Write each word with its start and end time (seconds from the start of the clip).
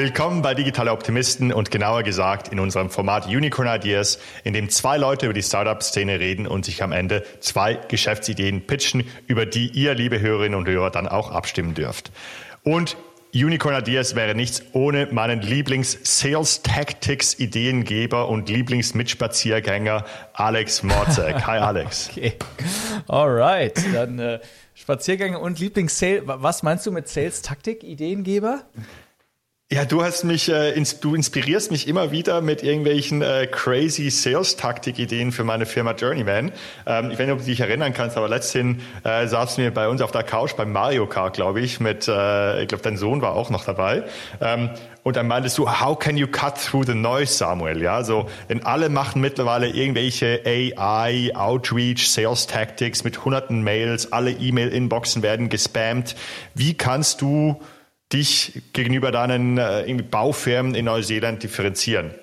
Willkommen 0.00 0.40
bei 0.40 0.54
Digitale 0.54 0.92
Optimisten 0.92 1.52
und 1.52 1.70
genauer 1.70 2.04
gesagt 2.04 2.48
in 2.48 2.58
unserem 2.58 2.88
Format 2.88 3.26
Unicorn 3.26 3.68
Ideas, 3.68 4.18
in 4.44 4.54
dem 4.54 4.70
zwei 4.70 4.96
Leute 4.96 5.26
über 5.26 5.34
die 5.34 5.42
Startup-Szene 5.42 6.18
reden 6.18 6.46
und 6.46 6.64
sich 6.64 6.82
am 6.82 6.92
Ende 6.92 7.22
zwei 7.40 7.74
Geschäftsideen 7.74 8.66
pitchen, 8.66 9.04
über 9.26 9.44
die 9.44 9.68
ihr, 9.68 9.92
liebe 9.92 10.18
Hörerinnen 10.18 10.58
und 10.58 10.66
Hörer, 10.66 10.88
dann 10.88 11.06
auch 11.06 11.30
abstimmen 11.30 11.74
dürft. 11.74 12.12
Und 12.62 12.96
Unicorn 13.34 13.78
Ideas 13.78 14.14
wäre 14.14 14.34
nichts 14.34 14.62
ohne 14.72 15.08
meinen 15.10 15.42
Lieblings-Sales-Tactics-Ideengeber 15.42 18.26
und 18.26 18.48
Lieblings-Mitspaziergänger 18.48 20.06
Alex 20.32 20.82
Morzek. 20.82 21.46
Hi 21.46 21.58
Alex. 21.62 22.08
Okay, 22.08 22.32
alright. 23.06 23.78
Dann 23.92 24.18
äh, 24.18 24.40
Spaziergänge 24.72 25.38
und 25.38 25.58
Lieblings-Sales. 25.58 26.22
Was 26.24 26.62
meinst 26.62 26.86
du 26.86 26.90
mit 26.90 27.06
Sales-Taktik-Ideengeber? 27.06 28.62
Ja, 29.72 29.84
du 29.84 30.02
hast 30.02 30.24
mich, 30.24 30.48
äh, 30.48 30.72
ins, 30.72 30.98
du 30.98 31.14
inspirierst 31.14 31.70
mich 31.70 31.86
immer 31.86 32.10
wieder 32.10 32.40
mit 32.40 32.64
irgendwelchen 32.64 33.22
äh, 33.22 33.46
crazy 33.48 34.10
Sales-Taktik-Ideen 34.10 35.30
für 35.30 35.44
meine 35.44 35.64
Firma 35.64 35.92
Journeyman. 35.92 36.50
Ähm, 36.86 37.12
ich 37.12 37.20
weiß 37.20 37.26
nicht, 37.26 37.30
ob 37.30 37.38
du 37.38 37.44
dich 37.44 37.60
erinnern 37.60 37.92
kannst, 37.92 38.16
aber 38.16 38.28
letzthin 38.28 38.80
äh, 39.04 39.28
saßen 39.28 39.62
wir 39.62 39.72
bei 39.72 39.86
uns 39.86 40.02
auf 40.02 40.10
der 40.10 40.24
Couch 40.24 40.56
beim 40.56 40.72
Mario 40.72 41.06
Kart, 41.06 41.34
glaube 41.34 41.60
ich, 41.60 41.78
mit, 41.78 42.08
äh, 42.08 42.62
ich 42.62 42.66
glaube, 42.66 42.82
dein 42.82 42.96
Sohn 42.96 43.22
war 43.22 43.36
auch 43.36 43.50
noch 43.50 43.64
dabei. 43.64 44.02
Ähm, 44.40 44.70
und 45.04 45.14
dann 45.14 45.28
meintest 45.28 45.56
du, 45.56 45.70
how 45.70 45.96
can 45.96 46.16
you 46.16 46.26
cut 46.26 46.56
through 46.56 46.86
the 46.86 46.94
noise, 46.94 47.32
Samuel? 47.32 47.80
Ja, 47.80 48.02
so, 48.02 48.28
denn 48.48 48.64
alle 48.64 48.88
machen 48.88 49.20
mittlerweile 49.20 49.68
irgendwelche 49.68 50.42
AI, 50.44 51.30
Outreach, 51.36 52.10
Sales 52.10 52.48
Tactics 52.48 53.04
mit 53.04 53.24
hunderten 53.24 53.62
Mails, 53.62 54.10
alle 54.12 54.32
E-Mail-Inboxen 54.32 55.22
werden 55.22 55.48
gespammt. 55.48 56.16
Wie 56.56 56.74
kannst 56.74 57.20
du 57.20 57.60
dich 58.12 58.62
gegenüber 58.72 59.12
deinen 59.12 59.58
äh, 59.58 60.02
Baufirmen 60.10 60.74
in 60.74 60.86
Neuseeland 60.86 61.42
differenzieren. 61.42 62.14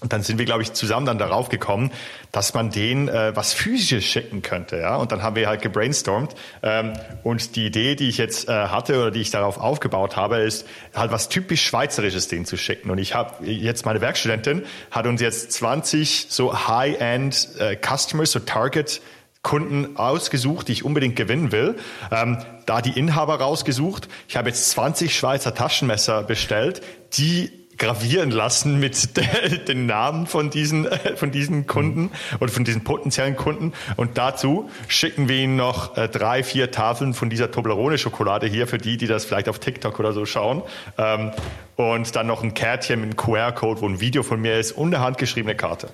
Und 0.00 0.12
dann 0.12 0.22
sind 0.22 0.38
wir, 0.38 0.44
glaube 0.44 0.62
ich, 0.62 0.74
zusammen 0.74 1.06
dann 1.06 1.16
darauf 1.16 1.48
gekommen, 1.48 1.90
dass 2.30 2.52
man 2.52 2.70
denen 2.70 3.08
äh, 3.08 3.34
was 3.34 3.54
Physisches 3.54 4.04
schicken 4.04 4.42
könnte. 4.42 4.76
Ja? 4.76 4.96
Und 4.96 5.10
dann 5.10 5.22
haben 5.22 5.36
wir 5.36 5.48
halt 5.48 5.62
gebrainstormt. 5.62 6.34
Ähm, 6.62 6.92
und 7.22 7.56
die 7.56 7.66
Idee, 7.66 7.94
die 7.94 8.10
ich 8.10 8.18
jetzt 8.18 8.46
äh, 8.46 8.52
hatte 8.52 9.00
oder 9.00 9.10
die 9.10 9.22
ich 9.22 9.30
darauf 9.30 9.56
aufgebaut 9.58 10.14
habe, 10.16 10.36
ist 10.36 10.66
halt 10.94 11.12
was 11.12 11.30
typisch 11.30 11.64
Schweizerisches 11.64 12.28
denen 12.28 12.44
zu 12.44 12.58
schicken. 12.58 12.90
Und 12.90 12.98
ich 12.98 13.14
habe 13.14 13.46
jetzt 13.46 13.86
meine 13.86 14.02
Werkstudentin 14.02 14.64
hat 14.90 15.06
uns 15.06 15.22
jetzt 15.22 15.52
20 15.52 16.26
so 16.28 16.68
High-End 16.68 17.48
äh, 17.58 17.76
Customers, 17.76 18.32
so 18.32 18.40
Target 18.40 19.00
Kunden 19.46 19.96
ausgesucht, 19.96 20.66
die 20.66 20.72
ich 20.72 20.84
unbedingt 20.84 21.14
gewinnen 21.14 21.52
will. 21.52 21.76
Ähm, 22.10 22.38
da 22.66 22.82
die 22.82 22.98
Inhaber 22.98 23.36
rausgesucht. 23.36 24.08
Ich 24.28 24.36
habe 24.36 24.48
jetzt 24.48 24.70
20 24.70 25.16
Schweizer 25.16 25.54
Taschenmesser 25.54 26.24
bestellt, 26.24 26.82
die 27.12 27.52
gravieren 27.78 28.32
lassen 28.32 28.80
mit 28.80 29.16
den 29.68 29.86
Namen 29.86 30.26
von 30.26 30.50
diesen, 30.50 30.88
von 31.14 31.30
diesen 31.30 31.68
Kunden 31.68 32.10
oder 32.40 32.50
von 32.50 32.64
diesen 32.64 32.82
potenziellen 32.82 33.36
Kunden. 33.36 33.72
Und 33.94 34.18
dazu 34.18 34.68
schicken 34.88 35.28
wir 35.28 35.36
ihnen 35.36 35.54
noch 35.54 35.96
äh, 35.96 36.08
drei, 36.08 36.42
vier 36.42 36.72
Tafeln 36.72 37.14
von 37.14 37.30
dieser 37.30 37.52
Toblerone-Schokolade 37.52 38.48
hier 38.48 38.66
für 38.66 38.78
die, 38.78 38.96
die 38.96 39.06
das 39.06 39.26
vielleicht 39.26 39.48
auf 39.48 39.60
TikTok 39.60 40.00
oder 40.00 40.12
so 40.12 40.26
schauen. 40.26 40.64
Ähm, 40.98 41.30
und 41.76 42.16
dann 42.16 42.26
noch 42.26 42.42
ein 42.42 42.54
Kärtchen 42.54 43.00
mit 43.00 43.10
einem 43.10 43.16
QR-Code, 43.16 43.80
wo 43.80 43.88
ein 43.88 44.00
Video 44.00 44.24
von 44.24 44.40
mir 44.40 44.58
ist 44.58 44.72
und 44.72 44.92
eine 44.92 45.04
handgeschriebene 45.04 45.54
Karte. 45.54 45.90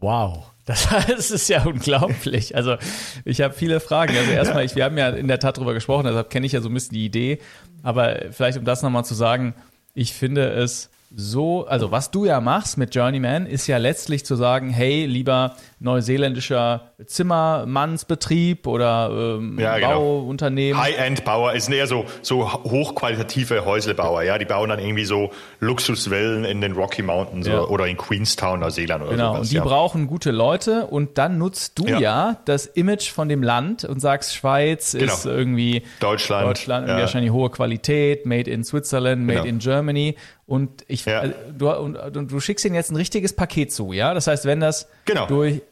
Wow. 0.00 0.49
Das, 1.08 1.30
ist 1.30 1.48
ja 1.48 1.64
unglaublich. 1.64 2.54
Also 2.54 2.76
ich 3.24 3.40
habe 3.40 3.54
viele 3.54 3.80
Fragen. 3.80 4.16
Also 4.16 4.30
erstmal, 4.30 4.64
ich, 4.64 4.76
wir 4.76 4.84
haben 4.84 4.98
ja 4.98 5.08
in 5.08 5.26
der 5.26 5.40
Tat 5.40 5.58
drüber 5.58 5.74
gesprochen, 5.74 6.04
deshalb 6.04 6.30
kenne 6.30 6.46
ich 6.46 6.52
ja 6.52 6.60
so 6.60 6.68
ein 6.68 6.74
bisschen 6.74 6.94
die 6.94 7.04
Idee. 7.04 7.40
Aber 7.82 8.16
vielleicht, 8.30 8.58
um 8.58 8.64
das 8.64 8.82
nochmal 8.82 9.04
zu 9.04 9.14
sagen, 9.14 9.54
ich 9.94 10.12
finde 10.12 10.48
es 10.50 10.90
so, 11.12 11.66
also 11.66 11.90
was 11.90 12.12
du 12.12 12.24
ja 12.24 12.40
machst 12.40 12.78
mit 12.78 12.94
Journeyman, 12.94 13.46
ist 13.46 13.66
ja 13.66 13.78
letztlich 13.78 14.24
zu 14.24 14.36
sagen, 14.36 14.70
hey, 14.70 15.06
lieber 15.06 15.56
neuseeländischer 15.80 16.92
Zimmermannsbetrieb 17.04 18.68
oder 18.68 19.10
ähm, 19.12 19.58
ja, 19.58 19.76
genau. 19.76 20.20
Bauunternehmen. 20.20 20.80
High-End-Bauer 20.80 21.54
ist 21.54 21.68
eher 21.68 21.88
so, 21.88 22.04
so 22.22 22.52
hochqualitative 22.52 23.64
Häuslebauer, 23.64 24.22
ja. 24.22 24.38
Die 24.38 24.44
bauen 24.44 24.68
dann 24.68 24.78
irgendwie 24.78 25.04
so 25.04 25.32
Luxusvillen 25.58 26.44
in 26.44 26.60
den 26.60 26.72
Rocky 26.72 27.02
Mountains 27.02 27.48
ja. 27.48 27.60
oder, 27.62 27.88
in 27.88 27.96
Queenstown, 27.96 28.60
Neuseeland 28.60 29.02
oder 29.02 29.10
Genau, 29.12 29.32
sowas, 29.32 29.40
und 29.40 29.50
die 29.50 29.56
ja. 29.56 29.64
brauchen 29.64 30.06
gute 30.06 30.30
Leute 30.30 30.86
und 30.86 31.18
dann 31.18 31.38
nutzt 31.38 31.76
du 31.78 31.86
ja, 31.86 32.36
das 32.44 32.66
Image 32.66 33.10
von 33.10 33.28
dem 33.28 33.42
Land 33.42 33.84
und 33.84 33.98
sagst, 34.00 34.34
Schweiz 34.34 34.92
genau. 34.92 35.12
ist 35.12 35.26
irgendwie 35.26 35.82
Deutschland, 35.98 36.46
Deutschland 36.46 36.86
irgendwie 36.86 37.00
wahrscheinlich 37.00 37.32
hohe 37.32 37.50
Qualität, 37.50 38.26
made 38.26 38.48
in 38.48 38.62
Switzerland, 38.62 39.26
made 39.26 39.40
genau. 39.40 39.48
in 39.48 39.58
Germany 39.58 40.16
und 40.50 40.84
ich, 40.88 41.04
ja. 41.04 41.20
also, 41.20 41.34
du, 41.56 41.70
und, 41.70 42.32
du 42.32 42.40
schickst 42.40 42.64
ihnen 42.64 42.74
jetzt 42.74 42.90
ein 42.90 42.96
richtiges 42.96 43.36
Paket 43.36 43.72
zu, 43.72 43.92
ja? 43.92 44.14
Das 44.14 44.26
heißt, 44.26 44.46
wenn 44.46 44.58
das 44.58 44.88
genau. 45.04 45.26
durch, 45.26 45.62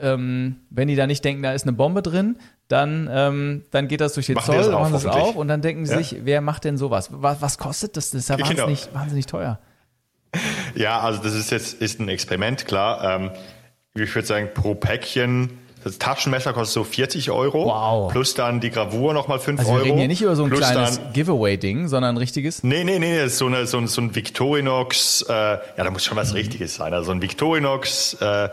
ähm, 0.00 0.60
wenn 0.70 0.86
die 0.86 0.94
da 0.94 1.08
nicht 1.08 1.24
denken, 1.24 1.42
da 1.42 1.54
ist 1.54 1.64
eine 1.64 1.72
Bombe 1.72 2.02
drin, 2.02 2.38
dann, 2.68 3.10
ähm, 3.10 3.64
dann 3.72 3.88
geht 3.88 4.00
das 4.00 4.14
durch 4.14 4.26
den 4.26 4.36
machen 4.36 4.54
Zoll, 4.62 4.70
machen 4.70 4.92
das 4.92 5.06
auf 5.06 5.34
und 5.34 5.48
dann 5.48 5.60
denken 5.60 5.86
sie 5.86 5.92
ja. 5.92 5.98
sich, 5.98 6.18
wer 6.22 6.40
macht 6.40 6.62
denn 6.62 6.78
sowas? 6.78 7.08
Was, 7.10 7.42
was 7.42 7.58
kostet 7.58 7.96
das? 7.96 8.12
Das 8.12 8.20
ist 8.20 8.28
ja 8.28 8.36
genau. 8.36 8.50
wahnsinnig, 8.50 8.88
wahnsinnig 8.92 9.26
teuer. 9.26 9.58
Ja, 10.76 11.00
also 11.00 11.20
das 11.20 11.34
ist 11.34 11.50
jetzt 11.50 11.82
ist 11.82 11.98
ein 11.98 12.08
Experiment, 12.08 12.64
klar. 12.64 13.02
Ähm, 13.02 13.30
ich 13.94 14.14
würde 14.14 14.28
sagen, 14.28 14.50
pro 14.54 14.76
Päckchen 14.76 15.50
das 15.88 15.98
Taschenmesser 15.98 16.52
kostet 16.52 16.74
so 16.74 16.84
40 16.84 17.30
Euro. 17.30 17.66
Wow. 17.66 18.12
Plus 18.12 18.34
dann 18.34 18.60
die 18.60 18.70
Gravur 18.70 19.14
nochmal 19.14 19.38
5 19.38 19.60
also 19.60 19.72
Euro. 19.72 19.78
Wir 19.80 19.86
reden 19.86 19.98
hier 19.98 20.08
nicht 20.08 20.22
über 20.22 20.36
so 20.36 20.44
ein 20.44 20.50
kleines 20.50 21.00
Giveaway-Ding, 21.12 21.88
sondern 21.88 22.14
ein 22.14 22.18
richtiges? 22.18 22.62
Nee, 22.62 22.84
nee, 22.84 22.98
nee, 22.98 23.16
das 23.16 23.32
ist 23.32 23.38
so, 23.38 23.46
eine, 23.46 23.66
so, 23.66 23.78
ein, 23.78 23.86
so 23.86 24.00
ein 24.00 24.14
Victorinox, 24.14 25.22
äh, 25.28 25.32
ja, 25.32 25.60
da 25.76 25.90
muss 25.90 26.04
schon 26.04 26.16
was 26.16 26.34
Richtiges 26.34 26.74
sein. 26.74 26.92
Also 26.94 27.12
ein 27.12 27.22
Victorinox, 27.22 28.14
äh, 28.20 28.50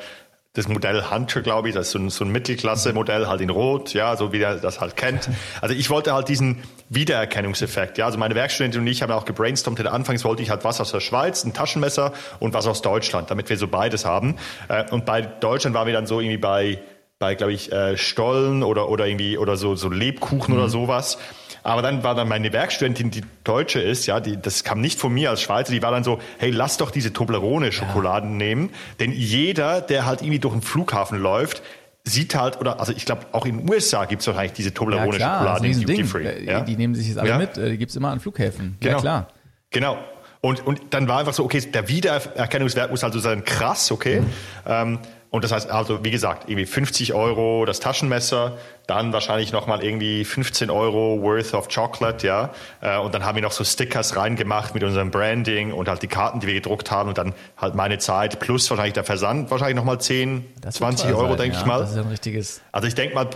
das 0.56 0.70
Modell 0.70 1.04
Hunter, 1.12 1.42
glaube 1.42 1.70
ich, 1.70 1.76
das 1.76 1.88
ist 1.88 1.92
so 1.92 2.00
ein, 2.00 2.10
so 2.10 2.24
ein 2.24 2.32
Mittelklasse-Modell, 2.32 3.28
halt 3.28 3.42
in 3.42 3.50
Rot, 3.50 3.94
ja, 3.94 4.16
so 4.16 4.32
wie 4.32 4.40
er 4.40 4.56
das 4.56 4.80
halt 4.80 4.96
kennt. 4.96 5.30
Also 5.62 5.76
ich 5.76 5.90
wollte 5.90 6.14
halt 6.14 6.30
diesen 6.30 6.64
Wiedererkennungseffekt, 6.90 7.98
ja, 7.98 8.06
also 8.06 8.18
meine 8.18 8.36
Werkstudentin 8.36 8.82
und 8.82 8.88
ich 8.88 9.02
haben 9.02 9.12
auch 9.12 9.26
gebrainstormt, 9.26 9.80
denn 9.80 9.88
anfangs 9.88 10.24
wollte 10.24 10.44
ich 10.44 10.50
halt 10.50 10.64
was 10.64 10.80
aus 10.80 10.92
der 10.92 11.00
Schweiz, 11.00 11.44
ein 11.44 11.54
Taschenmesser 11.54 12.14
und 12.40 12.54
was 12.54 12.68
aus 12.68 12.82
Deutschland, 12.82 13.32
damit 13.32 13.50
wir 13.50 13.58
so 13.58 13.68
beides 13.68 14.06
haben. 14.06 14.36
Äh, 14.68 14.90
und 14.92 15.06
bei 15.06 15.22
Deutschland 15.22 15.76
waren 15.76 15.88
wir 15.88 15.94
dann 15.94 16.06
so 16.06 16.20
irgendwie 16.20 16.38
bei 16.38 16.80
bei, 17.20 17.36
glaube 17.36 17.54
ich, 17.54 17.72
äh, 17.72 17.98
Stollen 17.98 18.64
oder, 18.64 18.90
oder 18.90 19.08
irgendwie, 19.08 19.38
oder 19.38 19.56
so, 19.56 19.76
so 19.76 19.90
Lebkuchen 19.90 20.54
mhm. 20.54 20.60
oder 20.60 20.70
sowas. 20.70 21.18
Aber 21.64 21.82
dann 21.82 22.04
war 22.04 22.14
dann 22.14 22.28
meine 22.28 22.54
Werkstudentin, 22.54 23.10
die 23.10 23.24
Deutsche 23.44 23.80
ist, 23.80 24.06
ja, 24.06 24.20
die, 24.20 24.40
das 24.40 24.64
kam 24.64 24.82
nicht 24.82 25.00
von 25.00 25.14
mir 25.14 25.32
als 25.32 25.42
Schweizer, 25.42 25.72
die 25.72 25.82
war 25.82 25.92
dann 25.92 26.04
so, 26.04 26.20
hey, 26.38 26.52
lass 26.52 26.78
doch 26.78 26.92
diese 26.92 27.12
Toblerone-Schokoladen 27.14 28.32
ja. 28.32 28.38
nehmen. 28.38 28.70
Denn 29.00 29.12
jeder, 29.12 29.82
der 29.82 30.06
halt 30.06 30.22
irgendwie 30.22 30.40
durch 30.40 30.54
den 30.54 30.62
Flughafen 30.62 31.18
läuft, 31.18 31.64
sieht 32.04 32.36
halt, 32.36 32.60
oder 32.60 32.80
also 32.80 32.92
ich 32.92 33.06
glaube, 33.06 33.26
auch 33.32 33.46
in 33.46 33.60
den 33.60 33.70
USA 33.70 34.06
gibt 34.06 34.22
es 34.22 34.28
wahrscheinlich 34.28 34.54
diese 34.54 34.74
Toblerone-Schokolade 34.74 35.68
ja, 35.68 35.74
in 35.74 35.82
Duty 35.82 36.04
Free. 36.04 36.26
Äh, 36.26 36.44
ja? 36.44 36.62
Die 36.62 36.76
nehmen 36.76 36.94
sich 36.94 37.08
jetzt 37.08 37.18
alle 37.18 37.30
ja? 37.30 37.38
mit, 37.38 37.58
äh, 37.58 37.72
die 37.72 37.78
gibt 37.78 37.90
es 37.90 37.96
immer 37.96 38.10
an 38.10 38.20
Flughäfen. 38.20 38.78
Genau. 38.80 38.98
Ja, 38.98 39.02
klar. 39.02 39.28
Genau. 39.72 39.98
Und, 40.42 40.68
und 40.68 40.80
dann 40.92 41.08
war 41.08 41.20
einfach 41.20 41.34
so, 41.34 41.44
okay, 41.44 41.60
der 41.62 41.90
Wiedererkennungswert 41.90 42.92
muss 42.92 43.04
also 43.04 43.18
sein, 43.18 43.44
krass, 43.44 43.92
okay. 43.92 44.22
Mhm. 44.22 44.28
Ähm, 44.68 45.00
und 45.36 45.44
das 45.44 45.52
heißt 45.52 45.70
also, 45.70 46.04
wie 46.04 46.12
gesagt, 46.12 46.50
irgendwie 46.50 46.66
50 46.66 47.14
Euro 47.14 47.66
das 47.66 47.80
Taschenmesser, 47.80 48.58
dann 48.88 49.14
wahrscheinlich 49.14 49.52
nochmal 49.52 49.84
irgendwie 49.84 50.24
15 50.24 50.70
Euro 50.70 51.22
worth 51.22 51.54
of 51.54 51.68
Chocolate, 51.68 52.26
ja. 52.26 52.52
Äh, 52.82 52.98
und 53.00 53.14
dann 53.14 53.26
haben 53.26 53.36
wir 53.36 53.42
noch 53.42 53.52
so 53.52 53.64
Stickers 53.64 54.16
reingemacht 54.16 54.74
mit 54.74 54.84
unserem 54.84 55.12
Branding 55.12 55.74
und 55.74 55.90
halt 55.90 56.02
die 56.02 56.08
Karten, 56.08 56.40
die 56.40 56.48
wir 56.48 56.54
gedruckt 56.54 56.90
haben 56.90 57.10
und 57.10 57.18
dann 57.18 57.34
halt 57.58 57.76
meine 57.76 57.98
Zeit 57.98 58.40
plus 58.40 58.70
wahrscheinlich 58.70 58.94
der 58.94 59.04
Versand, 59.04 59.52
wahrscheinlich 59.52 59.76
nochmal 59.76 60.00
10, 60.00 60.46
das 60.62 60.76
20 60.76 61.14
Euro, 61.14 61.36
denke 61.36 61.56
ja, 61.56 61.62
ich 61.62 61.68
mal. 61.68 61.80
Das 61.80 61.92
ist 61.92 61.98
ein 61.98 62.08
richtiges. 62.08 62.62
Also 62.72 62.88
ich 62.88 62.96
denke 62.96 63.14
mal, 63.14 63.28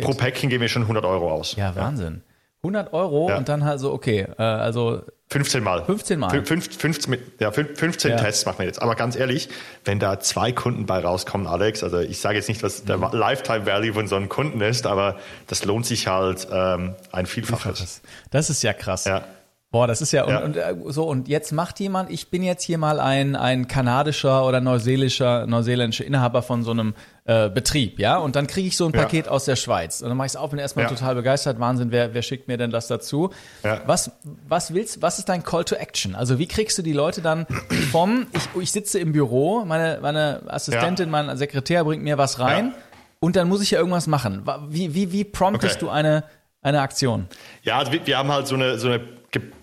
pro 0.00 0.12
Päckchen 0.12 0.50
geben 0.50 0.60
wir 0.60 0.68
schon 0.68 0.82
100 0.82 1.04
Euro 1.04 1.32
aus. 1.32 1.56
Ja, 1.56 1.74
Wahnsinn. 1.74 2.22
100 2.66 2.92
Euro 2.92 3.28
ja. 3.30 3.38
und 3.38 3.48
dann 3.48 3.64
halt 3.64 3.80
so, 3.80 3.92
okay, 3.92 4.26
äh, 4.38 4.42
also 4.42 5.02
15 5.28 5.62
Mal. 5.62 5.84
15 5.84 6.20
Mal. 6.20 6.30
15, 6.30 6.78
15, 6.78 7.18
ja, 7.40 7.50
15 7.50 8.10
ja. 8.12 8.16
Tests 8.16 8.46
machen 8.46 8.60
wir 8.60 8.66
jetzt. 8.66 8.80
Aber 8.80 8.94
ganz 8.94 9.16
ehrlich, 9.16 9.48
wenn 9.84 9.98
da 9.98 10.20
zwei 10.20 10.52
Kunden 10.52 10.86
bei 10.86 11.00
rauskommen, 11.00 11.48
Alex, 11.48 11.82
also 11.82 11.98
ich 11.98 12.20
sage 12.20 12.36
jetzt 12.36 12.48
nicht, 12.48 12.62
was 12.62 12.84
der 12.84 12.98
mhm. 12.98 13.08
Lifetime 13.12 13.66
Value 13.66 13.92
von 13.92 14.06
so 14.06 14.14
einem 14.14 14.28
Kunden 14.28 14.60
ist, 14.60 14.86
aber 14.86 15.16
das 15.48 15.64
lohnt 15.64 15.84
sich 15.84 16.06
halt 16.06 16.46
ähm, 16.52 16.94
ein 17.10 17.26
Vielfaches. 17.26 18.02
Das 18.30 18.50
ist 18.50 18.62
ja 18.62 18.72
krass. 18.72 19.04
Ja. 19.04 19.24
Boah, 19.72 19.88
das 19.88 20.00
ist 20.00 20.12
ja, 20.12 20.28
ja. 20.28 20.38
Und, 20.38 20.44
und, 20.44 20.56
äh, 20.56 20.74
so, 20.86 21.04
und 21.04 21.26
jetzt 21.26 21.52
macht 21.52 21.80
jemand, 21.80 22.10
ich 22.10 22.30
bin 22.30 22.42
jetzt 22.44 22.62
hier 22.62 22.78
mal 22.78 23.00
ein, 23.00 23.34
ein 23.34 23.66
kanadischer 23.66 24.46
oder 24.46 24.60
neuseelischer, 24.60 25.46
neuseeländischer 25.46 26.04
Inhaber 26.04 26.42
von 26.42 26.62
so 26.62 26.70
einem 26.70 26.94
äh, 27.24 27.50
Betrieb, 27.50 27.98
ja, 27.98 28.16
und 28.16 28.36
dann 28.36 28.46
kriege 28.46 28.68
ich 28.68 28.76
so 28.76 28.86
ein 28.86 28.92
Paket 28.92 29.26
ja. 29.26 29.32
aus 29.32 29.44
der 29.44 29.56
Schweiz. 29.56 30.02
Und 30.02 30.08
dann 30.08 30.16
mache 30.16 30.26
ich 30.26 30.32
es 30.32 30.36
auf 30.36 30.52
und 30.52 30.60
erstmal 30.60 30.84
ja. 30.84 30.90
total 30.90 31.16
begeistert. 31.16 31.58
Wahnsinn, 31.58 31.90
wer, 31.90 32.14
wer 32.14 32.22
schickt 32.22 32.46
mir 32.46 32.56
denn 32.56 32.70
das 32.70 32.86
dazu? 32.86 33.30
Was, 33.86 34.12
was 34.48 34.72
willst, 34.72 35.02
was 35.02 35.18
ist 35.18 35.28
dein 35.28 35.42
Call 35.42 35.64
to 35.64 35.74
Action? 35.74 36.14
Also 36.14 36.38
wie 36.38 36.46
kriegst 36.46 36.78
du 36.78 36.82
die 36.82 36.92
Leute 36.92 37.20
dann 37.20 37.46
vom, 37.90 38.28
ich, 38.32 38.62
ich 38.62 38.70
sitze 38.70 39.00
im 39.00 39.10
Büro, 39.10 39.64
meine, 39.64 39.98
meine 40.00 40.42
Assistentin, 40.46 41.10
mein 41.10 41.36
Sekretär 41.36 41.84
bringt 41.84 42.04
mir 42.04 42.18
was 42.18 42.38
rein 42.38 42.72
und 43.18 43.34
dann 43.34 43.48
muss 43.48 43.62
ich 43.62 43.72
ja 43.72 43.78
irgendwas 43.78 44.06
machen. 44.06 44.46
Wie, 44.68 44.94
wie, 44.94 45.10
wie 45.12 45.24
promptest 45.24 45.76
okay. 45.76 45.84
du 45.86 45.90
eine, 45.90 46.24
eine 46.62 46.80
Aktion? 46.80 47.26
Ja, 47.62 47.78
also 47.78 47.90
wir, 47.90 48.06
wir 48.06 48.16
haben 48.16 48.30
halt 48.30 48.46
so 48.46 48.54
eine, 48.54 48.78
so 48.78 48.88
eine 48.88 49.15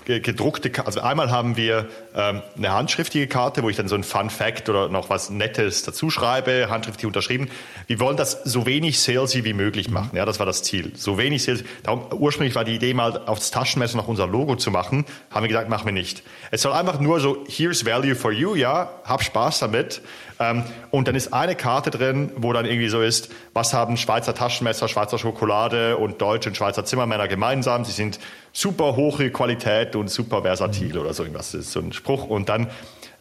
gedruckte, 0.05 0.71
also 0.85 1.01
einmal 1.01 1.31
haben 1.31 1.57
wir 1.57 1.87
ähm, 2.15 2.41
eine 2.57 2.71
handschriftliche 2.71 3.27
Karte, 3.27 3.63
wo 3.63 3.69
ich 3.69 3.75
dann 3.75 3.87
so 3.87 3.95
ein 3.95 4.03
Fun 4.03 4.29
Fact 4.29 4.69
oder 4.69 4.89
noch 4.89 5.09
was 5.09 5.29
Nettes 5.29 5.83
dazu 5.83 6.09
schreibe, 6.09 6.67
handschriftlich 6.69 7.05
unterschrieben. 7.05 7.49
Wir 7.87 7.99
wollen 7.99 8.17
das 8.17 8.43
so 8.43 8.65
wenig 8.65 8.99
salesy 8.99 9.43
wie 9.43 9.53
möglich 9.53 9.89
machen. 9.89 10.15
Ja, 10.15 10.25
das 10.25 10.39
war 10.39 10.45
das 10.45 10.63
Ziel. 10.63 10.91
So 10.95 11.17
wenig 11.17 11.43
salesy. 11.43 11.65
Darum, 11.83 12.05
ursprünglich 12.11 12.55
war 12.55 12.65
die 12.65 12.75
Idee 12.75 12.93
mal 12.93 13.21
aufs 13.25 13.51
Taschenmesser 13.51 13.97
noch 13.97 14.07
unser 14.07 14.27
Logo 14.27 14.55
zu 14.55 14.71
machen. 14.71 15.05
Haben 15.31 15.43
wir 15.43 15.47
gesagt, 15.47 15.69
machen 15.69 15.85
wir 15.85 15.93
nicht. 15.93 16.23
Es 16.51 16.61
soll 16.61 16.73
einfach 16.73 16.99
nur 16.99 17.19
so, 17.19 17.43
here's 17.47 17.85
value 17.85 18.15
for 18.15 18.31
you, 18.31 18.55
ja, 18.55 18.89
hab 19.05 19.23
Spaß 19.23 19.59
damit. 19.59 20.01
Ähm, 20.39 20.63
und 20.91 21.07
dann 21.07 21.15
ist 21.15 21.33
eine 21.33 21.55
Karte 21.55 21.89
drin, 21.89 22.31
wo 22.35 22.53
dann 22.53 22.65
irgendwie 22.65 22.89
so 22.89 23.01
ist, 23.01 23.29
was 23.53 23.73
haben 23.73 23.97
Schweizer 23.97 24.33
Taschenmesser, 24.35 24.87
Schweizer 24.87 25.17
Schokolade 25.17 25.97
und 25.97 26.21
deutsche 26.21 26.49
und 26.49 26.55
Schweizer 26.55 26.85
Zimmermänner 26.85 27.27
gemeinsam? 27.27 27.85
Sie 27.85 27.91
sind 27.91 28.19
super 28.51 28.95
hohe 28.95 29.31
Qualität 29.31 29.95
und 29.95 30.09
super 30.09 30.43
versatil 30.43 30.97
oder 30.97 31.13
so 31.13 31.23
irgendwas. 31.23 31.51
Das 31.51 31.61
ist 31.61 31.71
so 31.71 31.79
ein 31.79 31.93
Spruch. 32.03 32.27
Und 32.27 32.49
dann, 32.49 32.67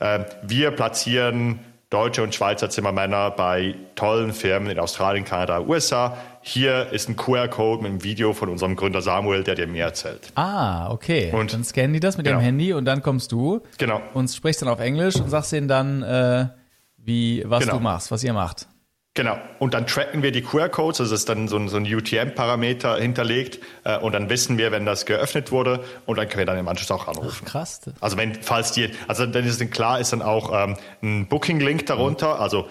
äh, 0.01 0.25
wir 0.43 0.73
platzieren 0.73 1.61
deutsche 1.89 2.23
und 2.23 2.35
Schweizer 2.35 2.69
Zimmermänner 2.71 3.31
bei 3.31 3.75
tollen 3.95 4.33
Firmen 4.33 4.71
in 4.71 4.79
Australien, 4.79 5.25
Kanada, 5.25 5.61
USA. 5.61 6.17
Hier 6.41 6.91
ist 6.91 7.09
ein 7.09 7.17
QR-Code 7.17 7.83
mit 7.83 7.91
einem 7.91 8.03
Video 8.03 8.33
von 8.33 8.49
unserem 8.49 8.75
Gründer 8.75 9.03
Samuel, 9.03 9.45
der 9.45 9.55
dir 9.55 9.67
mehr 9.67 9.87
erzählt. 9.87 10.33
Ah, 10.35 10.91
okay. 10.91 11.31
Und 11.33 11.53
dann 11.53 11.63
scannen 11.65 11.93
die 11.93 12.01
das 12.01 12.17
mit 12.17 12.27
genau. 12.27 12.39
dem 12.39 12.45
Handy 12.45 12.73
und 12.73 12.87
dann 12.87 13.03
kommst 13.03 13.31
du 13.31 13.61
genau. 13.79 14.01
und 14.15 14.29
sprichst 14.29 14.63
dann 14.63 14.69
auf 14.69 14.81
Englisch 14.81 15.17
und 15.17 15.29
sagst 15.29 15.53
ihnen 15.53 15.69
dann, 15.69 16.03
äh, 16.03 16.49
wie, 16.97 17.45
was 17.47 17.61
genau. 17.61 17.75
du 17.75 17.81
machst, 17.81 18.11
was 18.11 18.25
ihr 18.25 18.33
macht. 18.33 18.67
Genau. 19.15 19.37
Und 19.59 19.75
dann 19.75 19.87
tracken 19.87 20.23
wir 20.23 20.33
die 20.33 20.41
QR-Codes, 20.41 20.97
das 20.99 21.11
ist 21.11 21.29
dann 21.29 21.47
so 21.47 21.57
ein, 21.59 21.69
so 21.69 21.77
ein 21.77 21.85
UTM-Parameter 21.85 22.97
hinterlegt 22.97 23.59
äh, 23.85 23.99
und 23.99 24.13
dann 24.13 24.31
wissen 24.31 24.57
wir, 24.57 24.73
wenn 24.73 24.87
das 24.87 25.05
geöffnet 25.05 25.53
wurde 25.53 25.85
und 26.07 26.17
dann 26.17 26.29
können 26.29 26.39
wir 26.39 26.47
dann 26.47 26.57
im 26.59 26.67
Anschluss 26.67 26.91
auch 26.91 27.09
anrufen. 27.09 27.43
Ach, 27.47 27.51
krass. 27.51 27.83
Also 28.01 28.17
wenn, 28.17 28.35
falls 28.43 28.73
die, 28.73 28.89
also 29.09 29.27
dann 29.27 29.45
ist 29.45 29.61
es 29.61 29.71
klar, 29.71 30.01
ist 30.01 30.15
dann 30.15 30.23
auch 30.23 30.51
ähm, 30.65 30.77
ein 31.03 31.27
Booking-Link 31.27 31.85
darunter. 31.85 32.37
Mhm. 32.37 32.41
Also 32.41 32.69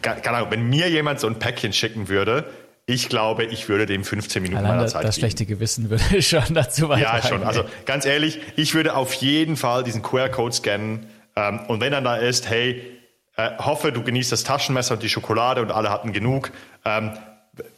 keine 0.00 0.36
Ahnung, 0.36 0.50
wenn 0.50 0.68
mir 0.68 0.88
jemand 0.90 1.18
so 1.18 1.26
ein 1.26 1.38
Päckchen 1.40 1.72
schicken 1.72 2.08
würde, 2.08 2.44
ich 2.86 3.08
glaube, 3.08 3.44
ich 3.44 3.68
würde 3.68 3.86
dem 3.86 4.04
15 4.04 4.42
Minuten 4.42 4.58
Allein 4.64 4.76
meiner 4.76 4.88
Zeit 4.88 5.04
Das 5.04 5.16
geben. 5.16 5.22
schlechte 5.22 5.46
Gewissen 5.46 5.90
würde 5.90 6.22
schon 6.22 6.44
dazu 6.50 6.88
beitragen. 6.88 7.22
Ja, 7.22 7.28
schon. 7.28 7.42
Also 7.42 7.64
ganz 7.86 8.04
ehrlich, 8.04 8.40
ich 8.56 8.74
würde 8.74 8.94
auf 8.94 9.14
jeden 9.14 9.56
Fall 9.56 9.82
diesen 9.82 10.02
QR-Code 10.02 10.54
scannen 10.54 11.06
ähm, 11.34 11.60
und 11.66 11.80
wenn 11.80 11.92
dann 11.92 12.04
da 12.04 12.16
ist, 12.16 12.48
hey, 12.48 12.93
äh, 13.36 13.50
hoffe, 13.58 13.92
du 13.92 14.02
genießt 14.02 14.32
das 14.32 14.44
Taschenmesser 14.44 14.94
und 14.94 15.02
die 15.02 15.08
Schokolade 15.08 15.62
und 15.62 15.70
alle 15.70 15.90
hatten 15.90 16.12
genug. 16.12 16.52
Ähm, 16.84 17.12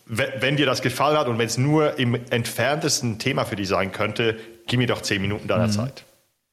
wenn 0.06 0.56
dir 0.56 0.66
das 0.66 0.80
gefallen 0.80 1.18
hat 1.18 1.28
und 1.28 1.38
wenn 1.38 1.46
es 1.46 1.58
nur 1.58 1.98
im 1.98 2.14
entferntesten 2.14 3.18
Thema 3.18 3.44
für 3.44 3.56
dich 3.56 3.68
sein 3.68 3.92
könnte, 3.92 4.38
gib 4.66 4.78
mir 4.78 4.86
doch 4.86 5.02
zehn 5.02 5.20
Minuten 5.20 5.48
deiner 5.48 5.66
mhm. 5.66 5.72
Zeit. 5.72 6.04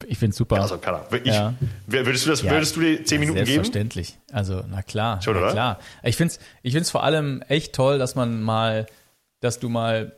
Ich 0.07 0.17
finde 0.17 0.31
es 0.31 0.37
super. 0.37 0.61
Also, 0.61 0.77
keine 0.77 0.97
Ahnung. 0.97 1.21
Ich, 1.23 1.33
ja. 1.33 1.53
Würdest 1.87 2.25
du 2.25 2.29
das, 2.29 2.41
ja, 2.41 2.51
würdest 2.51 2.75
du 2.75 2.81
dir 2.81 3.05
zehn 3.05 3.19
Minuten 3.19 3.37
selbstverständlich. 3.37 4.07
geben? 4.07 4.21
Selbstverständlich. 4.27 4.65
Also, 4.65 4.75
na 4.75 4.81
klar. 4.81 5.21
Schon, 5.21 5.35
na 5.35 5.41
oder? 5.41 5.51
klar. 5.51 5.79
Ich 6.03 6.17
finde 6.17 6.33
es 6.33 6.39
ich 6.61 6.73
find's 6.73 6.91
vor 6.91 7.03
allem 7.03 7.41
echt 7.47 7.73
toll, 7.73 7.99
dass 7.99 8.15
man 8.15 8.41
mal, 8.41 8.85
dass 9.39 9.59
du 9.59 9.69
mal, 9.69 10.17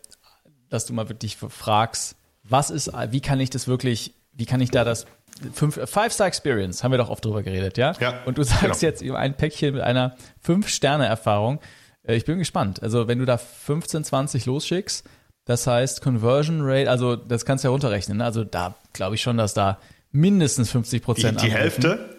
dass 0.70 0.86
du 0.86 0.94
mal 0.94 1.10
wirklich 1.10 1.38
fragst, 1.38 2.16
was 2.44 2.70
ist, 2.70 2.92
wie 3.10 3.22
kann 3.22 3.40
ich 3.40 3.50
das 3.50 3.68
wirklich, 3.68 4.14
wie 4.34 4.46
kann 4.46 4.62
ich 4.62 4.72
da 4.72 4.84
das 4.84 5.06
Fünf, 5.54 5.80
Five-Star-Experience, 5.90 6.84
haben 6.84 6.92
wir 6.92 6.98
doch 6.98 7.10
oft 7.10 7.26
drüber 7.26 7.44
geredet, 7.44 7.78
ja? 7.78 7.94
Ja. 8.00 8.22
Und 8.26 8.38
du 8.38 8.44
sagst 8.44 8.62
genau. 8.62 8.76
jetzt 8.76 9.02
über 9.02 9.20
ein 9.20 9.36
Päckchen 9.36 9.74
mit 9.74 9.84
einer 9.84 10.16
Fünf-Sterne-Erfahrung. 10.42 11.60
Äh, 12.04 12.16
ich 12.16 12.26
bin 12.26 12.38
gespannt. 12.38 12.82
Also, 12.82 13.08
wenn 13.08 13.20
du 13.20 13.26
da 13.26 13.38
15, 13.38 14.04
20 14.04 14.46
losschickst, 14.46 15.06
das 15.46 15.68
heißt 15.68 16.02
Conversion 16.02 16.62
Rate, 16.62 16.90
also 16.90 17.16
das 17.16 17.46
kannst 17.46 17.64
du 17.64 17.68
ja 17.68 17.72
runterrechnen. 17.72 18.20
Ne? 18.20 18.26
Also, 18.26 18.44
da 18.44 18.76
glaube 18.94 19.16
ich 19.16 19.22
schon, 19.22 19.38
dass 19.38 19.54
da 19.54 19.80
mindestens 20.12 20.72
50 20.72 21.04
Prozent 21.04 21.42
Die, 21.42 21.48
die 21.48 21.52
Hälfte? 21.52 22.16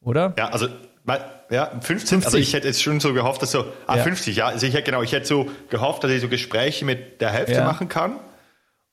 Oder? 0.00 0.34
Ja, 0.38 0.48
also 0.50 0.68
ja, 1.50 1.70
15, 1.80 2.20
50. 2.20 2.26
also 2.26 2.36
ich 2.36 2.52
hätte 2.52 2.66
jetzt 2.68 2.82
schon 2.82 3.00
so 3.00 3.14
gehofft, 3.14 3.40
dass 3.40 3.52
so, 3.52 3.64
ah, 3.86 3.96
ja. 3.96 4.02
50, 4.02 4.36
ja, 4.36 4.48
also 4.48 4.66
ich 4.66 4.74
hätte, 4.74 4.84
genau, 4.84 5.02
ich 5.02 5.12
hätte 5.12 5.26
so 5.26 5.50
gehofft, 5.70 6.04
dass 6.04 6.10
ich 6.10 6.20
so 6.20 6.28
Gespräche 6.28 6.84
mit 6.84 7.22
der 7.22 7.30
Hälfte 7.30 7.54
ja. 7.54 7.64
machen 7.64 7.88
kann. 7.88 8.20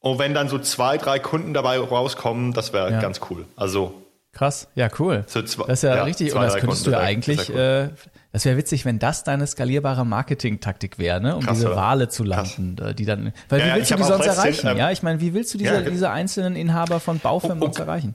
Und 0.05 0.19
wenn 0.19 0.35
dann 0.35 0.49
so 0.49 0.59
zwei, 0.59 0.99
drei 0.99 1.17
Kunden 1.17 1.55
dabei 1.55 1.79
rauskommen, 1.79 2.53
das 2.53 2.73
wäre 2.73 2.91
ja. 2.91 3.01
ganz 3.01 3.21
cool. 3.31 3.45
Also 3.55 4.03
Krass, 4.33 4.67
ja, 4.75 4.87
cool. 4.99 5.23
So 5.25 5.41
zwei, 5.41 5.65
das 5.65 5.79
ist 5.79 5.83
ja, 5.89 5.95
ja 5.95 6.03
richtig. 6.03 6.29
Zwei, 6.29 6.37
und 6.37 6.45
das 6.45 6.57
könntest 6.57 6.83
Kunden 6.83 6.99
du 6.99 7.01
ja 7.01 7.07
eigentlich, 7.07 7.49
cool. 7.49 7.57
äh, 7.57 7.89
das 8.31 8.45
wäre 8.45 8.55
witzig, 8.55 8.85
wenn 8.85 8.99
das 8.99 9.23
deine 9.23 9.47
skalierbare 9.47 10.05
Marketing-Taktik 10.05 10.99
wäre, 10.99 11.19
ne? 11.21 11.35
um 11.35 11.43
Krass, 11.43 11.57
diese 11.57 11.75
Wale 11.75 12.07
zu 12.09 12.23
landen, 12.23 12.75
Krass. 12.75 12.91
Äh, 12.91 12.93
die 12.93 13.05
dann, 13.05 13.33
weil 13.49 13.61
ja, 13.61 13.65
wie 13.65 13.77
willst 13.77 13.91
du 13.91 13.95
die 13.95 14.03
sonst 14.03 14.25
erreichen? 14.27 14.67
Ähm, 14.67 14.77
ja, 14.77 14.91
ich 14.91 15.01
meine, 15.01 15.21
wie 15.21 15.33
willst 15.33 15.51
du 15.55 15.57
diese, 15.57 15.81
diese 15.81 16.11
einzelnen 16.11 16.55
Inhaber 16.55 16.99
von 16.99 17.17
Baufirmen 17.17 17.61
sonst 17.61 17.79
erreichen? 17.79 18.13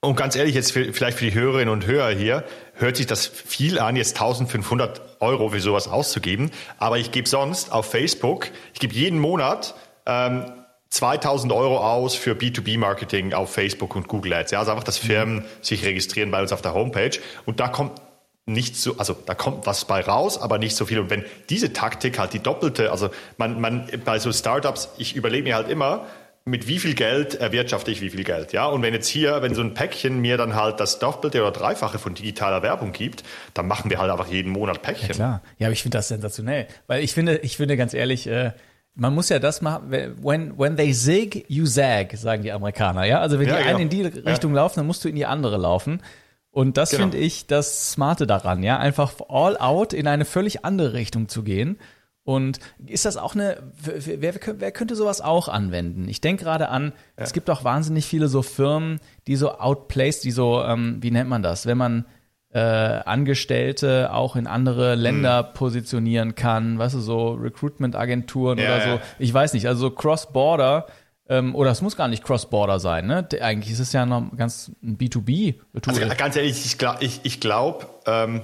Und 0.00 0.16
ganz 0.16 0.34
ehrlich, 0.34 0.56
jetzt 0.56 0.72
vielleicht 0.72 1.18
für 1.18 1.26
die 1.26 1.34
Hörerinnen 1.34 1.72
und 1.72 1.86
Hörer 1.86 2.10
hier, 2.10 2.42
hört 2.74 2.96
sich 2.96 3.06
das 3.06 3.24
viel 3.24 3.78
an, 3.78 3.94
jetzt 3.94 4.16
1500 4.16 5.00
Euro 5.20 5.50
für 5.50 5.60
sowas 5.60 5.86
auszugeben. 5.86 6.50
Aber 6.78 6.98
ich 6.98 7.12
gebe 7.12 7.28
sonst 7.28 7.70
auf 7.70 7.88
Facebook, 7.88 8.48
ich 8.74 8.80
gebe 8.80 8.94
jeden 8.94 9.20
Monat 9.20 9.76
ähm, 10.06 10.46
2000 10.90 11.52
Euro 11.52 11.78
aus 11.78 12.14
für 12.14 12.32
B2B-Marketing 12.32 13.34
auf 13.34 13.52
Facebook 13.52 13.94
und 13.94 14.08
Google 14.08 14.32
Ads. 14.32 14.52
Ja, 14.52 14.60
also 14.60 14.70
einfach, 14.70 14.84
dass 14.84 14.98
Firmen 14.98 15.44
sich 15.60 15.84
registrieren 15.84 16.30
bei 16.30 16.40
uns 16.40 16.52
auf 16.52 16.62
der 16.62 16.74
Homepage 16.74 17.18
und 17.44 17.60
da 17.60 17.68
kommt 17.68 18.00
nicht 18.46 18.76
so, 18.76 18.96
also 18.96 19.14
da 19.26 19.34
kommt 19.34 19.66
was 19.66 19.84
bei 19.84 20.00
raus, 20.00 20.40
aber 20.40 20.58
nicht 20.58 20.74
so 20.74 20.86
viel. 20.86 20.98
Und 20.98 21.10
wenn 21.10 21.24
diese 21.50 21.72
Taktik 21.72 22.18
halt 22.18 22.32
die 22.32 22.38
doppelte, 22.40 22.90
also 22.90 23.10
man, 23.36 23.60
man 23.60 23.86
bei 24.04 24.18
so 24.18 24.32
Startups, 24.32 24.88
ich 24.96 25.14
überlege 25.14 25.44
mir 25.44 25.54
halt 25.54 25.68
immer, 25.68 26.06
mit 26.48 26.66
wie 26.66 26.78
viel 26.78 26.94
Geld 26.94 27.34
erwirtschafte 27.34 27.90
ich 27.90 28.00
wie 28.00 28.08
viel 28.08 28.24
Geld, 28.24 28.54
ja? 28.54 28.64
Und 28.66 28.82
wenn 28.82 28.94
jetzt 28.94 29.08
hier, 29.08 29.42
wenn 29.42 29.54
so 29.54 29.60
ein 29.60 29.74
Päckchen 29.74 30.18
mir 30.20 30.36
dann 30.38 30.54
halt 30.54 30.80
das 30.80 30.98
Doppelte 30.98 31.42
oder 31.42 31.50
Dreifache 31.50 31.98
von 31.98 32.14
digitaler 32.14 32.62
Werbung 32.62 32.92
gibt, 32.92 33.22
dann 33.52 33.68
machen 33.68 33.90
wir 33.90 33.98
halt 33.98 34.10
einfach 34.10 34.28
jeden 34.28 34.50
Monat 34.50 34.82
Päckchen. 34.82 35.08
Ja, 35.08 35.14
klar. 35.14 35.42
Ja, 35.58 35.66
aber 35.66 35.74
ich 35.74 35.82
finde 35.82 35.98
das 35.98 36.08
sensationell, 36.08 36.66
weil 36.86 37.04
ich 37.04 37.12
finde, 37.12 37.36
ich 37.38 37.58
finde 37.58 37.76
ganz 37.76 37.92
ehrlich, 37.92 38.26
äh, 38.26 38.52
man 38.98 39.14
muss 39.14 39.28
ja 39.28 39.38
das 39.38 39.62
machen, 39.62 39.90
when, 39.90 40.58
when 40.58 40.76
they 40.76 40.92
zig, 40.92 41.44
you 41.48 41.64
zag, 41.64 42.16
sagen 42.16 42.42
die 42.42 42.50
Amerikaner, 42.50 43.04
ja? 43.04 43.20
Also 43.20 43.38
wenn 43.38 43.46
ja, 43.46 43.56
die 43.56 43.62
genau. 43.62 43.76
einen 43.76 43.82
in 43.84 43.88
die 43.88 44.02
Richtung 44.02 44.50
ja. 44.50 44.56
laufen, 44.56 44.80
dann 44.80 44.86
musst 44.86 45.04
du 45.04 45.08
in 45.08 45.14
die 45.14 45.24
andere 45.24 45.56
laufen. 45.56 46.02
Und 46.50 46.76
das 46.76 46.90
genau. 46.90 47.02
finde 47.02 47.18
ich 47.18 47.46
das 47.46 47.92
Smarte 47.92 48.26
daran, 48.26 48.64
ja? 48.64 48.78
Einfach 48.78 49.12
all 49.28 49.56
out 49.56 49.92
in 49.92 50.08
eine 50.08 50.24
völlig 50.24 50.64
andere 50.64 50.94
Richtung 50.94 51.28
zu 51.28 51.44
gehen. 51.44 51.78
Und 52.24 52.58
ist 52.86 53.04
das 53.04 53.16
auch 53.16 53.34
eine, 53.34 53.62
wer, 53.80 54.34
wer, 54.34 54.72
könnte 54.72 54.96
sowas 54.96 55.20
auch 55.20 55.48
anwenden? 55.48 56.08
Ich 56.08 56.20
denke 56.20 56.44
gerade 56.44 56.68
an, 56.68 56.92
ja. 57.16 57.24
es 57.24 57.32
gibt 57.32 57.48
auch 57.50 57.62
wahnsinnig 57.62 58.04
viele 58.04 58.26
so 58.26 58.42
Firmen, 58.42 58.98
die 59.28 59.36
so 59.36 59.52
outplaced, 59.52 60.24
die 60.24 60.32
so, 60.32 60.62
ähm, 60.62 60.98
wie 61.00 61.12
nennt 61.12 61.30
man 61.30 61.42
das? 61.42 61.66
Wenn 61.66 61.78
man 61.78 62.04
äh, 62.50 62.58
Angestellte 62.58 64.12
auch 64.12 64.34
in 64.36 64.46
andere 64.46 64.94
Länder 64.94 65.48
hm. 65.48 65.54
positionieren 65.54 66.34
kann, 66.34 66.78
weißt 66.78 66.94
du, 66.94 67.00
so 67.00 67.32
Recruitment-Agenturen 67.32 68.58
ja, 68.58 68.64
oder 68.64 68.80
so. 68.82 68.88
Ja. 68.90 69.00
Ich 69.18 69.32
weiß 69.34 69.52
nicht, 69.52 69.66
also 69.66 69.88
so 69.88 69.90
Cross-Border 69.90 70.86
ähm, 71.28 71.54
oder 71.54 71.70
es 71.70 71.82
muss 71.82 71.96
gar 71.96 72.08
nicht 72.08 72.24
Cross-Border 72.24 72.80
sein, 72.80 73.06
ne? 73.06 73.28
Eigentlich 73.40 73.72
ist 73.72 73.80
es 73.80 73.92
ja 73.92 74.06
noch 74.06 74.34
ganz 74.36 74.72
ein 74.82 74.96
B2B-Tool. 74.96 76.02
Also 76.02 76.16
ganz 76.16 76.36
ehrlich, 76.36 76.64
ich 76.64 76.78
glaube, 76.78 77.04
ich, 77.04 77.20
ich 77.24 77.40
glaub, 77.40 78.02
ähm, 78.06 78.40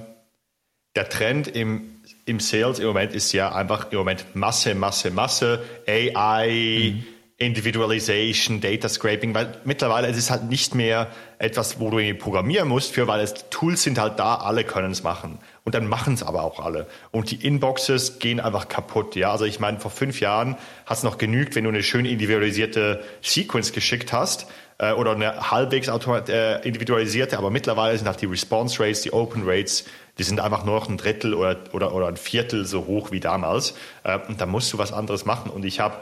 der 0.95 1.09
Trend 1.09 1.47
im, 1.47 2.01
im 2.25 2.39
Sales 2.39 2.77
im 2.77 2.85
Moment 2.87 3.13
ist 3.13 3.33
ja 3.33 3.53
einfach 3.53 3.91
im 3.91 3.97
Moment 3.97 4.27
Masse, 4.35 4.75
Masse, 4.75 5.09
Masse, 5.09 5.63
AI, 5.87 6.93
mhm 6.93 7.14
Individualization, 7.37 8.61
Data 8.61 8.87
Scraping, 8.87 9.35
weil 9.35 9.59
mittlerweile 9.65 10.07
es 10.07 10.15
ist 10.15 10.31
halt 10.31 10.45
nicht 10.45 10.73
mehr 10.73 11.09
etwas, 11.37 11.81
wo 11.81 11.89
du 11.89 11.99
irgendwie 11.99 12.17
programmieren 12.17 12.69
musst, 12.69 12.93
für, 12.93 13.07
weil 13.07 13.19
es 13.19 13.33
Tools 13.49 13.83
sind 13.83 13.99
halt 13.99 14.19
da, 14.19 14.35
alle 14.35 14.63
können 14.63 14.91
es 14.91 15.03
machen. 15.03 15.39
Und 15.65 15.75
dann 15.75 15.87
machen 15.87 16.13
es 16.13 16.23
aber 16.23 16.43
auch 16.43 16.61
alle. 16.61 16.87
Und 17.11 17.31
die 17.31 17.45
Inboxes 17.45 18.19
gehen 18.19 18.39
einfach 18.39 18.69
kaputt. 18.69 19.17
Ja, 19.17 19.31
also 19.31 19.43
ich 19.43 19.59
meine, 19.59 19.81
vor 19.81 19.91
fünf 19.91 20.21
Jahren 20.21 20.55
hat 20.85 20.97
es 20.97 21.03
noch 21.03 21.17
genügt, 21.17 21.55
wenn 21.55 21.65
du 21.65 21.71
eine 21.71 21.83
schön 21.83 22.05
individualisierte 22.05 23.03
Sequence 23.21 23.73
geschickt 23.73 24.13
hast 24.13 24.47
äh, 24.77 24.93
oder 24.93 25.11
eine 25.11 25.51
halbwegs 25.51 25.89
äh, 25.89 26.65
individualisierte, 26.65 27.37
aber 27.37 27.49
mittlerweile 27.49 27.97
sind 27.97 28.07
auch 28.07 28.15
die 28.15 28.27
Response 28.27 28.81
Rates, 28.81 29.01
die 29.01 29.11
Open 29.11 29.43
Rates, 29.45 29.83
die 30.17 30.23
sind 30.23 30.39
einfach 30.39 30.63
nur 30.63 30.75
noch 30.75 30.87
ein 30.87 30.95
Drittel 30.95 31.33
oder, 31.33 31.57
oder, 31.73 31.93
oder 31.93 32.07
ein 32.07 32.15
Viertel 32.15 32.65
so 32.65 32.85
hoch 32.85 33.11
wie 33.11 33.19
damals. 33.19 33.75
Äh, 34.03 34.19
und 34.29 34.39
da 34.39 34.45
musst 34.45 34.71
du 34.71 34.77
was 34.77 34.93
anderes 34.93 35.25
machen. 35.25 35.51
Und 35.51 35.65
ich 35.65 35.81
habe 35.81 35.97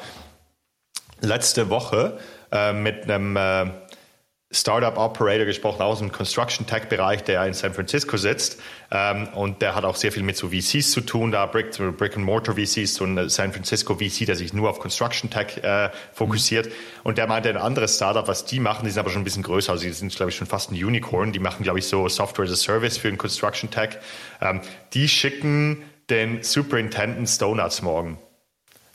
letzte 1.24 1.70
Woche 1.70 2.18
äh, 2.52 2.74
mit 2.74 3.10
einem 3.10 3.36
äh, 3.36 3.72
Startup 4.54 4.96
Operator 4.98 5.46
gesprochen 5.46 5.82
aus 5.82 5.98
dem 5.98 6.12
Construction 6.12 6.68
Tech 6.68 6.84
Bereich, 6.88 7.24
der 7.24 7.44
in 7.46 7.54
San 7.56 7.74
Francisco 7.74 8.18
sitzt. 8.18 8.62
Ähm, 8.92 9.28
und 9.30 9.64
der 9.64 9.74
hat 9.74 9.84
auch 9.84 9.96
sehr 9.96 10.12
viel 10.12 10.22
mit 10.22 10.38
so 10.38 10.50
VCs 10.50 10.92
zu 10.92 11.02
tun, 11.02 11.32
da 11.32 11.48
Brick, 11.48 11.72
Brick 11.98 12.16
and 12.16 12.24
Mortar 12.24 12.56
VCs, 12.56 12.94
so 12.94 13.06
ein 13.06 13.30
San 13.30 13.52
Francisco 13.52 13.96
VC, 13.96 14.28
der 14.28 14.36
sich 14.36 14.54
nur 14.54 14.70
auf 14.70 14.80
Construction 14.80 15.32
Tech 15.32 15.58
äh, 15.64 15.90
fokussiert. 16.14 16.70
Und 17.04 17.18
der 17.18 17.26
meinte, 17.26 17.50
ein 17.50 17.58
anderes 17.58 17.96
Startup, 17.96 18.28
was 18.28 18.46
die 18.46 18.60
machen, 18.60 18.86
die 18.86 18.92
sind 18.92 19.00
aber 19.00 19.10
schon 19.10 19.22
ein 19.22 19.26
bisschen 19.26 19.44
größer. 19.44 19.72
Also 19.72 19.86
die 19.86 19.92
sind, 19.92 20.16
glaube 20.16 20.30
ich, 20.30 20.36
schon 20.36 20.48
fast 20.48 20.72
ein 20.72 20.76
Unicorn. 20.76 21.32
Die 21.32 21.40
machen, 21.40 21.64
glaube 21.64 21.80
ich, 21.80 21.88
so 21.88 22.08
Software 22.08 22.46
as 22.46 22.52
a 22.52 22.56
Service 22.56 22.98
für 22.98 23.10
den 23.10 23.18
Construction 23.18 23.72
Tech. 23.72 23.98
Ähm, 24.40 24.62
die 24.94 25.10
schicken 25.10 25.84
den 26.12 26.44
Superintendent 26.44 27.42
Donuts 27.42 27.82
morgen. 27.82 28.20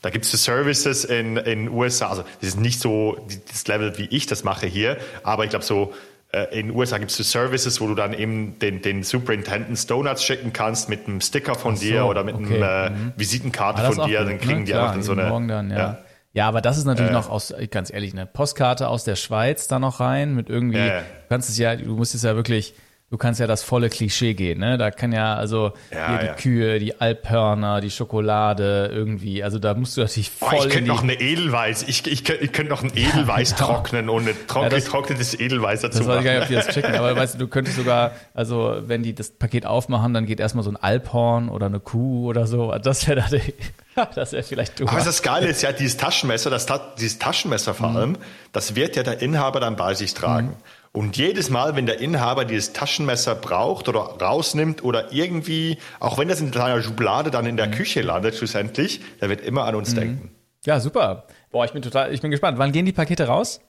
Da 0.01 0.09
gibt 0.09 0.25
es 0.25 0.31
Services 0.31 1.03
in 1.03 1.35
den 1.35 1.69
USA, 1.69 2.09
also 2.09 2.23
das 2.39 2.49
ist 2.49 2.59
nicht 2.59 2.79
so 2.79 3.17
das 3.49 3.67
Level, 3.67 3.97
wie 3.97 4.05
ich 4.05 4.27
das 4.27 4.43
mache 4.43 4.65
hier, 4.65 4.97
aber 5.23 5.43
ich 5.43 5.49
glaube 5.49 5.65
so 5.65 5.93
äh, 6.31 6.57
in 6.57 6.67
den 6.67 6.75
USA 6.75 6.99
gibt 6.99 7.11
es 7.11 7.17
so 7.17 7.23
Services, 7.23 7.81
wo 7.81 7.87
du 7.87 7.95
dann 7.95 8.13
eben 8.13 8.59
den, 8.59 8.81
den 8.81 9.03
Superintendents 9.03 9.87
Donuts 9.87 10.23
schicken 10.23 10.53
kannst 10.53 10.87
mit 10.87 11.07
einem 11.07 11.21
Sticker 11.21 11.55
von 11.55 11.75
so, 11.75 11.83
dir 11.83 12.05
oder 12.05 12.23
mit 12.23 12.35
okay. 12.35 12.57
einer 12.57 12.85
äh, 12.85 12.89
mhm. 12.91 13.13
Visitenkarte 13.17 13.91
von 13.91 14.07
dir, 14.07 14.23
dann 14.23 14.39
kriegen 14.39 14.59
ne? 14.59 14.65
die 14.65 14.71
Klar, 14.71 14.91
einfach 14.91 15.03
so 15.03 15.13
eine. 15.13 15.23
Dann, 15.47 15.71
ja. 15.71 15.77
ja. 15.77 15.97
Ja, 16.31 16.47
aber 16.47 16.61
das 16.61 16.77
ist 16.77 16.85
natürlich 16.85 17.09
äh, 17.09 17.13
noch 17.13 17.29
aus, 17.29 17.53
ganz 17.71 17.91
ehrlich, 17.91 18.13
eine 18.13 18.27
Postkarte 18.27 18.87
aus 18.87 19.03
der 19.03 19.15
Schweiz 19.15 19.67
da 19.67 19.79
noch 19.79 19.99
rein 19.99 20.35
mit 20.35 20.47
irgendwie, 20.49 20.77
äh, 20.77 20.99
du 20.99 21.27
kannst 21.27 21.49
es 21.49 21.57
ja, 21.57 21.75
du 21.75 21.95
musst 21.95 22.13
es 22.13 22.21
ja 22.21 22.35
wirklich, 22.35 22.75
du 23.09 23.17
kannst 23.17 23.39
ja 23.39 23.47
das 23.47 23.63
volle 23.63 23.89
Klischee 23.89 24.33
gehen, 24.33 24.59
ne? 24.59 24.77
Da 24.77 24.91
kann 24.91 25.11
ja 25.11 25.35
also 25.35 25.73
ja, 25.91 26.17
die 26.17 26.25
ja. 26.25 26.33
Kühe, 26.33 26.79
die 26.79 26.99
Alphörner, 26.99 27.81
die 27.81 27.89
Schokolade 27.89 28.89
irgendwie, 28.93 29.43
also 29.43 29.57
da 29.57 29.73
musst 29.73 29.97
du 29.97 30.01
natürlich 30.01 30.29
voll. 30.29 30.49
Oh, 30.59 30.65
ich 30.65 30.69
könnte 30.69 30.89
noch 30.89 31.03
eine 31.03 31.13
Edelweiß, 31.13 31.83
ich, 31.87 32.05
ich, 32.05 32.23
könnte, 32.23 32.43
ich 32.43 32.51
könnte 32.51 32.71
noch 32.71 32.83
ein 32.83 32.91
Edelweiß 32.95 33.51
ja, 33.51 33.57
trocknen 33.57 34.09
und 34.09 34.27
ein 34.27 34.35
trock, 34.47 34.69
getrocknetes 34.69 35.39
Edelweiß 35.39 35.81
dazu. 35.81 35.99
Das 35.99 36.07
weiß 36.07 36.19
ich 36.19 36.25
gar 36.25 36.33
nicht, 36.33 36.41
ob 36.43 36.47
die 36.49 36.55
das 36.55 36.67
checken, 36.67 36.95
aber 36.95 37.15
weißt 37.15 37.35
du, 37.35 37.39
du 37.39 37.47
könntest 37.47 37.77
sogar, 37.77 38.11
also 38.33 38.77
wenn 38.85 39.01
die 39.01 39.15
das 39.15 39.31
Paket 39.31 39.65
aufmachen, 39.65 40.13
dann 40.13 40.25
geht 40.25 40.39
erstmal 40.39 40.63
so 40.63 40.71
ein 40.71 40.77
Alphorn 40.77 41.49
oder 41.49 41.65
eine 41.65 41.79
Kuh 41.79 42.27
oder 42.27 42.45
so. 42.45 42.73
Das 42.77 43.07
wäre 43.07 43.21
da 43.21 44.05
das 44.15 44.31
wäre 44.31 44.43
vielleicht 44.43 44.79
du. 44.79 44.87
Aber 44.87 45.01
das 45.01 45.21
Geile 45.21 45.47
ist 45.47 45.61
ja, 45.61 45.71
dieses 45.71 45.97
Taschenmesser, 45.97 46.49
das, 46.49 46.67
dieses 46.99 47.19
Taschenmesser 47.19 47.73
vor 47.73 47.89
mhm. 47.89 47.97
allem, 47.97 48.17
das 48.51 48.75
wird 48.75 48.95
ja 48.95 49.03
der 49.03 49.21
Inhaber 49.21 49.59
dann 49.59 49.75
bei 49.75 49.93
sich 49.93 50.13
tragen. 50.13 50.47
Mhm. 50.47 50.53
Und 50.91 51.17
jedes 51.17 51.49
Mal, 51.49 51.75
wenn 51.75 51.85
der 51.85 51.99
Inhaber 51.99 52.45
dieses 52.45 52.73
Taschenmesser 52.73 53.35
braucht 53.35 53.87
oder 53.87 53.99
rausnimmt 53.99 54.83
oder 54.83 55.11
irgendwie, 55.13 55.77
auch 55.99 56.17
wenn 56.17 56.27
das 56.27 56.41
in 56.41 56.55
einer 56.55 56.81
Schublade 56.81 57.29
dann 57.29 57.45
in 57.45 57.57
der 57.57 57.67
mhm. 57.67 57.71
Küche 57.71 58.01
landet, 58.01 58.35
schlussendlich, 58.35 59.01
der 59.21 59.29
wird 59.29 59.41
immer 59.41 59.65
an 59.65 59.75
uns 59.75 59.91
mhm. 59.91 59.99
denken. 59.99 60.31
Ja, 60.65 60.79
super. 60.79 61.25
Boah, 61.51 61.65
ich 61.65 61.71
bin 61.71 61.81
total, 61.81 62.13
ich 62.13 62.21
bin 62.21 62.31
gespannt. 62.31 62.57
Wann 62.57 62.71
gehen 62.71 62.85
die 62.85 62.91
Pakete 62.91 63.27
raus? 63.27 63.61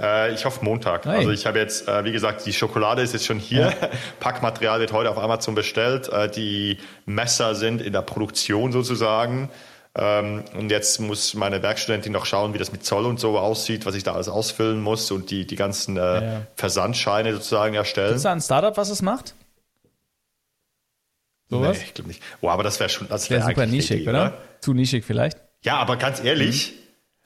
Äh, 0.00 0.34
ich 0.34 0.44
hoffe 0.44 0.64
Montag. 0.64 1.04
Hey. 1.04 1.18
Also 1.18 1.30
ich 1.30 1.46
habe 1.46 1.58
jetzt, 1.58 1.88
äh, 1.88 2.04
wie 2.04 2.12
gesagt, 2.12 2.46
die 2.46 2.52
Schokolade 2.52 3.02
ist 3.02 3.12
jetzt 3.12 3.26
schon 3.26 3.38
hier. 3.38 3.74
Ja. 3.80 3.88
Packmaterial 4.20 4.80
wird 4.80 4.92
heute 4.92 5.10
auf 5.10 5.18
Amazon 5.18 5.54
bestellt. 5.54 6.08
Äh, 6.08 6.30
die 6.30 6.78
Messer 7.06 7.54
sind 7.54 7.82
in 7.82 7.92
der 7.92 8.02
Produktion 8.02 8.72
sozusagen. 8.72 9.50
Ähm, 10.00 10.44
und 10.54 10.70
jetzt 10.70 11.00
muss 11.00 11.34
meine 11.34 11.60
Werkstudentin 11.62 12.12
noch 12.12 12.24
schauen, 12.24 12.54
wie 12.54 12.58
das 12.58 12.70
mit 12.70 12.84
Zoll 12.84 13.04
und 13.04 13.18
so 13.18 13.36
aussieht, 13.36 13.84
was 13.84 13.96
ich 13.96 14.04
da 14.04 14.14
alles 14.14 14.28
ausfüllen 14.28 14.80
muss 14.80 15.10
und 15.10 15.30
die, 15.32 15.44
die 15.44 15.56
ganzen 15.56 15.96
äh, 15.96 16.00
ja. 16.00 16.46
Versandscheine 16.54 17.32
sozusagen 17.32 17.74
erstellen. 17.74 18.14
Ist 18.14 18.24
da 18.24 18.32
ein 18.32 18.40
Startup, 18.40 18.76
was 18.76 18.90
es 18.90 19.02
macht? 19.02 19.34
Sowas? 21.50 21.78
Nee, 21.78 21.84
ich 21.84 21.94
glaube 21.94 22.08
nicht. 22.08 22.22
Boah, 22.40 22.52
aber 22.52 22.62
das 22.62 22.78
wäre 22.78 22.88
schon, 22.88 23.08
das 23.08 23.28
wäre 23.28 23.40
wär 23.40 23.48
super 23.48 23.66
nischig, 23.66 24.02
Idee, 24.02 24.10
oder? 24.10 24.26
oder? 24.26 24.38
Zu 24.60 24.72
nischig 24.72 25.04
vielleicht. 25.04 25.38
Ja, 25.64 25.78
aber 25.78 25.96
ganz 25.96 26.22
ehrlich, 26.22 26.72
mhm. 26.72 26.76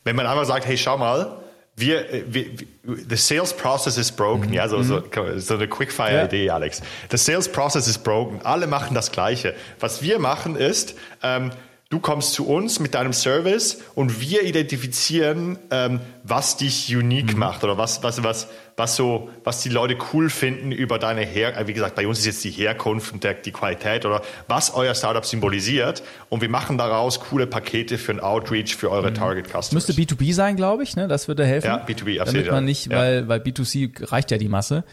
wenn 0.05 0.17
man 0.17 0.27
einmal 0.27 0.47
sagt, 0.47 0.65
hey, 0.65 0.79
schau 0.79 0.97
mal, 0.97 1.43
wir, 1.77 2.07
wir, 2.27 2.47
the 2.85 3.17
sales 3.17 3.55
process 3.55 3.99
is 3.99 4.13
broken. 4.13 4.49
Mhm. 4.49 4.55
Ja, 4.55 4.69
so, 4.69 4.83
so, 4.83 5.01
mhm. 5.01 5.41
so 5.41 5.55
eine 5.55 5.69
Quickfire-Idee, 5.69 6.47
ja. 6.47 6.55
Alex. 6.55 6.81
The 7.11 7.19
sales 7.19 7.51
process 7.51 7.87
is 7.87 7.99
broken. 7.99 8.41
Alle 8.45 8.67
machen 8.67 8.95
das 8.95 9.13
Gleiche. 9.13 9.55
Was 9.81 10.03
wir 10.03 10.19
machen 10.19 10.57
ist, 10.57 10.95
ähm, 11.23 11.51
Du 11.93 12.01
kommst 12.01 12.33
zu 12.33 12.49
uns 12.49 12.81
mit 12.81 12.95
deinem 12.95 13.13
Service 13.13 13.83
und 13.95 14.19
wir 14.23 14.45
identifizieren, 14.45 15.59
ähm, 15.71 16.01
was 16.23 16.57
dich 16.57 16.97
unique 16.97 17.35
mhm. 17.35 17.39
macht 17.39 17.65
oder 17.65 17.77
was, 17.77 18.03
was, 18.03 18.25
was, 18.25 18.49
was, 18.79 18.97
so, 18.97 19.29
was 19.45 19.61
die 19.61 19.69
Leute 19.69 19.99
cool 20.11 20.31
finden 20.31 20.73
über 20.73 20.99
deine 20.99 21.21
Her 21.21 21.55
äh, 21.55 21.67
wie 21.67 21.75
gesagt, 21.75 21.95
bei 21.95 22.07
uns 22.07 22.21
ist 22.21 22.25
jetzt 22.25 22.45
die 22.45 22.51
Herkunft 22.51 23.13
und 23.13 23.25
der, 23.25 23.35
die 23.35 23.53
Qualität 23.53 24.07
oder 24.07 24.23
was 24.49 24.73
euer 24.73 24.95
Startup 24.95 25.27
symbolisiert 25.27 26.03
und 26.31 26.41
wir 26.41 26.49
machen 26.49 26.79
daraus 26.79 27.21
coole 27.21 27.47
Pakete 27.47 27.99
für 27.99 28.13
ein 28.13 28.21
Outreach 28.21 28.75
für 28.75 28.91
eure 28.91 29.11
mhm. 29.11 29.17
Target 29.17 29.49
Customers. 29.49 29.73
Müsste 29.73 29.93
B2B 29.93 30.33
sein, 30.33 30.57
glaube 30.57 30.85
ich, 30.85 30.97
ne? 30.97 31.09
Das 31.09 31.29
würde 31.29 31.45
helfen. 31.45 31.67
Ja, 31.67 31.85
B2B, 31.85 32.21
absolut. 32.21 32.27
Damit 32.47 32.51
man 32.53 32.65
nicht, 32.65 32.91
ja. 32.91 32.97
weil, 32.97 33.29
weil 33.29 33.41
B2C 33.41 34.11
reicht 34.11 34.31
ja 34.31 34.39
die 34.39 34.49
Masse. 34.49 34.85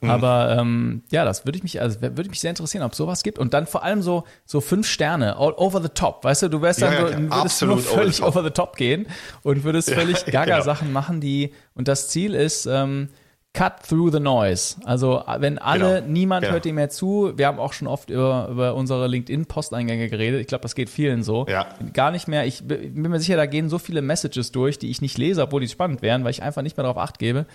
Mhm. 0.00 0.10
Aber 0.10 0.56
ähm, 0.58 1.02
ja, 1.10 1.24
das 1.24 1.44
würde 1.44 1.56
ich 1.58 1.62
mich, 1.62 1.80
also 1.80 2.00
würde 2.00 2.28
mich 2.28 2.40
sehr 2.40 2.50
interessieren, 2.50 2.84
ob 2.84 2.94
sowas 2.94 3.22
gibt. 3.22 3.38
Und 3.38 3.52
dann 3.54 3.66
vor 3.66 3.82
allem 3.82 4.02
so, 4.02 4.24
so 4.44 4.60
fünf 4.60 4.86
Sterne, 4.86 5.36
all 5.36 5.52
over 5.56 5.82
the 5.82 5.88
top, 5.88 6.24
weißt 6.24 6.42
du, 6.42 6.48
du 6.48 6.62
wärst 6.62 6.82
dann 6.82 6.92
ja, 6.92 7.00
so, 7.00 7.12
ja, 7.12 7.30
würdest 7.30 7.62
nur 7.62 7.78
völlig 7.78 8.22
over 8.22 8.32
the, 8.32 8.38
over 8.38 8.44
the, 8.44 8.50
top 8.50 8.76
gehen 8.76 9.06
und 9.42 9.64
würdest 9.64 9.90
völlig 9.90 10.24
Gaga-Sachen 10.26 10.88
genau. 10.88 11.00
machen, 11.00 11.20
die, 11.20 11.52
und 11.74 11.88
das 11.88 12.08
Ziel 12.08 12.34
ist, 12.34 12.66
ähm, 12.66 13.08
cut 13.54 13.82
through 13.88 14.12
the 14.12 14.20
noise. 14.20 14.76
Also 14.84 15.24
wenn 15.38 15.58
alle, 15.58 15.96
genau. 16.00 16.12
niemand 16.12 16.42
genau. 16.42 16.52
hört 16.52 16.64
dir 16.64 16.72
mehr 16.72 16.90
zu, 16.90 17.32
wir 17.34 17.48
haben 17.48 17.58
auch 17.58 17.72
schon 17.72 17.88
oft 17.88 18.10
über, 18.10 18.48
über 18.50 18.74
unsere 18.74 19.08
LinkedIn-Posteingänge 19.08 20.08
geredet. 20.08 20.40
Ich 20.40 20.46
glaube, 20.46 20.62
das 20.62 20.76
geht 20.76 20.88
vielen 20.90 21.24
so. 21.24 21.46
Ja. 21.48 21.66
Gar 21.92 22.12
nicht 22.12 22.28
mehr, 22.28 22.46
ich 22.46 22.68
bin 22.68 23.02
mir 23.02 23.18
sicher, 23.18 23.36
da 23.36 23.46
gehen 23.46 23.68
so 23.68 23.78
viele 23.78 24.02
Messages 24.02 24.52
durch, 24.52 24.78
die 24.78 24.90
ich 24.90 25.00
nicht 25.00 25.18
lese, 25.18 25.42
obwohl 25.42 25.60
die 25.60 25.68
spannend 25.68 26.02
wären, 26.02 26.22
weil 26.22 26.30
ich 26.30 26.42
einfach 26.42 26.62
nicht 26.62 26.76
mehr 26.76 26.84
darauf 26.84 26.98
acht 26.98 27.18
gebe 27.18 27.46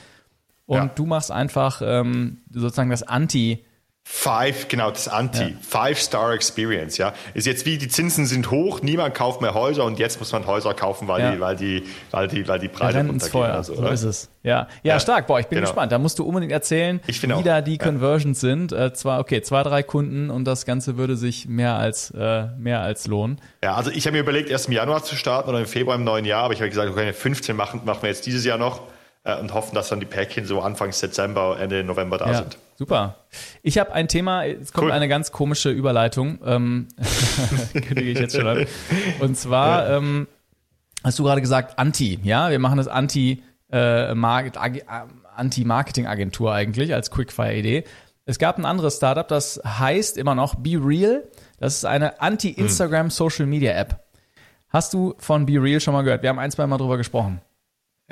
und 0.66 0.78
ja. 0.78 0.86
du 0.94 1.06
machst 1.06 1.32
einfach 1.32 1.82
ähm, 1.84 2.44
sozusagen 2.52 2.90
das 2.90 3.04
Anti- 3.04 3.66
Five, 4.06 4.68
genau, 4.68 4.92
das 4.92 5.08
Anti. 5.08 5.44
Ja. 5.44 5.50
Five-Star 5.62 6.34
Experience, 6.34 6.98
ja. 6.98 7.14
Ist 7.34 7.48
jetzt 7.48 7.66
wie, 7.66 7.78
die 7.78 7.88
Zinsen 7.88 8.26
sind 8.26 8.52
hoch, 8.52 8.82
niemand 8.82 9.16
kauft 9.16 9.42
mehr 9.42 9.54
Häuser 9.54 9.86
und 9.86 9.98
jetzt 9.98 10.20
muss 10.20 10.34
man 10.34 10.46
Häuser 10.46 10.74
kaufen, 10.74 11.08
weil, 11.08 11.22
ja. 11.22 11.32
die, 11.32 11.40
weil, 11.40 11.56
die, 11.56 11.84
weil, 12.12 12.28
die, 12.28 12.46
weil 12.46 12.60
die 12.60 12.68
Preise 12.68 13.00
runtergehen. 13.00 13.44
Also, 13.44 13.76
so 13.76 13.88
ist 13.88 14.04
es. 14.04 14.30
Ja, 14.44 14.68
ja, 14.84 14.94
ja. 14.96 15.00
stark. 15.00 15.26
Boah, 15.26 15.40
ich 15.40 15.48
bin 15.48 15.58
genau. 15.58 15.70
gespannt. 15.70 15.94
Da 15.94 16.00
musst 16.00 16.20
du 16.20 16.26
unbedingt 16.26 16.52
erzählen, 16.52 17.00
wie 17.08 17.34
auch. 17.34 17.44
da 17.44 17.62
die 17.62 17.78
Conversions 17.78 18.42
sind. 18.42 18.74
Äh, 18.74 18.94
zwar, 18.94 19.22
okay, 19.22 19.42
zwei, 19.42 19.64
drei 19.64 19.84
Kunden 19.84 20.30
und 20.30 20.44
das 20.44 20.66
Ganze 20.66 20.98
würde 20.98 21.16
sich 21.16 21.48
mehr 21.48 21.76
als, 21.76 22.12
äh, 22.12 22.48
mehr 22.58 22.82
als 22.82 23.08
lohnen. 23.08 23.40
Ja, 23.64 23.76
also 23.76 23.90
ich 23.90 24.06
habe 24.06 24.18
mir 24.18 24.22
überlegt, 24.22 24.50
erst 24.50 24.68
im 24.68 24.74
Januar 24.74 25.04
zu 25.04 25.16
starten 25.16 25.50
oder 25.50 25.60
im 25.60 25.66
Februar 25.66 25.96
im 25.96 26.04
neuen 26.04 26.26
Jahr, 26.26 26.44
aber 26.44 26.54
ich 26.54 26.60
habe 26.60 26.70
gesagt, 26.70 26.92
okay, 26.92 27.14
15 27.14 27.56
machen, 27.56 27.82
machen 27.86 28.02
wir 28.02 28.10
jetzt 28.10 28.26
dieses 28.26 28.44
Jahr 28.44 28.58
noch 28.58 28.82
äh, 29.24 29.38
und 29.38 29.54
hoffen, 29.54 29.76
dass 29.76 29.90
dann 29.90 30.00
die 30.00 30.06
Päckchen 30.06 30.46
so 30.46 30.62
Anfang 30.62 30.92
Dezember, 30.92 31.58
Ende 31.60 31.84
November 31.84 32.18
da 32.18 32.28
ja, 32.28 32.38
sind. 32.40 32.58
Super. 32.76 33.18
Ich 33.62 33.78
habe 33.78 33.94
ein 33.94 34.08
Thema, 34.08 34.46
es 34.46 34.74
kommt 34.74 34.88
cool. 34.88 34.92
eine 34.92 35.08
ganz 35.08 35.32
komische 35.32 35.70
Überleitung, 35.70 36.40
ähm, 36.46 36.88
kündige 37.74 38.12
ich 38.12 38.20
jetzt 38.20 38.36
schon 38.36 38.48
an. 38.48 38.66
Und 39.20 39.38
zwar 39.38 39.90
ja. 39.90 39.98
ähm, 39.98 40.28
hast 41.04 41.20
du 41.20 41.24
gerade 41.24 41.42
gesagt, 41.42 41.80
Anti, 41.80 42.20
ja, 42.24 42.50
wir 42.50 42.60
machen 42.60 42.78
das 42.78 42.88
Anti, 42.88 43.44
äh, 43.72 44.14
Anti-Marketing-Agentur 45.36 46.54
eigentlich 46.54 46.94
als 46.94 47.12
Quickfire-Idee. 47.12 47.86
Es 48.26 48.40
gab 48.40 48.58
ein 48.58 48.66
anderes 48.66 48.98
Startup, 48.98 49.28
das 49.28 49.62
heißt 49.66 50.18
immer 50.18 50.34
noch 50.34 50.56
Be 50.56 50.80
Real. 50.82 51.24
Das 51.60 51.76
ist 51.76 51.86
eine 51.86 52.22
Anti-Instagram 52.22 53.10
Social 53.10 53.46
Media 53.46 53.74
App. 53.74 54.00
Hast 54.70 54.94
du 54.94 55.14
von 55.18 55.46
Be 55.46 55.62
Real 55.62 55.80
schon 55.80 55.94
mal 55.94 56.04
gehört? 56.04 56.24
Wir 56.24 56.30
haben 56.30 56.40
ein, 56.40 56.52
zwei 56.52 56.66
Mal 56.66 56.78
drüber 56.78 56.98
gesprochen. 56.98 57.42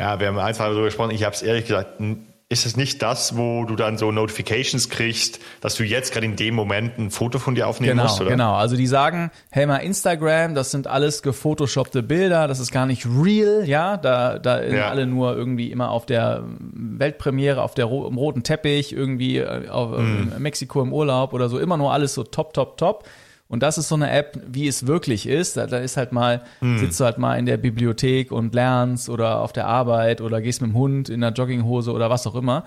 Ja, 0.02 0.20
wir 0.20 0.30
haben 0.30 0.40
ein, 0.40 0.52
zwei 0.56 0.64
Mal 0.64 0.70
darüber 0.72 0.86
gesprochen. 0.86 1.12
Ich 1.12 1.24
habe 1.24 1.36
es 1.36 1.44
ehrlich 1.44 1.68
gesagt, 1.68 2.02
ist 2.50 2.66
es 2.66 2.76
nicht 2.76 3.04
das, 3.04 3.38
wo 3.38 3.66
du 3.66 3.76
dann 3.76 4.00
so 4.00 4.12
Notifications 4.12 4.90
kriegst, 4.90 5.40
dass 5.62 5.76
du 5.76 5.84
jetzt 5.84 6.12
gerade 6.12 6.26
in 6.26 6.36
dem 6.36 6.56
Moment 6.56 6.98
ein 6.98 7.12
Foto 7.12 7.38
von 7.38 7.54
dir 7.54 7.68
aufnehmen 7.68 7.92
genau, 7.92 8.04
musst, 8.06 8.20
oder? 8.20 8.32
Genau, 8.32 8.56
also 8.56 8.76
die 8.76 8.88
sagen, 8.88 9.30
hey 9.52 9.68
mal 9.68 9.78
Instagram, 9.78 10.56
das 10.56 10.72
sind 10.72 10.88
alles 10.88 11.22
gefotoshoppte 11.22 12.02
Bilder, 12.02 12.48
das 12.48 12.60
ist 12.60 12.72
gar 12.72 12.88
nicht 12.88 13.06
real, 13.06 13.64
ja, 13.68 13.96
da, 13.96 14.40
da 14.40 14.64
sind 14.64 14.76
ja. 14.76 14.90
alle 14.90 15.06
nur 15.06 15.38
irgendwie 15.38 15.72
immer 15.72 15.92
auf 15.92 16.08
der 16.08 16.46
Weltpremiere, 16.48 17.62
auf 17.62 17.76
der 17.76 17.86
im 17.86 18.18
roten 18.18 18.42
Teppich, 18.42 18.94
irgendwie 18.94 19.38
äh, 19.38 19.70
auf, 19.70 20.00
mm. 20.00 20.34
Mexiko 20.40 20.82
im 20.82 20.94
Urlaub 20.94 21.34
oder 21.34 21.48
so, 21.48 21.60
immer 21.60 21.78
nur 21.78 21.94
alles 21.94 22.16
so 22.16 22.24
top, 22.24 22.56
top, 22.56 22.76
top. 22.76 23.06
Und 23.52 23.62
das 23.64 23.78
ist 23.78 23.90
so 23.90 23.96
eine 23.96 24.10
App, 24.10 24.40
wie 24.48 24.66
es 24.66 24.88
wirklich 24.88 25.28
ist. 25.28 25.58
Da, 25.58 25.68
da 25.68 25.80
ist 25.80 25.98
halt 25.98 26.14
mal, 26.14 26.42
hm. 26.60 26.78
sitzt 26.78 26.98
du 27.02 27.04
halt 27.04 27.18
mal 27.18 27.38
in 27.38 27.46
der 27.46 27.58
Bibliothek 27.58 28.32
und 28.32 28.56
lernst 28.56 29.10
oder 29.10 29.42
auf 29.42 29.52
der 29.52 29.68
Arbeit 29.68 30.22
oder 30.22 30.42
gehst 30.42 30.62
mit 30.62 30.72
dem 30.72 30.78
Hund 30.78 31.10
in 31.10 31.20
der 31.20 31.32
Jogginghose 31.32 31.92
oder 31.92 32.10
was 32.10 32.26
auch 32.26 32.36
immer. 32.36 32.64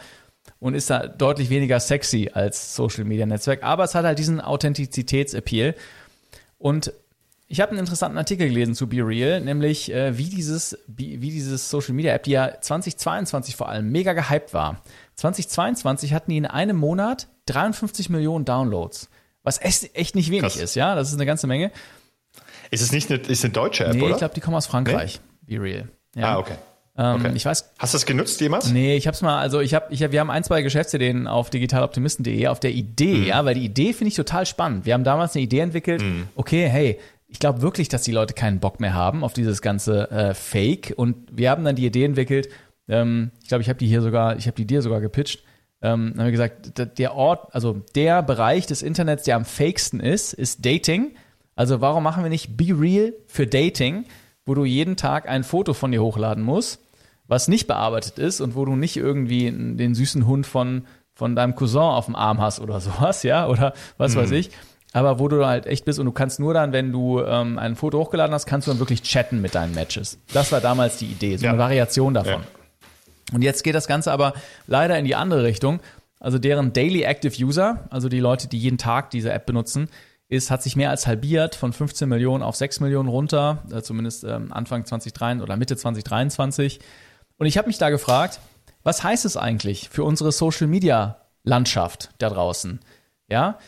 Und 0.61 0.75
ist 0.75 0.91
da 0.91 1.07
deutlich 1.07 1.49
weniger 1.49 1.81
sexy 1.81 2.31
als 2.35 2.77
Social 2.77 3.05
Media 3.05 3.25
Netzwerk. 3.25 3.63
Aber 3.63 3.85
es 3.85 3.95
hat 3.95 4.05
halt 4.05 4.19
diesen 4.19 4.43
Authentizitätsappeal. 4.43 5.75
Und 6.59 6.93
ich 7.49 7.63
habe 7.63 7.71
einen 7.71 7.81
interessanten 7.81 8.19
Artikel 8.19 8.47
gelesen 8.47 8.75
zu 8.75 8.87
Be 8.87 8.99
Real, 8.99 9.41
nämlich 9.41 9.91
äh, 9.91 10.19
wie 10.19 10.29
dieses 10.29 10.77
wie 10.87 11.17
dieses 11.17 11.71
Social 11.71 11.95
Media 11.95 12.13
App, 12.13 12.25
die 12.25 12.33
ja 12.33 12.61
2022 12.61 13.57
vor 13.57 13.71
allem 13.71 13.91
mega 13.91 14.13
gehypt 14.13 14.53
war. 14.53 14.83
2022 15.15 16.13
hatten 16.13 16.31
die 16.31 16.37
in 16.37 16.45
einem 16.45 16.77
Monat 16.77 17.29
53 17.47 18.11
Millionen 18.11 18.45
Downloads. 18.45 19.09
Was 19.45 19.61
echt, 19.61 19.95
echt 19.95 20.17
nicht 20.17 20.31
wenig 20.31 20.43
Krass. 20.43 20.57
ist, 20.57 20.75
ja. 20.75 20.95
Das 20.95 21.09
ist 21.09 21.15
eine 21.15 21.27
ganze 21.27 21.47
Menge. 21.47 21.71
Ist 22.71 22.81
es 22.81 22.91
nicht 22.91 23.11
eine, 23.11 23.21
ist 23.21 23.45
eine 23.45 23.53
deutsche 23.53 23.85
App, 23.85 23.95
nee, 23.95 24.03
oder? 24.03 24.13
ich 24.13 24.19
glaube, 24.19 24.35
die 24.35 24.41
kommen 24.41 24.57
aus 24.57 24.67
Frankreich. 24.67 25.21
Nee? 25.47 25.57
Be 25.57 25.63
Real. 25.63 25.89
Ja. 26.17 26.35
Ah, 26.35 26.39
okay. 26.39 26.55
Ähm, 26.97 27.17
okay. 27.17 27.33
Ich 27.35 27.45
weiß. 27.45 27.73
Hast 27.79 27.93
du 27.93 27.97
das 27.97 28.07
genutzt 28.07 28.41
jemals? 28.41 28.71
Nee, 28.71 28.97
ich 28.97 29.07
hab's 29.07 29.21
mal, 29.21 29.39
also 29.39 29.61
ich 29.61 29.75
hab, 29.75 29.93
ich 29.93 30.03
hab, 30.03 30.13
wir 30.13 30.21
haben 30.21 30.31
ein, 30.31 30.45
zwei 30.45 30.63
Geschäftsideen 30.63 31.27
auf 31.27 31.51
digitaloptimisten.de 31.51 32.47
auf 32.47 32.61
der 32.61 32.71
Idee, 32.71 33.17
mhm. 33.17 33.27
ja, 33.27 33.45
weil 33.45 33.55
die 33.55 33.65
Idee 33.65 33.93
finde 33.93 34.09
ich 34.09 34.15
total 34.15 34.47
spannend. 34.47 34.87
Wir 34.87 34.95
haben 34.95 35.05
damals 35.05 35.35
eine 35.35 35.43
Idee 35.43 35.61
entwickelt, 35.61 36.03
mhm. 36.03 36.29
okay, 36.37 36.69
hey, 36.69 36.99
ich 37.27 37.41
glaube 37.41 37.63
wirklich, 37.63 37.89
dass 37.89 38.03
die 38.03 38.13
Leute 38.13 38.33
keinen 38.33 38.61
Bock 38.61 38.79
mehr 38.79 38.95
haben 38.95 39.25
auf 39.25 39.33
dieses 39.33 39.61
ganze 39.61 40.11
äh, 40.11 40.35
Fake 40.35 40.95
und 40.97 41.17
wir 41.33 41.51
haben 41.51 41.65
dann 41.65 41.75
die 41.75 41.85
Idee 41.85 42.05
entwickelt, 42.05 42.49
ähm, 42.89 43.33
ich 43.43 43.49
glaube, 43.49 43.63
ich 43.63 43.69
habe 43.69 43.79
die 43.79 43.89
hier 43.89 44.01
sogar, 44.01 44.37
ich 44.37 44.47
habe 44.47 44.55
die 44.55 44.67
dir 44.67 44.81
sogar 44.81 45.01
gepitcht, 45.01 45.43
ähm, 45.85 46.15
haben 46.17 46.25
wir 46.25 46.31
gesagt, 46.31 46.99
der 46.99 47.15
Ort, 47.15 47.55
also 47.55 47.83
der 47.95 48.23
Bereich 48.23 48.67
des 48.67 48.81
Internets, 48.81 49.25
der 49.25 49.37
am 49.37 49.45
fakesten 49.45 50.01
ist, 50.01 50.33
ist 50.33 50.65
Dating. 50.65 51.15
Also 51.57 51.83
warum 51.83 52.03
machen 52.03 52.23
wir 52.23 52.31
nicht 52.31 52.57
Be 52.57 52.75
Real 52.77 53.13
für 53.27 53.47
Dating, 53.47 54.07
wo 54.47 54.55
du 54.55 54.65
jeden 54.65 54.97
Tag 54.97 55.29
ein 55.29 55.45
Foto 55.45 55.75
von 55.75 55.93
dir 55.93 56.03
hochladen 56.03 56.43
musst, 56.43 56.81
was 57.29 57.49
nicht 57.49 57.67
bearbeitet 57.67 58.19
ist 58.19 58.41
und 58.41 58.57
wo 58.57 58.65
du 58.65 58.77
nicht 58.77 58.97
irgendwie 58.97 59.51
den 59.51 59.95
süßen 59.95 60.27
Hund 60.27 60.47
von, 60.47 60.87
von 61.13 61.37
deinem 61.37 61.55
Cousin 61.55 61.83
auf 61.83 62.07
dem 62.07 62.17
Arm 62.17 62.41
hast 62.41 62.61
oder 62.61 62.81
sowas, 62.81 63.23
ja, 63.23 63.47
oder 63.47 63.75
was 63.99 64.15
mhm. 64.15 64.21
weiß 64.21 64.31
ich. 64.31 64.51
Aber 64.95 65.19
wo 65.19 65.29
du 65.29 65.45
halt 65.45 65.67
echt 65.67 65.85
bist 65.85 65.99
und 65.99 66.07
du 66.07 66.13
kannst 66.13 66.41
nur 66.41 66.55
dann, 66.55 66.73
wenn 66.73 66.93
du 66.93 67.21
ähm, 67.21 67.59
ein 67.59 67.77
Foto 67.77 67.99
hochgeladen 67.99 68.33
hast, 68.33 68.47
kannst 68.47 68.69
du 68.69 68.71
dann 68.71 68.79
wirklich 68.79 69.03
chatten 69.03 69.43
mit 69.43 69.55
deinen 69.55 69.75
Matches. 69.75 70.19
Das 70.33 70.51
war 70.51 70.61
damals 70.63 70.97
die 70.97 71.07
Idee, 71.07 71.37
so 71.37 71.45
ja. 71.45 71.51
eine 71.51 71.59
Variation 71.59 72.15
davon. 72.15 72.33
Ja. 72.33 72.64
Und 73.33 73.43
jetzt 73.43 73.65
geht 73.65 73.75
das 73.75 73.87
Ganze 73.87 74.13
aber 74.13 74.35
leider 74.67 74.99
in 74.99 75.05
die 75.05 75.15
andere 75.15 75.45
Richtung. 75.45 75.81
Also 76.21 76.39
deren 76.39 76.73
Daily 76.73 77.03
Active 77.03 77.35
User, 77.43 77.85
also 77.91 78.09
die 78.09 78.21
Leute, 78.21 78.49
die 78.49 78.59
jeden 78.59 78.79
Tag 78.79 79.11
diese 79.11 79.33
App 79.33 79.47
benutzen, 79.47 79.89
ist, 80.29 80.51
hat 80.51 80.63
sich 80.63 80.77
mehr 80.77 80.91
als 80.91 81.07
halbiert 81.07 81.55
von 81.55 81.73
15 81.73 82.09
Millionen 82.09 82.43
auf 82.43 82.57
6 82.57 82.81
Millionen 82.81 83.09
runter, 83.09 83.63
äh, 83.71 83.83
zumindest 83.83 84.25
ähm, 84.25 84.53
Anfang 84.53 84.85
2023 84.87 85.43
oder 85.43 85.57
Mitte 85.57 85.77
2023. 85.77 86.81
Und 87.37 87.47
ich 87.47 87.59
habe 87.59 87.69
mich 87.69 87.79
da 87.79 87.91
gefragt, 87.91 88.41
was 88.83 89.03
heißt 89.03 89.25
es 89.25 89.37
eigentlich 89.37 89.89
für 89.91 90.05
unsere 90.05 90.33
Social 90.33 90.67
Media 90.67 91.19
Landschaft 91.43 92.11
da 92.19 92.31
draußen? 92.31 92.81
Ja, 93.29 93.59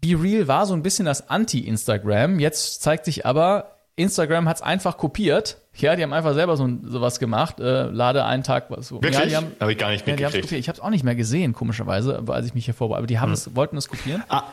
Be 0.00 0.20
Real 0.20 0.48
war 0.48 0.66
so 0.66 0.74
ein 0.74 0.82
bisschen 0.82 1.06
das 1.06 1.30
Anti-Instagram. 1.30 2.38
Jetzt 2.38 2.82
zeigt 2.82 3.06
sich 3.06 3.24
aber, 3.24 3.76
Instagram 3.96 4.48
hat 4.48 4.56
es 4.56 4.62
einfach 4.62 4.98
kopiert. 4.98 5.58
Ja, 5.76 5.96
die 5.96 6.02
haben 6.02 6.12
einfach 6.12 6.34
selber 6.34 6.56
so 6.56 6.68
sowas 6.84 7.18
gemacht. 7.18 7.58
Äh, 7.58 7.84
lade 7.84 8.24
einen 8.24 8.42
Tag 8.42 8.70
was 8.70 8.88
so. 8.88 9.02
Wirklich? 9.02 9.32
Ja, 9.32 9.42
habe 9.60 9.72
ich 9.72 9.78
gar 9.78 9.90
nicht 9.90 10.06
mitgekriegt. 10.06 10.50
Ja, 10.50 10.58
ich 10.58 10.68
habe 10.68 10.76
es 10.76 10.80
auch 10.82 10.90
nicht 10.90 11.04
mehr 11.04 11.16
gesehen, 11.16 11.52
komischerweise, 11.52 12.22
als 12.28 12.46
ich 12.46 12.54
mich 12.54 12.64
hier 12.64 12.74
vorbereite. 12.74 12.98
Aber 12.98 13.06
die 13.06 13.18
haben 13.18 13.30
hm. 13.30 13.34
es, 13.34 13.56
wollten 13.56 13.76
es 13.76 13.88
kopieren. 13.88 14.22
Ah, 14.28 14.44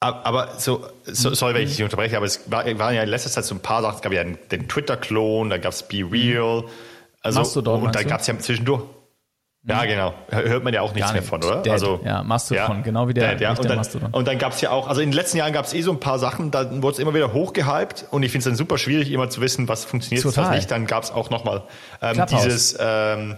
aber 0.00 0.54
so, 0.58 0.84
so 1.04 1.32
sorry, 1.32 1.54
wenn 1.54 1.62
ich 1.62 1.76
dich 1.76 1.82
unterbreche, 1.84 2.16
aber 2.16 2.26
es 2.26 2.50
war, 2.50 2.64
waren 2.78 2.94
ja 2.94 3.04
in 3.04 3.08
letzter 3.08 3.30
Zeit 3.30 3.44
so 3.44 3.54
ein 3.54 3.60
paar 3.60 3.82
Sachen. 3.82 3.96
Es 3.96 4.02
gab 4.02 4.12
ja 4.12 4.24
den, 4.24 4.36
den 4.50 4.68
Twitter-Klon, 4.68 5.50
dann 5.50 5.60
gab 5.60 5.72
es 5.72 5.84
Be 5.84 6.04
Real. 6.10 6.64
Also, 7.20 7.38
Mastodon, 7.38 7.82
und 7.82 7.94
dann 7.94 8.06
gab 8.08 8.20
es 8.20 8.26
ja 8.26 8.36
zwischendurch. 8.38 8.82
Ja, 9.64 9.84
genau. 9.84 10.12
Hört 10.28 10.64
man 10.64 10.74
ja 10.74 10.80
auch 10.80 10.92
nichts 10.92 11.12
mehr 11.12 11.22
von, 11.22 11.42
oder? 11.42 11.62
Dead. 11.62 11.72
Also, 11.72 12.00
ja, 12.04 12.24
Mastodon, 12.24 12.78
ja, 12.78 12.82
genau 12.82 13.06
wie 13.06 13.14
der, 13.14 13.32
Dead, 13.32 13.42
ja. 13.42 13.50
und, 13.50 13.64
dann, 13.64 13.76
Mastodon. 13.76 14.12
Und 14.12 14.26
dann 14.26 14.38
gab 14.38 14.52
es 14.52 14.60
ja 14.60 14.70
auch, 14.70 14.88
also 14.88 15.00
in 15.00 15.10
den 15.10 15.16
letzten 15.16 15.36
Jahren 15.36 15.52
gab 15.52 15.66
es 15.66 15.72
eh 15.72 15.82
so 15.82 15.92
ein 15.92 16.00
paar 16.00 16.18
Sachen, 16.18 16.50
da 16.50 16.82
wurde 16.82 16.94
es 16.94 16.98
immer 16.98 17.14
wieder 17.14 17.32
hochgehypt 17.32 18.06
und 18.10 18.24
ich 18.24 18.32
finde 18.32 18.40
es 18.40 18.44
dann 18.46 18.56
super 18.56 18.76
schwierig, 18.76 19.12
immer 19.12 19.30
zu 19.30 19.40
wissen, 19.40 19.68
was 19.68 19.84
funktioniert, 19.84 20.24
Total. 20.24 20.46
was 20.46 20.56
nicht. 20.56 20.70
Dann 20.70 20.86
gab 20.86 21.04
es 21.04 21.12
auch 21.12 21.30
nochmal 21.30 21.62
ähm, 22.00 22.24
dieses 22.28 22.76
ähm, 22.80 23.36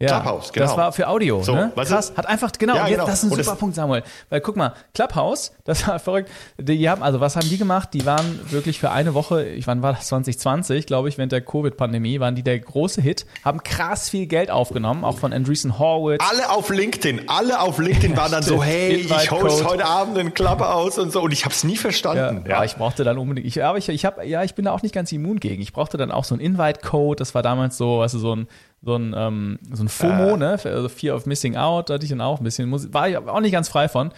ja, 0.00 0.20
Clubhouse, 0.20 0.52
genau. 0.52 0.66
Das 0.66 0.76
war 0.76 0.92
für 0.92 1.08
Audio. 1.08 1.42
So, 1.42 1.56
ne? 1.56 1.72
Krass, 1.74 2.12
hat 2.16 2.26
einfach, 2.26 2.52
genau, 2.56 2.76
ja, 2.76 2.86
genau. 2.86 3.04
das 3.04 3.24
ist 3.24 3.24
ein 3.24 3.36
und 3.36 3.42
super 3.42 3.56
Punkt, 3.56 3.74
Samuel. 3.74 4.04
Weil 4.30 4.40
guck 4.40 4.54
mal, 4.54 4.74
Clubhouse, 4.94 5.52
das 5.64 5.88
war 5.88 5.98
verrückt. 5.98 6.30
Die 6.56 6.88
haben, 6.88 7.02
also 7.02 7.18
was 7.18 7.34
haben 7.34 7.48
die 7.48 7.58
gemacht? 7.58 7.88
Die 7.94 8.06
waren 8.06 8.38
wirklich 8.52 8.78
für 8.78 8.92
eine 8.92 9.14
Woche, 9.14 9.44
ich 9.44 9.66
wann 9.66 9.82
war 9.82 9.94
das 9.94 10.06
2020, 10.06 10.86
glaube 10.86 11.08
ich, 11.08 11.18
während 11.18 11.32
der 11.32 11.40
Covid-Pandemie, 11.40 12.20
waren 12.20 12.36
die 12.36 12.44
der 12.44 12.60
große 12.60 13.02
Hit, 13.02 13.26
haben 13.44 13.60
krass 13.64 14.08
viel 14.08 14.26
Geld 14.26 14.52
aufgenommen, 14.52 15.02
auch 15.02 15.18
von 15.18 15.32
Andreessen 15.32 15.80
Horwitz. 15.80 16.22
Alle 16.30 16.48
auf 16.48 16.70
LinkedIn, 16.70 17.28
alle 17.28 17.60
auf 17.60 17.78
LinkedIn 17.78 18.16
waren 18.16 18.30
dann 18.30 18.44
so, 18.44 18.62
hey, 18.62 18.94
ich 18.94 19.30
host 19.32 19.64
heute 19.64 19.84
Abend 19.84 20.16
einen 20.16 20.32
Clubhouse 20.32 20.98
und 20.98 21.10
so 21.10 21.22
und 21.22 21.32
ich 21.32 21.44
habe 21.44 21.54
es 21.54 21.64
nie 21.64 21.76
verstanden. 21.76 22.44
Ja, 22.44 22.58
ja, 22.58 22.64
ich 22.64 22.76
brauchte 22.76 23.02
dann 23.02 23.18
unbedingt, 23.18 23.48
ich, 23.48 23.64
aber 23.64 23.78
ich, 23.78 23.88
ich 23.88 24.04
habe, 24.04 24.24
ja, 24.24 24.44
ich 24.44 24.54
bin 24.54 24.66
da 24.66 24.70
auch 24.70 24.82
nicht 24.82 24.94
ganz 24.94 25.10
immun 25.10 25.40
gegen. 25.40 25.60
Ich 25.60 25.72
brauchte 25.72 25.96
dann 25.96 26.12
auch 26.12 26.22
so 26.22 26.36
einen 26.36 26.42
Invite-Code, 26.42 27.18
das 27.18 27.34
war 27.34 27.42
damals 27.42 27.76
so, 27.76 28.00
du, 28.00 28.08
so 28.08 28.36
ein 28.36 28.46
so 28.82 28.94
ein, 28.94 29.14
ähm, 29.16 29.58
so 29.72 29.82
ein 29.82 29.88
FOMO, 29.88 30.34
äh. 30.34 30.36
ne? 30.36 30.58
Also 30.64 30.88
Fear 30.88 31.16
of 31.16 31.26
Missing 31.26 31.56
Out, 31.56 31.90
da 31.90 31.94
hatte 31.94 32.04
ich 32.04 32.10
dann 32.10 32.20
auch 32.20 32.38
ein 32.40 32.44
bisschen, 32.44 32.70
war 32.92 33.08
ich 33.08 33.16
auch 33.16 33.40
nicht 33.40 33.52
ganz 33.52 33.68
frei 33.68 33.88
von. 33.88 34.12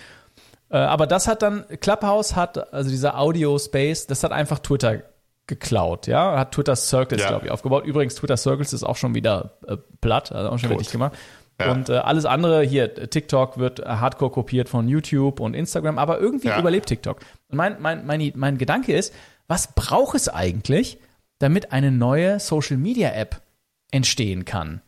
Äh, 0.70 0.76
aber 0.78 1.06
das 1.06 1.26
hat 1.28 1.42
dann, 1.42 1.64
Clubhouse 1.80 2.36
hat, 2.36 2.72
also 2.72 2.90
dieser 2.90 3.18
Audio-Space, 3.18 4.06
das 4.06 4.22
hat 4.22 4.32
einfach 4.32 4.58
Twitter 4.60 5.02
geklaut, 5.46 6.06
ja, 6.06 6.38
hat 6.38 6.52
Twitter 6.52 6.76
Circles, 6.76 7.22
ja. 7.22 7.28
glaube 7.28 7.46
ich, 7.46 7.50
aufgebaut. 7.50 7.84
Übrigens, 7.84 8.14
Twitter 8.14 8.36
Circles 8.36 8.72
ist 8.72 8.84
auch 8.84 8.96
schon 8.96 9.14
wieder 9.14 9.58
äh, 9.66 9.76
platt, 10.00 10.30
also 10.30 10.50
auch 10.50 10.58
schon 10.58 10.68
fertig 10.68 10.90
gemacht. 10.90 11.12
Ja. 11.58 11.72
Und 11.72 11.88
äh, 11.88 11.96
alles 11.96 12.24
andere 12.24 12.62
hier, 12.62 12.94
TikTok 12.94 13.58
wird 13.58 13.80
hardcore 13.80 14.30
kopiert 14.30 14.68
von 14.68 14.88
YouTube 14.88 15.40
und 15.40 15.54
Instagram, 15.54 15.98
aber 15.98 16.18
irgendwie 16.20 16.48
ja. 16.48 16.58
überlebt 16.58 16.86
TikTok. 16.86 17.18
Und 17.48 17.56
mein, 17.56 17.76
mein, 17.80 18.06
mein, 18.06 18.32
mein 18.36 18.56
Gedanke 18.56 18.94
ist, 18.94 19.12
was 19.46 19.74
braucht 19.74 20.14
es 20.14 20.28
eigentlich, 20.28 20.98
damit 21.38 21.72
eine 21.72 21.90
neue 21.90 22.38
Social 22.38 22.76
Media 22.76 23.10
App 23.10 23.42
entstehen 23.90 24.44
kann? 24.44 24.80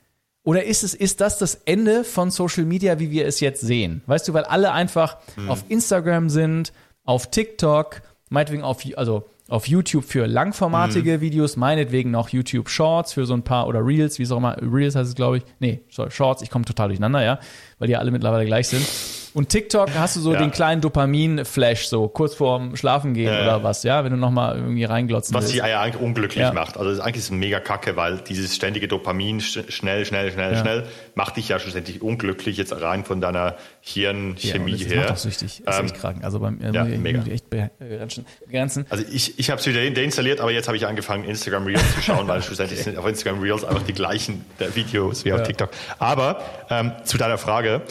Oder 0.45 0.65
ist 0.65 0.83
es, 0.83 0.95
ist 0.95 1.21
das 1.21 1.39
das 1.39 1.55
Ende 1.67 2.03
von 2.03 2.31
Social 2.31 2.65
Media, 2.65 2.99
wie 2.99 3.11
wir 3.11 3.27
es 3.27 3.41
jetzt 3.41 3.61
sehen? 3.61 4.03
Weißt 4.07 4.27
du, 4.27 4.33
weil 4.33 4.45
alle 4.45 4.73
einfach 4.73 5.19
hm. 5.37 5.49
auf 5.49 5.65
Instagram 5.69 6.29
sind, 6.31 6.73
auf 7.05 7.31
TikTok, 7.31 8.03
meinetwegen 8.29 8.63
auf, 8.63 8.83
also 8.97 9.29
auf 9.49 9.69
YouTube 9.69 10.05
für 10.05 10.27
langformatige 10.27 11.19
mhm. 11.19 11.21
Videos, 11.21 11.57
meinetwegen 11.57 12.11
noch 12.11 12.31
YouTube 12.31 12.71
Shorts 12.71 13.13
für 13.13 13.27
so 13.27 13.35
ein 13.35 13.43
paar 13.43 13.67
oder 13.67 13.85
Reels, 13.85 14.19
wie 14.19 14.23
es 14.23 14.33
auch 14.33 14.39
immer, 14.39 14.57
Reels 14.63 14.95
heißt 14.95 15.11
es, 15.11 15.15
glaube 15.15 15.39
ich. 15.39 15.45
Nee, 15.59 15.83
Shorts, 15.89 16.43
ich 16.43 16.49
komme 16.49 16.65
total 16.65 16.89
durcheinander, 16.89 17.23
ja, 17.23 17.39
weil 17.79 17.89
die 17.89 17.97
alle 17.97 18.11
mittlerweile 18.11 18.47
gleich 18.47 18.69
sind. 18.69 18.87
Und 19.35 19.49
TikTok 19.49 19.91
hast 19.95 20.17
du 20.17 20.21
so 20.21 20.33
ja. 20.33 20.39
den 20.39 20.51
kleinen 20.51 20.81
Dopamin-Flash, 20.81 21.87
so 21.87 22.09
kurz 22.09 22.35
vorm 22.35 22.77
Schlafen 22.77 23.15
gehen 23.15 23.33
äh, 23.33 23.43
oder 23.43 23.63
was, 23.63 23.83
ja, 23.83 24.05
wenn 24.05 24.13
du 24.13 24.19
nochmal 24.19 24.57
irgendwie 24.57 24.85
reinglotzen 24.85 25.35
Was 25.35 25.45
willst. 25.45 25.55
die 25.55 25.63
eigentlich 25.63 26.03
unglücklich 26.03 26.43
ja. 26.43 26.53
macht. 26.53 26.77
Also 26.77 26.91
das 26.91 26.99
ist 26.99 27.05
eigentlich 27.05 27.31
ein 27.31 27.39
mega 27.39 27.61
Kacke, 27.61 27.97
weil 27.97 28.19
dieses 28.19 28.55
ständige 28.55 28.89
Dopamin, 28.89 29.41
schnell, 29.41 30.05
schnell, 30.05 30.31
schnell, 30.31 30.53
ja. 30.53 30.61
schnell, 30.61 30.87
macht 31.15 31.37
dich 31.37 31.49
ja 31.49 31.59
schlussendlich 31.59 32.03
unglücklich, 32.03 32.57
jetzt 32.57 32.79
rein 32.79 33.05
von 33.05 33.21
deiner 33.21 33.57
Hirnchemie 33.81 34.75
ja, 34.75 34.87
her. 34.87 34.97
Das 34.97 34.97
macht 34.97 35.11
auch 35.13 35.17
süchtig, 35.17 35.63
ist 35.67 35.79
ähm, 35.79 35.87
echt 35.87 35.95
krank. 35.95 36.25
Also 36.25 36.41
beim 36.41 36.61
ja, 36.61 36.85
muss 36.85 36.93
ich, 36.93 37.01
mega. 37.01 37.23
echt 37.25 37.47
begrenzen. 37.49 38.87
Also 38.91 39.05
ich, 39.11 39.39
ich 39.39 39.51
habe 39.51 39.61
es 39.61 39.67
wieder 39.67 39.89
deinstalliert, 39.91 40.41
aber 40.41 40.51
jetzt 40.51 40.69
habe 40.69 40.77
ich 40.77 40.87
angefangen, 40.87 41.25
Instagram 41.25 41.67
Reels 41.67 41.95
zu 41.95 42.03
schauen, 42.03 42.29
weil 42.29 42.43
schlussendlich 42.43 42.81
okay. 42.81 42.91
sind 42.91 42.99
auf 42.99 43.07
Instagram 43.07 43.41
Reels 43.41 43.65
einfach 43.65 43.83
die 43.83 43.95
gleichen 43.95 44.45
Videos 44.75 45.25
wie 45.25 45.33
auf 45.33 45.43
TikTok. 45.43 45.71
Aber 45.99 46.43
ähm, 46.69 46.93
zu 47.05 47.17
deiner 47.17 47.39
Frage, 47.39 47.83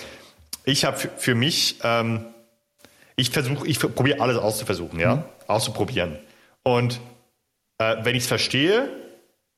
ich 0.72 0.86
habe 0.86 0.98
für 0.98 1.36
mich, 1.36 1.80
ähm, 1.84 2.26
ich 3.16 3.30
versuche, 3.30 3.68
ich 3.68 3.80
probiere 3.80 4.22
alles 4.22 4.38
auszuversuchen, 4.38 5.00
ja, 5.00 5.18
mhm. 5.18 5.24
auszuprobieren. 5.48 6.18
Und 6.64 7.00
äh, 7.78 7.98
wenn 8.04 8.16
ich 8.16 8.24
es 8.24 8.28
verstehe, 8.28 8.90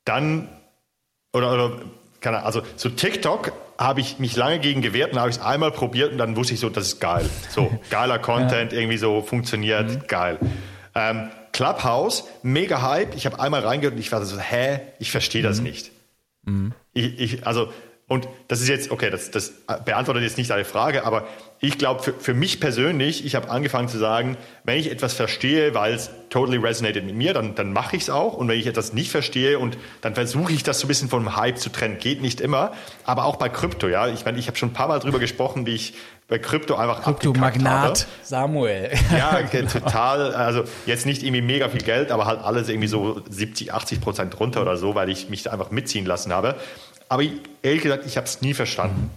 dann 0.05 0.49
oder, 1.33 1.53
oder 1.53 1.81
keine 2.19 2.37
Ahnung, 2.37 2.47
also 2.47 2.61
so 2.75 2.89
TikTok 2.89 3.51
habe 3.77 4.01
ich 4.01 4.19
mich 4.19 4.35
lange 4.35 4.59
gegen 4.59 4.81
gewehrt 4.81 5.13
und 5.13 5.19
habe 5.19 5.29
ich 5.29 5.37
es 5.37 5.41
einmal 5.41 5.71
probiert 5.71 6.11
und 6.11 6.17
dann 6.17 6.35
wusste 6.35 6.53
ich 6.53 6.59
so, 6.59 6.69
das 6.69 6.87
ist 6.87 6.99
geil. 6.99 7.29
So 7.49 7.71
geiler 7.89 8.19
Content, 8.19 8.71
ja. 8.71 8.79
irgendwie 8.79 8.97
so 8.97 9.21
funktioniert, 9.21 9.89
mhm. 9.89 10.07
geil. 10.07 10.39
Ähm, 10.95 11.29
Clubhouse, 11.51 12.25
mega 12.41 12.81
Hype. 12.81 13.15
Ich 13.15 13.25
habe 13.25 13.39
einmal 13.39 13.61
reingehört 13.61 13.95
und 13.95 13.99
ich 13.99 14.11
war 14.11 14.23
so, 14.25 14.39
hä, 14.39 14.79
ich 14.99 15.11
verstehe 15.11 15.43
das 15.43 15.57
mhm. 15.57 15.63
nicht. 15.63 15.91
Mhm. 16.43 16.73
Ich, 16.93 17.19
ich, 17.19 17.47
also 17.47 17.71
und 18.13 18.27
das 18.47 18.61
ist 18.61 18.67
jetzt, 18.67 18.91
okay, 18.91 19.09
das, 19.09 19.31
das 19.31 19.53
beantwortet 19.85 20.21
jetzt 20.21 20.37
nicht 20.37 20.51
deine 20.51 20.65
Frage, 20.65 21.03
aber 21.03 21.27
ich 21.59 21.79
glaube, 21.79 22.03
für, 22.03 22.13
für 22.13 22.33
mich 22.35 22.59
persönlich, 22.59 23.25
ich 23.25 23.33
habe 23.33 23.49
angefangen 23.49 23.87
zu 23.87 23.97
sagen, 23.97 24.37
wenn 24.65 24.77
ich 24.77 24.91
etwas 24.91 25.13
verstehe, 25.13 25.73
weil 25.73 25.93
es 25.93 26.11
totally 26.29 26.57
resonated 26.57 27.05
mit 27.05 27.15
mir, 27.15 27.33
dann, 27.33 27.55
dann 27.55 27.73
mache 27.73 27.95
ich 27.95 28.03
es 28.03 28.09
auch. 28.09 28.33
Und 28.33 28.49
wenn 28.49 28.59
ich 28.59 28.67
etwas 28.67 28.93
nicht 28.93 29.09
verstehe 29.09 29.57
und 29.57 29.77
dann 30.01 30.13
versuche 30.13 30.51
ich 30.51 30.61
das 30.61 30.79
so 30.79 30.85
ein 30.85 30.89
bisschen 30.89 31.09
vom 31.09 31.35
Hype 31.35 31.57
zu 31.57 31.71
trennen. 31.71 31.97
Geht 31.97 32.21
nicht 32.21 32.41
immer, 32.41 32.73
aber 33.03 33.25
auch 33.25 33.37
bei 33.37 33.49
Krypto, 33.49 33.87
ja. 33.87 34.09
Ich 34.09 34.25
meine, 34.25 34.37
ich 34.37 34.47
habe 34.47 34.57
schon 34.57 34.69
ein 34.69 34.73
paar 34.73 34.89
Mal 34.89 34.99
drüber 34.99 35.19
gesprochen, 35.19 35.65
wie 35.65 35.75
ich 35.75 35.93
bei 36.27 36.39
Krypto 36.39 36.75
einfach 36.75 37.03
Krypto-Magnat 37.03 38.07
Samuel. 38.23 38.91
Ja, 39.15 39.41
total. 39.71 40.33
Also 40.33 40.63
jetzt 40.85 41.05
nicht 41.05 41.23
irgendwie 41.23 41.41
mega 41.41 41.69
viel 41.69 41.83
Geld, 41.83 42.11
aber 42.11 42.25
halt 42.25 42.41
alles 42.41 42.69
irgendwie 42.69 42.87
so 42.87 43.21
70, 43.29 43.73
80 43.73 44.01
Prozent 44.01 44.39
runter 44.39 44.61
oder 44.61 44.77
so, 44.77 44.95
weil 44.95 45.09
ich 45.09 45.29
mich 45.29 45.43
da 45.43 45.51
einfach 45.51 45.71
mitziehen 45.71 46.05
lassen 46.05 46.33
habe. 46.33 46.55
Aber 47.13 47.21
ehrlich 47.61 47.83
gesagt, 47.83 48.07
ich 48.07 48.17
habe 48.17 48.25
es 48.25 48.41
nie 48.41 48.55
verstanden. 48.55 49.11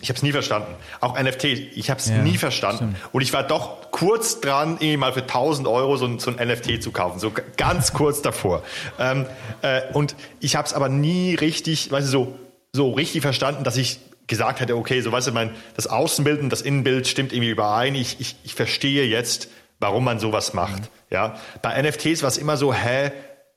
Ich 0.00 0.08
habe 0.08 0.16
es 0.16 0.24
nie 0.24 0.32
verstanden. 0.32 0.74
Auch 1.00 1.16
NFT, 1.16 1.44
ich 1.44 1.88
habe 1.88 2.00
es 2.00 2.08
ja, 2.08 2.18
nie 2.18 2.36
verstanden. 2.38 2.96
Stimmt. 2.96 3.14
Und 3.14 3.22
ich 3.22 3.32
war 3.32 3.44
doch 3.44 3.92
kurz 3.92 4.40
dran, 4.40 4.72
irgendwie 4.72 4.96
mal 4.96 5.12
für 5.12 5.20
1000 5.20 5.68
Euro 5.68 5.96
so 5.96 6.06
ein, 6.06 6.18
so 6.18 6.34
ein 6.34 6.48
NFT 6.48 6.82
zu 6.82 6.90
kaufen. 6.90 7.20
So 7.20 7.32
ganz 7.56 7.92
kurz 7.92 8.20
davor. 8.20 8.64
Ähm, 8.98 9.26
äh, 9.62 9.82
und 9.92 10.16
ich 10.40 10.56
habe 10.56 10.66
es 10.66 10.74
aber 10.74 10.88
nie 10.88 11.36
richtig, 11.36 11.92
weißt 11.92 12.08
du, 12.08 12.10
so, 12.10 12.38
so 12.72 12.90
richtig 12.90 13.22
verstanden, 13.22 13.62
dass 13.62 13.76
ich 13.76 14.00
gesagt 14.26 14.58
hätte, 14.58 14.76
okay, 14.76 15.00
so 15.00 15.12
weißt 15.12 15.28
du, 15.28 15.32
mein, 15.32 15.50
das 15.76 15.86
Außenbild 15.86 16.40
und 16.40 16.50
das 16.50 16.62
Innenbild 16.62 17.06
stimmt 17.06 17.32
irgendwie 17.32 17.50
überein. 17.50 17.94
Ich, 17.94 18.18
ich, 18.18 18.34
ich 18.42 18.56
verstehe 18.56 19.06
jetzt, 19.06 19.46
warum 19.78 20.02
man 20.02 20.18
sowas 20.18 20.52
macht. 20.52 20.80
Mhm. 20.80 20.88
Ja, 21.10 21.36
bei 21.62 21.80
NFTs 21.80 22.22
war 22.22 22.28
es 22.28 22.38
immer 22.38 22.56
so, 22.56 22.74
hä, 22.74 23.12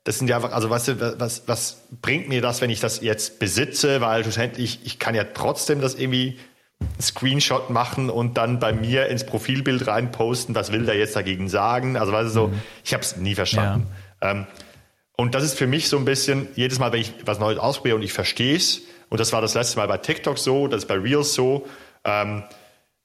das 0.07 0.19
sind 0.19 0.29
ja 0.29 0.37
einfach, 0.37 0.53
also 0.53 0.69
weißt 0.69 0.87
du, 0.87 1.19
was, 1.19 1.49
was 1.49 1.83
bringt 2.01 2.29
mir 2.29 2.41
das, 2.41 2.61
wenn 2.61 2.69
ich 2.69 2.79
das 2.79 3.01
jetzt 3.01 3.39
besitze? 3.39 3.99
Weil 3.99 4.23
schlussendlich, 4.23 4.79
ich 4.85 4.99
kann 4.99 5.15
ja 5.15 5.25
trotzdem 5.25 5.81
das 5.81 5.95
irgendwie 5.95 6.39
Screenshot 7.01 7.69
machen 7.71 8.09
und 8.09 8.37
dann 8.37 8.59
bei 8.59 8.71
mir 8.71 9.07
ins 9.07 9.25
Profilbild 9.25 9.85
reinposten, 9.85 10.55
was 10.55 10.71
will 10.71 10.85
der 10.85 10.95
jetzt 10.95 11.17
dagegen 11.17 11.49
sagen? 11.49 11.97
Also 11.97 12.13
weißt 12.13 12.29
du, 12.29 12.33
so, 12.33 12.47
mhm. 12.47 12.61
ich 12.85 12.93
habe 12.93 13.03
es 13.03 13.17
nie 13.17 13.35
verstanden. 13.35 13.87
Ja. 14.21 14.31
Ähm, 14.31 14.47
und 15.17 15.35
das 15.35 15.43
ist 15.43 15.57
für 15.57 15.67
mich 15.67 15.89
so 15.89 15.97
ein 15.97 16.05
bisschen, 16.05 16.47
jedes 16.55 16.79
Mal, 16.79 16.93
wenn 16.93 17.01
ich 17.01 17.13
was 17.25 17.39
Neues 17.39 17.59
ausprobiere 17.59 17.97
und 17.97 18.03
ich 18.03 18.13
verstehe 18.13 18.55
es, 18.55 18.83
und 19.09 19.19
das 19.19 19.33
war 19.33 19.41
das 19.41 19.55
letzte 19.55 19.75
Mal 19.75 19.89
bei 19.89 19.97
TikTok 19.97 20.37
so, 20.37 20.69
das 20.69 20.83
ist 20.83 20.87
bei 20.87 20.95
Reels 20.95 21.33
so, 21.33 21.67
ähm, 22.05 22.43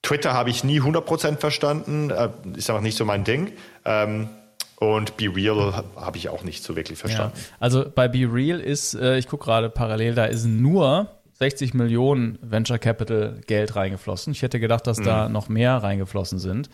Twitter 0.03 0.35
habe 0.35 0.51
ich 0.51 0.63
nie 0.63 0.81
100% 0.81 1.39
verstanden, 1.39 2.11
äh, 2.11 2.29
ist 2.57 2.71
einfach 2.71 2.81
nicht 2.81 2.97
so 2.97 3.05
mein 3.05 3.25
Ding. 3.25 3.55
Ähm, 3.85 4.29
Und 4.83 5.17
Be 5.17 5.33
Real 5.33 5.85
habe 5.95 6.17
ich 6.17 6.29
auch 6.29 6.43
nicht 6.43 6.65
so 6.65 6.75
wirklich 6.75 6.99
verstanden. 6.99 7.35
Ja, 7.37 7.57
also 7.61 7.85
bei 7.89 8.09
Be 8.09 8.29
Real 8.29 8.59
ist, 8.59 8.95
äh, 8.95 9.17
ich 9.17 9.29
gucke 9.29 9.45
gerade 9.45 9.71
parallel, 9.71 10.17
da 10.17 10.25
ist 10.25 10.45
nur 10.45 11.09
60 11.35 11.73
Millionen 11.73 12.37
Venture 12.43 12.81
Capital 12.81 13.41
Geld 13.47 13.77
reingeflossen. 13.77 14.33
Ich 14.33 14.43
hätte 14.43 14.59
gedacht, 14.59 14.89
dass 14.89 14.99
mhm. 14.99 15.05
da 15.05 15.29
noch 15.29 15.49
mehr 15.49 15.77
reingeflossen 15.77 16.41
sind. 16.41 16.69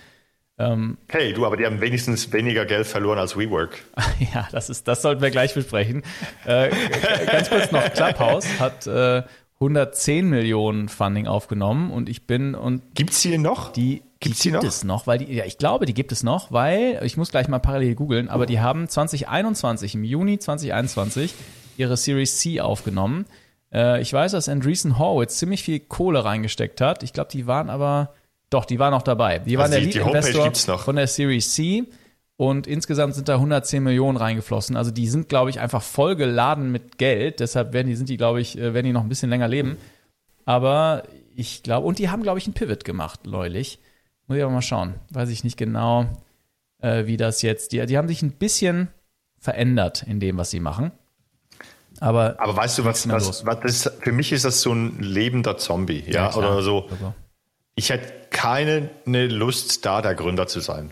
Ähm, 0.57 0.97
hey, 1.09 1.35
du, 1.35 1.45
aber 1.45 1.59
die 1.59 1.67
haben 1.67 1.83
wenigstens 1.83 2.33
weniger 2.33 2.65
Geld 2.65 2.87
verloren 2.87 3.19
als 3.19 3.37
WeWork. 3.37 3.79
ja, 4.35 4.49
das 4.53 4.71
ist, 4.71 4.89
das 4.89 5.03
sollten 5.03 5.21
wir 5.21 5.31
gleich 5.31 5.53
besprechen. 5.53 6.03
Äh, 6.47 6.71
ganz 7.31 7.51
kurz 7.51 7.71
noch, 7.71 7.93
Clubhouse 7.93 8.59
hat 8.59 8.87
äh, 8.87 9.23
110 9.61 10.27
Millionen 10.31 10.89
Funding 10.89 11.27
aufgenommen 11.27 11.91
und 11.91 12.09
ich 12.09 12.27
bin 12.27 12.55
und 12.55 12.95
gibt's 12.95 13.21
die 13.21 13.37
noch? 13.37 13.71
Die 13.71 14.03
Gibt's 14.21 14.41
die, 14.41 14.49
die 14.49 14.53
gibt 14.53 14.65
noch? 14.65 14.69
es 14.69 14.85
noch, 14.85 15.07
weil 15.07 15.19
die, 15.19 15.33
ja, 15.33 15.45
ich 15.45 15.59
glaube, 15.59 15.87
die 15.87 15.95
gibt 15.95 16.11
es 16.11 16.23
noch, 16.23 16.51
weil, 16.51 17.01
ich 17.05 17.17
muss 17.17 17.31
gleich 17.31 17.47
mal 17.47 17.61
parallel 17.61 17.95
googeln, 17.95 18.29
aber 18.29 18.47
die 18.47 18.59
haben 18.61 18.89
2021, 18.89 19.95
im 19.95 20.05
Juni 20.05 20.39
2021, 20.39 21.35
ihre 21.77 21.97
Series 21.97 22.39
C 22.39 22.61
aufgenommen. 22.61 23.27
Äh, 23.73 24.01
ich 24.01 24.13
weiß, 24.13 24.33
dass 24.33 24.49
Andreessen 24.49 24.99
Horowitz 24.99 25.39
ziemlich 25.39 25.63
viel 25.63 25.79
Kohle 25.79 26.25
reingesteckt 26.25 26.81
hat. 26.81 27.05
Ich 27.05 27.13
glaube, 27.13 27.31
die 27.31 27.47
waren 27.47 27.71
aber, 27.71 28.13
doch, 28.51 28.65
die 28.65 28.81
waren 28.81 28.91
noch 28.91 29.03
dabei. 29.03 29.39
Die 29.39 29.57
waren 29.57 29.73
also 29.73 29.77
der 29.77 29.85
Lead-Investor 29.85 30.79
von 30.79 30.97
der 30.97 31.07
Series 31.07 31.55
C 31.55 31.85
und 32.37 32.67
insgesamt 32.67 33.15
sind 33.15 33.29
da 33.29 33.35
110 33.35 33.83
Millionen 33.83 34.17
reingeflossen. 34.17 34.77
Also 34.77 34.91
die 34.91 35.09
sind, 35.09 35.29
glaube 35.29 35.51
ich, 35.51 35.61
einfach 35.61 35.83
voll 35.83 36.17
geladen 36.17 36.73
mit 36.73 36.99
Geld. 36.99 37.41
Deshalb 37.41 37.73
werden 37.73 37.89
die, 37.89 37.97
sind 37.97 38.09
die, 38.09 38.17
glaube 38.17 38.41
ich, 38.41 38.59
äh, 38.59 38.75
werden 38.75 38.87
die 38.87 38.93
noch 38.93 39.03
ein 39.03 39.09
bisschen 39.09 39.31
länger 39.31 39.49
leben. 39.49 39.77
Aber 40.45 41.05
ich 41.37 41.63
glaube, 41.63 41.87
und 41.87 41.99
die 41.99 42.11
haben, 42.11 42.23
glaube 42.23 42.39
ich, 42.39 42.47
einen 42.47 42.55
Pivot 42.55 42.85
gemacht, 42.85 43.27
neulich. 43.27 43.79
Muss 44.29 44.37
ich 44.37 44.45
aber 44.45 44.53
mal 44.53 44.63
schauen. 44.63 44.95
Weiß 45.11 45.31
ich 45.31 45.43
nicht 45.43 45.57
genau, 45.57 46.07
äh, 46.81 47.07
wie 47.07 47.17
das 47.17 47.43
jetzt. 47.43 47.73
Die, 47.73 47.85
die 47.87 47.97
haben 47.97 48.09
sich 48.09 48.23
ein 48.23 48.33
bisschen 48.33 48.89
verändert 49.39 50.05
in 50.07 50.21
dem, 50.21 50.37
was 50.37 50.51
sie 50.51 50.61
machen. 50.61 50.93
Aber, 52.01 52.37
aber 52.39 52.55
weißt 52.55 52.79
du, 52.79 52.85
was, 52.85 53.09
was, 53.09 53.45
was 53.45 53.61
das, 53.61 53.93
für 54.01 54.13
mich 54.13 54.31
ist 54.31 54.45
das 54.45 54.61
so 54.61 54.73
ein 54.73 55.01
lebender 55.01 55.57
Zombie, 55.57 56.05
ja, 56.07 56.31
ja 56.31 56.35
oder 56.35 56.63
so. 56.63 56.87
Also. 56.89 57.15
Ich 57.75 57.91
hätte 57.91 58.13
keine 58.31 58.91
Lust, 59.05 59.85
da 59.85 60.03
der 60.03 60.15
Gründer 60.15 60.47
zu 60.47 60.61
sein. 60.61 60.91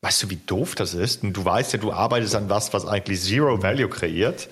Weißt 0.00 0.22
du, 0.22 0.30
wie 0.30 0.36
doof 0.36 0.74
das 0.74 0.94
ist? 0.94 1.22
Und 1.22 1.34
du 1.34 1.44
weißt 1.44 1.74
ja, 1.74 1.78
du 1.78 1.92
arbeitest 1.92 2.34
an 2.34 2.48
was, 2.48 2.72
was 2.72 2.86
eigentlich 2.86 3.20
Zero 3.20 3.62
Value 3.62 3.88
kreiert 3.88 4.48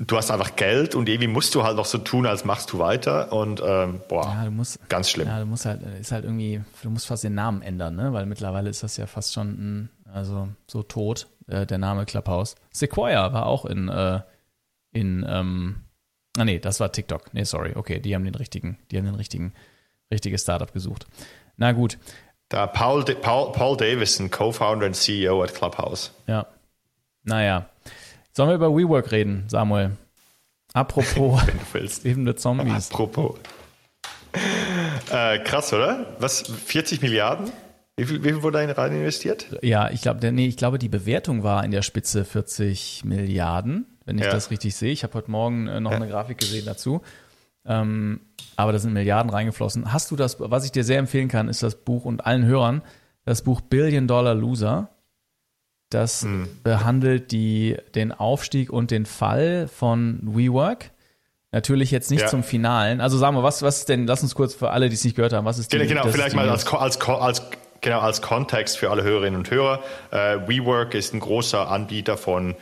du 0.00 0.16
hast 0.16 0.30
einfach 0.30 0.56
Geld 0.56 0.94
und 0.94 1.08
irgendwie 1.08 1.28
musst 1.28 1.54
du 1.54 1.62
halt 1.62 1.76
noch 1.76 1.84
so 1.84 1.98
tun, 1.98 2.26
als 2.26 2.44
machst 2.44 2.72
du 2.72 2.78
weiter 2.78 3.32
und 3.32 3.62
ähm, 3.64 4.00
boah, 4.08 4.24
ja, 4.24 4.44
du 4.46 4.50
musst, 4.50 4.88
ganz 4.88 5.10
schlimm. 5.10 5.28
Ja, 5.28 5.38
du 5.38 5.46
musst 5.46 5.66
halt, 5.66 5.82
ist 6.00 6.10
halt 6.10 6.24
irgendwie, 6.24 6.62
du 6.82 6.90
musst 6.90 7.06
fast 7.06 7.22
den 7.22 7.34
Namen 7.34 7.60
ändern, 7.60 7.96
ne? 7.96 8.12
Weil 8.12 8.26
mittlerweile 8.26 8.70
ist 8.70 8.82
das 8.82 8.96
ja 8.96 9.06
fast 9.06 9.34
schon 9.34 9.48
ein, 9.48 9.90
also 10.12 10.48
so 10.66 10.82
tot, 10.82 11.26
äh, 11.48 11.66
der 11.66 11.78
Name 11.78 12.06
Clubhouse. 12.06 12.56
Sequoia 12.72 13.32
war 13.32 13.46
auch 13.46 13.66
in, 13.66 13.88
äh, 13.88 14.20
in, 14.92 15.24
ähm, 15.28 15.84
ah 16.38 16.44
nee, 16.44 16.58
das 16.58 16.80
war 16.80 16.90
TikTok. 16.90 17.34
Nee, 17.34 17.44
sorry, 17.44 17.72
okay, 17.74 18.00
die 18.00 18.14
haben 18.14 18.24
den 18.24 18.34
richtigen, 18.34 18.78
die 18.90 18.96
haben 18.96 19.04
den 19.04 19.14
richtigen, 19.16 19.52
richtiges 20.10 20.42
Startup 20.42 20.72
gesucht. 20.72 21.06
Na 21.56 21.72
gut. 21.72 21.98
Da 22.48 22.66
Paul, 22.66 23.04
Paul, 23.04 23.52
Paul 23.52 23.76
Davison, 23.76 24.30
Co-Founder 24.30 24.86
und 24.86 24.96
CEO 24.96 25.42
at 25.42 25.54
Clubhouse. 25.54 26.12
Ja. 26.26 26.46
Naja. 27.22 27.68
Sollen 28.32 28.48
wir 28.50 28.54
über 28.54 28.74
WeWork 28.74 29.10
reden, 29.12 29.44
Samuel? 29.48 29.92
Apropos 30.72 31.42
Wenn 31.46 31.58
du 31.58 31.64
willst. 31.72 32.04
lebende 32.04 32.34
Zombies. 32.36 32.90
Apropos. 32.90 33.38
Äh, 35.10 35.40
krass, 35.40 35.72
oder? 35.72 36.16
Was? 36.20 36.42
40 36.42 37.02
Milliarden? 37.02 37.50
Wie 37.96 38.06
viel, 38.06 38.22
wie 38.22 38.28
viel 38.28 38.42
wurde 38.42 38.66
da 38.66 38.72
rein 38.72 38.92
investiert? 38.92 39.46
Ja, 39.62 39.90
ich 39.90 40.02
glaube, 40.02 40.32
nee, 40.32 40.46
ich 40.46 40.56
glaube, 40.56 40.78
die 40.78 40.88
Bewertung 40.88 41.42
war 41.42 41.64
in 41.64 41.70
der 41.70 41.82
Spitze 41.82 42.24
40 42.24 43.04
Milliarden, 43.04 43.86
wenn 44.04 44.16
ich 44.16 44.24
ja. 44.24 44.30
das 44.30 44.50
richtig 44.50 44.76
sehe. 44.76 44.92
Ich 44.92 45.02
habe 45.02 45.14
heute 45.14 45.30
Morgen 45.30 45.66
äh, 45.66 45.80
noch 45.80 45.90
ja. 45.90 45.96
eine 45.96 46.08
Grafik 46.08 46.38
gesehen 46.38 46.64
dazu. 46.64 47.02
Ähm, 47.66 48.20
aber 48.56 48.72
da 48.72 48.78
sind 48.78 48.92
Milliarden 48.92 49.30
reingeflossen. 49.30 49.92
Hast 49.92 50.10
du 50.10 50.16
das, 50.16 50.36
was 50.38 50.64
ich 50.64 50.72
dir 50.72 50.84
sehr 50.84 50.98
empfehlen 50.98 51.28
kann, 51.28 51.48
ist 51.48 51.62
das 51.62 51.74
Buch 51.74 52.04
und 52.04 52.24
allen 52.24 52.44
Hörern, 52.44 52.82
das 53.24 53.42
Buch 53.42 53.60
Billion 53.60 54.06
Dollar 54.06 54.34
Loser 54.34 54.88
das 55.90 56.22
hm. 56.22 56.48
behandelt 56.62 57.32
die, 57.32 57.76
den 57.94 58.12
Aufstieg 58.12 58.72
und 58.72 58.90
den 58.90 59.06
Fall 59.06 59.68
von 59.68 60.20
WeWork. 60.22 60.90
Natürlich 61.52 61.90
jetzt 61.90 62.12
nicht 62.12 62.22
ja. 62.22 62.28
zum 62.28 62.44
Finalen. 62.44 63.00
Also 63.00 63.18
sagen 63.18 63.36
wir, 63.36 63.42
was, 63.42 63.62
was 63.62 63.78
ist 63.78 63.88
denn, 63.88 64.06
lass 64.06 64.22
uns 64.22 64.36
kurz 64.36 64.54
für 64.54 64.70
alle, 64.70 64.88
die 64.88 64.94
es 64.94 65.04
nicht 65.04 65.16
gehört 65.16 65.32
haben, 65.32 65.44
was 65.44 65.58
ist 65.58 65.72
die, 65.72 65.78
Genau, 65.78 66.02
genau 66.02 66.12
vielleicht 66.12 66.36
mal 66.36 66.48
als, 66.48 66.66
als, 66.72 67.00
als, 67.00 67.42
genau, 67.80 67.98
als 67.98 68.22
Kontext 68.22 68.78
für 68.78 68.90
alle 68.90 69.02
Hörerinnen 69.02 69.36
und 69.36 69.50
Hörer. 69.50 69.80
Uh, 70.12 70.48
WeWork 70.48 70.94
ist 70.94 71.12
ein 71.12 71.18
großer 71.18 71.68
Anbieter 71.68 72.16
von 72.16 72.54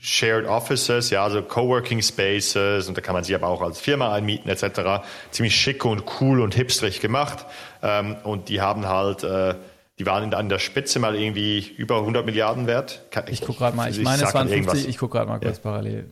Shared 0.00 0.46
Offices, 0.46 1.10
ja, 1.10 1.24
also 1.24 1.42
Coworking 1.42 2.00
Spaces 2.00 2.88
und 2.88 2.96
da 2.96 3.00
kann 3.02 3.14
man 3.14 3.24
sich 3.24 3.34
aber 3.34 3.48
auch 3.48 3.60
als 3.60 3.80
Firma 3.80 4.14
einmieten 4.14 4.48
etc. 4.48 5.04
Ziemlich 5.32 5.56
schick 5.56 5.84
und 5.84 6.04
cool 6.20 6.40
und 6.40 6.54
hipstrig 6.54 7.00
gemacht 7.00 7.44
ähm, 7.82 8.16
und 8.22 8.48
die 8.48 8.60
haben 8.60 8.86
halt 8.86 9.24
äh, 9.24 9.56
die 9.98 10.06
waren 10.06 10.32
an 10.32 10.48
der 10.48 10.58
Spitze 10.58 10.98
mal 10.98 11.16
irgendwie 11.16 11.72
über 11.76 11.98
100 11.98 12.24
Milliarden 12.24 12.66
wert. 12.66 13.02
Ich, 13.26 13.32
ich 13.32 13.40
gucke 13.40 13.58
gerade 13.58 13.76
mal, 13.76 13.90
ich, 13.90 13.98
ich 13.98 14.04
meine, 14.04 14.22
es 14.22 14.34
waren 14.34 14.48
50, 14.48 14.88
ich 14.88 14.98
gucke 14.98 15.18
gerade 15.18 15.28
mal 15.28 15.40
kurz 15.40 15.56
ja. 15.56 15.62
parallel. 15.62 16.10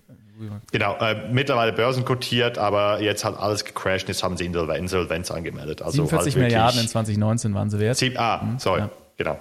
Genau, 0.70 0.96
äh, 0.98 1.28
mittlerweile 1.32 1.72
börsenkotiert, 1.72 2.58
aber 2.58 3.00
jetzt 3.00 3.24
hat 3.24 3.38
alles 3.38 3.64
gecrashed, 3.64 4.08
jetzt 4.08 4.22
haben 4.22 4.36
sie 4.36 4.44
Insolvenz 4.44 5.30
angemeldet. 5.30 5.80
Also 5.80 6.04
47 6.04 6.34
halt 6.34 6.42
Milliarden 6.44 6.80
in 6.80 6.88
2019 6.88 7.54
waren 7.54 7.70
sie 7.70 7.78
wert. 7.78 7.96
Sieb, 7.96 8.20
ah, 8.20 8.42
mhm, 8.42 8.58
sorry, 8.58 8.80
ja. 8.80 8.90
genau. 9.16 9.38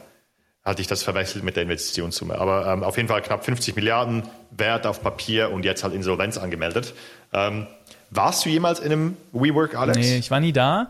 Hatte 0.63 0.81
ich 0.81 0.87
das 0.87 1.03
verwechselt 1.03 1.43
mit 1.43 1.57
der 1.57 1.63
Investitionssumme. 1.63 2.39
Aber 2.39 2.65
ähm, 2.67 2.83
auf 2.83 2.97
jeden 2.97 3.09
Fall 3.09 3.21
knapp 3.21 3.43
50 3.45 3.75
Milliarden 3.75 4.23
wert 4.51 4.87
auf 4.87 5.03
Papier 5.03 5.51
und 5.51 5.65
jetzt 5.65 5.83
halt 5.83 5.93
Insolvenz 5.93 6.37
angemeldet. 6.37 6.93
Ähm, 7.33 7.67
warst 8.09 8.45
du 8.45 8.49
jemals 8.49 8.79
in 8.79 8.91
einem 8.91 9.17
WeWork, 9.31 9.75
Alex? 9.75 9.97
Nee, 9.97 10.17
ich 10.17 10.31
war 10.31 10.39
nie 10.39 10.53
da. 10.53 10.89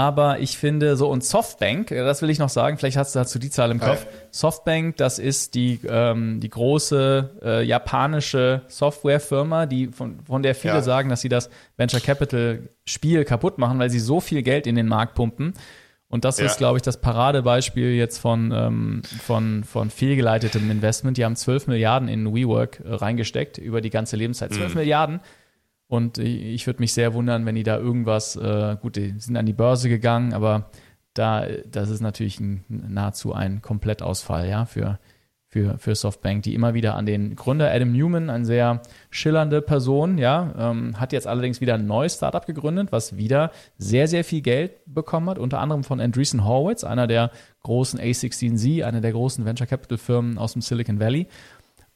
Aber 0.00 0.38
ich 0.38 0.56
finde 0.56 0.96
so, 0.96 1.10
und 1.10 1.22
Softbank, 1.22 1.90
äh, 1.90 2.02
das 2.02 2.22
will 2.22 2.30
ich 2.30 2.38
noch 2.38 2.48
sagen, 2.48 2.78
vielleicht 2.78 2.96
hast 2.96 3.14
du 3.14 3.18
dazu 3.18 3.38
die 3.38 3.50
Zahl 3.50 3.70
im 3.70 3.80
Kopf. 3.80 4.06
Softbank, 4.30 4.96
das 4.96 5.18
ist 5.18 5.54
die, 5.54 5.78
ähm, 5.86 6.40
die 6.40 6.48
große 6.48 7.30
äh, 7.42 7.62
japanische 7.64 8.62
Softwarefirma, 8.68 9.66
die 9.66 9.88
von, 9.88 10.20
von 10.20 10.42
der 10.42 10.54
viele 10.54 10.72
ja. 10.74 10.82
sagen, 10.82 11.10
dass 11.10 11.20
sie 11.20 11.28
das 11.28 11.50
Venture 11.76 12.00
Capital 12.00 12.70
Spiel 12.86 13.26
kaputt 13.26 13.58
machen, 13.58 13.78
weil 13.78 13.90
sie 13.90 13.98
so 13.98 14.20
viel 14.20 14.42
Geld 14.42 14.66
in 14.66 14.74
den 14.74 14.88
Markt 14.88 15.16
pumpen. 15.16 15.52
Und 16.08 16.24
das 16.24 16.38
ja. 16.38 16.46
ist, 16.46 16.56
glaube 16.56 16.78
ich, 16.78 16.82
das 16.82 17.02
Paradebeispiel 17.02 17.92
jetzt 17.92 18.16
von, 18.18 18.52
ähm, 18.56 19.02
von, 19.04 19.64
von 19.64 19.90
fehlgeleitetem 19.90 20.70
Investment. 20.70 21.18
Die 21.18 21.26
haben 21.26 21.36
12 21.36 21.66
Milliarden 21.66 22.08
in 22.08 22.34
WeWork 22.34 22.80
äh, 22.80 22.94
reingesteckt 22.94 23.58
über 23.58 23.82
die 23.82 23.90
ganze 23.90 24.16
Lebenszeit. 24.16 24.54
12 24.54 24.70
mhm. 24.70 24.78
Milliarden 24.80 25.20
und 25.90 26.18
ich 26.18 26.68
würde 26.68 26.80
mich 26.80 26.94
sehr 26.94 27.14
wundern, 27.14 27.44
wenn 27.46 27.56
die 27.56 27.64
da 27.64 27.76
irgendwas, 27.76 28.36
äh, 28.36 28.76
gut, 28.80 28.94
die 28.94 29.12
sind 29.18 29.36
an 29.36 29.44
die 29.44 29.52
Börse 29.52 29.88
gegangen, 29.88 30.32
aber 30.32 30.70
da, 31.14 31.44
das 31.66 31.90
ist 31.90 32.00
natürlich 32.00 32.38
ein, 32.38 32.64
nahezu 32.68 33.34
ein 33.34 33.60
Komplettausfall, 33.60 34.48
ja, 34.48 34.66
für, 34.66 35.00
für, 35.48 35.78
für 35.78 35.96
Softbank, 35.96 36.44
die 36.44 36.54
immer 36.54 36.74
wieder 36.74 36.94
an 36.94 37.06
den 37.06 37.34
Gründer 37.34 37.72
Adam 37.72 37.90
Newman, 37.90 38.30
eine 38.30 38.44
sehr 38.44 38.82
schillernde 39.10 39.62
Person, 39.62 40.16
ja, 40.16 40.54
ähm, 40.56 41.00
hat 41.00 41.12
jetzt 41.12 41.26
allerdings 41.26 41.60
wieder 41.60 41.74
ein 41.74 41.86
neues 41.86 42.14
Startup 42.14 42.46
gegründet, 42.46 42.92
was 42.92 43.16
wieder 43.16 43.50
sehr, 43.76 44.06
sehr 44.06 44.22
viel 44.22 44.42
Geld 44.42 44.74
bekommen 44.86 45.28
hat, 45.28 45.40
unter 45.40 45.58
anderem 45.58 45.82
von 45.82 46.00
Andreessen 46.00 46.44
Horowitz, 46.44 46.84
einer 46.84 47.08
der 47.08 47.32
großen 47.64 47.98
A16Z, 47.98 48.84
einer 48.84 49.00
der 49.00 49.10
großen 49.10 49.44
Venture 49.44 49.66
Capital 49.66 49.98
Firmen 49.98 50.38
aus 50.38 50.52
dem 50.52 50.62
Silicon 50.62 51.00
Valley. 51.00 51.26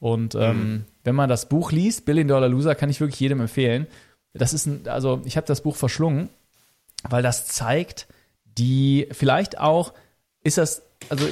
Und 0.05 0.35
ähm, 0.35 0.57
mhm. 0.57 0.83
wenn 1.03 1.15
man 1.15 1.29
das 1.29 1.49
Buch 1.49 1.71
liest, 1.71 2.05
Billion 2.05 2.27
Dollar 2.27 2.47
Loser, 2.47 2.75
kann 2.75 2.91
ich 2.91 3.01
wirklich 3.01 3.19
jedem 3.19 3.41
empfehlen. 3.41 3.87
Das 4.35 4.53
ist 4.53 4.67
ein, 4.67 4.87
also 4.87 5.19
ich 5.25 5.35
habe 5.35 5.47
das 5.47 5.61
Buch 5.61 5.75
verschlungen, 5.75 6.29
weil 7.09 7.23
das 7.23 7.47
zeigt, 7.47 8.05
die 8.43 9.07
vielleicht 9.13 9.59
auch 9.59 9.93
ist 10.43 10.59
das 10.59 10.83
also 11.09 11.25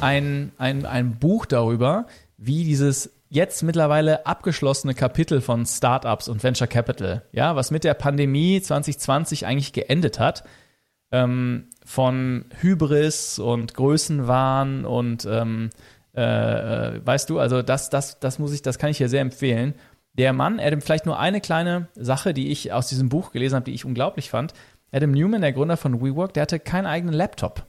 ein, 0.00 0.50
ein, 0.58 0.86
ein 0.86 1.20
Buch 1.20 1.46
darüber, 1.46 2.08
wie 2.36 2.64
dieses 2.64 3.10
jetzt 3.28 3.62
mittlerweile 3.62 4.26
abgeschlossene 4.26 4.94
Kapitel 4.94 5.40
von 5.40 5.64
Startups 5.64 6.26
und 6.26 6.42
Venture 6.42 6.66
Capital, 6.66 7.22
ja, 7.30 7.54
was 7.54 7.70
mit 7.70 7.84
der 7.84 7.94
Pandemie 7.94 8.60
2020 8.60 9.46
eigentlich 9.46 9.72
geendet 9.72 10.18
hat, 10.18 10.42
ähm, 11.12 11.68
von 11.84 12.46
Hybris 12.60 13.38
und 13.38 13.74
Größenwahn 13.74 14.84
und 14.84 15.28
ähm, 15.30 15.70
äh, 16.16 16.96
äh, 16.96 17.06
weißt 17.06 17.28
du, 17.28 17.38
also 17.38 17.62
das, 17.62 17.90
das, 17.90 18.18
das 18.20 18.38
muss 18.38 18.52
ich, 18.52 18.62
das 18.62 18.78
kann 18.78 18.90
ich 18.90 18.98
hier 18.98 19.08
sehr 19.08 19.20
empfehlen. 19.20 19.74
Der 20.14 20.32
Mann, 20.32 20.58
Adam, 20.58 20.80
vielleicht 20.80 21.04
nur 21.04 21.18
eine 21.18 21.42
kleine 21.42 21.88
Sache, 21.94 22.32
die 22.32 22.50
ich 22.50 22.72
aus 22.72 22.88
diesem 22.88 23.10
Buch 23.10 23.32
gelesen 23.32 23.56
habe, 23.56 23.64
die 23.66 23.74
ich 23.74 23.84
unglaublich 23.84 24.30
fand. 24.30 24.54
Adam 24.92 25.10
Newman, 25.10 25.42
der 25.42 25.52
Gründer 25.52 25.76
von 25.76 26.00
WeWork, 26.00 26.32
der 26.32 26.42
hatte 26.42 26.58
keinen 26.58 26.86
eigenen 26.86 27.14
Laptop. 27.14 27.66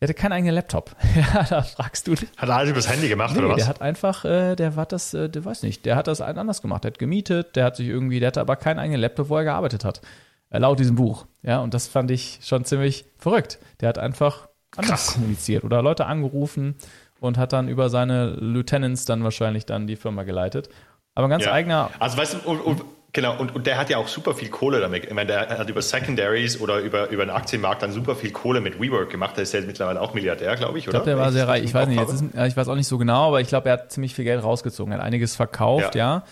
Der 0.00 0.08
hatte 0.08 0.14
keinen 0.14 0.32
eigenen 0.32 0.54
Laptop. 0.54 0.96
ja, 1.14 1.44
da 1.44 1.62
fragst 1.62 2.06
du 2.06 2.14
dich. 2.14 2.30
Hat 2.38 2.48
er 2.48 2.56
alles 2.56 2.70
übers 2.70 2.88
Handy 2.88 3.08
gemacht, 3.08 3.34
nee, 3.34 3.40
oder 3.40 3.50
was? 3.50 3.56
Der 3.58 3.66
hat 3.66 3.82
einfach, 3.82 4.24
äh, 4.24 4.56
der 4.56 4.74
hat 4.74 4.92
das, 4.92 5.12
äh, 5.12 5.28
der 5.28 5.44
weiß 5.44 5.62
nicht, 5.64 5.84
der 5.84 5.96
hat 5.96 6.06
das 6.06 6.22
anders 6.22 6.62
gemacht. 6.62 6.84
Der 6.84 6.92
hat 6.92 6.98
gemietet, 6.98 7.56
der 7.56 7.66
hat 7.66 7.76
sich 7.76 7.88
irgendwie, 7.88 8.20
der 8.20 8.28
hatte 8.28 8.40
aber 8.40 8.56
keinen 8.56 8.78
eigenen 8.78 9.02
Laptop, 9.02 9.28
wo 9.28 9.36
er 9.36 9.44
gearbeitet 9.44 9.84
hat. 9.84 10.00
Äh, 10.48 10.60
laut 10.60 10.80
diesem 10.80 10.96
Buch. 10.96 11.26
Ja, 11.42 11.60
und 11.60 11.74
das 11.74 11.88
fand 11.88 12.10
ich 12.10 12.40
schon 12.42 12.64
ziemlich 12.64 13.04
verrückt. 13.18 13.58
Der 13.80 13.90
hat 13.90 13.98
einfach 13.98 14.48
anders 14.76 15.06
Krass. 15.06 15.14
kommuniziert 15.14 15.64
oder 15.64 15.82
Leute 15.82 16.06
angerufen 16.06 16.76
und 17.22 17.38
hat 17.38 17.52
dann 17.52 17.68
über 17.68 17.88
seine 17.88 18.30
Lieutenants 18.30 19.04
dann 19.04 19.24
wahrscheinlich 19.24 19.66
dann 19.66 19.86
die 19.86 19.96
Firma 19.96 20.22
geleitet. 20.24 20.68
Aber 21.14 21.26
ein 21.26 21.30
ganz 21.30 21.44
ja. 21.44 21.52
eigener. 21.52 21.90
Also 21.98 22.16
weißt 22.16 22.34
du, 22.34 22.50
und, 22.50 22.60
und, 22.60 22.82
genau, 23.12 23.38
und, 23.38 23.54
und 23.54 23.66
der 23.66 23.78
hat 23.78 23.90
ja 23.90 23.98
auch 23.98 24.08
super 24.08 24.34
viel 24.34 24.48
Kohle 24.48 24.80
damit. 24.80 25.04
Ich 25.04 25.12
meine, 25.12 25.26
der 25.26 25.58
hat 25.58 25.68
über 25.68 25.82
Secondaries 25.82 26.60
oder 26.60 26.78
über, 26.78 27.10
über 27.10 27.24
den 27.24 27.30
Aktienmarkt 27.30 27.82
dann 27.82 27.92
super 27.92 28.16
viel 28.16 28.30
Kohle 28.30 28.60
mit 28.60 28.80
WeWork 28.80 29.10
gemacht. 29.10 29.36
Der 29.36 29.42
ist 29.42 29.52
ja 29.52 29.60
mittlerweile 29.60 30.00
auch 30.00 30.14
Milliardär, 30.14 30.56
glaube 30.56 30.78
ich, 30.78 30.88
oder? 30.88 30.98
Ich 30.98 31.04
glaube, 31.04 31.16
der 31.16 31.18
war 31.18 31.32
sehr 31.32 31.48
reich. 31.48 31.64
Ich 31.64 31.74
weiß 31.74 31.88
nicht, 31.88 32.00
ist, 32.00 32.22
ich 32.22 32.56
weiß 32.56 32.68
auch 32.68 32.74
nicht 32.74 32.88
so 32.88 32.98
genau, 32.98 33.28
aber 33.28 33.40
ich 33.40 33.48
glaube, 33.48 33.68
er 33.68 33.74
hat 33.74 33.92
ziemlich 33.92 34.14
viel 34.14 34.24
Geld 34.24 34.42
rausgezogen. 34.42 34.92
Er 34.92 34.98
hat 34.98 35.04
einiges 35.04 35.36
verkauft, 35.36 35.94
ja. 35.94 36.16
ja. 36.16 36.24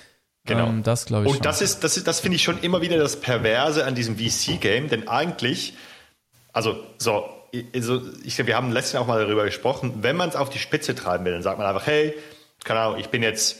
Genau. 0.46 0.66
Ähm, 0.68 0.83
das 0.83 1.07
glaube 1.07 1.24
ich. 1.24 1.29
Und 1.29 1.37
schon. 1.37 1.42
das 1.42 1.61
ist, 1.61 1.85
das 1.85 1.96
ist, 1.96 2.07
das 2.07 2.20
finde 2.20 2.37
ich 2.37 2.42
schon 2.42 2.59
immer 2.61 2.81
wieder 2.81 2.96
das 2.96 3.20
Perverse 3.20 3.85
an 3.85 3.94
diesem 3.94 4.16
VC-Game, 4.16 4.88
denn 4.88 5.09
eigentlich, 5.09 5.74
also 6.53 6.76
so, 6.98 7.29
also 7.75 8.03
ich, 8.25 8.45
wir 8.47 8.57
haben 8.57 8.73
letztes 8.73 8.93
Jahr 8.93 9.03
auch 9.03 9.07
mal 9.07 9.21
darüber 9.21 9.45
gesprochen, 9.45 10.03
wenn 10.03 10.17
man 10.17 10.29
es 10.29 10.37
auf 10.37 10.51
die 10.51 10.59
Spitze 10.59 10.95
treiben 10.95 11.25
will, 11.25 11.33
dann 11.33 11.43
sagt 11.43 11.59
man 11.59 11.67
einfach, 11.67 11.87
hey, 11.87 12.15
keine 12.65 12.81
Ahnung, 12.81 12.99
ich 12.99 13.09
bin 13.09 13.23
jetzt 13.23 13.59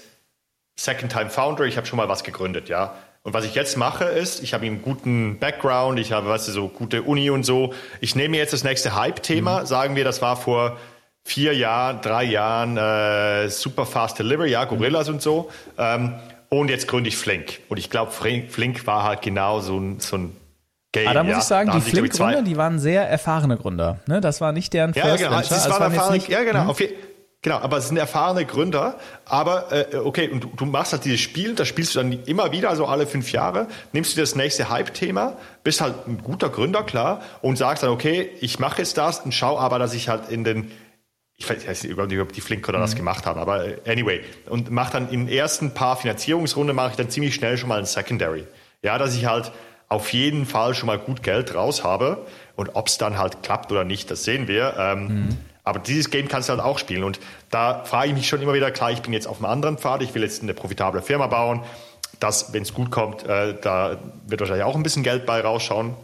Second-Time-Founder, 0.77 1.65
ich 1.65 1.77
habe 1.77 1.87
schon 1.87 1.97
mal 1.97 2.09
was 2.09 2.25
gegründet, 2.25 2.69
ja. 2.69 2.95
Und 3.23 3.35
was 3.35 3.45
ich 3.45 3.55
jetzt 3.55 3.77
mache, 3.77 4.05
ist, 4.05 4.43
ich 4.43 4.55
habe 4.55 4.65
einen 4.65 4.81
guten 4.81 5.39
Background, 5.39 5.99
ich 5.99 6.13
habe, 6.13 6.29
weißt 6.29 6.49
du, 6.49 6.53
so 6.53 6.69
gute 6.69 7.03
Uni 7.03 7.29
und 7.29 7.45
so. 7.45 7.75
Ich 8.01 8.15
nehme 8.15 8.39
jetzt 8.39 8.55
das 8.55 8.65
nächste 8.65 8.95
Hype-Thema, 8.95 9.61
mhm. 9.61 9.67
sagen 9.67 9.97
wir, 9.97 10.05
das 10.05 10.23
war 10.23 10.37
vor 10.37 10.79
vier 11.23 11.55
Jahren, 11.55 12.01
drei 12.01 12.25
Jahren 12.25 12.79
äh, 12.79 13.51
Super 13.51 13.85
Fast 13.85 14.19
Delivery, 14.19 14.51
ja, 14.51 14.65
Gorillas 14.65 15.09
mhm. 15.09 15.15
und 15.15 15.23
so. 15.23 15.51
Ähm, 15.77 16.15
und 16.49 16.71
jetzt 16.71 16.89
gründe 16.89 17.09
ich 17.09 17.17
Flink. 17.17 17.61
Und 17.69 17.77
ich 17.77 17.91
glaube, 17.91 18.11
Flink, 18.11 18.51
Flink 18.51 18.87
war 18.87 19.05
halt 19.05 19.21
genau 19.21 19.61
so 19.61 19.79
ein, 19.79 20.01
so 20.01 20.17
ein 20.17 20.37
Game. 20.93 21.07
Aber 21.07 21.15
da 21.15 21.23
muss 21.23 21.33
ja. 21.33 21.39
ich 21.39 21.45
sagen, 21.45 21.71
die 21.73 21.81
Flink-Gründer, 21.81 22.43
die 22.43 22.57
waren 22.57 22.79
sehr 22.79 23.09
erfahrene 23.09 23.57
Gründer. 23.57 23.99
Ne? 24.07 24.21
Das 24.21 24.41
war 24.41 24.53
nicht 24.53 24.73
deren 24.73 24.93
ja, 24.93 25.05
First 25.05 25.19
genau. 25.19 25.37
Venture. 25.37 25.57
Also 25.57 25.71
waren 25.71 25.93
erfahrene, 25.93 26.23
ja, 26.29 26.43
genau. 26.43 26.79
Hm? 26.79 26.89
Genau, 27.43 27.57
aber 27.57 27.79
es 27.79 27.89
sind 27.89 27.97
erfahrene 27.97 28.45
Gründer. 28.45 28.97
Aber 29.25 29.73
äh, 29.73 29.97
okay, 29.97 30.29
und 30.29 30.45
du, 30.45 30.49
du 30.55 30.67
machst 30.67 30.93
halt 30.93 31.05
dieses 31.05 31.21
Spiel, 31.21 31.55
das 31.55 31.69
spielst 31.69 31.95
du 31.95 32.01
dann 32.01 32.13
immer 32.25 32.53
wieder, 32.53 32.75
so 32.77 32.87
alle 32.87 33.07
fünf 33.07 33.33
Jahre, 33.33 33.67
nimmst 33.93 34.15
du 34.15 34.21
das 34.21 34.35
nächste 34.35 34.69
Hype-Thema, 34.69 35.37
bist 35.65 35.81
halt 35.81 36.07
ein 36.07 36.19
guter 36.23 36.51
Gründer, 36.51 36.83
klar, 36.83 37.23
und 37.41 37.57
sagst 37.57 37.83
dann, 37.83 37.91
okay, 37.91 38.31
ich 38.41 38.59
mache 38.59 38.79
jetzt 38.79 38.99
das 38.99 39.21
und 39.21 39.33
schau 39.33 39.59
aber, 39.59 39.79
dass 39.79 39.95
ich 39.95 40.09
halt 40.09 40.29
in 40.29 40.45
den 40.45 40.71
ich 41.41 41.49
weiß 41.49 41.85
nicht, 41.85 42.21
ob 42.21 42.33
die 42.35 42.43
Flink 42.43 42.69
oder 42.69 42.77
mhm. 42.77 42.83
das 42.83 42.95
gemacht 42.95 43.25
haben, 43.25 43.41
aber 43.41 43.65
äh, 43.65 43.91
anyway. 43.91 44.21
Und 44.51 44.71
mach 44.71 44.91
dann 44.91 45.09
in 45.09 45.25
den 45.25 45.35
ersten 45.35 45.73
paar 45.73 45.97
Finanzierungsrunden 45.97 46.77
mache 46.77 46.91
ich 46.91 46.97
dann 46.97 47.09
ziemlich 47.09 47.35
schnell 47.35 47.57
schon 47.57 47.71
mal 47.71 47.79
ein 47.79 47.87
Secondary. 47.87 48.47
Ja, 48.83 48.99
dass 48.99 49.17
ich 49.17 49.25
halt 49.25 49.51
auf 49.91 50.13
jeden 50.13 50.47
Fall 50.47 50.75
schon 50.75 50.87
mal 50.87 50.99
gut 50.99 51.23
Geld 51.23 51.55
raus 51.55 51.85
habe. 51.85 52.25
Und 52.57 52.71
ob 52.75 52.87
es 52.87 52.97
dann 52.97 53.19
halt 53.19 53.43
klappt 53.43 53.71
oder 53.71 53.85
nicht, 53.85 54.11
das 54.11 54.25
sehen 54.25 54.49
wir. 54.49 54.75
Ähm, 54.79 55.09
mhm. 55.09 55.39
Aber 55.65 55.81
dieses 55.81 56.11
Game 56.11 56.29
kannst 56.29 56.49
du 56.49 56.53
halt 56.53 56.63
auch 56.63 56.79
spielen. 56.79 57.05
Und 57.05 57.21
da 57.51 57.85
frage 57.85 58.09
ich 58.09 58.15
mich 58.15 58.29
schon 58.29 58.41
immer 58.41 58.55
wieder, 58.55 58.71
klar, 58.71 58.93
ich 58.93 59.03
bin 59.03 59.13
jetzt 59.13 59.27
auf 59.27 59.39
einem 59.39 59.47
anderen 59.47 59.79
Pfad, 59.79 60.03
ich 60.03 60.15
will 60.15 60.23
jetzt 60.23 60.43
eine 60.43 60.55
profitable 60.55 61.03
Firma 61.03 61.27
bauen. 61.27 61.63
Das, 62.21 62.53
wenn 62.53 62.63
es 62.63 62.73
gut 62.73 62.91
kommt, 62.91 63.25
äh, 63.25 63.57
da 63.61 63.99
wird 64.27 64.41
wahrscheinlich 64.41 64.65
auch 64.65 64.77
ein 64.77 64.83
bisschen 64.83 65.03
Geld 65.03 65.27
bei 65.27 65.41
rausschauen. 65.41 65.95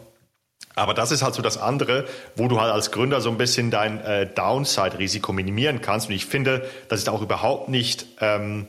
Aber 0.75 0.93
das 0.93 1.11
ist 1.11 1.23
halt 1.23 1.33
so 1.33 1.41
das 1.41 1.57
andere, 1.57 2.05
wo 2.35 2.47
du 2.47 2.59
halt 2.59 2.71
als 2.71 2.91
Gründer 2.91 3.21
so 3.21 3.29
ein 3.29 3.37
bisschen 3.37 3.71
dein 3.71 4.03
äh, 4.03 4.27
Downside-Risiko 4.27 5.31
minimieren 5.31 5.81
kannst. 5.81 6.09
Und 6.09 6.15
ich 6.15 6.25
finde, 6.25 6.69
das 6.89 6.99
ist 6.99 7.09
auch 7.09 7.21
überhaupt 7.21 7.69
nicht 7.69 8.05
ähm, 8.19 8.67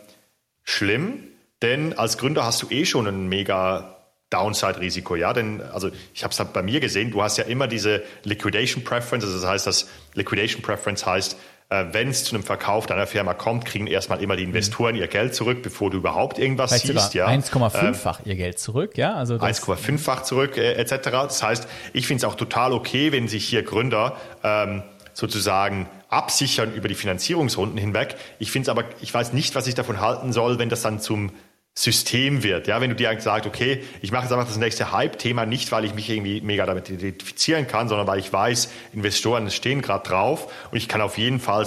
schlimm, 0.65 1.25
denn 1.61 1.99
als 1.99 2.19
Gründer 2.19 2.45
hast 2.45 2.63
du 2.63 2.71
eh 2.71 2.85
schon 2.85 3.07
ein 3.07 3.29
mega 3.29 3.98
Downside-Risiko, 4.31 5.17
ja, 5.17 5.33
denn 5.33 5.63
also 5.63 5.91
ich 6.15 6.23
habe 6.23 6.33
es 6.33 6.39
halt 6.39 6.53
bei 6.53 6.63
mir 6.63 6.81
gesehen, 6.81 7.11
du 7.11 7.23
hast 7.23 7.39
ja 7.39 7.45
immer 7.45 7.67
diese 7.67 8.03
Liquidation 8.25 8.85
Preference, 8.85 9.25
also 9.25 9.39
das 9.41 9.47
heißt, 9.47 9.67
das 9.67 9.89
Liquidation 10.15 10.63
Preference 10.63 11.07
heißt, 11.07 11.37
äh, 11.71 11.87
wenn 11.93 12.09
es 12.09 12.25
zu 12.25 12.35
einem 12.35 12.43
Verkauf 12.43 12.87
deiner 12.87 13.07
Firma 13.07 13.35
kommt, 13.35 13.67
kriegen 13.67 13.87
erstmal 13.87 14.23
immer 14.23 14.37
die 14.37 14.45
Investoren 14.45 14.95
ihr 14.95 15.07
Geld 15.07 15.35
zurück, 15.35 15.63
bevor 15.63 15.91
du 15.91 15.99
überhaupt 15.99 16.39
irgendwas 16.39 16.73
heißt 16.73 16.87
siehst. 16.87 17.15
Ja. 17.15 17.29
1,5-fach 17.29 18.21
ähm, 18.21 18.31
ihr 18.31 18.37
Geld 18.37 18.59
zurück, 18.59 18.97
ja? 18.97 19.15
Also 19.15 19.35
1,5-fach 19.37 20.23
zurück 20.23 20.57
äh, 20.57 20.73
etc. 20.75 21.11
Das 21.11 21.43
heißt, 21.43 21.69
ich 21.93 22.07
finde 22.07 22.19
es 22.19 22.25
auch 22.25 22.37
total 22.37 22.73
okay, 22.73 23.13
wenn 23.13 23.29
sich 23.29 23.47
hier 23.47 23.63
Gründer 23.63 24.17
ähm, 24.43 24.83
sozusagen 25.13 25.89
absichern 26.09 26.73
über 26.75 26.89
die 26.89 26.95
Finanzierungsrunden 26.95 27.77
hinweg. 27.77 28.17
Ich 28.39 28.51
finde 28.51 28.65
es 28.65 28.69
aber, 28.71 28.85
ich 29.03 29.13
weiß 29.13 29.35
nicht, 29.35 29.55
was 29.55 29.67
ich 29.67 29.75
davon 29.75 30.01
halten 30.01 30.33
soll, 30.33 30.59
wenn 30.59 30.71
das 30.71 30.81
dann 30.81 31.01
zum 31.01 31.33
System 31.79 32.43
wird. 32.43 32.67
Ja, 32.67 32.81
wenn 32.81 32.91
du 32.91 32.97
dir 32.97 33.15
sagst, 33.21 33.47
okay, 33.47 33.85
ich 34.03 34.11
mache 34.11 34.25
jetzt 34.25 34.33
einfach 34.33 34.49
das 34.49 34.57
nächste 34.57 34.91
Hype-Thema 34.91 35.47
nicht, 35.47 35.71
weil 35.71 35.85
ich 35.85 35.95
mich 35.95 36.11
irgendwie 36.11 36.41
mega 36.41 36.67
damit 36.67 36.91
identifizieren 36.91 37.69
kann, 37.69 37.89
sondern 37.89 38.09
weil 38.09 38.19
ich 38.19 38.33
weiß, 38.33 38.69
Investoren 38.93 39.49
stehen 39.51 39.81
gerade 39.81 40.09
drauf 40.09 40.53
und 40.73 40.77
ich 40.77 40.89
kann 40.89 41.01
auf 41.01 41.19
jeden 41.19 41.39
Fall 41.39 41.65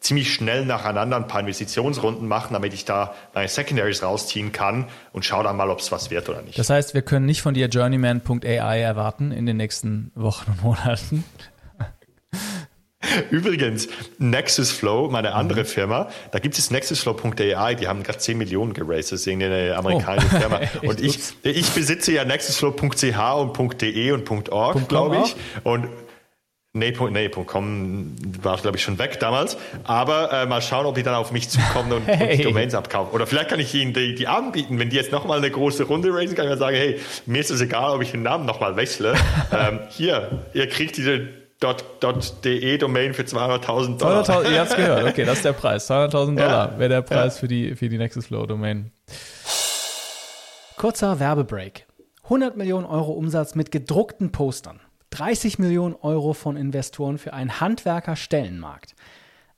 ziemlich 0.00 0.34
schnell 0.34 0.66
nacheinander 0.66 1.16
ein 1.16 1.28
paar 1.28 1.40
Investitionsrunden 1.40 2.28
machen, 2.28 2.52
damit 2.52 2.74
ich 2.74 2.84
da 2.84 3.14
meine 3.32 3.48
Secondaries 3.48 4.02
rausziehen 4.02 4.52
kann 4.52 4.86
und 5.14 5.24
schau 5.24 5.42
dann 5.42 5.56
mal, 5.56 5.70
ob 5.70 5.78
es 5.78 5.90
was 5.90 6.10
wird 6.10 6.28
oder 6.28 6.42
nicht. 6.42 6.58
Das 6.58 6.68
heißt, 6.68 6.92
wir 6.92 7.00
können 7.00 7.24
nicht 7.24 7.40
von 7.40 7.54
dir 7.54 7.68
journeyman.ai 7.68 8.80
erwarten 8.80 9.32
in 9.32 9.46
den 9.46 9.56
nächsten 9.56 10.12
Wochen 10.14 10.50
und 10.50 10.62
Monaten. 10.62 11.24
Übrigens, 13.30 13.88
Nexus 14.18 14.70
Flow, 14.70 15.08
meine 15.10 15.34
andere 15.34 15.60
mhm. 15.60 15.66
Firma, 15.66 16.08
da 16.32 16.38
gibt 16.38 16.58
es 16.58 16.70
nexusflow.ai, 16.70 17.74
die 17.74 17.88
haben 17.88 18.02
gerade 18.02 18.18
10 18.18 18.38
Millionen 18.38 18.74
geraced, 18.74 19.12
das 19.12 19.26
ist 19.26 19.28
eine 19.28 19.74
amerikanische 19.76 20.28
oh. 20.34 20.38
Firma. 20.38 20.60
Und 20.82 21.00
ich, 21.00 21.18
ich 21.42 21.70
besitze 21.70 22.12
ja 22.12 22.24
nexusflow.ch 22.24 23.34
und 23.34 23.82
.de 23.82 24.12
und 24.12 24.50
.org, 24.50 24.88
glaube 24.88 25.22
ich. 25.24 25.36
Und 25.64 25.88
Nee, 26.76 26.92
nee, 27.10 27.28
.com 27.28 28.16
war, 28.42 28.56
glaube 28.56 28.76
ich, 28.76 28.82
schon 28.82 28.98
weg 28.98 29.20
damals. 29.20 29.56
Aber 29.84 30.32
äh, 30.32 30.46
mal 30.46 30.60
schauen, 30.60 30.86
ob 30.86 30.96
die 30.96 31.04
dann 31.04 31.14
auf 31.14 31.30
mich 31.30 31.48
zukommen 31.48 31.92
und, 31.92 32.08
hey. 32.08 32.38
und 32.38 32.46
Domains 32.46 32.74
abkaufen. 32.74 33.14
Oder 33.14 33.28
vielleicht 33.28 33.48
kann 33.48 33.60
ich 33.60 33.72
ihnen 33.76 33.92
die, 33.92 34.16
die 34.16 34.26
anbieten, 34.26 34.80
wenn 34.80 34.90
die 34.90 34.96
jetzt 34.96 35.12
nochmal 35.12 35.38
eine 35.38 35.52
große 35.52 35.84
Runde 35.84 36.12
raisen, 36.12 36.34
kann 36.34 36.46
ich 36.46 36.50
mal 36.50 36.58
sagen, 36.58 36.76
hey, 36.76 36.98
mir 37.26 37.38
ist 37.38 37.50
es 37.50 37.60
egal, 37.60 37.92
ob 37.92 38.02
ich 38.02 38.10
den 38.10 38.24
Namen 38.24 38.44
nochmal 38.44 38.74
wechsle. 38.74 39.14
ähm, 39.52 39.78
hier, 39.90 40.42
ihr 40.52 40.68
kriegt 40.68 40.96
diese 40.96 41.28
.de 41.64 42.78
Domain 42.78 43.14
für 43.14 43.22
200.000 43.22 43.98
Dollar. 43.98 44.24
200 44.24 44.52
ihr 44.52 44.60
habt 44.60 44.70
es 44.70 44.76
gehört, 44.76 45.04
okay, 45.04 45.24
das 45.24 45.38
ist 45.38 45.44
der 45.44 45.52
Preis. 45.52 45.90
200.000 45.90 46.36
Dollar 46.36 46.72
ja, 46.72 46.78
wäre 46.78 46.88
der 46.88 47.02
Preis 47.02 47.36
ja. 47.36 47.40
für, 47.40 47.48
die, 47.48 47.74
für 47.74 47.88
die 47.88 47.98
Nexus 47.98 48.26
Flow 48.26 48.46
Domain. 48.46 48.92
Kurzer 50.76 51.18
Werbebreak. 51.20 51.86
100 52.24 52.56
Millionen 52.56 52.86
Euro 52.86 53.12
Umsatz 53.12 53.54
mit 53.54 53.70
gedruckten 53.70 54.32
Postern. 54.32 54.80
30 55.10 55.58
Millionen 55.58 55.94
Euro 55.94 56.32
von 56.32 56.56
Investoren 56.56 57.18
für 57.18 57.32
einen 57.32 57.60
Handwerker-Stellenmarkt. 57.60 58.94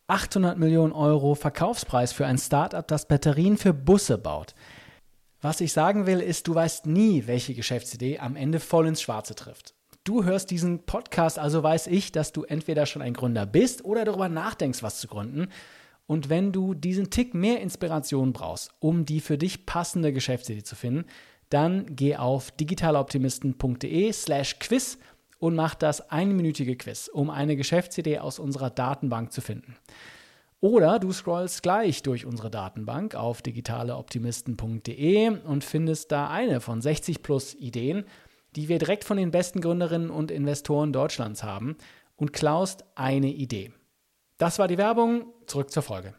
800 0.08 0.58
Millionen 0.58 0.92
Euro 0.92 1.34
Verkaufspreis 1.34 2.12
für 2.12 2.26
ein 2.26 2.38
Startup, 2.38 2.86
das 2.86 3.08
Batterien 3.08 3.56
für 3.56 3.72
Busse 3.72 4.18
baut. 4.18 4.54
Was 5.40 5.60
ich 5.60 5.72
sagen 5.72 6.06
will, 6.06 6.20
ist, 6.20 6.48
du 6.48 6.54
weißt 6.54 6.86
nie, 6.86 7.26
welche 7.26 7.54
Geschäftsidee 7.54 8.18
am 8.18 8.36
Ende 8.36 8.58
voll 8.60 8.86
ins 8.86 9.00
Schwarze 9.00 9.34
trifft. 9.34 9.75
Du 10.06 10.22
hörst 10.22 10.52
diesen 10.52 10.86
Podcast, 10.86 11.36
also 11.36 11.64
weiß 11.64 11.88
ich, 11.88 12.12
dass 12.12 12.30
du 12.30 12.44
entweder 12.44 12.86
schon 12.86 13.02
ein 13.02 13.12
Gründer 13.12 13.44
bist 13.44 13.84
oder 13.84 14.04
darüber 14.04 14.28
nachdenkst, 14.28 14.84
was 14.84 15.00
zu 15.00 15.08
gründen. 15.08 15.48
Und 16.06 16.28
wenn 16.28 16.52
du 16.52 16.74
diesen 16.74 17.10
Tick 17.10 17.34
mehr 17.34 17.60
Inspiration 17.60 18.32
brauchst, 18.32 18.70
um 18.78 19.04
die 19.04 19.18
für 19.18 19.36
dich 19.36 19.66
passende 19.66 20.12
Geschäftsidee 20.12 20.62
zu 20.62 20.76
finden, 20.76 21.06
dann 21.50 21.96
geh 21.96 22.14
auf 22.14 22.52
digitaloptimisten.de 22.52 24.12
slash 24.12 24.60
quiz 24.60 24.98
und 25.40 25.56
mach 25.56 25.74
das 25.74 26.08
einminütige 26.08 26.76
Quiz, 26.76 27.08
um 27.12 27.28
eine 27.28 27.56
Geschäftsidee 27.56 28.20
aus 28.20 28.38
unserer 28.38 28.70
Datenbank 28.70 29.32
zu 29.32 29.40
finden. 29.40 29.74
Oder 30.60 31.00
du 31.00 31.10
scrollst 31.10 31.64
gleich 31.64 32.04
durch 32.04 32.26
unsere 32.26 32.52
Datenbank 32.52 33.16
auf 33.16 33.42
digitaleoptimisten.de 33.42 35.30
und 35.44 35.64
findest 35.64 36.12
da 36.12 36.30
eine 36.30 36.60
von 36.60 36.80
60 36.80 37.24
plus 37.24 37.56
Ideen, 37.56 38.04
die 38.56 38.68
wir 38.68 38.78
direkt 38.78 39.04
von 39.04 39.16
den 39.16 39.30
besten 39.30 39.60
Gründerinnen 39.60 40.10
und 40.10 40.30
Investoren 40.30 40.92
Deutschlands 40.92 41.42
haben 41.42 41.76
und 42.16 42.32
klaust 42.32 42.84
eine 42.94 43.28
Idee. 43.28 43.72
Das 44.38 44.58
war 44.58 44.68
die 44.68 44.78
Werbung. 44.78 45.26
Zurück 45.46 45.70
zur 45.70 45.82
Folge. 45.82 46.14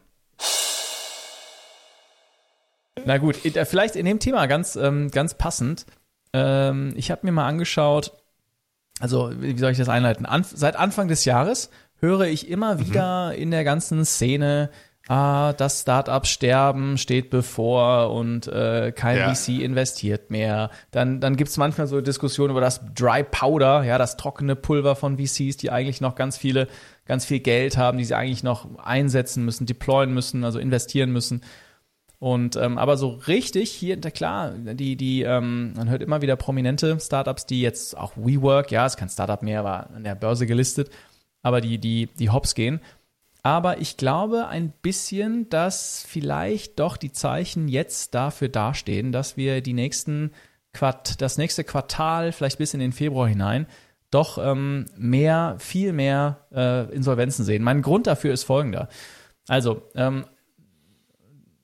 Na 3.04 3.18
gut, 3.18 3.44
äh, 3.44 3.64
vielleicht 3.64 3.96
in 3.96 4.06
dem 4.06 4.18
Thema 4.18 4.46
ganz, 4.46 4.76
ähm, 4.76 5.10
ganz 5.10 5.34
passend. 5.34 5.86
Ähm, 6.32 6.92
ich 6.96 7.10
habe 7.10 7.26
mir 7.26 7.32
mal 7.32 7.46
angeschaut, 7.46 8.12
also 9.00 9.30
wie 9.40 9.56
soll 9.58 9.72
ich 9.72 9.78
das 9.78 9.88
einleiten? 9.88 10.26
Anf 10.26 10.52
seit 10.54 10.76
Anfang 10.76 11.08
des 11.08 11.24
Jahres 11.24 11.70
höre 12.00 12.22
ich 12.22 12.48
immer 12.48 12.74
mhm. 12.74 12.86
wieder 12.86 13.34
in 13.34 13.50
der 13.50 13.64
ganzen 13.64 14.04
Szene 14.04 14.70
ah, 15.08 15.54
das 15.54 15.80
Startup 15.80 16.26
sterben 16.26 16.98
steht 16.98 17.30
bevor 17.30 18.12
und 18.12 18.46
äh, 18.46 18.92
kein 18.92 19.16
ja. 19.16 19.34
VC 19.34 19.60
investiert 19.60 20.30
mehr. 20.30 20.70
Dann, 20.90 21.20
dann 21.20 21.36
gibt's 21.36 21.56
manchmal 21.56 21.86
so 21.86 22.00
Diskussionen 22.00 22.50
über 22.50 22.60
das 22.60 22.80
Dry 22.94 23.24
Powder, 23.24 23.82
ja, 23.84 23.98
das 23.98 24.16
trockene 24.16 24.54
Pulver 24.54 24.94
von 24.94 25.18
VCs, 25.18 25.56
die 25.56 25.70
eigentlich 25.70 26.00
noch 26.00 26.14
ganz 26.14 26.36
viele, 26.36 26.68
ganz 27.06 27.24
viel 27.24 27.40
Geld 27.40 27.78
haben, 27.78 27.98
die 27.98 28.04
sie 28.04 28.14
eigentlich 28.14 28.42
noch 28.42 28.78
einsetzen 28.78 29.44
müssen, 29.44 29.66
deployen 29.66 30.12
müssen, 30.12 30.44
also 30.44 30.58
investieren 30.58 31.10
müssen. 31.10 31.42
Und 32.20 32.56
ähm, 32.56 32.78
aber 32.78 32.96
so 32.96 33.10
richtig 33.28 33.70
hier, 33.70 33.96
klar, 34.00 34.50
die, 34.50 34.96
die, 34.96 35.22
ähm, 35.22 35.72
man 35.74 35.88
hört 35.88 36.02
immer 36.02 36.20
wieder 36.20 36.36
prominente 36.36 36.98
Startups, 37.00 37.46
die 37.46 37.62
jetzt 37.62 37.96
auch 37.96 38.12
WeWork, 38.16 38.72
ja, 38.72 38.84
ist 38.84 38.96
kein 38.96 39.08
Startup 39.08 39.40
mehr, 39.40 39.62
war 39.62 39.90
an 39.94 40.02
der 40.02 40.16
Börse 40.16 40.46
gelistet, 40.46 40.90
aber 41.42 41.60
die, 41.60 41.78
die, 41.78 42.08
die 42.18 42.30
Hops 42.30 42.56
gehen 42.56 42.80
Aber 43.48 43.80
ich 43.80 43.96
glaube 43.96 44.48
ein 44.48 44.74
bisschen, 44.82 45.48
dass 45.48 46.04
vielleicht 46.06 46.78
doch 46.78 46.98
die 46.98 47.12
Zeichen 47.12 47.66
jetzt 47.66 48.14
dafür 48.14 48.50
dastehen, 48.50 49.10
dass 49.10 49.38
wir 49.38 49.62
die 49.62 49.72
nächsten 49.72 50.32
Quart 50.74 51.22
das 51.22 51.38
nächste 51.38 51.64
Quartal, 51.64 52.32
vielleicht 52.32 52.58
bis 52.58 52.74
in 52.74 52.80
den 52.80 52.92
Februar 52.92 53.26
hinein, 53.26 53.66
doch 54.10 54.36
ähm, 54.36 54.84
mehr, 54.98 55.56
viel 55.60 55.94
mehr 55.94 56.40
äh, 56.54 56.94
Insolvenzen 56.94 57.42
sehen. 57.42 57.62
Mein 57.62 57.80
Grund 57.80 58.06
dafür 58.06 58.34
ist 58.34 58.44
folgender. 58.44 58.90
Also, 59.48 59.80
ähm, 59.94 60.26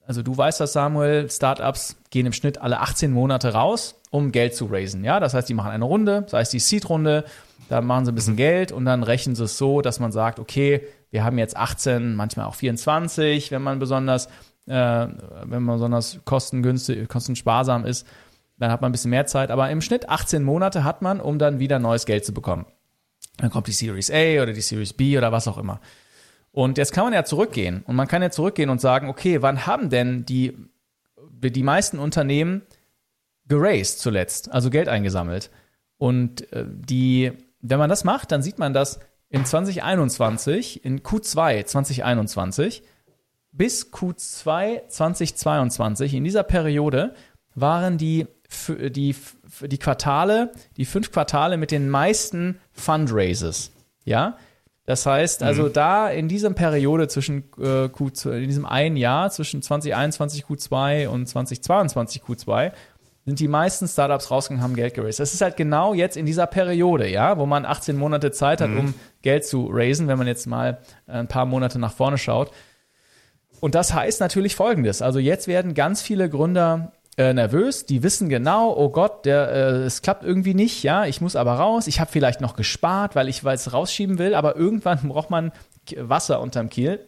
also 0.06 0.22
du 0.22 0.34
weißt 0.34 0.60
das, 0.60 0.72
Samuel, 0.72 1.30
Startups 1.30 1.96
gehen 2.08 2.24
im 2.24 2.32
Schnitt 2.32 2.62
alle 2.62 2.80
18 2.80 3.12
Monate 3.12 3.52
raus, 3.52 4.00
um 4.10 4.32
Geld 4.32 4.54
zu 4.54 4.64
raisen. 4.72 5.04
Ja, 5.04 5.20
das 5.20 5.34
heißt, 5.34 5.50
die 5.50 5.54
machen 5.54 5.70
eine 5.70 5.84
Runde, 5.84 6.24
sei 6.28 6.40
es 6.40 6.48
die 6.48 6.60
Seed-Runde, 6.60 7.26
da 7.68 7.82
machen 7.82 8.06
sie 8.06 8.12
ein 8.12 8.14
bisschen 8.14 8.36
Geld 8.36 8.72
und 8.72 8.86
dann 8.86 9.02
rechnen 9.02 9.36
sie 9.36 9.44
es 9.44 9.58
so, 9.58 9.82
dass 9.82 10.00
man 10.00 10.12
sagt, 10.12 10.38
okay, 10.38 10.80
wir 11.14 11.22
haben 11.22 11.38
jetzt 11.38 11.56
18, 11.56 12.16
manchmal 12.16 12.46
auch 12.46 12.56
24, 12.56 13.52
wenn 13.52 13.62
man 13.62 13.78
besonders, 13.78 14.26
äh, 14.66 14.72
wenn 14.72 15.62
man 15.62 15.76
besonders 15.76 16.18
kostengünstig, 16.24 17.08
kostensparsam 17.08 17.86
ist, 17.86 18.04
dann 18.58 18.72
hat 18.72 18.80
man 18.80 18.88
ein 18.88 18.92
bisschen 18.92 19.12
mehr 19.12 19.24
Zeit. 19.24 19.52
Aber 19.52 19.70
im 19.70 19.80
Schnitt 19.80 20.08
18 20.08 20.42
Monate 20.42 20.82
hat 20.82 21.02
man, 21.02 21.20
um 21.20 21.38
dann 21.38 21.60
wieder 21.60 21.78
neues 21.78 22.04
Geld 22.04 22.24
zu 22.24 22.34
bekommen. 22.34 22.66
Dann 23.36 23.50
kommt 23.50 23.68
die 23.68 23.72
Series 23.72 24.10
A 24.10 24.42
oder 24.42 24.52
die 24.52 24.60
Series 24.60 24.92
B 24.92 25.16
oder 25.16 25.30
was 25.30 25.46
auch 25.46 25.56
immer. 25.56 25.80
Und 26.50 26.78
jetzt 26.78 26.92
kann 26.92 27.04
man 27.04 27.12
ja 27.12 27.22
zurückgehen 27.22 27.84
und 27.86 27.94
man 27.94 28.08
kann 28.08 28.20
ja 28.20 28.30
zurückgehen 28.30 28.68
und 28.68 28.80
sagen, 28.80 29.08
okay, 29.08 29.40
wann 29.40 29.66
haben 29.66 29.90
denn 29.90 30.26
die, 30.26 30.56
die 31.16 31.62
meisten 31.62 32.00
Unternehmen 32.00 32.62
geraced 33.46 34.00
zuletzt, 34.00 34.50
also 34.50 34.68
Geld 34.68 34.88
eingesammelt? 34.88 35.52
Und 35.96 36.52
äh, 36.52 36.64
die 36.68 37.32
wenn 37.66 37.78
man 37.78 37.88
das 37.88 38.04
macht, 38.04 38.30
dann 38.30 38.42
sieht 38.42 38.58
man, 38.58 38.74
dass 38.74 39.00
in 39.34 39.44
2021, 39.44 40.84
in 40.84 41.00
Q2 41.00 41.64
2021 41.64 42.84
bis 43.50 43.92
Q2 43.92 44.88
2022, 44.88 46.14
in 46.14 46.22
dieser 46.22 46.44
Periode, 46.44 47.14
waren 47.56 47.98
die, 47.98 48.28
die, 48.68 49.16
die 49.62 49.78
Quartale, 49.78 50.52
die 50.76 50.84
fünf 50.84 51.10
Quartale 51.10 51.56
mit 51.56 51.72
den 51.72 51.88
meisten 51.88 52.60
Fundraises. 52.72 53.72
Ja, 54.04 54.36
das 54.86 55.04
heißt, 55.04 55.42
also 55.42 55.64
mhm. 55.64 55.72
da 55.72 56.10
in 56.10 56.28
dieser 56.28 56.50
Periode 56.50 57.08
zwischen 57.08 57.44
äh, 57.58 57.86
Q2, 57.86 58.36
in 58.36 58.46
diesem 58.46 58.66
einen 58.66 58.96
Jahr 58.96 59.30
zwischen 59.30 59.62
2021 59.62 60.44
Q2 60.44 61.08
und 61.08 61.26
2022 61.26 62.22
Q2 62.22 62.70
sind 63.24 63.40
die 63.40 63.48
meisten 63.48 63.88
Startups 63.88 64.30
rausgegangen, 64.30 64.62
haben 64.62 64.76
Geld 64.76 64.94
geraced. 64.94 65.20
Das 65.20 65.32
ist 65.32 65.40
halt 65.40 65.56
genau 65.56 65.94
jetzt 65.94 66.16
in 66.16 66.26
dieser 66.26 66.46
Periode, 66.46 67.08
ja, 67.08 67.38
wo 67.38 67.46
man 67.46 67.64
18 67.64 67.96
Monate 67.96 68.32
Zeit 68.32 68.60
hat, 68.60 68.70
mhm. 68.70 68.78
um 68.78 68.94
Geld 69.22 69.46
zu 69.46 69.68
raisen, 69.70 70.08
wenn 70.08 70.18
man 70.18 70.26
jetzt 70.26 70.46
mal 70.46 70.78
ein 71.06 71.26
paar 71.26 71.46
Monate 71.46 71.78
nach 71.78 71.92
vorne 71.92 72.18
schaut. 72.18 72.50
Und 73.60 73.74
das 73.74 73.94
heißt 73.94 74.20
natürlich 74.20 74.56
Folgendes. 74.56 75.00
Also 75.00 75.18
jetzt 75.18 75.48
werden 75.48 75.72
ganz 75.72 76.02
viele 76.02 76.28
Gründer 76.28 76.92
äh, 77.16 77.32
nervös, 77.32 77.86
die 77.86 78.02
wissen 78.02 78.28
genau, 78.28 78.74
oh 78.76 78.90
Gott, 78.90 79.24
der, 79.24 79.48
äh, 79.50 79.70
es 79.84 80.02
klappt 80.02 80.24
irgendwie 80.24 80.52
nicht, 80.52 80.82
ja, 80.82 81.06
ich 81.06 81.20
muss 81.20 81.36
aber 81.36 81.54
raus, 81.54 81.86
ich 81.86 82.00
habe 82.00 82.10
vielleicht 82.10 82.40
noch 82.40 82.56
gespart, 82.56 83.14
weil 83.14 83.28
ich 83.28 83.44
es 83.44 83.72
rausschieben 83.72 84.18
will, 84.18 84.34
aber 84.34 84.56
irgendwann 84.56 84.98
braucht 85.08 85.30
man 85.30 85.52
Wasser 85.96 86.40
unterm 86.40 86.68
Kiel 86.68 87.00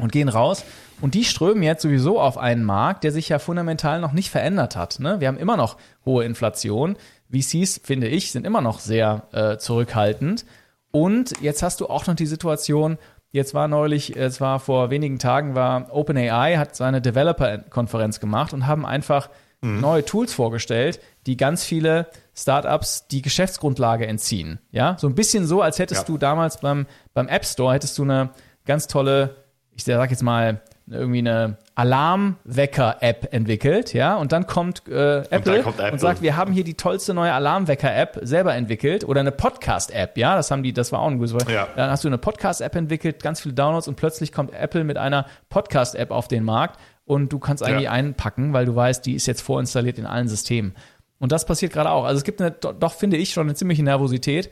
und 0.00 0.12
gehen 0.12 0.28
raus. 0.28 0.64
Und 1.00 1.14
die 1.14 1.24
strömen 1.24 1.62
jetzt 1.62 1.82
sowieso 1.82 2.20
auf 2.20 2.36
einen 2.38 2.64
Markt, 2.64 3.04
der 3.04 3.12
sich 3.12 3.28
ja 3.28 3.38
fundamental 3.38 4.00
noch 4.00 4.12
nicht 4.12 4.30
verändert 4.30 4.76
hat. 4.76 5.00
Ne? 5.00 5.20
Wir 5.20 5.28
haben 5.28 5.38
immer 5.38 5.56
noch 5.56 5.76
hohe 6.04 6.24
Inflation. 6.24 6.96
VCs, 7.32 7.80
finde 7.84 8.08
ich, 8.08 8.32
sind 8.32 8.46
immer 8.46 8.60
noch 8.60 8.80
sehr 8.80 9.28
äh, 9.32 9.56
zurückhaltend. 9.56 10.44
Und 10.90 11.40
jetzt 11.40 11.62
hast 11.62 11.80
du 11.80 11.86
auch 11.86 12.06
noch 12.06 12.16
die 12.16 12.26
Situation, 12.26 12.98
jetzt 13.30 13.54
war 13.54 13.68
neulich, 13.68 14.16
es 14.16 14.40
war 14.40 14.58
vor 14.58 14.90
wenigen 14.90 15.18
Tagen, 15.18 15.54
war 15.54 15.94
OpenAI, 15.94 16.56
hat 16.56 16.74
seine 16.74 17.00
Developer-Konferenz 17.00 18.20
gemacht 18.20 18.52
und 18.52 18.66
haben 18.66 18.84
einfach 18.84 19.30
mhm. 19.60 19.80
neue 19.80 20.04
Tools 20.04 20.32
vorgestellt, 20.32 21.00
die 21.26 21.36
ganz 21.36 21.64
viele 21.64 22.08
Startups 22.34 23.06
die 23.08 23.22
Geschäftsgrundlage 23.22 24.06
entziehen. 24.06 24.58
Ja, 24.70 24.96
so 24.98 25.06
ein 25.06 25.14
bisschen 25.14 25.46
so, 25.46 25.62
als 25.62 25.78
hättest 25.78 26.02
ja. 26.02 26.06
du 26.06 26.18
damals 26.18 26.58
beim, 26.58 26.86
beim 27.14 27.28
App 27.28 27.44
Store, 27.44 27.72
hättest 27.72 27.96
du 27.98 28.02
eine 28.02 28.30
ganz 28.66 28.86
tolle 28.86 29.39
ich 29.88 29.96
sag 29.96 30.10
jetzt 30.10 30.22
mal, 30.22 30.60
irgendwie 30.90 31.20
eine 31.20 31.56
Alarmwecker-App 31.76 33.32
entwickelt, 33.32 33.94
ja, 33.94 34.16
und 34.16 34.32
dann 34.32 34.46
kommt, 34.46 34.88
äh, 34.88 35.20
Apple, 35.30 35.64
und, 35.64 35.78
Apple, 35.78 35.92
und 35.92 36.00
sagt, 36.00 36.20
wir 36.20 36.36
haben 36.36 36.52
hier 36.52 36.64
die 36.64 36.74
tollste 36.74 37.14
neue 37.14 37.32
Alarmwecker-App 37.32 38.18
selber 38.22 38.54
entwickelt 38.54 39.04
oder 39.04 39.20
eine 39.20 39.30
Podcast-App, 39.30 40.18
ja, 40.18 40.34
das 40.34 40.50
haben 40.50 40.62
die, 40.62 40.72
das 40.72 40.90
war 40.90 41.00
auch 41.00 41.06
ein 41.06 41.18
gutes 41.18 41.36
ja. 41.48 41.68
Dann 41.76 41.90
hast 41.90 42.02
du 42.02 42.08
eine 42.08 42.18
Podcast-App 42.18 42.74
entwickelt, 42.74 43.22
ganz 43.22 43.40
viele 43.40 43.54
Downloads 43.54 43.88
und 43.88 43.94
plötzlich 43.94 44.32
kommt 44.32 44.52
Apple 44.52 44.84
mit 44.84 44.96
einer 44.96 45.26
Podcast-App 45.48 46.10
auf 46.10 46.26
den 46.26 46.44
Markt 46.44 46.80
und 47.04 47.32
du 47.32 47.38
kannst 47.38 47.62
eigentlich 47.62 47.84
ja. 47.84 47.92
einpacken, 47.92 48.52
weil 48.52 48.66
du 48.66 48.74
weißt, 48.74 49.06
die 49.06 49.14
ist 49.14 49.26
jetzt 49.26 49.42
vorinstalliert 49.42 49.98
in 49.98 50.06
allen 50.06 50.28
Systemen. 50.28 50.74
Und 51.18 51.32
das 51.32 51.44
passiert 51.44 51.72
gerade 51.72 51.90
auch. 51.90 52.04
Also 52.04 52.18
es 52.18 52.24
gibt 52.24 52.40
eine, 52.40 52.50
doch 52.50 52.94
finde 52.94 53.16
ich 53.16 53.32
schon 53.32 53.46
eine 53.46 53.54
ziemliche 53.54 53.82
Nervosität. 53.82 54.50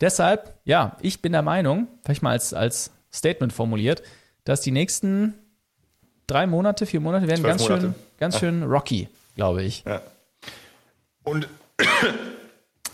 Deshalb, 0.00 0.54
ja, 0.64 0.96
ich 1.00 1.22
bin 1.22 1.32
der 1.32 1.42
Meinung, 1.42 1.88
vielleicht 2.04 2.22
mal 2.22 2.30
als, 2.30 2.52
als 2.54 2.92
Statement 3.12 3.52
formuliert, 3.52 4.02
dass 4.44 4.60
die 4.60 4.70
nächsten 4.70 5.34
drei 6.26 6.46
Monate, 6.46 6.86
vier 6.86 7.00
Monate 7.00 7.28
werden 7.28 7.42
ganz 7.42 7.62
Monate. 7.62 7.80
schön, 7.80 7.94
ganz 8.18 8.38
schön 8.38 8.62
rocky, 8.62 9.08
glaube 9.36 9.62
ich. 9.62 9.84
Ja. 9.84 10.00
Und 11.24 11.48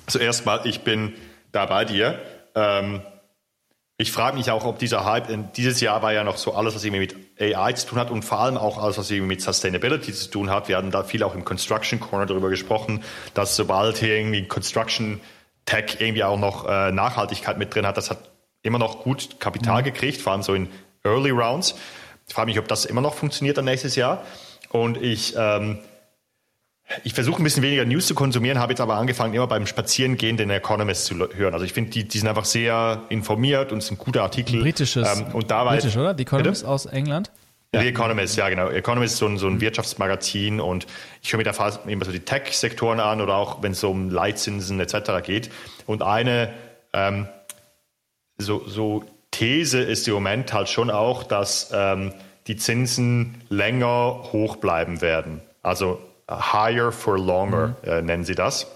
zuerst 0.07 0.47
mal, 0.47 0.61
ich 0.65 0.81
bin 0.81 1.15
da 1.53 1.67
bei 1.67 1.85
dir. 1.85 2.19
Ähm, 2.55 3.03
ich 4.01 4.13
frage 4.13 4.37
mich 4.37 4.51
auch, 4.53 4.65
ob 4.65 4.79
dieser 4.79 5.05
Hype, 5.05 5.27
dieses 5.55 5.81
Jahr 5.81 6.03
war 6.03 6.13
ja 6.13 6.23
noch 6.23 6.37
so 6.37 6.55
alles, 6.55 6.77
was 6.77 6.85
irgendwie 6.85 7.01
mit 7.01 7.17
AI 7.41 7.73
zu 7.73 7.89
tun 7.89 7.99
hat 7.99 8.13
und 8.13 8.25
vor 8.25 8.39
allem 8.39 8.57
auch 8.57 8.79
alles, 8.81 8.97
was 8.97 9.11
irgendwie 9.11 9.35
mit 9.35 9.43
Sustainability 9.43 10.13
zu 10.13 10.31
tun 10.31 10.51
hat. 10.51 10.69
Wir 10.69 10.77
hatten 10.77 10.93
da 10.93 11.03
viel 11.03 11.25
auch 11.25 11.35
im 11.35 11.45
Construction 11.45 11.99
Corner 11.99 12.27
darüber 12.27 12.49
gesprochen, 12.49 13.03
dass 13.35 13.57
sobald 13.57 13.99
hier 13.99 14.17
irgendwie 14.17 14.47
Construction 14.47 15.21
Tech 15.65 15.97
irgendwie 15.99 16.23
auch 16.23 16.39
noch 16.39 16.67
äh, 16.69 16.93
Nachhaltigkeit 16.93 17.59
mit 17.59 17.75
drin 17.75 17.87
hat, 17.87 17.97
das 17.97 18.11
hat 18.11 18.31
immer 18.63 18.79
noch 18.79 19.03
gut 19.03 19.41
Kapital 19.41 19.81
mhm. 19.81 19.87
gekriegt, 19.87 20.21
vor 20.21 20.33
allem 20.33 20.43
so 20.43 20.55
in 20.55 20.69
Early 21.09 21.31
Rounds. 21.31 21.75
Ich 22.27 22.35
frage 22.35 22.47
mich, 22.47 22.59
ob 22.59 22.69
das 22.69 22.85
immer 22.85 23.01
noch 23.01 23.15
funktioniert 23.15 23.57
dann 23.57 23.65
nächstes 23.65 23.97
Jahr. 23.97 24.23
Und 24.71 25.01
ich, 25.01 25.35
ähm, 25.37 25.79
ich 27.05 27.15
versuche 27.15 27.41
ein 27.41 27.45
bisschen 27.45 27.63
weniger 27.63 27.85
News 27.85 28.07
zu 28.07 28.15
konsumieren, 28.15 28.59
habe 28.59 28.73
jetzt 28.73 28.81
aber 28.81 28.97
angefangen, 28.97 29.35
immer 29.35 29.47
beim 29.47 29.67
Spazierengehen 29.67 30.37
den 30.37 30.51
Economist 30.51 31.07
zu 31.07 31.17
hören. 31.17 31.55
Also 31.55 31.65
ich 31.65 31.73
finde, 31.73 31.91
die, 31.91 32.07
die 32.07 32.19
sind 32.19 32.29
einfach 32.29 32.45
sehr 32.45 33.03
informiert 33.09 33.73
und 33.73 33.83
sind 33.83 33.99
gute 33.99 34.23
Artikel. 34.23 34.61
Britisches. 34.61 35.19
Ähm, 35.19 35.35
und 35.35 35.51
dabei, 35.51 35.77
britisch, 35.77 35.97
oder? 35.97 36.15
The 36.17 36.23
Economist 36.23 36.63
bitte? 36.63 36.73
aus 36.73 36.87
England? 36.87 37.31
Ja. 37.75 37.83
The 37.83 37.89
Economist, 37.89 38.37
ja 38.37 38.49
genau. 38.49 38.69
Economist 38.71 39.15
ist 39.15 39.19
so 39.19 39.27
ein, 39.27 39.37
so 39.37 39.47
ein 39.47 39.61
Wirtschaftsmagazin 39.61 40.59
und 40.59 40.87
ich 41.23 41.33
höre 41.33 41.39
mir 41.39 41.45
da 41.45 41.53
fast 41.53 41.87
immer 41.87 42.07
so 42.07 42.13
die 42.13 42.21
Tech-Sektoren 42.21 42.99
an 42.99 43.21
oder 43.21 43.37
auch 43.37 43.63
wenn 43.63 43.73
es 43.73 43.81
so 43.81 43.91
um 43.91 44.09
Leitzinsen 44.09 44.81
etc. 44.81 45.23
geht. 45.23 45.51
Und 45.87 46.03
eine 46.03 46.51
ähm, 46.95 47.29
so, 48.39 48.67
so 48.67 49.05
These 49.39 49.81
ist 49.81 50.09
im 50.09 50.15
Moment 50.15 50.53
halt 50.53 50.69
schon 50.69 50.91
auch, 50.91 51.23
dass 51.23 51.71
ähm, 51.73 52.13
die 52.49 52.57
Zinsen 52.57 53.41
länger 53.49 54.33
hoch 54.33 54.57
bleiben 54.57 55.01
werden. 55.01 55.43
Also 55.63 56.01
higher 56.29 56.91
for 56.91 57.17
longer 57.17 57.77
mhm. 57.83 57.89
äh, 57.89 58.03
nennen 58.03 58.25
sie 58.25 58.35
das. 58.35 58.67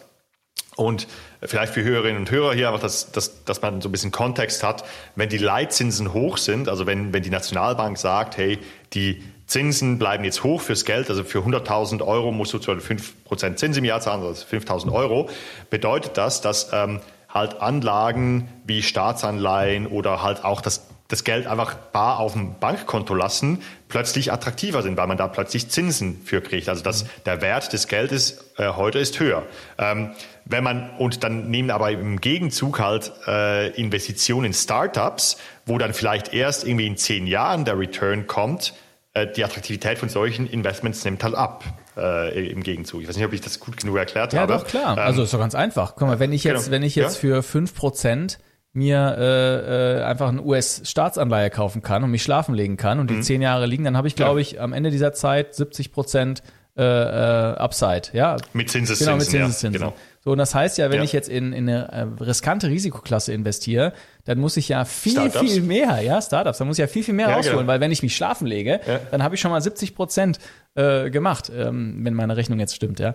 Und 0.76 1.08
vielleicht 1.42 1.74
für 1.74 1.82
Hörerinnen 1.82 2.16
und 2.16 2.30
Hörer 2.30 2.54
hier 2.54 2.68
einfach, 2.68 2.80
dass, 2.80 3.10
dass, 3.10 3.44
dass 3.44 3.60
man 3.60 3.80
so 3.80 3.88
ein 3.88 3.92
bisschen 3.92 4.12
Kontext 4.12 4.62
hat, 4.62 4.84
wenn 5.16 5.28
die 5.28 5.38
Leitzinsen 5.38 6.12
hoch 6.12 6.38
sind, 6.38 6.68
also 6.68 6.86
wenn, 6.86 7.12
wenn 7.12 7.24
die 7.24 7.30
Nationalbank 7.30 7.98
sagt, 7.98 8.36
hey, 8.36 8.60
die 8.92 9.22
Zinsen 9.46 9.98
bleiben 9.98 10.22
jetzt 10.22 10.44
hoch 10.44 10.60
fürs 10.60 10.84
Geld, 10.84 11.10
also 11.10 11.24
für 11.24 11.40
100.000 11.40 12.06
Euro 12.06 12.30
musst 12.30 12.54
du 12.54 12.58
5% 12.58 13.56
Zins 13.56 13.76
im 13.76 13.84
Jahr 13.84 14.00
zahlen, 14.00 14.22
also 14.22 14.46
5.000 14.46 14.92
Euro, 14.92 15.28
bedeutet 15.70 16.16
das, 16.16 16.40
dass 16.40 16.70
ähm, 16.72 17.00
halt 17.32 17.60
Anlagen 17.60 18.48
wie 18.64 18.82
Staatsanleihen 18.82 19.86
oder 19.86 20.22
halt 20.22 20.44
auch 20.44 20.60
das, 20.60 20.86
das 21.08 21.24
Geld 21.24 21.46
einfach 21.46 21.74
bar 21.74 22.18
auf 22.18 22.34
dem 22.34 22.58
Bankkonto 22.58 23.14
lassen, 23.14 23.62
plötzlich 23.88 24.32
attraktiver 24.32 24.82
sind, 24.82 24.96
weil 24.96 25.06
man 25.06 25.16
da 25.16 25.28
plötzlich 25.28 25.68
Zinsen 25.68 26.20
für 26.24 26.40
kriegt. 26.40 26.68
Also 26.68 26.82
dass 26.82 27.06
der 27.24 27.40
Wert 27.40 27.72
des 27.72 27.88
Geldes 27.88 28.52
äh, 28.58 28.68
heute 28.68 28.98
ist 28.98 29.18
höher. 29.18 29.44
Ähm, 29.78 30.10
wenn 30.44 30.64
man, 30.64 30.90
und 30.98 31.24
dann 31.24 31.50
nehmen 31.50 31.70
aber 31.70 31.90
im 31.90 32.20
Gegenzug 32.20 32.80
halt 32.80 33.12
äh, 33.26 33.68
Investitionen 33.70 34.46
in 34.46 34.54
Startups, 34.54 35.38
wo 35.66 35.78
dann 35.78 35.94
vielleicht 35.94 36.34
erst 36.34 36.66
irgendwie 36.66 36.86
in 36.86 36.96
zehn 36.96 37.26
Jahren 37.26 37.64
der 37.64 37.78
Return 37.78 38.26
kommt, 38.26 38.74
äh, 39.14 39.26
die 39.26 39.44
Attraktivität 39.44 39.98
von 39.98 40.08
solchen 40.08 40.46
Investments 40.46 41.04
nimmt 41.04 41.22
halt 41.24 41.34
ab 41.34 41.64
äh, 41.96 42.50
im 42.50 42.62
Gegenzug. 42.62 43.02
Ich 43.02 43.08
weiß 43.08 43.16
nicht, 43.16 43.26
ob 43.26 43.32
ich 43.32 43.40
das 43.40 43.60
gut 43.60 43.76
genug 43.76 43.96
erklärt 43.96 44.32
ja, 44.32 44.40
habe. 44.40 44.52
Ja, 44.52 44.58
doch, 44.58 44.66
klar. 44.66 44.96
Ähm, 44.96 45.02
also 45.02 45.22
ist 45.22 45.34
doch 45.34 45.38
ganz 45.38 45.54
einfach. 45.54 45.94
Guck 45.96 46.08
mal, 46.08 46.18
wenn 46.18 46.32
ich 46.32 46.44
jetzt, 46.44 46.64
genau. 46.64 46.70
wenn 46.72 46.82
ich 46.82 46.94
jetzt 46.94 47.16
für 47.16 47.42
fünf 47.42 47.74
Prozent 47.74 48.38
mir 48.74 49.16
äh, 49.18 49.98
äh, 49.98 50.02
einfach 50.02 50.28
eine 50.28 50.42
US-Staatsanleihe 50.42 51.50
kaufen 51.50 51.82
kann 51.82 52.04
und 52.04 52.10
mich 52.10 52.22
schlafen 52.22 52.54
legen 52.54 52.76
kann 52.76 53.00
und 53.00 53.10
die 53.10 53.16
mhm. 53.16 53.22
zehn 53.22 53.42
Jahre 53.42 53.66
liegen, 53.66 53.84
dann 53.84 53.96
habe 53.96 54.08
ich, 54.08 54.16
glaube 54.16 54.40
ich, 54.40 54.60
am 54.60 54.72
Ende 54.72 54.90
dieser 54.90 55.12
Zeit 55.12 55.54
70 55.54 55.92
Prozent 55.92 56.42
äh, 56.74 56.82
äh, 56.82 57.56
Upside, 57.56 58.08
ja. 58.14 58.38
Mit 58.54 58.70
Zinseszinsen. 58.70 59.06
Genau, 59.06 59.18
mit 59.18 59.26
Zinseszinsen. 59.26 59.80
Ja, 59.82 59.88
genau. 59.88 59.96
So, 60.24 60.30
und 60.30 60.38
das 60.38 60.54
heißt 60.54 60.78
ja, 60.78 60.90
wenn 60.90 60.98
ja. 60.98 61.04
ich 61.04 61.12
jetzt 61.12 61.28
in, 61.28 61.52
in 61.52 61.68
eine 61.68 61.88
äh, 61.88 62.22
riskante 62.22 62.68
Risikoklasse 62.68 63.32
investiere, 63.32 63.92
dann 64.24 64.38
muss 64.38 64.56
ich 64.56 64.68
ja 64.68 64.84
viel, 64.84 65.12
Startups. 65.12 65.40
viel 65.40 65.62
mehr, 65.62 66.00
ja, 66.00 66.22
Startups, 66.22 66.58
dann 66.58 66.68
muss 66.68 66.78
ich 66.78 66.82
ja 66.82 66.86
viel, 66.86 67.02
viel 67.02 67.14
mehr 67.14 67.28
ja, 67.28 67.36
rausholen, 67.36 67.58
genau. 67.58 67.68
weil 67.68 67.80
wenn 67.80 67.90
ich 67.90 68.02
mich 68.04 68.14
schlafen 68.14 68.46
lege, 68.46 68.80
ja. 68.86 69.00
dann 69.10 69.22
habe 69.24 69.34
ich 69.34 69.40
schon 69.40 69.50
mal 69.50 69.60
70 69.60 69.96
Prozent 69.96 70.38
äh, 70.76 71.10
gemacht, 71.10 71.50
ähm, 71.54 72.04
wenn 72.04 72.14
meine 72.14 72.36
Rechnung 72.36 72.60
jetzt 72.60 72.76
stimmt, 72.76 73.00
ja. 73.00 73.14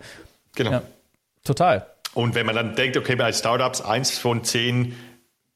Genau. 0.55 0.82
Total. 1.45 1.88
Und 2.14 2.36
wenn 2.36 2.45
man 2.45 2.55
dann 2.55 2.76
denkt, 2.76 2.97
okay, 2.97 3.16
bei 3.16 3.32
Startups 3.32 3.80
eins 3.82 4.18
von 4.18 4.43
zehn 4.43 4.93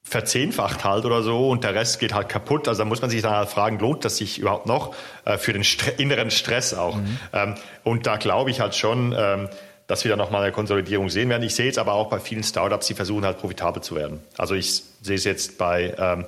verzehnfacht 0.04 0.84
halt 0.84 1.06
oder 1.06 1.22
so 1.22 1.50
und 1.50 1.64
der 1.64 1.76
Rest 1.76 2.00
geht 2.00 2.14
halt 2.14 2.28
kaputt. 2.28 2.68
Also 2.68 2.80
da 2.80 2.86
muss 2.86 3.02
man 3.02 3.10
sich 3.10 3.22
dann 3.22 3.34
halt 3.34 3.50
fragen, 3.50 3.80
lohnt 3.80 4.04
das 4.04 4.18
sich 4.18 4.40
überhaupt 4.40 4.66
noch 4.66 4.96
äh, 5.26 5.38
für 5.38 5.54
den 5.54 5.64
St 5.64 5.94
inneren 5.98 6.32
Stress 6.32 6.74
auch? 6.74 6.96
Mhm. 6.96 7.18
Ähm, 7.34 7.56
und 7.84 8.08
da 8.08 8.18
glaube 8.18 8.52
ich 8.52 8.60
halt 8.60 8.76
schon, 8.76 9.16
ähm, 9.18 9.50
dass 9.92 10.06
wir 10.06 10.12
da 10.12 10.16
nochmal 10.16 10.44
eine 10.44 10.54
Konsolidierung 10.54 11.10
sehen 11.10 11.28
werden. 11.28 11.44
Ich 11.44 11.54
sehe 11.54 11.70
es 11.70 11.78
aber 11.78 11.92
auch 11.92 12.08
bei 12.08 12.22
vielen 12.22 12.44
Startups, 12.44 12.88
die 12.88 12.94
versuchen 12.94 13.26
halt 13.26 13.40
profitabel 13.40 13.84
zu 13.84 13.94
werden. 13.94 14.22
Also 14.38 14.56
ich 14.56 14.84
sehe 15.02 15.18
es 15.18 15.26
jetzt 15.26 15.58
bei, 15.58 15.94
ähm, 16.00 16.28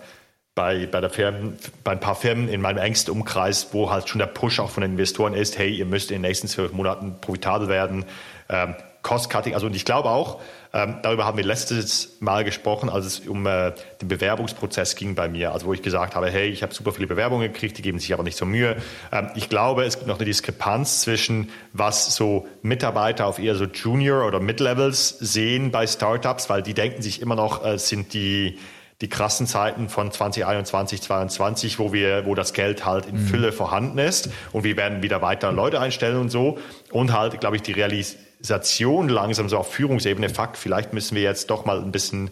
bei, 0.54 0.86
bei, 0.86 1.00
der 1.00 1.10
Firmen, 1.10 1.58
bei 1.82 1.94
ein 1.94 2.02
paar 2.02 2.16
Firmen 2.16 2.50
in 2.50 2.60
meinem 2.60 2.80
engsten 2.80 3.14
Umkreis, 3.14 3.70
wo 3.72 3.90
halt 3.90 4.10
schon 4.10 4.20
der 4.20 4.26
Push 4.26 4.60
auch 4.60 4.70
von 4.70 4.82
den 4.82 4.92
Investoren 4.92 5.34
ist, 5.34 5.58
hey, 5.58 5.74
ihr 5.74 5.86
müsst 5.86 6.12
in 6.12 6.16
den 6.16 6.24
nächsten 6.24 6.50
zwölf 6.50 6.74
Monaten 6.74 7.22
profitabel 7.22 7.70
werden. 7.70 8.04
Ähm, 8.50 8.76
Cost-Cutting, 9.02 9.54
also 9.54 9.68
und 9.68 9.78
ich 9.78 9.86
glaube 9.86 10.10
auch, 10.10 10.42
ähm, 10.76 10.96
darüber 11.04 11.26
haben 11.26 11.38
wir 11.38 11.46
letztes 11.46 12.18
Mal 12.20 12.44
gesprochen, 12.44 12.90
als 12.90 13.06
es 13.06 13.20
um 13.20 13.46
äh, 13.46 13.74
den 14.02 14.08
Bewerbungsprozess 14.08 14.96
ging 14.96 15.14
bei 15.14 15.30
mir, 15.30 15.52
also 15.52 15.68
wo 15.68 15.74
ich 15.74 15.84
gesagt 15.84 16.16
habe, 16.16 16.32
hey, 16.32 16.50
ich 16.50 16.64
habe 16.64 16.74
super 16.74 16.92
viele 16.92 17.06
Bewerbungen 17.06 17.54
gekriegt, 17.54 17.78
die 17.78 17.84
geben 17.84 18.00
sich 18.00 18.12
aber 18.12 18.24
nicht 18.24 18.38
so 18.38 18.46
Mühe. 18.46 18.78
Ähm, 19.12 19.30
ich 19.36 19.50
glaube, 19.50 19.84
es 19.84 19.98
gibt 19.98 20.08
noch 20.08 20.18
eine 20.18 20.26
Diskrepanz 20.26 21.02
zwischen, 21.02 21.50
was 21.74 22.16
so 22.16 22.48
Mitarbeiter 22.64 23.28
auf 23.28 23.38
eher 23.38 23.54
so 23.54 23.66
Junior- 23.66 24.26
oder 24.26 24.40
Mid-Levels 24.40 25.10
sehen 25.20 25.70
bei 25.70 25.86
Startups, 25.86 26.50
weil 26.50 26.64
die 26.64 26.74
denken 26.74 27.04
sich 27.04 27.22
immer 27.22 27.36
noch, 27.36 27.64
äh, 27.64 27.78
sind 27.78 28.16
die 28.16 28.58
die 29.02 29.10
krassen 29.10 29.48
Zeiten 29.48 29.90
von 29.90 30.12
2021, 30.12 31.02
2022, 31.02 31.78
wo 31.78 31.92
wir, 31.92 32.26
wo 32.26 32.36
das 32.36 32.54
Geld 32.54 32.86
halt 32.86 33.06
in 33.06 33.16
mhm. 33.16 33.28
Fülle 33.28 33.52
vorhanden 33.52 33.98
ist 33.98 34.30
und 34.54 34.64
wir 34.64 34.78
werden 34.78 35.04
wieder 35.04 35.22
weiter 35.22 35.52
Leute 35.52 35.80
einstellen 35.82 36.18
und 36.18 36.30
so 36.30 36.58
und 36.90 37.12
halt, 37.12 37.40
glaube 37.42 37.58
ich, 37.58 37.62
die 37.64 37.74
Realität 37.74 38.18
Organisation 38.44 39.08
langsam 39.08 39.48
so 39.48 39.58
auf 39.58 39.72
Führungsebene, 39.72 40.30
fuck, 40.30 40.58
vielleicht 40.58 40.94
müssen 40.94 41.16
wir 41.16 41.24
jetzt 41.24 41.50
doch 41.50 41.66
mal 41.66 41.82
ein 41.82 41.92
bisschen 41.92 42.30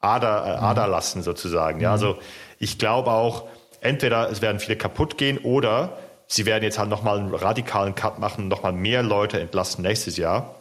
Ader, 0.00 0.44
äh, 0.44 0.56
mhm. 0.58 0.64
Ader 0.64 0.88
lassen 0.88 1.22
sozusagen. 1.22 1.80
Ja, 1.80 1.92
also 1.92 2.18
ich 2.58 2.78
glaube 2.78 3.12
auch, 3.12 3.44
entweder 3.80 4.28
es 4.30 4.42
werden 4.42 4.58
viele 4.58 4.76
kaputt 4.76 5.16
gehen 5.18 5.38
oder 5.38 5.96
sie 6.26 6.46
werden 6.46 6.64
jetzt 6.64 6.78
halt 6.78 6.90
nochmal 6.90 7.18
einen 7.18 7.32
radikalen 7.32 7.94
Cut 7.94 8.18
machen, 8.18 8.48
nochmal 8.48 8.72
mehr 8.72 9.04
Leute 9.04 9.40
entlassen 9.40 9.82
nächstes 9.82 10.16
Jahr. 10.16 10.56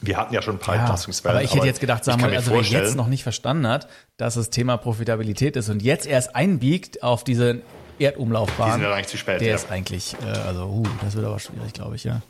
Wir 0.00 0.16
hatten 0.16 0.32
ja 0.32 0.40
schon 0.40 0.54
ein 0.54 0.60
paar 0.60 0.76
ja, 0.76 0.82
Entlastungswellen. 0.82 1.36
Aber 1.36 1.44
ich 1.44 1.54
hätte 1.54 1.66
jetzt 1.66 1.80
gedacht, 1.80 2.04
sagen 2.04 2.22
wir, 2.22 2.28
also 2.28 2.52
wer 2.52 2.60
jetzt 2.62 2.96
noch 2.96 3.08
nicht 3.08 3.24
verstanden 3.24 3.66
hat, 3.66 3.88
dass 4.16 4.34
das 4.34 4.48
Thema 4.48 4.76
Profitabilität 4.76 5.56
ist 5.56 5.68
und 5.68 5.82
jetzt 5.82 6.06
erst 6.06 6.36
einbiegt 6.36 7.02
auf 7.02 7.24
diese 7.24 7.62
Erdumlaufbahn. 7.98 8.66
Die 8.68 8.72
sind 8.74 8.82
ja 8.82 8.94
eigentlich 8.94 9.08
zu 9.08 9.18
spät. 9.18 9.40
Der 9.40 9.48
ja. 9.48 9.54
ist 9.56 9.70
eigentlich, 9.70 10.14
äh, 10.24 10.26
also, 10.26 10.66
uh, 10.66 10.86
das 11.02 11.16
wird 11.16 11.26
aber 11.26 11.38
schwierig, 11.38 11.74
glaube 11.74 11.96
ich, 11.96 12.04
ja. 12.04 12.22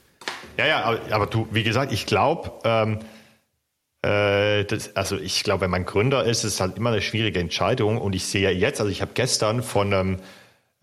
Ja, 0.57 0.67
ja, 0.67 0.83
aber, 0.85 1.01
aber 1.11 1.27
du, 1.27 1.49
wie 1.51 1.63
gesagt, 1.63 1.93
ich 1.93 2.07
glaube, 2.07 2.53
ähm, 2.65 2.99
äh, 4.03 4.65
also 4.95 5.17
ich 5.17 5.43
glaube, 5.45 5.63
wenn 5.63 5.71
man 5.71 5.85
Gründer 5.85 6.25
ist, 6.25 6.45
ist 6.45 6.55
es 6.55 6.61
halt 6.61 6.77
immer 6.77 6.91
eine 6.91 7.03
schwierige 7.03 7.41
Entscheidung. 7.41 7.99
Und 7.99 8.15
ich 8.15 8.25
sehe 8.25 8.51
jetzt, 8.51 8.81
also 8.81 8.91
ich 8.91 9.03
habe 9.03 9.13
gestern 9.15 9.63
von 9.63 9.93
einem 9.93 10.19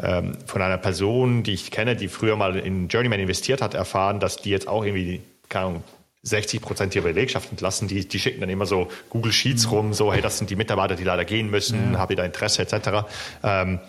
ähm, 0.01 0.37
von 0.45 0.61
einer 0.61 0.77
Person, 0.77 1.43
die 1.43 1.53
ich 1.53 1.71
kenne, 1.71 1.95
die 1.95 2.07
früher 2.07 2.35
mal 2.35 2.55
in 2.55 2.87
Journeyman 2.87 3.19
investiert 3.19 3.61
hat, 3.61 3.73
erfahren, 3.73 4.19
dass 4.19 4.37
die 4.37 4.51
jetzt 4.51 4.67
auch 4.67 4.85
irgendwie, 4.85 5.21
keine 5.49 5.65
Ahnung, 5.65 5.83
60 6.23 6.61
Prozent 6.61 6.95
ihrer 6.95 7.05
Belegschaft 7.05 7.49
entlassen. 7.51 7.87
Die, 7.87 8.07
die 8.07 8.19
schicken 8.19 8.41
dann 8.41 8.49
immer 8.49 8.65
so 8.65 8.89
Google 9.09 9.31
Sheets 9.31 9.65
mhm. 9.65 9.71
rum, 9.71 9.93
so, 9.93 10.13
hey, 10.13 10.21
das 10.21 10.37
sind 10.37 10.49
die 10.49 10.55
Mitarbeiter, 10.55 10.95
die 10.95 11.03
leider 11.03 11.25
gehen 11.25 11.49
müssen, 11.49 11.93
ja. 11.93 11.99
habt 11.99 12.11
ihr 12.11 12.17
da 12.17 12.25
Interesse, 12.25 12.61
etc. 12.61 13.07
Ähm, 13.43 13.79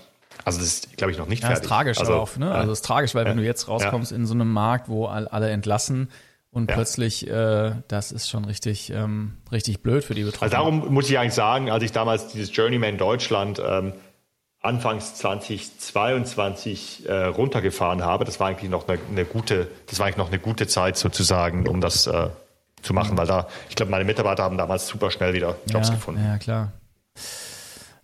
also 0.45 0.59
das 0.59 0.69
ist, 0.69 0.97
glaube 0.97 1.13
ich, 1.13 1.19
noch 1.19 1.27
nicht 1.27 1.43
ja, 1.43 1.49
fertig. 1.49 1.63
Das 1.63 1.67
ist 1.67 1.69
tragisch 1.69 1.99
also, 1.99 2.15
auch, 2.15 2.37
ne? 2.37 2.51
Also 2.51 2.71
das 2.71 2.79
ist 2.79 2.85
tragisch, 2.85 3.15
weil 3.15 3.25
wenn 3.25 3.37
du 3.37 3.45
jetzt 3.45 3.69
rauskommst 3.69 4.13
in 4.13 4.27
so 4.27 4.35
einem 4.35 4.53
Markt, 4.53 4.89
wo 4.89 5.07
alle 5.07 5.51
entlassen 5.51 6.09
und 6.51 6.67
plötzlich, 6.67 7.29
äh, 7.29 7.73
das 7.89 8.11
ist 8.11 8.29
schon 8.29 8.45
richtig, 8.45 8.91
ähm, 8.91 9.37
richtig 9.53 9.83
blöd 9.83 10.03
für 10.03 10.15
die 10.15 10.25
Betroffenen. 10.25 10.55
Also 10.55 10.71
darum 10.71 10.93
muss 10.93 11.09
ich 11.11 11.19
eigentlich 11.19 11.35
sagen, 11.35 11.71
als 11.71 11.85
ich 11.85 11.93
damals 11.93 12.29
dieses 12.29 12.55
Journeyman 12.55 12.97
Deutschland 12.97 13.61
ähm, 13.65 13.93
anfangs 14.61 15.15
2022 15.17 17.07
äh, 17.07 17.13
runtergefahren 17.27 18.05
habe, 18.05 18.25
das 18.25 18.41
war 18.41 18.49
eigentlich 18.49 18.71
noch 18.71 18.89
eine, 18.89 18.99
eine, 19.11 19.25
gute, 19.25 19.69
das 19.87 19.99
war 19.99 20.07
eigentlich 20.07 20.17
noch 20.17 20.29
eine 20.29 20.39
gute 20.39 20.67
Zeit 20.67 20.97
sozusagen, 20.97 21.69
um 21.69 21.81
das 21.81 22.07
äh, 22.07 22.29
zu 22.83 22.95
machen, 22.95 23.13
mhm. 23.13 23.19
weil 23.19 23.27
da, 23.27 23.47
ich 23.69 23.77
glaube, 23.77 23.91
meine 23.91 24.05
Mitarbeiter 24.05 24.43
haben 24.43 24.59
damals 24.59 24.89
super 24.89 25.11
schnell 25.11 25.35
wieder 25.35 25.57
Jobs 25.67 25.89
ja, 25.89 25.95
gefunden. 25.95 26.25
Ja, 26.25 26.39
klar. 26.39 26.73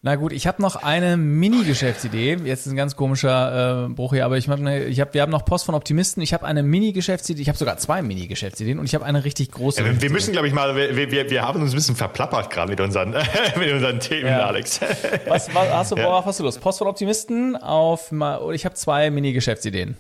Na 0.07 0.17
gut, 0.17 0.35
ich 0.35 0.47
habe 0.47 0.61
noch 0.61 0.77
eine 0.77 1.17
Mini-Geschäftsidee. 1.17 2.37
Jetzt 2.45 2.67
ist 2.67 2.73
ein 2.73 2.77
ganz 2.77 2.95
komischer 2.95 3.87
äh, 3.87 3.89
Bruch 3.89 4.13
hier, 4.13 4.27
aber 4.27 4.37
ich 4.37 4.47
habe, 4.51 4.63
ne, 4.63 4.85
ich 4.85 5.01
hab, 5.01 5.15
wir 5.15 5.23
haben 5.23 5.33
noch 5.33 5.47
Post 5.47 5.65
von 5.65 5.75
Optimisten. 5.75 6.23
Ich 6.23 6.35
habe 6.35 6.45
eine 6.45 6.63
Mini-Geschäftsidee. 6.63 7.41
Ich 7.41 7.49
habe 7.49 7.57
sogar 7.57 7.79
zwei 7.79 8.03
Mini-Geschäftsideen 8.03 8.79
und 8.79 8.85
ich 8.85 8.95
habe 8.95 9.07
eine 9.07 9.25
richtig 9.25 9.51
große. 9.53 9.83
Ja, 9.83 10.03
wir 10.03 10.11
müssen, 10.11 10.33
glaube 10.33 10.47
ich, 10.47 10.53
mal, 10.53 10.77
wir, 10.77 11.11
wir, 11.11 11.31
wir 11.31 11.41
haben 11.41 11.63
uns 11.63 11.73
ein 11.73 11.77
bisschen 11.77 11.97
verplappert 11.97 12.51
gerade 12.51 12.69
mit 12.69 12.83
unseren, 12.83 13.13
mit 13.59 13.73
unseren 13.73 13.99
Themen, 13.99 14.27
ja. 14.27 14.45
Alex. 14.45 14.79
Was, 15.27 15.55
was 15.55 15.73
hast 15.73 15.93
du, 15.93 15.97
ja. 15.97 16.05
worauf 16.05 16.27
hast 16.27 16.39
du 16.39 16.45
Lust? 16.45 16.61
Post 16.61 16.81
von 16.81 16.87
Optimisten 16.87 17.57
auf, 17.57 18.13
ich 18.53 18.67
habe 18.67 18.75
zwei 18.75 19.11
Mini-Geschäftsideen. 19.11 19.97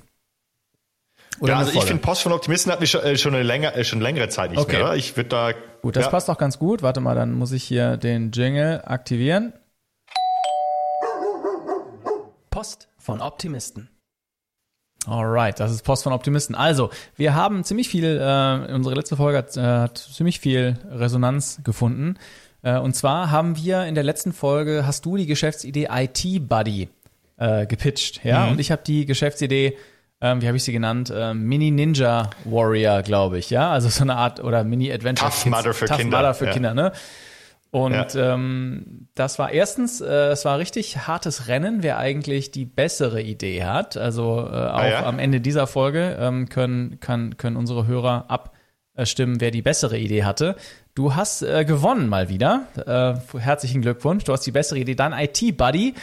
Oder 1.40 1.55
ja, 1.55 1.59
also 1.61 1.72
ich 1.72 1.82
finde 1.82 2.02
Post 2.02 2.20
von 2.20 2.32
Optimisten 2.32 2.70
hat 2.70 2.80
mich 2.80 2.90
schon, 2.90 3.00
äh, 3.00 3.16
schon 3.16 3.34
eine 3.34 3.42
länger, 3.42 3.74
äh, 3.74 3.84
schon 3.84 4.02
längere 4.02 4.28
Zeit 4.28 4.50
nicht 4.50 4.61
okay. 4.61 4.82
mehr. 4.82 4.92
Ich 4.96 5.16
würde 5.16 5.30
da. 5.30 5.52
Gut, 5.80 5.96
das 5.96 6.05
ja. 6.05 6.11
passt 6.11 6.28
auch 6.28 6.36
ganz 6.36 6.59
gut. 6.59 6.82
Warte 6.82 7.00
mal, 7.00 7.14
dann 7.14 7.32
muss 7.32 7.52
ich 7.52 7.64
hier 7.64 7.96
den 7.96 8.32
Jingle 8.32 8.82
aktivieren. 8.84 9.55
Post 12.64 12.88
von 12.96 13.20
Optimisten. 13.20 13.90
Alright, 15.06 15.60
das 15.60 15.70
ist 15.70 15.82
Post 15.82 16.04
von 16.04 16.14
Optimisten. 16.14 16.54
Also, 16.54 16.88
wir 17.14 17.34
haben 17.34 17.62
ziemlich 17.62 17.90
viel, 17.90 18.18
äh, 18.18 18.72
unsere 18.72 18.94
letzte 18.94 19.18
Folge 19.18 19.36
hat, 19.36 19.54
äh, 19.58 19.60
hat 19.60 19.98
ziemlich 19.98 20.40
viel 20.40 20.78
Resonanz 20.90 21.60
gefunden. 21.62 22.16
Äh, 22.62 22.78
und 22.78 22.96
zwar 22.96 23.30
haben 23.30 23.58
wir 23.58 23.84
in 23.84 23.94
der 23.94 24.02
letzten 24.02 24.32
Folge, 24.32 24.86
hast 24.86 25.04
du 25.04 25.18
die 25.18 25.26
Geschäftsidee 25.26 25.88
IT 25.90 26.48
Buddy 26.48 26.88
äh, 27.36 27.66
gepitcht, 27.66 28.24
ja? 28.24 28.46
Mhm. 28.46 28.52
Und 28.52 28.60
ich 28.60 28.70
habe 28.70 28.80
die 28.82 29.04
Geschäftsidee, 29.04 29.76
ähm, 30.22 30.40
wie 30.40 30.46
habe 30.46 30.56
ich 30.56 30.64
sie 30.64 30.72
genannt? 30.72 31.12
Ähm, 31.14 31.42
Mini 31.42 31.70
Ninja 31.70 32.30
Warrior, 32.46 33.02
glaube 33.02 33.36
ich, 33.36 33.50
ja? 33.50 33.70
Also 33.72 33.90
so 33.90 34.04
eine 34.04 34.16
Art, 34.16 34.42
oder 34.42 34.64
Mini 34.64 34.90
Adventure 34.90 35.30
Tough 35.30 35.44
Mother 35.44 35.74
für 35.74 35.84
Tough 35.84 35.98
Kinder. 35.98 36.16
Mother 36.16 36.32
für 36.32 36.46
ja. 36.46 36.52
Kinder, 36.52 36.72
ne? 36.72 36.92
Und 37.74 38.14
ja. 38.14 38.34
ähm, 38.34 39.08
das 39.16 39.40
war 39.40 39.50
erstens, 39.50 40.00
äh, 40.00 40.06
es 40.06 40.44
war 40.44 40.60
richtig 40.60 41.08
hartes 41.08 41.48
Rennen, 41.48 41.82
wer 41.82 41.98
eigentlich 41.98 42.52
die 42.52 42.66
bessere 42.66 43.20
Idee 43.20 43.64
hat. 43.64 43.96
Also 43.96 44.38
äh, 44.38 44.52
auch 44.52 44.78
ah, 44.78 44.88
ja? 44.88 45.04
am 45.04 45.18
Ende 45.18 45.40
dieser 45.40 45.66
Folge 45.66 46.16
ähm, 46.20 46.48
können, 46.48 47.00
kann, 47.00 47.36
können 47.36 47.56
unsere 47.56 47.88
Hörer 47.88 48.26
abstimmen, 48.96 49.40
wer 49.40 49.50
die 49.50 49.60
bessere 49.60 49.98
Idee 49.98 50.22
hatte. 50.22 50.54
Du 50.94 51.16
hast 51.16 51.42
äh, 51.42 51.64
gewonnen 51.64 52.08
mal 52.08 52.28
wieder. 52.28 52.68
Äh, 52.76 53.40
herzlichen 53.40 53.82
Glückwunsch. 53.82 54.22
Du 54.22 54.32
hast 54.32 54.46
die 54.46 54.52
bessere 54.52 54.78
Idee. 54.78 54.94
Dein 54.94 55.12
IT-Buddy 55.12 55.94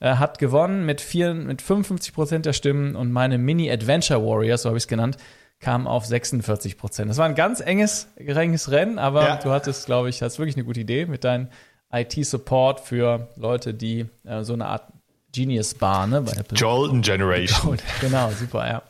äh, 0.00 0.16
hat 0.16 0.38
gewonnen 0.38 0.84
mit, 0.84 1.00
vier, 1.00 1.32
mit 1.32 1.62
55 1.62 2.12
Prozent 2.12 2.44
der 2.44 2.52
Stimmen 2.52 2.96
und 2.96 3.10
meine 3.12 3.38
Mini-Adventure 3.38 4.22
Warriors, 4.22 4.60
so 4.60 4.68
habe 4.68 4.76
ich 4.76 4.84
es 4.84 4.88
genannt, 4.88 5.16
kam 5.60 5.86
auf 5.86 6.04
46 6.04 6.76
Prozent. 6.76 7.10
Das 7.10 7.16
war 7.16 7.26
ein 7.26 7.34
ganz 7.34 7.60
enges, 7.60 8.08
enges 8.16 8.70
Rennen, 8.70 8.98
aber 8.98 9.26
ja. 9.26 9.36
du 9.36 9.50
hattest, 9.50 9.86
glaube 9.86 10.10
ich, 10.10 10.22
hast 10.22 10.38
wirklich 10.38 10.56
eine 10.56 10.64
gute 10.64 10.80
Idee 10.80 11.06
mit 11.06 11.24
deinem 11.24 11.48
IT-Support 11.92 12.80
für 12.80 13.28
Leute, 13.36 13.72
die 13.72 14.06
äh, 14.24 14.42
so 14.42 14.52
eine 14.52 14.66
Art 14.66 14.92
Genius 15.32 15.74
Bar, 15.74 16.06
ne? 16.06 16.22
Bei 16.22 16.32
Apple. 16.32 16.58
Golden 16.58 17.02
Generation. 17.02 17.78
Genau, 18.00 18.30
super, 18.30 18.68
ja. 18.68 18.82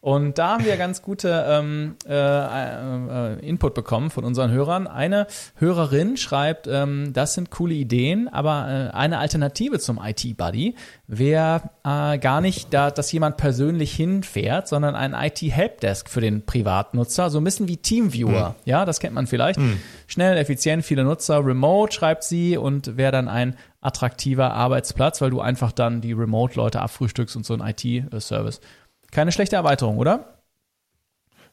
Und 0.00 0.38
da 0.38 0.52
haben 0.52 0.64
wir 0.64 0.76
ganz 0.76 1.02
gute 1.02 1.44
ähm, 1.48 1.96
äh, 2.06 2.12
äh, 2.14 3.38
Input 3.40 3.74
bekommen 3.74 4.10
von 4.10 4.24
unseren 4.24 4.50
Hörern. 4.50 4.86
Eine 4.86 5.26
Hörerin 5.56 6.16
schreibt, 6.16 6.66
ähm, 6.68 7.12
das 7.12 7.34
sind 7.34 7.50
coole 7.50 7.74
Ideen, 7.74 8.28
aber 8.28 8.90
äh, 8.92 8.96
eine 8.96 9.18
Alternative 9.18 9.78
zum 9.78 10.00
IT-Buddy 10.02 10.76
wäre 11.06 11.62
äh, 11.84 12.18
gar 12.18 12.40
nicht, 12.40 12.72
da, 12.72 12.90
dass 12.90 13.10
jemand 13.10 13.36
persönlich 13.38 13.94
hinfährt, 13.94 14.68
sondern 14.68 14.94
ein 14.94 15.14
IT-Helpdesk 15.14 16.08
für 16.08 16.20
den 16.20 16.46
Privatnutzer, 16.46 17.30
so 17.30 17.38
ein 17.38 17.44
bisschen 17.44 17.66
wie 17.66 17.78
Teamviewer. 17.78 18.48
Hm. 18.48 18.54
Ja, 18.64 18.84
das 18.84 19.00
kennt 19.00 19.14
man 19.14 19.26
vielleicht. 19.26 19.58
Hm. 19.58 19.80
Schnell, 20.06 20.36
effizient, 20.36 20.84
viele 20.84 21.04
Nutzer, 21.04 21.44
remote, 21.44 21.92
schreibt 21.92 22.22
sie, 22.22 22.56
und 22.56 22.96
wäre 22.96 23.12
dann 23.12 23.28
ein 23.28 23.56
attraktiver 23.80 24.52
Arbeitsplatz, 24.52 25.20
weil 25.20 25.30
du 25.30 25.40
einfach 25.40 25.72
dann 25.72 26.00
die 26.00 26.12
Remote-Leute 26.12 26.80
abfrühstückst 26.80 27.36
und 27.36 27.46
so 27.46 27.54
ein 27.54 27.60
IT-Service 27.60 28.60
keine 29.10 29.32
schlechte 29.32 29.56
Erweiterung, 29.56 29.98
oder? 29.98 30.42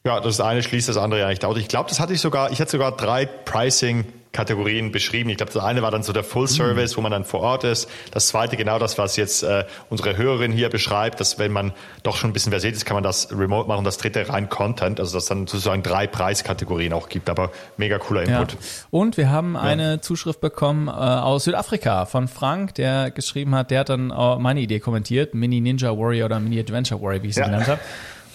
Ja, 0.06 0.20
das 0.20 0.40
eine 0.40 0.62
schließt 0.62 0.88
das 0.88 0.98
andere 0.98 1.22
ja 1.22 1.30
nicht 1.30 1.44
aus. 1.44 1.58
Ich 1.58 1.68
glaube, 1.68 1.90
das 1.90 2.00
hatte 2.00 2.14
ich 2.14 2.22
sogar, 2.22 2.52
ich 2.52 2.62
hatte 2.62 2.72
sogar 2.72 2.96
drei 2.96 3.26
Pricing 3.26 4.06
Kategorien 4.36 4.92
beschrieben. 4.92 5.30
Ich 5.30 5.38
glaube, 5.38 5.54
das 5.54 5.64
eine 5.64 5.82
war 5.82 5.92
dann 5.92 6.04
so 6.04 6.12
der 6.12 6.26
Full 6.26 6.50
Service, 6.50 6.92
mhm. 6.92 6.98
wo 6.98 7.02
man 7.02 7.12
dann 7.14 7.24
vor 7.24 7.40
Ort 7.40 7.64
ist. 7.64 7.90
Das 8.12 8.28
zweite 8.28 8.58
genau 8.58 8.80
das, 8.80 8.98
was 8.98 9.16
jetzt 9.16 9.44
äh, 9.44 9.64
unsere 9.90 10.18
Hörerin 10.18 10.52
hier 10.52 10.70
beschreibt, 10.70 11.22
dass 11.22 11.40
wenn 11.40 11.54
man 11.54 11.72
doch 12.04 12.18
schon 12.18 12.32
ein 12.32 12.34
bisschen 12.34 12.52
versiert 12.52 12.76
ist, 12.76 12.86
kann 12.86 12.96
man 12.96 13.04
das 13.04 13.30
remote 13.32 13.70
machen. 13.70 13.86
Das 13.86 13.98
dritte 13.98 14.28
rein 14.28 14.50
Content, 14.50 15.00
also 15.00 15.16
dass 15.16 15.28
dann 15.28 15.48
sozusagen 15.48 15.84
drei 15.84 16.06
Preiskategorien 16.06 16.92
auch 16.92 17.08
gibt. 17.08 17.30
Aber 17.30 17.52
mega 17.78 17.98
cooler 17.98 18.24
Input. 18.24 18.52
Ja. 18.52 18.58
Und 18.92 19.16
wir 19.16 19.30
haben 19.30 19.56
eine 19.56 20.02
Zuschrift 20.02 20.42
bekommen 20.42 20.90
äh, 20.90 20.92
aus 20.92 21.46
Südafrika 21.46 22.06
von 22.06 22.28
Frank, 22.28 22.76
der 22.76 23.12
geschrieben 23.12 23.56
hat, 23.56 23.72
der 23.72 23.80
hat 23.80 23.90
dann 23.90 24.12
äh, 24.12 24.36
meine 24.38 24.60
Idee 24.60 24.82
kommentiert, 24.82 25.34
Mini 25.34 25.62
Ninja 25.62 25.98
Warrior 25.98 26.26
oder 26.26 26.42
Mini 26.42 26.60
Adventure 26.60 27.02
Warrior, 27.02 27.24
wie 27.24 27.28
ich 27.30 27.36
sie 27.36 27.40
ja. 27.40 27.48
genannt 27.48 27.68
habe. 27.68 27.80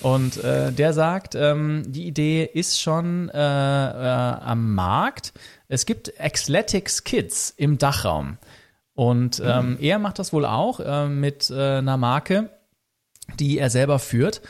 Und 0.03 0.43
äh, 0.43 0.73
der 0.73 0.93
sagt, 0.93 1.35
ähm, 1.35 1.83
die 1.87 2.07
Idee 2.07 2.45
ist 2.45 2.81
schon 2.81 3.29
äh, 3.29 3.37
äh, 3.39 3.39
am 3.39 4.75
Markt. 4.75 5.33
Es 5.69 5.87
gibt 5.87 6.13
Xletics 6.19 7.05
Kids 7.05 7.53
im 7.57 7.79
Dachraum. 7.79 8.39
Und 8.95 9.43
ähm, 9.45 9.73
mhm. 9.73 9.79
er 9.81 9.99
macht 9.99 10.19
das 10.19 10.33
wohl 10.33 10.45
auch 10.45 10.81
äh, 10.81 11.07
mit 11.07 11.51
äh, 11.51 11.79
einer 11.79 11.97
Marke, 11.97 12.51
die 13.39 13.59
er 13.59 13.71
selber 13.71 13.99
führt. 13.99 14.43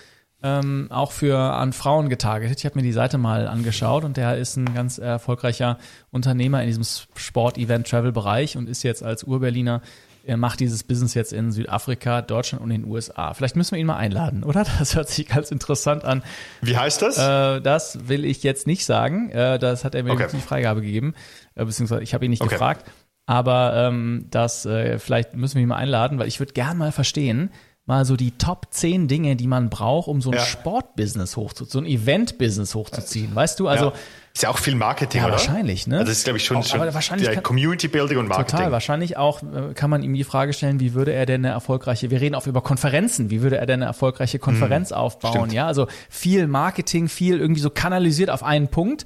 Ähm, 0.43 0.87
auch 0.91 1.13
für 1.13 1.37
an 1.37 1.75
Frauen 1.75 2.09
getargetet. 2.09 2.59
Ich 2.59 2.65
habe 2.65 2.79
mir 2.79 2.83
die 2.83 2.93
Seite 2.93 3.19
mal 3.19 3.47
angeschaut 3.47 4.05
und 4.05 4.17
der 4.17 4.39
ist 4.39 4.57
ein 4.57 4.73
ganz 4.73 4.97
erfolgreicher 4.97 5.77
Unternehmer 6.11 6.63
in 6.63 6.69
diesem 6.69 6.85
Sport-Event-Travel-Bereich 7.15 8.57
und 8.57 8.67
ist 8.67 8.83
jetzt 8.83 9.03
als 9.03 9.23
Urberliner 9.25 9.83
er 10.25 10.37
macht 10.37 10.61
dieses 10.61 10.85
Business 10.85 11.15
jetzt 11.15 11.33
in 11.33 11.53
Südafrika, 11.53 12.23
Deutschland 12.23 12.63
und 12.63 12.71
den 12.71 12.85
USA. 12.85 13.35
Vielleicht 13.35 13.57
müssen 13.57 13.73
wir 13.73 13.81
ihn 13.81 13.87
mal 13.87 13.97
einladen, 13.97 14.45
oder? 14.45 14.65
Das 14.79 14.95
hört 14.95 15.09
sich 15.09 15.27
ganz 15.27 15.51
interessant 15.51 16.05
an. 16.05 16.23
Wie 16.63 16.77
heißt 16.77 17.03
das? 17.03 17.19
Äh, 17.19 17.61
das 17.61 18.09
will 18.09 18.25
ich 18.25 18.43
jetzt 18.43 18.67
nicht 18.67 18.85
sagen. 18.85 19.31
Äh, 19.31 19.59
das 19.59 19.85
hat 19.85 19.95
er 19.95 20.03
mir 20.03 20.13
okay. 20.13 20.29
die 20.33 20.41
Freigabe 20.41 20.81
gegeben, 20.81 21.15
äh, 21.55 21.65
beziehungsweise 21.65 22.03
ich 22.03 22.15
habe 22.15 22.25
ihn 22.25 22.31
nicht 22.31 22.43
okay. 22.43 22.51
gefragt. 22.55 22.91
Aber 23.27 23.75
ähm, 23.77 24.27
das 24.31 24.67
äh, 24.67 24.99
vielleicht 24.99 25.35
müssen 25.35 25.57
wir 25.57 25.63
ihn 25.63 25.69
mal 25.69 25.77
einladen, 25.77 26.19
weil 26.19 26.29
ich 26.29 26.41
würde 26.41 26.53
gern 26.53 26.79
mal 26.79 26.93
verstehen, 26.93 27.51
mal 27.87 28.05
so 28.05 28.17
die 28.17 28.33
Top 28.33 28.69
10 28.71 29.09
Dinge, 29.09 29.37
die 29.37 29.47
man 29.47 29.71
braucht, 29.71 30.09
um 30.09 30.21
so 30.21 30.31
ein 30.31 30.37
ja. 30.37 30.45
Sportbusiness 30.45 31.37
hochzuziehen, 31.37 31.71
so 31.71 31.79
ein 31.81 31.87
Event-Business 31.87 32.75
hochzuziehen. 32.75 33.35
Weißt 33.35 33.59
du, 33.61 33.69
also 33.69 33.87
ja. 33.87 33.93
Ist 34.33 34.43
ja 34.45 34.49
auch 34.49 34.59
viel 34.59 34.77
Marketing, 34.77 35.23
ja, 35.23 35.27
oder? 35.27 35.35
wahrscheinlich, 35.35 35.89
ne? 35.89 35.99
Also 35.99 36.09
das 36.09 36.19
ist, 36.19 36.25
glaube 36.25 36.39
ich, 36.39 36.45
schon, 36.45 36.59
auch, 36.59 36.65
schon 36.65 36.81
wahrscheinlich 36.81 37.29
ja, 37.29 37.41
Community 37.41 37.89
Building 37.89 38.19
und 38.19 38.29
Marketing. 38.29 38.59
Total, 38.59 38.73
wahrscheinlich 38.73 39.17
auch 39.17 39.43
äh, 39.43 39.75
kann 39.75 39.91
man 39.91 40.05
ihm 40.05 40.15
die 40.15 40.23
Frage 40.23 40.53
stellen, 40.53 40.79
wie 40.79 40.95
würde 40.95 41.13
er 41.13 41.27
denn 41.27 41.45
eine 41.45 41.53
erfolgreiche, 41.53 42.11
wir 42.11 42.21
reden 42.21 42.37
auch 42.37 42.47
über 42.47 42.61
Konferenzen, 42.61 43.31
wie 43.31 43.43
würde 43.43 43.59
er 43.59 43.67
denn 43.67 43.81
eine 43.81 43.87
erfolgreiche 43.87 44.39
Konferenz 44.39 44.91
hm, 44.91 44.97
aufbauen, 44.97 45.33
stimmt. 45.33 45.53
ja? 45.53 45.67
Also 45.67 45.89
viel 46.09 46.47
Marketing, 46.47 47.09
viel 47.09 47.41
irgendwie 47.41 47.61
so 47.61 47.71
kanalisiert 47.71 48.31
auf 48.31 48.45
einen 48.45 48.69
Punkt. 48.69 49.05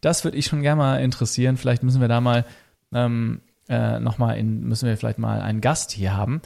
Das 0.00 0.24
würde 0.24 0.38
ich 0.38 0.46
schon 0.46 0.62
gerne 0.62 0.76
mal 0.76 0.96
interessieren. 1.00 1.58
Vielleicht 1.58 1.82
müssen 1.82 2.00
wir 2.00 2.08
da 2.08 2.20
mal 2.20 2.46
ähm, 2.94 3.42
äh, 3.68 4.00
nochmal 4.00 4.38
in, 4.38 4.62
müssen 4.62 4.88
wir 4.88 4.96
vielleicht 4.96 5.18
mal 5.18 5.42
einen 5.42 5.60
Gast 5.60 5.92
hier 5.92 6.16
haben. 6.16 6.40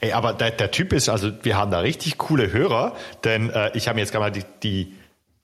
Ey, 0.00 0.12
aber 0.12 0.32
der, 0.32 0.50
der 0.50 0.70
Typ 0.70 0.92
ist, 0.92 1.08
also 1.08 1.30
wir 1.42 1.56
haben 1.56 1.70
da 1.70 1.78
richtig 1.78 2.18
coole 2.18 2.52
Hörer, 2.52 2.96
denn 3.24 3.50
äh, 3.50 3.70
ich 3.74 3.86
habe 3.86 3.94
mir 3.94 4.00
jetzt 4.00 4.10
gerade 4.10 4.24
mal 4.24 4.30
die, 4.30 4.44
die 4.62 4.94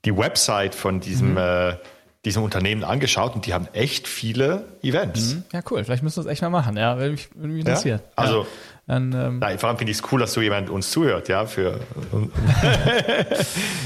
die 0.07 0.17
Website 0.17 0.73
von 0.73 1.01
diesem, 1.01 1.31
mhm. 1.31 1.37
äh, 1.37 1.75
diesem 2.23 2.43
Unternehmen 2.43 2.83
angeschaut 2.83 3.35
und 3.35 3.45
die 3.45 3.53
haben 3.53 3.67
echt 3.73 4.07
viele 4.07 4.65
Events. 4.81 5.35
Mhm. 5.35 5.43
Ja, 5.51 5.59
cool. 5.69 5.83
Vielleicht 5.83 6.01
müssen 6.01 6.17
wir 6.17 6.23
das 6.23 6.31
echt 6.31 6.41
mal 6.41 6.49
machen. 6.49 6.77
Ja, 6.77 6.97
würde 6.97 7.11
mich, 7.11 7.29
würde 7.35 7.49
mich 7.49 7.59
interessieren. 7.59 7.99
Ja? 8.03 8.11
Also, 8.15 8.41
ja. 8.41 8.47
Dann, 8.87 9.11
ähm, 9.11 9.39
Nein, 9.39 9.59
vor 9.59 9.67
allem 9.67 9.77
finde 9.77 9.91
ich 9.91 9.97
es 9.97 10.03
cool, 10.13 10.21
dass 10.21 10.31
so 10.31 10.39
jemand 10.39 10.69
uns 10.69 10.91
zuhört, 10.91 11.27
ja, 11.27 11.45
für. 11.45 11.81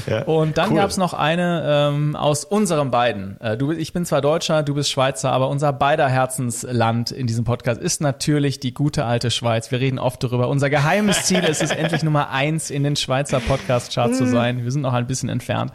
ja. 0.06 0.22
Und 0.22 0.58
dann 0.58 0.70
cool. 0.70 0.76
gab 0.76 0.90
es 0.90 0.96
noch 0.96 1.12
eine 1.12 1.64
ähm, 1.66 2.14
aus 2.14 2.44
unserem 2.44 2.92
beiden. 2.92 3.40
Äh, 3.40 3.56
du, 3.56 3.72
ich 3.72 3.92
bin 3.92 4.04
zwar 4.06 4.20
Deutscher, 4.20 4.62
du 4.62 4.74
bist 4.74 4.92
Schweizer, 4.92 5.32
aber 5.32 5.48
unser 5.48 5.72
beider 5.72 6.08
Herzensland 6.08 7.10
in 7.10 7.26
diesem 7.26 7.44
Podcast 7.44 7.80
ist 7.80 8.00
natürlich 8.00 8.60
die 8.60 8.74
gute 8.74 9.04
alte 9.04 9.32
Schweiz. 9.32 9.72
Wir 9.72 9.80
reden 9.80 9.98
oft 9.98 10.22
darüber. 10.22 10.46
Unser 10.46 10.70
geheimes 10.70 11.24
Ziel 11.24 11.42
ist 11.42 11.64
es, 11.64 11.70
endlich 11.72 12.04
Nummer 12.04 12.30
eins 12.30 12.70
in 12.70 12.84
den 12.84 12.94
Schweizer 12.94 13.40
Podcast-Charts 13.40 14.18
zu 14.18 14.26
sein. 14.28 14.62
Wir 14.62 14.70
sind 14.70 14.82
noch 14.82 14.92
ein 14.92 15.08
bisschen 15.08 15.28
entfernt. 15.28 15.72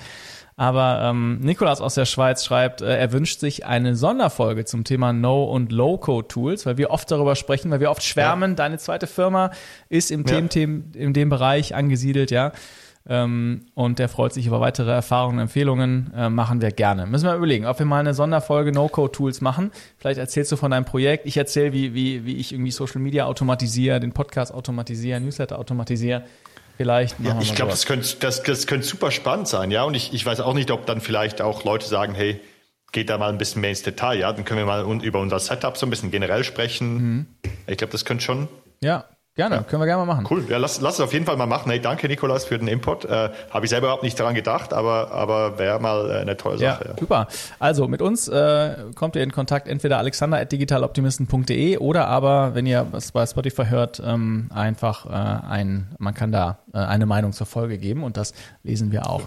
Aber 0.59 1.01
ähm, 1.03 1.39
Nikolas 1.39 1.81
aus 1.81 1.93
der 1.93 2.05
Schweiz 2.05 2.43
schreibt, 2.43 2.81
äh, 2.81 2.97
er 2.97 3.11
wünscht 3.11 3.39
sich 3.39 3.67
eine 3.67 3.95
Sonderfolge 3.95 4.65
zum 4.65 4.83
Thema 4.83 5.13
No- 5.13 5.43
und 5.43 5.71
Low-Code-Tools, 5.71 6.65
weil 6.65 6.77
wir 6.77 6.89
oft 6.89 7.09
darüber 7.11 7.35
sprechen, 7.35 7.69
weil 7.69 7.79
wir 7.79 7.91
oft 7.91 8.03
schwärmen. 8.03 8.51
Ja. 8.51 8.55
Deine 8.55 8.79
zweite 8.79 9.05
Firma 9.05 9.51
ist 9.89 10.09
im 10.09 10.25
ja. 10.25 10.41
Themen, 10.41 10.91
in 10.95 11.13
dem 11.13 11.29
Bereich 11.29 11.75
angesiedelt, 11.75 12.31
ja. 12.31 12.53
Ähm, 13.07 13.67
und 13.75 13.99
der 13.99 14.09
freut 14.09 14.33
sich 14.33 14.47
über 14.47 14.59
weitere 14.59 14.91
Erfahrungen, 14.91 15.37
Empfehlungen, 15.37 16.11
äh, 16.17 16.27
machen 16.29 16.59
wir 16.59 16.71
gerne. 16.71 17.05
Müssen 17.05 17.25
wir 17.25 17.35
überlegen, 17.35 17.67
ob 17.67 17.77
wir 17.77 17.85
mal 17.85 17.99
eine 17.99 18.15
Sonderfolge 18.15 18.71
No-Code-Tools 18.71 19.41
machen. 19.41 19.71
Vielleicht 19.99 20.19
erzählst 20.19 20.51
du 20.51 20.55
von 20.55 20.71
deinem 20.71 20.85
Projekt. 20.85 21.27
Ich 21.27 21.37
erzähle, 21.37 21.71
wie, 21.71 21.93
wie, 21.93 22.25
wie 22.25 22.35
ich 22.35 22.51
irgendwie 22.51 22.71
Social 22.71 22.99
Media 22.99 23.25
automatisiere, 23.25 23.99
den 23.99 24.11
Podcast 24.11 24.51
automatisiere, 24.51 25.21
Newsletter 25.21 25.59
automatisiere. 25.59 26.23
Vielleicht 26.77 27.19
ja, 27.19 27.39
ich 27.41 27.55
glaube, 27.55 27.71
das 27.71 27.87
könnte, 27.87 28.07
das, 28.19 28.43
das 28.43 28.67
könnte 28.67 28.85
super 28.85 29.09
spannend 29.09 29.47
sein, 29.47 29.71
ja. 29.71 29.83
Und 29.83 29.95
ich, 29.95 30.13
ich 30.13 30.25
weiß 30.25 30.39
auch 30.41 30.53
nicht, 30.53 30.69
ob 30.69 30.85
dann 30.85 31.01
vielleicht 31.01 31.41
auch 31.41 31.63
Leute 31.63 31.87
sagen, 31.87 32.13
hey, 32.13 32.39
geht 32.91 33.09
da 33.09 33.17
mal 33.17 33.29
ein 33.29 33.39
bisschen 33.39 33.61
mehr 33.61 33.71
ins 33.71 33.81
Detail, 33.81 34.19
ja. 34.19 34.31
Dann 34.31 34.45
können 34.45 34.59
wir 34.59 34.65
mal 34.65 35.03
über 35.03 35.19
unser 35.19 35.39
Setup 35.39 35.75
so 35.75 35.87
ein 35.87 35.89
bisschen 35.89 36.11
generell 36.11 36.43
sprechen. 36.43 36.93
Mhm. 36.93 37.25
Ich 37.65 37.77
glaube, 37.77 37.91
das 37.91 38.05
könnte 38.05 38.23
schon. 38.23 38.47
Ja, 38.81 39.05
Gerne, 39.37 39.57
ja. 39.57 39.61
können 39.61 39.83
wir 39.83 39.85
gerne 39.85 40.03
mal 40.03 40.15
machen. 40.15 40.27
Cool, 40.27 40.45
ja, 40.49 40.57
lass, 40.57 40.81
lass 40.81 40.95
es 40.95 40.99
auf 40.99 41.13
jeden 41.13 41.25
Fall 41.25 41.37
mal 41.37 41.45
machen. 41.45 41.69
Hey, 41.69 41.79
danke 41.79 42.07
Nikolas 42.07 42.43
für 42.43 42.57
den 42.57 42.67
Input. 42.67 43.05
Äh, 43.05 43.29
Habe 43.51 43.65
ich 43.65 43.69
selber 43.69 43.85
überhaupt 43.85 44.01
nicht 44.01 44.19
daran 44.19 44.33
gedacht, 44.33 44.73
aber, 44.73 45.11
aber 45.11 45.59
wäre 45.59 45.79
mal 45.79 46.09
äh, 46.09 46.13
eine 46.21 46.37
tolle 46.37 46.57
Sache. 46.57 46.85
Ja, 46.85 46.89
ja. 46.89 46.97
super. 46.99 47.27
Also 47.59 47.87
mit 47.87 48.01
uns 48.01 48.27
äh, 48.27 48.75
kommt 48.95 49.15
ihr 49.15 49.21
in 49.21 49.31
Kontakt 49.31 49.67
entweder 49.67 49.99
alexander.digitaloptimisten.de 49.99 51.77
oder 51.77 52.07
aber, 52.07 52.55
wenn 52.55 52.65
ihr 52.65 52.87
was 52.89 53.11
bei 53.11 53.27
Spotify 53.27 53.65
hört, 53.67 54.01
ähm, 54.03 54.49
einfach 54.51 55.05
äh, 55.05 55.09
ein, 55.47 55.95
man 55.99 56.15
kann 56.15 56.31
da 56.31 56.57
äh, 56.73 56.79
eine 56.79 57.05
Meinung 57.05 57.31
zur 57.31 57.45
Folge 57.45 57.77
geben 57.77 58.03
und 58.03 58.17
das 58.17 58.33
lesen 58.63 58.91
wir 58.91 59.07
auch. 59.07 59.21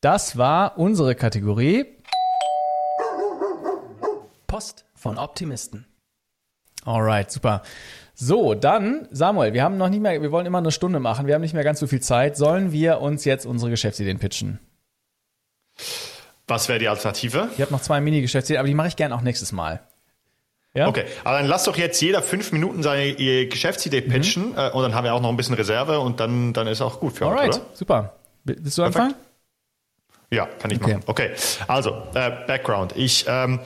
Das 0.00 0.38
war 0.38 0.78
unsere 0.78 1.14
Kategorie 1.14 1.84
Post 4.46 4.86
von 4.94 5.18
Optimisten. 5.18 5.84
Alright, 6.86 7.30
super. 7.30 7.60
So, 8.22 8.52
dann, 8.52 9.08
Samuel, 9.10 9.54
wir 9.54 9.62
haben 9.62 9.78
noch 9.78 9.88
nicht 9.88 10.02
mehr, 10.02 10.20
wir 10.20 10.30
wollen 10.30 10.44
immer 10.44 10.58
eine 10.58 10.72
Stunde 10.72 11.00
machen, 11.00 11.26
wir 11.26 11.34
haben 11.34 11.40
nicht 11.40 11.54
mehr 11.54 11.64
ganz 11.64 11.80
so 11.80 11.86
viel 11.86 12.00
Zeit. 12.00 12.36
Sollen 12.36 12.70
wir 12.70 13.00
uns 13.00 13.24
jetzt 13.24 13.46
unsere 13.46 13.70
Geschäftsideen 13.70 14.18
pitchen? 14.18 14.58
Was 16.46 16.68
wäre 16.68 16.78
die 16.78 16.88
Alternative? 16.88 17.48
Ich 17.54 17.62
habe 17.62 17.72
noch 17.72 17.80
zwei 17.80 17.98
Mini-Geschäftsideen, 18.02 18.58
aber 18.58 18.68
die 18.68 18.74
mache 18.74 18.88
ich 18.88 18.96
gerne 18.96 19.14
auch 19.14 19.22
nächstes 19.22 19.52
Mal. 19.52 19.80
Ja? 20.74 20.88
Okay, 20.88 21.06
aber 21.24 21.38
dann 21.38 21.46
lass 21.46 21.64
doch 21.64 21.78
jetzt 21.78 21.98
jeder 22.02 22.20
fünf 22.20 22.52
Minuten 22.52 22.82
seine 22.82 23.14
Geschäftsidee 23.14 24.02
mhm. 24.02 24.10
pitchen 24.10 24.48
mhm. 24.50 24.58
äh, 24.58 24.70
und 24.70 24.82
dann 24.82 24.94
haben 24.94 25.04
wir 25.04 25.14
auch 25.14 25.22
noch 25.22 25.30
ein 25.30 25.38
bisschen 25.38 25.54
Reserve 25.54 25.98
und 25.98 26.20
dann, 26.20 26.52
dann 26.52 26.66
ist 26.66 26.82
auch 26.82 27.00
gut 27.00 27.14
für 27.14 27.24
Alright, 27.24 27.54
oder? 27.54 27.66
super. 27.72 28.14
Willst 28.44 28.76
du 28.76 28.82
anfangen? 28.82 29.14
Ja, 30.30 30.44
kann 30.44 30.70
ich 30.70 30.78
okay. 30.78 30.92
machen. 30.92 31.04
Okay, 31.06 31.30
also, 31.66 32.02
äh, 32.12 32.30
Background. 32.46 32.92
Ich 32.96 33.24
ähm, 33.26 33.60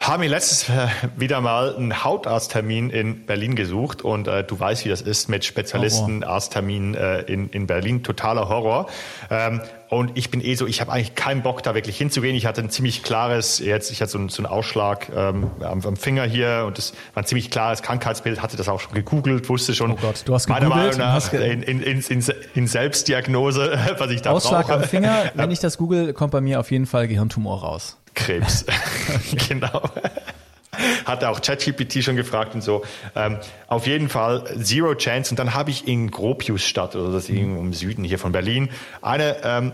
habe 0.00 0.20
mir 0.20 0.28
letztes 0.28 0.68
äh, 0.68 0.86
wieder 1.16 1.40
mal 1.40 1.74
einen 1.74 2.04
Hautarzttermin 2.04 2.90
in 2.90 3.26
Berlin 3.26 3.56
gesucht 3.56 4.02
und 4.02 4.28
äh, 4.28 4.44
du 4.44 4.58
weißt, 4.58 4.84
wie 4.84 4.88
das 4.88 5.02
ist 5.02 5.28
mit 5.28 5.44
Spezialisten, 5.44 6.22
Horror. 6.22 6.34
Arzttermin 6.34 6.94
äh, 6.94 7.20
in, 7.22 7.50
in 7.50 7.66
Berlin, 7.66 8.02
totaler 8.04 8.48
Horror. 8.48 8.86
Ähm, 9.28 9.60
und 9.90 10.16
ich 10.16 10.30
bin 10.30 10.40
eh 10.44 10.54
so, 10.54 10.66
ich 10.66 10.80
habe 10.80 10.92
eigentlich 10.92 11.14
keinen 11.14 11.42
Bock, 11.42 11.62
da 11.62 11.74
wirklich 11.74 11.96
hinzugehen. 11.96 12.36
Ich 12.36 12.46
hatte 12.46 12.60
ein 12.60 12.70
ziemlich 12.70 13.02
klares, 13.02 13.58
jetzt, 13.58 13.90
ich 13.90 14.00
hatte 14.00 14.12
so, 14.12 14.18
einen, 14.18 14.28
so 14.28 14.42
einen 14.42 14.46
Ausschlag 14.46 15.08
ähm, 15.14 15.50
am, 15.60 15.84
am, 15.84 15.96
Finger 15.96 16.24
hier 16.24 16.64
und 16.66 16.78
das 16.78 16.92
war 17.14 17.24
ein 17.24 17.26
ziemlich 17.26 17.50
klares 17.50 17.82
Krankheitsbild, 17.82 18.40
hatte 18.40 18.56
das 18.56 18.68
auch 18.68 18.80
schon 18.80 18.92
gegoogelt, 18.92 19.48
wusste 19.48 19.74
schon. 19.74 19.90
Oh 19.90 19.98
Gott, 20.00 20.22
du 20.26 20.34
hast 20.34 20.46
gegoogelt? 20.46 20.68
Meiner 20.70 20.82
Meinung 20.84 20.98
nach 20.98 21.32
in, 21.32 21.62
in, 21.62 21.82
in, 21.82 22.00
in, 22.02 22.24
in 22.54 22.66
Selbstdiagnose, 22.68 23.78
was 23.98 24.10
ich 24.10 24.22
da 24.22 24.30
Ausschlag 24.30 24.68
brauche. 24.68 24.74
am 24.74 24.84
Finger, 24.84 25.32
wenn 25.34 25.50
ich 25.50 25.58
das 25.58 25.76
google, 25.76 26.12
kommt 26.12 26.30
bei 26.30 26.40
mir 26.40 26.60
auf 26.60 26.70
jeden 26.70 26.86
Fall 26.86 27.08
Gehirntumor 27.08 27.60
raus. 27.62 27.96
Krebs. 28.18 28.66
genau. 29.48 29.82
Hat 31.04 31.24
auch 31.24 31.40
ChatGPT 31.40 32.04
schon 32.04 32.16
gefragt 32.16 32.54
und 32.54 32.62
so. 32.62 32.84
Ähm, 33.16 33.38
auf 33.66 33.86
jeden 33.86 34.08
Fall 34.08 34.44
Zero 34.62 34.94
Chance. 34.94 35.32
Und 35.32 35.38
dann 35.38 35.54
habe 35.54 35.70
ich 35.70 35.88
in 35.88 36.10
Gropiusstadt 36.10 36.94
oder 36.94 37.12
das 37.12 37.28
irgendwo 37.28 37.60
im 37.60 37.72
Süden 37.72 38.04
hier 38.04 38.18
von 38.18 38.32
Berlin 38.32 38.68
eine 39.00 39.36
ähm, 39.42 39.72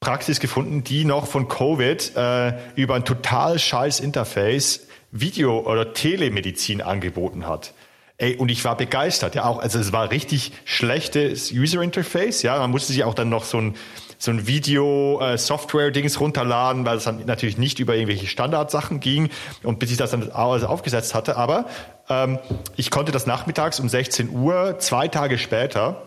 Praxis 0.00 0.40
gefunden, 0.40 0.84
die 0.84 1.04
noch 1.04 1.26
von 1.26 1.48
Covid 1.48 2.16
äh, 2.16 2.52
über 2.74 2.94
ein 2.94 3.04
total 3.04 3.58
scheiß 3.58 4.00
Interface 4.00 4.86
Video- 5.10 5.60
oder 5.60 5.92
Telemedizin 5.92 6.82
angeboten 6.82 7.46
hat. 7.46 7.74
Ey, 8.20 8.36
und 8.36 8.50
ich 8.50 8.62
war 8.66 8.76
begeistert, 8.76 9.34
ja 9.34 9.46
auch. 9.46 9.60
Also 9.60 9.78
es 9.78 9.92
war 9.92 10.10
richtig 10.10 10.52
schlechtes 10.66 11.50
User 11.52 11.80
Interface, 11.80 12.42
ja. 12.42 12.58
Man 12.58 12.70
musste 12.70 12.92
sich 12.92 13.02
auch 13.04 13.14
dann 13.14 13.30
noch 13.30 13.44
so 13.44 13.58
ein 13.58 13.74
so 14.18 14.30
ein 14.30 14.46
Video-Software-Dings 14.46 16.20
runterladen, 16.20 16.84
weil 16.84 16.98
es 16.98 17.04
dann 17.04 17.24
natürlich 17.24 17.56
nicht 17.56 17.78
über 17.78 17.94
irgendwelche 17.94 18.26
Standardsachen 18.26 19.00
ging 19.00 19.30
und 19.62 19.78
bis 19.78 19.90
ich 19.90 19.96
das 19.96 20.10
dann 20.10 20.30
alles 20.30 20.62
aufgesetzt 20.62 21.14
hatte. 21.14 21.38
Aber 21.38 21.64
ähm, 22.10 22.38
ich 22.76 22.90
konnte 22.90 23.12
das 23.12 23.24
nachmittags 23.24 23.80
um 23.80 23.88
16 23.88 24.28
Uhr, 24.28 24.78
zwei 24.78 25.08
Tage 25.08 25.38
später, 25.38 26.02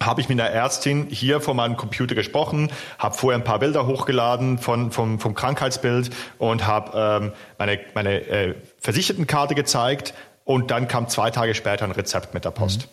habe 0.00 0.20
ich 0.20 0.28
mit 0.28 0.40
einer 0.40 0.50
Ärztin 0.50 1.08
hier 1.10 1.40
vor 1.40 1.54
meinem 1.54 1.76
Computer 1.76 2.14
gesprochen, 2.14 2.70
habe 2.98 3.16
vorher 3.16 3.38
ein 3.38 3.44
paar 3.44 3.58
Bilder 3.58 3.86
hochgeladen 3.86 4.58
von, 4.58 4.92
vom, 4.92 5.18
vom 5.18 5.34
Krankheitsbild 5.34 6.10
und 6.38 6.66
habe 6.68 6.92
ähm, 6.94 7.32
meine, 7.58 7.80
meine 7.94 8.20
äh, 8.28 8.54
Versichertenkarte 8.78 9.56
gezeigt 9.56 10.14
und 10.50 10.72
dann 10.72 10.88
kam 10.88 11.06
zwei 11.06 11.30
Tage 11.30 11.54
später 11.54 11.84
ein 11.84 11.92
Rezept 11.92 12.34
mit 12.34 12.44
der 12.44 12.50
Post. 12.50 12.80
Mhm. 12.80 12.86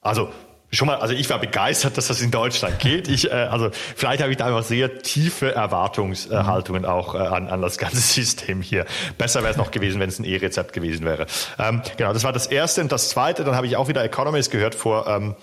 Also 0.00 0.28
schon 0.72 0.88
mal, 0.88 0.96
also 0.96 1.14
ich 1.14 1.30
war 1.30 1.38
begeistert, 1.38 1.96
dass 1.96 2.08
das 2.08 2.20
in 2.20 2.32
Deutschland 2.32 2.80
geht. 2.80 3.06
Ich, 3.06 3.30
äh, 3.30 3.34
also 3.34 3.70
vielleicht 3.72 4.20
habe 4.20 4.32
ich 4.32 4.36
da 4.36 4.46
einfach 4.46 4.64
sehr 4.64 4.98
tiefe 4.98 5.54
Erwartungshaltungen 5.54 6.84
auch 6.84 7.14
äh, 7.14 7.18
an, 7.18 7.46
an 7.46 7.62
das 7.62 7.78
ganze 7.78 7.96
System 8.00 8.62
hier. 8.62 8.84
Besser 9.16 9.42
wäre 9.42 9.52
es 9.52 9.56
noch 9.56 9.70
gewesen, 9.70 10.00
wenn 10.00 10.08
es 10.08 10.18
ein 10.18 10.24
E-Rezept 10.24 10.72
gewesen 10.72 11.06
wäre. 11.06 11.26
Ähm, 11.56 11.82
genau, 11.96 12.12
das 12.12 12.24
war 12.24 12.32
das 12.32 12.48
Erste. 12.48 12.80
Und 12.80 12.90
das 12.90 13.10
Zweite, 13.10 13.44
dann 13.44 13.54
habe 13.54 13.68
ich 13.68 13.76
auch 13.76 13.86
wieder 13.86 14.02
Economist 14.02 14.50
gehört 14.50 14.74
vor, 14.74 15.06
ähm, 15.06 15.36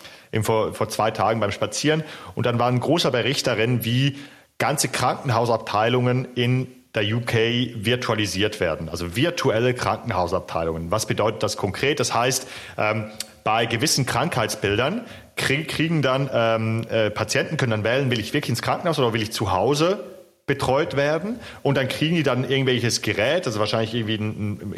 vor, 0.44 0.74
vor 0.74 0.90
zwei 0.90 1.10
Tagen 1.12 1.40
beim 1.40 1.54
Spazieren. 1.54 2.04
Und 2.34 2.46
dann 2.48 2.60
war 2.60 2.68
ein 2.68 2.82
großer 2.82 3.12
Bericht 3.12 3.48
darin, 3.48 3.86
wie 3.86 4.18
ganze 4.58 4.90
Krankenhausabteilungen 4.90 6.28
in 6.36 6.68
der 6.96 7.04
UK 7.04 7.34
virtualisiert 7.76 8.60
werden, 8.60 8.90
also 8.90 9.16
virtuelle 9.16 9.74
Krankenhausabteilungen. 9.74 10.92
Was 10.92 11.06
bedeutet 11.06 11.44
das 11.44 11.58
konkret? 11.58 12.00
Das 12.00 12.14
heißt, 12.14 12.48
ähm, 12.78 13.12
bei 13.44 13.66
gewissen 13.66 14.06
Krankheitsbildern 14.06 15.02
kriegen 15.36 16.02
dann 16.02 16.30
ähm, 16.34 16.88
äh, 16.90 17.10
Patienten 17.12 17.58
können 17.58 17.72
dann 17.72 17.84
wählen, 17.84 18.10
will 18.10 18.20
ich 18.20 18.34
wirklich 18.34 18.50
ins 18.50 18.62
Krankenhaus 18.62 18.98
oder 18.98 19.14
will 19.14 19.22
ich 19.22 19.32
zu 19.32 19.52
Hause 19.52 20.15
betreut 20.48 20.96
werden 20.96 21.40
und 21.64 21.76
dann 21.76 21.88
kriegen 21.88 22.16
die 22.16 22.22
dann 22.22 22.48
irgendwelches 22.48 23.02
Gerät, 23.02 23.48
also 23.48 23.60
wahrscheinlich 23.60 23.96
irgendwie 23.96 24.16
ein, 24.16 24.74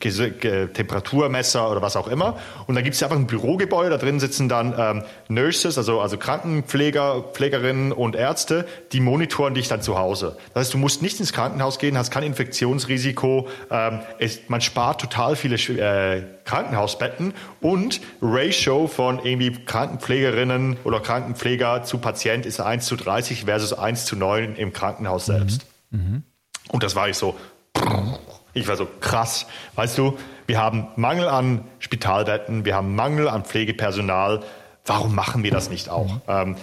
ein 0.00 0.72
Temperaturmesser 0.72 1.68
oder 1.68 1.82
was 1.82 1.96
auch 1.96 2.06
immer 2.06 2.38
und 2.68 2.76
dann 2.76 2.84
gibt 2.84 2.94
es 2.94 3.02
einfach 3.02 3.16
ein 3.16 3.26
Bürogebäude, 3.26 3.90
da 3.90 3.96
drin 3.96 4.20
sitzen 4.20 4.48
dann 4.48 4.74
ähm, 4.78 5.02
Nurses, 5.28 5.76
also, 5.76 6.00
also 6.00 6.18
Krankenpfleger, 6.18 7.24
Pflegerinnen 7.32 7.90
und 7.90 8.14
Ärzte, 8.14 8.64
die 8.92 9.00
monitoren 9.00 9.54
dich 9.54 9.66
dann 9.66 9.82
zu 9.82 9.98
Hause. 9.98 10.36
Das 10.54 10.66
heißt, 10.66 10.74
du 10.74 10.78
musst 10.78 11.02
nicht 11.02 11.18
ins 11.18 11.32
Krankenhaus 11.32 11.80
gehen, 11.80 11.98
hast 11.98 12.12
kein 12.12 12.22
Infektionsrisiko, 12.22 13.48
ähm, 13.72 14.00
es, 14.20 14.42
man 14.46 14.60
spart 14.60 15.00
total 15.00 15.34
viele 15.34 15.56
äh, 15.56 16.22
Krankenhausbetten 16.48 17.34
und 17.60 18.00
Ratio 18.20 18.86
von 18.88 19.24
irgendwie 19.24 19.52
Krankenpflegerinnen 19.52 20.78
oder 20.84 21.00
Krankenpfleger 21.00 21.82
zu 21.84 21.98
Patient 21.98 22.46
ist 22.46 22.60
1 22.60 22.84
zu 22.86 22.96
30 22.96 23.44
versus 23.44 23.72
1 23.72 24.04
zu 24.04 24.16
9 24.16 24.56
im 24.56 24.72
Krankenhaus 24.72 24.98
Krankenhaus 24.98 25.26
selbst. 25.26 25.66
Mhm. 25.90 26.22
Und 26.68 26.82
das 26.82 26.94
war 26.96 27.08
ich 27.08 27.16
so, 27.16 27.36
ich 28.52 28.68
war 28.68 28.76
so 28.76 28.86
krass. 29.00 29.46
Weißt 29.74 29.96
du, 29.98 30.18
wir 30.46 30.58
haben 30.58 30.88
Mangel 30.96 31.28
an 31.28 31.64
Spitalbetten, 31.78 32.64
wir 32.64 32.74
haben 32.74 32.94
Mangel 32.94 33.28
an 33.28 33.44
Pflegepersonal. 33.44 34.40
Warum 34.84 35.14
machen 35.14 35.42
wir 35.42 35.50
das 35.50 35.70
nicht 35.70 35.88
auch? 35.88 36.14
Mhm. 36.14 36.20
Ähm, 36.28 36.56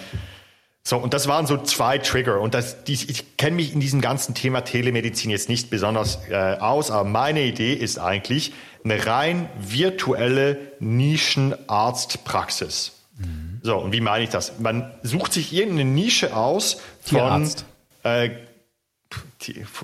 so, 0.88 0.98
und 0.98 1.16
das 1.16 1.28
waren 1.28 1.48
so 1.48 1.58
zwei 1.58 1.98
Trigger. 1.98 2.40
Und 2.40 2.54
das, 2.54 2.84
die, 2.84 2.94
ich 2.94 3.38
kenne 3.38 3.56
mich 3.56 3.74
in 3.74 3.80
diesem 3.80 4.02
ganzen 4.02 4.36
Thema 4.36 4.62
Telemedizin 4.62 5.32
jetzt 5.32 5.50
nicht 5.50 5.72
besonders 5.72 6.20
äh, 6.30 6.58
aus, 6.60 6.92
aber 6.92 7.10
meine 7.10 7.42
Idee 7.42 7.74
ist 7.74 7.98
eigentlich 7.98 8.54
eine 8.84 9.04
rein 9.04 9.50
virtuelle 9.58 10.60
Nischenarztpraxis. 10.80 12.92
Mhm. 13.18 13.62
So, 13.64 13.78
und 13.78 13.94
wie 13.94 14.02
meine 14.02 14.26
ich 14.26 14.30
das? 14.30 14.60
Man 14.60 14.94
sucht 15.02 15.34
sich 15.34 15.52
irgendeine 15.54 15.90
Nische 15.90 16.36
aus 16.36 16.76
von 17.02 17.18
Tierarzt. 17.18 17.66
Äh, 18.04 18.30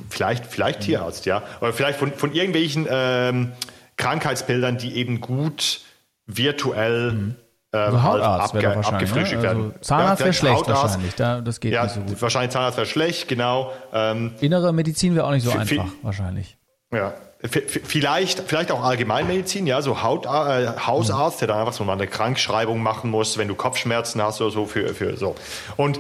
vielleicht, 0.08 0.46
vielleicht 0.46 0.82
Tierarzt, 0.82 1.26
ja. 1.26 1.42
Oder 1.62 1.74
vielleicht 1.74 1.98
von, 1.98 2.14
von 2.14 2.36
irgendwelchen 2.36 2.86
ähm, 2.88 3.54
Krankheitsbildern, 3.98 4.78
die 4.78 4.98
eben 4.98 5.20
gut 5.20 5.82
virtuell 6.28 7.12
mhm. 7.12 7.36
Ähm, 7.74 7.80
also 7.80 8.04
Hautarzt 8.04 8.54
halt 8.54 8.66
abge 8.66 8.88
abgefrühstückt 8.88 9.42
ne? 9.42 9.48
werden. 9.48 9.64
Also 9.64 9.80
Zahnarzt 9.82 10.20
ja, 10.20 10.26
wäre 10.26 10.34
schlecht 10.34 10.56
Hautarzt, 10.56 10.84
wahrscheinlich, 10.84 11.16
da, 11.16 11.42
das 11.42 11.60
geht 11.60 11.74
ja, 11.74 11.84
nicht 11.84 11.96
so 11.96 12.02
gut. 12.02 12.22
Wahrscheinlich 12.22 12.52
Zahnarzt 12.52 12.78
wäre 12.78 12.88
schlecht, 12.88 13.28
genau. 13.28 13.72
Ähm, 13.94 14.34
Innere 14.42 14.74
Medizin 14.74 15.16
wäre 15.16 15.26
auch 15.26 15.32
nicht 15.32 15.44
so 15.44 15.52
einfach, 15.52 15.86
wahrscheinlich. 16.02 16.58
Ja, 16.94 17.14
Vielleicht, 17.44 18.44
vielleicht 18.46 18.72
auch 18.72 18.84
Allgemeinmedizin, 18.84 19.66
ja, 19.66 19.82
so 19.82 20.04
Haut, 20.04 20.28
äh, 20.28 20.30
Hausarzt, 20.30 21.42
der 21.42 21.48
dann 21.48 21.58
einfach 21.58 21.74
so 21.74 21.84
mal 21.84 21.94
eine 21.94 22.06
Krankschreibung 22.06 22.84
machen 22.84 23.10
muss, 23.10 23.40
wenn 23.40 23.48
du 23.48 23.56
Kopfschmerzen 23.56 24.22
hast 24.22 24.42
oder 24.42 24.52
so 24.52 24.66
für, 24.68 24.94
für 24.94 25.18
so. 25.18 25.34
Und 25.76 26.00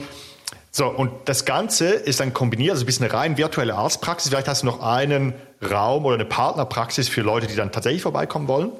so, 0.69 0.85
und 0.85 1.11
das 1.25 1.45
Ganze 1.45 1.89
ist 1.89 2.19
dann 2.19 2.33
kombiniert, 2.33 2.71
also 2.71 2.83
ein 2.83 2.85
bisschen 2.85 3.05
eine 3.05 3.13
rein 3.13 3.37
virtuelle 3.37 3.73
Arztpraxis. 3.73 4.29
Vielleicht 4.29 4.47
hast 4.47 4.61
du 4.61 4.67
noch 4.67 4.81
einen 4.83 5.33
Raum 5.61 6.05
oder 6.05 6.15
eine 6.15 6.25
Partnerpraxis 6.25 7.09
für 7.09 7.21
Leute, 7.21 7.47
die 7.47 7.55
dann 7.55 7.71
tatsächlich 7.71 8.03
vorbeikommen 8.03 8.47
wollen. 8.47 8.71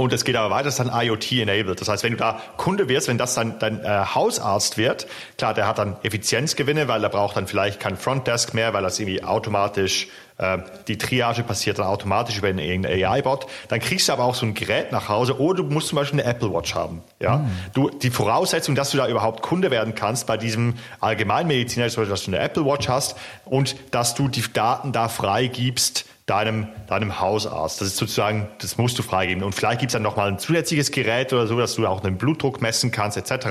Und 0.00 0.14
es 0.14 0.24
geht 0.24 0.34
aber 0.34 0.48
weiter, 0.48 0.64
das 0.64 0.78
ist 0.78 0.88
dann 0.88 0.98
IoT-enabled. 0.98 1.78
Das 1.78 1.86
heißt, 1.86 2.04
wenn 2.04 2.12
du 2.12 2.16
da 2.16 2.40
Kunde 2.56 2.88
wirst, 2.88 3.08
wenn 3.08 3.18
das 3.18 3.34
dann 3.34 3.58
dein 3.58 3.84
äh, 3.84 4.06
Hausarzt 4.14 4.78
wird, 4.78 5.06
klar, 5.36 5.52
der 5.52 5.66
hat 5.66 5.76
dann 5.76 5.96
Effizienzgewinne, 6.02 6.88
weil 6.88 7.04
er 7.04 7.10
braucht 7.10 7.36
dann 7.36 7.46
vielleicht 7.46 7.80
kein 7.80 7.98
Frontdesk 7.98 8.54
mehr, 8.54 8.72
weil 8.72 8.82
das 8.82 8.98
irgendwie 8.98 9.22
automatisch, 9.22 10.08
äh, 10.38 10.56
die 10.88 10.96
Triage 10.96 11.42
passiert 11.42 11.78
dann 11.78 11.86
automatisch 11.86 12.38
über 12.38 12.48
einen 12.48 12.86
AI-Bot. 12.86 13.46
Dann 13.68 13.78
kriegst 13.80 14.08
du 14.08 14.14
aber 14.14 14.24
auch 14.24 14.34
so 14.34 14.46
ein 14.46 14.54
Gerät 14.54 14.90
nach 14.90 15.10
Hause 15.10 15.38
oder 15.38 15.62
du 15.62 15.68
musst 15.68 15.88
zum 15.88 15.96
Beispiel 15.96 16.18
eine 16.18 16.30
Apple 16.30 16.50
Watch 16.50 16.74
haben. 16.74 17.02
Ja, 17.20 17.36
mhm. 17.36 17.50
du, 17.74 17.90
die 17.90 18.08
Voraussetzung, 18.08 18.74
dass 18.74 18.92
du 18.92 18.96
da 18.96 19.06
überhaupt 19.06 19.42
Kunde 19.42 19.70
werden 19.70 19.94
kannst 19.94 20.26
bei 20.26 20.38
diesem 20.38 20.76
Allgemeinmediziner, 21.00 21.84
ist, 21.84 21.98
dass 21.98 22.24
du 22.24 22.30
eine 22.30 22.38
Apple 22.38 22.64
Watch 22.64 22.88
hast 22.88 23.16
und 23.44 23.76
dass 23.90 24.14
du 24.14 24.28
die 24.28 24.44
Daten 24.50 24.92
da 24.92 25.08
freigibst, 25.08 26.06
deinem, 26.30 26.68
deinem 26.86 27.20
Hausarzt. 27.20 27.80
Das 27.80 27.88
ist 27.88 27.96
sozusagen, 27.96 28.48
das 28.60 28.78
musst 28.78 28.98
du 28.98 29.02
freigeben. 29.02 29.42
Und 29.42 29.54
vielleicht 29.54 29.80
gibt 29.80 29.90
es 29.90 29.94
dann 29.94 30.02
nochmal 30.02 30.28
ein 30.28 30.38
zusätzliches 30.38 30.92
Gerät 30.92 31.32
oder 31.32 31.48
so, 31.48 31.58
dass 31.58 31.74
du 31.74 31.86
auch 31.86 32.00
den 32.00 32.16
Blutdruck 32.16 32.62
messen 32.62 32.92
kannst, 32.92 33.16
etc. 33.16 33.48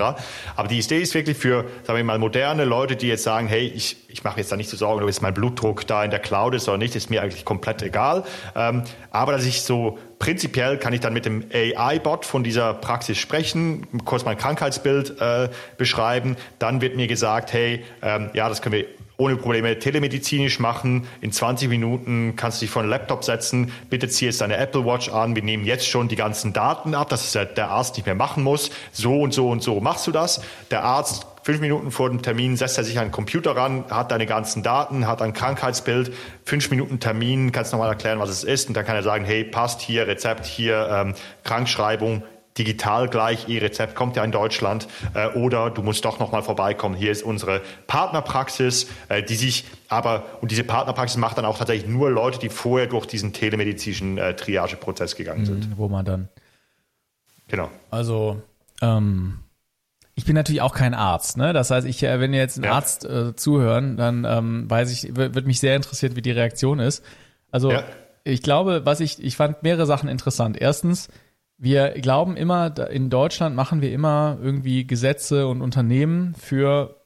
Aber 0.55 0.67
die 0.69 0.79
Idee 0.79 1.01
ist 1.01 1.13
wirklich 1.13 1.37
für, 1.37 1.65
sagen 1.83 1.97
wir 1.97 2.03
mal, 2.05 2.17
moderne 2.17 2.63
Leute, 2.63 2.95
die 2.95 3.07
jetzt 3.07 3.23
sagen, 3.23 3.47
hey, 3.47 3.67
ich, 3.67 3.97
ich 4.07 4.23
mache 4.23 4.39
jetzt 4.39 4.51
da 4.51 4.55
nicht 4.55 4.69
so 4.69 4.77
Sorgen, 4.77 5.01
ob 5.01 5.07
jetzt 5.07 5.21
mein 5.21 5.33
Blutdruck 5.33 5.85
da 5.85 6.03
in 6.05 6.09
der 6.11 6.19
Cloud 6.19 6.55
ist 6.55 6.69
oder 6.69 6.77
nicht, 6.77 6.95
ist 6.95 7.09
mir 7.09 7.21
eigentlich 7.21 7.43
komplett 7.43 7.81
egal. 7.81 8.23
Ähm, 8.55 8.83
aber 9.11 9.33
dass 9.33 9.45
ich 9.45 9.61
so 9.61 9.99
prinzipiell 10.19 10.77
kann 10.77 10.93
ich 10.93 11.01
dann 11.01 11.13
mit 11.13 11.25
dem 11.25 11.45
AI-Bot 11.53 12.25
von 12.25 12.43
dieser 12.43 12.73
Praxis 12.73 13.17
sprechen, 13.17 13.87
kurz 14.05 14.23
mein 14.23 14.37
Krankheitsbild 14.37 15.19
äh, 15.19 15.49
beschreiben. 15.77 16.37
Dann 16.59 16.81
wird 16.81 16.95
mir 16.95 17.07
gesagt, 17.07 17.51
hey, 17.51 17.83
ähm, 18.01 18.29
ja, 18.33 18.47
das 18.47 18.61
können 18.61 18.73
wir 18.73 18.85
ohne 19.19 19.35
Probleme 19.35 19.77
telemedizinisch 19.77 20.59
machen. 20.59 21.05
In 21.21 21.31
20 21.31 21.69
Minuten 21.69 22.35
kannst 22.35 22.61
du 22.61 22.65
dich 22.65 22.71
vor 22.71 22.81
einen 22.81 22.89
Laptop 22.89 23.23
setzen. 23.23 23.71
Bitte 23.89 24.07
zieh 24.07 24.25
jetzt 24.25 24.41
deine 24.41 24.57
Apple 24.57 24.85
Watch 24.85 25.09
an. 25.09 25.35
Wir 25.35 25.43
nehmen 25.43 25.65
jetzt 25.65 25.87
schon 25.87 26.07
die 26.07 26.15
ganzen 26.15 26.53
Daten 26.53 26.95
ab, 26.95 27.09
dass 27.09 27.35
es 27.35 27.53
der 27.53 27.69
Arzt 27.69 27.97
nicht 27.97 28.05
mehr 28.05 28.15
machen 28.15 28.43
muss. 28.43 28.71
So 28.91 29.21
und 29.21 29.33
so 29.33 29.49
und 29.49 29.61
so 29.61 29.81
machst 29.81 30.07
du 30.07 30.11
das. 30.11 30.41
Der 30.71 30.83
Arzt 30.83 31.27
fünf 31.43 31.59
Minuten 31.59 31.91
vor 31.91 32.09
dem 32.09 32.21
Termin 32.21 32.55
setzt 32.55 32.77
er 32.77 32.85
sich 32.85 32.97
an 32.97 33.07
den 33.07 33.11
Computer 33.11 33.55
ran, 33.55 33.85
hat 33.89 34.11
deine 34.11 34.25
ganzen 34.25 34.63
Daten, 34.63 35.05
hat 35.05 35.21
ein 35.21 35.33
Krankheitsbild, 35.33 36.13
fünf 36.45 36.69
Minuten 36.69 36.99
Termin, 36.99 37.51
kannst 37.51 37.73
nochmal 37.73 37.89
erklären, 37.89 38.19
was 38.19 38.29
es 38.29 38.43
ist 38.43 38.67
und 38.67 38.75
dann 38.75 38.85
kann 38.85 38.95
er 38.95 39.03
sagen, 39.03 39.25
hey, 39.25 39.43
passt 39.43 39.81
hier, 39.81 40.07
Rezept 40.07 40.45
hier, 40.45 40.87
ähm, 40.91 41.13
Krankschreibung, 41.43 42.23
digital 42.59 43.07
gleich, 43.07 43.47
E-Rezept 43.49 43.95
kommt 43.95 44.15
ja 44.15 44.23
in 44.23 44.31
Deutschland 44.31 44.87
äh, 45.15 45.29
oder 45.29 45.71
du 45.71 45.81
musst 45.81 46.05
doch 46.05 46.19
nochmal 46.19 46.43
vorbeikommen. 46.43 46.95
Hier 46.95 47.11
ist 47.11 47.23
unsere 47.23 47.61
Partnerpraxis, 47.87 48.87
äh, 49.07 49.23
die 49.23 49.35
sich 49.35 49.65
aber, 49.87 50.23
und 50.41 50.51
diese 50.51 50.63
Partnerpraxis 50.63 51.17
macht 51.17 51.37
dann 51.37 51.45
auch 51.45 51.57
tatsächlich 51.57 51.89
nur 51.89 52.11
Leute, 52.11 52.37
die 52.37 52.49
vorher 52.49 52.87
durch 52.87 53.05
diesen 53.05 53.33
telemedizinischen 53.33 54.17
äh, 54.17 54.35
Triageprozess 54.35 55.15
gegangen 55.15 55.45
sind. 55.45 55.69
Mhm, 55.69 55.77
wo 55.77 55.87
man 55.87 56.05
dann. 56.05 56.29
Genau. 57.47 57.69
Also, 57.89 58.41
ähm, 58.81 59.39
ich 60.15 60.25
bin 60.25 60.35
natürlich 60.35 60.61
auch 60.61 60.75
kein 60.75 60.93
Arzt, 60.93 61.37
ne? 61.37 61.53
Das 61.53 61.71
heißt, 61.71 61.87
ich, 61.87 62.03
äh, 62.03 62.19
wenn 62.19 62.33
jetzt 62.33 62.57
ein 62.57 62.65
ja. 62.65 62.73
Arzt 62.73 63.05
äh, 63.05 63.35
zuhören, 63.35 63.95
dann 63.95 64.25
ähm, 64.25 64.69
weiß 64.69 64.91
ich, 64.91 65.15
wird 65.15 65.47
mich 65.47 65.61
sehr 65.61 65.77
interessiert, 65.77 66.15
wie 66.17 66.21
die 66.21 66.31
Reaktion 66.31 66.79
ist. 66.79 67.03
Also 67.51 67.71
ja. 67.71 67.83
ich 68.25 68.43
glaube, 68.43 68.85
was 68.85 68.99
ich, 68.99 69.23
ich 69.23 69.37
fand 69.37 69.63
mehrere 69.63 69.85
Sachen 69.85 70.09
interessant. 70.09 70.57
Erstens, 70.59 71.07
wir 71.59 71.89
glauben 71.91 72.37
immer, 72.37 72.73
in 72.89 73.09
Deutschland 73.09 73.55
machen 73.55 73.81
wir 73.81 73.91
immer 73.91 74.37
irgendwie 74.41 74.87
Gesetze 74.87 75.47
und 75.47 75.61
Unternehmen 75.61 76.33
für 76.35 76.99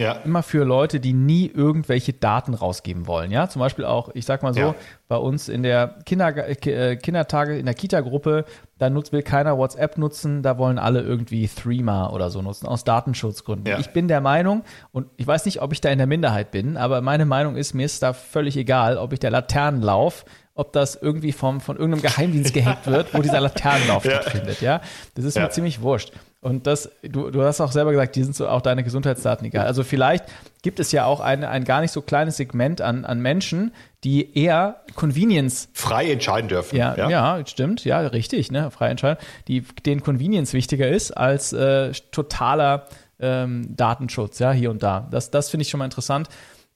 ja. 0.00 0.12
immer 0.24 0.42
für 0.42 0.64
Leute, 0.64 0.98
die 0.98 1.12
nie 1.12 1.46
irgendwelche 1.46 2.12
Daten 2.12 2.54
rausgeben 2.54 3.06
wollen. 3.06 3.30
Ja, 3.30 3.48
zum 3.48 3.60
Beispiel 3.60 3.84
auch, 3.84 4.08
ich 4.14 4.24
sag 4.24 4.42
mal 4.42 4.54
so, 4.54 4.60
ja. 4.60 4.74
bei 5.08 5.16
uns 5.16 5.48
in 5.48 5.62
der 5.62 5.98
Kinder, 6.06 6.48
äh, 6.48 6.96
Kindertage, 6.96 7.58
in 7.58 7.66
der 7.66 7.74
Kita-Gruppe, 7.74 8.46
da 8.78 8.88
nutzt, 8.88 9.12
will 9.12 9.22
keiner 9.22 9.58
WhatsApp 9.58 9.98
nutzen, 9.98 10.42
da 10.42 10.56
wollen 10.56 10.78
alle 10.78 11.02
irgendwie 11.02 11.46
Threema 11.48 12.10
oder 12.10 12.30
so 12.30 12.40
nutzen, 12.40 12.66
aus 12.66 12.84
Datenschutzgründen. 12.84 13.66
Ja. 13.66 13.78
Ich 13.78 13.90
bin 13.90 14.08
der 14.08 14.22
Meinung, 14.22 14.62
und 14.92 15.08
ich 15.18 15.26
weiß 15.26 15.44
nicht, 15.44 15.60
ob 15.60 15.72
ich 15.72 15.82
da 15.82 15.90
in 15.90 15.98
der 15.98 16.06
Minderheit 16.06 16.50
bin, 16.50 16.78
aber 16.78 17.02
meine 17.02 17.26
Meinung 17.26 17.56
ist, 17.56 17.74
mir 17.74 17.84
ist 17.84 18.02
da 18.02 18.14
völlig 18.14 18.56
egal, 18.56 18.96
ob 18.96 19.12
ich 19.12 19.18
der 19.18 19.30
Laternenlauf 19.30 20.24
ob 20.54 20.72
das 20.72 20.96
irgendwie 21.00 21.32
vom, 21.32 21.60
von 21.60 21.76
irgendeinem 21.76 22.02
Geheimdienst 22.02 22.52
gehackt 22.52 22.86
wird, 22.86 23.14
wo 23.14 23.22
dieser 23.22 23.40
Laternenlauf 23.40 24.04
ja. 24.06 24.20
stattfindet, 24.20 24.60
ja. 24.60 24.80
Das 25.14 25.24
ist 25.24 25.36
ja. 25.36 25.44
mir 25.44 25.50
ziemlich 25.50 25.80
wurscht. 25.80 26.12
Und 26.42 26.66
das, 26.66 26.90
du, 27.02 27.30
du 27.30 27.42
hast 27.42 27.60
auch 27.60 27.70
selber 27.70 27.90
gesagt, 27.90 28.16
die 28.16 28.22
sind 28.22 28.34
so 28.34 28.48
auch 28.48 28.62
deine 28.62 28.82
Gesundheitsdaten 28.82 29.46
egal. 29.46 29.66
Also 29.66 29.84
vielleicht 29.84 30.24
gibt 30.62 30.80
es 30.80 30.90
ja 30.90 31.04
auch 31.04 31.20
ein, 31.20 31.44
ein 31.44 31.64
gar 31.64 31.82
nicht 31.82 31.92
so 31.92 32.00
kleines 32.00 32.38
Segment 32.38 32.80
an, 32.80 33.04
an 33.04 33.20
Menschen, 33.20 33.72
die 34.04 34.38
eher 34.38 34.80
Convenience 34.94 35.68
frei 35.74 36.10
entscheiden 36.10 36.48
dürfen. 36.48 36.76
Ja, 36.76 36.96
ja, 36.96 37.10
ja 37.10 37.46
stimmt, 37.46 37.84
ja, 37.84 38.00
richtig, 38.00 38.50
ne, 38.50 38.70
frei 38.70 38.88
entscheiden, 38.88 39.22
die 39.48 39.60
denen 39.60 40.02
Convenience 40.02 40.54
wichtiger 40.54 40.88
ist 40.88 41.10
als 41.10 41.52
äh, 41.52 41.92
totaler 42.10 42.86
ähm, 43.18 43.76
Datenschutz, 43.76 44.38
ja, 44.38 44.50
hier 44.50 44.70
und 44.70 44.82
da. 44.82 45.08
Das, 45.10 45.30
das 45.30 45.50
finde 45.50 45.62
ich 45.62 45.68
schon 45.68 45.78
mal 45.78 45.84
interessant. 45.84 46.28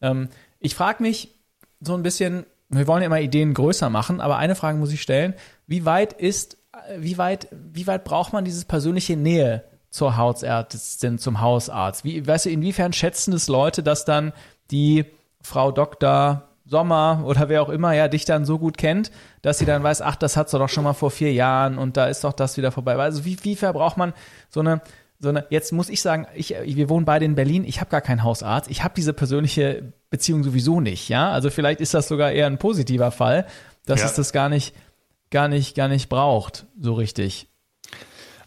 Ähm, 0.03 0.29
ich 0.61 0.75
frage 0.75 1.03
mich 1.03 1.31
so 1.81 1.95
ein 1.95 2.03
bisschen, 2.03 2.45
wir 2.68 2.86
wollen 2.86 3.02
ja 3.02 3.06
immer 3.06 3.20
Ideen 3.20 3.54
größer 3.54 3.90
machen, 3.90 4.20
aber 4.20 4.36
eine 4.36 4.54
Frage 4.54 4.78
muss 4.78 4.92
ich 4.92 5.02
stellen: 5.02 5.34
Wie 5.66 5.84
weit 5.84 6.12
ist 6.12 6.58
wie 6.98 7.18
weit, 7.18 7.48
wie 7.50 7.86
weit 7.86 8.04
braucht 8.04 8.32
man 8.32 8.44
diese 8.44 8.64
persönliche 8.66 9.16
Nähe 9.16 9.64
zur 9.90 10.16
Hausärztin, 10.16 11.18
zum 11.18 11.40
Hausarzt? 11.40 12.04
Wie, 12.04 12.26
weißt 12.26 12.46
du, 12.46 12.50
inwiefern 12.50 12.92
schätzen 12.92 13.32
es 13.32 13.48
Leute, 13.48 13.82
dass 13.82 14.04
dann 14.04 14.32
die 14.70 15.04
Frau 15.40 15.70
Dr. 15.70 16.48
Sommer 16.66 17.22
oder 17.26 17.48
wer 17.50 17.62
auch 17.62 17.68
immer 17.68 17.92
ja 17.92 18.08
dich 18.08 18.24
dann 18.24 18.46
so 18.46 18.58
gut 18.58 18.78
kennt, 18.78 19.10
dass 19.42 19.58
sie 19.58 19.66
dann 19.66 19.82
weiß, 19.82 20.00
ach, 20.00 20.16
das 20.16 20.36
hat's 20.36 20.52
doch 20.52 20.68
schon 20.68 20.84
mal 20.84 20.94
vor 20.94 21.10
vier 21.10 21.32
Jahren 21.32 21.76
und 21.76 21.98
da 21.98 22.06
ist 22.06 22.24
doch 22.24 22.32
das 22.32 22.56
wieder 22.56 22.72
vorbei. 22.72 22.96
Also 22.96 23.24
wie, 23.26 23.36
wie 23.44 23.54
braucht 23.54 23.98
man 23.98 24.14
so 24.48 24.60
eine, 24.60 24.80
so 25.25 25.31
eine, 25.31 25.47
jetzt 25.51 25.72
muss 25.72 25.89
ich 25.89 26.01
sagen, 26.01 26.27
ich, 26.35 26.55
wir 26.64 26.89
wohnen 26.89 27.05
beide 27.05 27.25
in 27.25 27.35
Berlin, 27.35 27.64
ich 27.64 27.81
habe 27.81 27.91
gar 27.91 28.01
keinen 28.01 28.22
Hausarzt, 28.22 28.70
ich 28.70 28.85
habe 28.85 28.95
diese 28.97 29.12
persönliche 29.12 29.93
Beziehung 30.11 30.45
sowieso 30.45 30.81
nicht, 30.81 31.09
ja. 31.09 31.31
Also 31.33 31.51
vielleicht 31.51 31.81
ist 31.81 31.95
das 31.95 32.07
sogar 32.07 32.31
eher 32.31 32.47
ein 32.47 32.59
positiver 32.59 33.11
Fall, 33.11 33.47
dass 33.85 34.01
ja. 34.01 34.07
es 34.07 34.14
das 34.14 34.33
gar 34.33 34.49
nicht 34.49 34.75
gar 35.31 35.49
nicht, 35.49 35.75
gar 35.75 35.89
nicht 35.89 36.09
braucht, 36.09 36.66
so 36.81 36.95
richtig. 36.95 37.49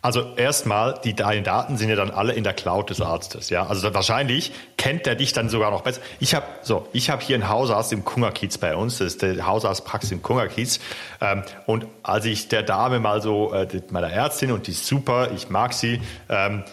Also 0.07 0.23
erstmal, 0.37 0.97
die 1.03 1.13
deine 1.13 1.41
Daten 1.41 1.75
sind 1.75 1.89
ja 1.89 1.97
dann 1.97 2.11
alle 2.11 2.31
in 2.31 2.45
der 2.45 2.53
Cloud 2.53 2.91
des 2.91 3.01
Arztes, 3.01 3.49
ja. 3.49 3.67
Also 3.67 3.93
wahrscheinlich 3.93 4.53
kennt 4.77 5.05
der 5.05 5.15
dich 5.15 5.33
dann 5.33 5.49
sogar 5.49 5.69
noch 5.69 5.81
besser. 5.81 5.99
Ich 6.21 6.33
habe 6.33 6.45
so, 6.61 6.87
ich 6.93 7.09
habe 7.09 7.21
hier 7.21 7.35
einen 7.35 7.49
Hausarzt 7.49 7.91
im 7.91 8.05
Kungerkiez 8.05 8.57
bei 8.57 8.73
uns, 8.73 8.99
das 8.99 9.07
ist 9.07 9.21
der 9.21 9.45
Hausarztpraxis 9.45 10.13
im 10.13 10.21
Kungerkiez. 10.21 10.79
Ähm, 11.19 11.43
und 11.65 11.87
als 12.03 12.23
ich 12.23 12.47
der 12.47 12.63
Dame 12.63 13.01
mal 13.01 13.21
so, 13.21 13.51
äh, 13.51 13.67
meiner 13.89 14.09
Ärztin 14.09 14.53
und 14.53 14.67
die 14.67 14.71
ist 14.71 14.87
super, 14.87 15.29
ich 15.35 15.49
mag 15.49 15.73
sie, 15.73 15.99
ähm, 16.29 16.63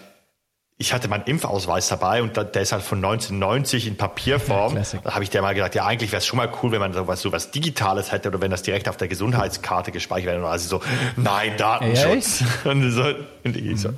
ich 0.85 0.93
hatte 0.93 1.09
meinen 1.09 1.25
Impfausweis 1.25 1.89
dabei 1.89 2.23
und 2.23 2.37
der 2.37 2.61
ist 2.61 2.73
halt 2.73 2.83
von 2.83 2.99
1990 2.99 3.87
in 3.87 3.97
Papierform. 3.97 4.77
Ja, 4.77 4.83
da 5.03 5.15
habe 5.15 5.25
ich 5.25 5.31
dir 5.31 5.41
mal 5.41 5.55
gedacht, 5.55 5.75
ja, 5.75 5.87
eigentlich 5.87 6.13
wäre 6.13 6.19
es 6.19 6.27
schon 6.27 6.37
mal 6.37 6.53
cool, 6.63 6.73
wenn 6.73 6.81
man 6.81 6.93
sowas, 6.93 7.23
sowas 7.23 7.51
Digitales 7.51 8.13
hätte 8.13 8.29
oder 8.29 8.43
wenn 8.43 8.51
das 8.51 8.63
direkt 8.63 8.87
auf 8.91 8.99
der 8.99 9.09
Gesundheitskarte 9.09 9.93
gespeichert 9.93 10.35
wäre. 10.35 10.47
Also 10.47 10.79
so, 10.79 10.85
nein, 11.17 11.57
Datenschutz. 11.57 12.45
Ja, 12.65 12.71
und, 12.71 12.91
so, 12.91 13.03
und 13.45 13.57
ich 13.57 13.81
so, 13.81 13.95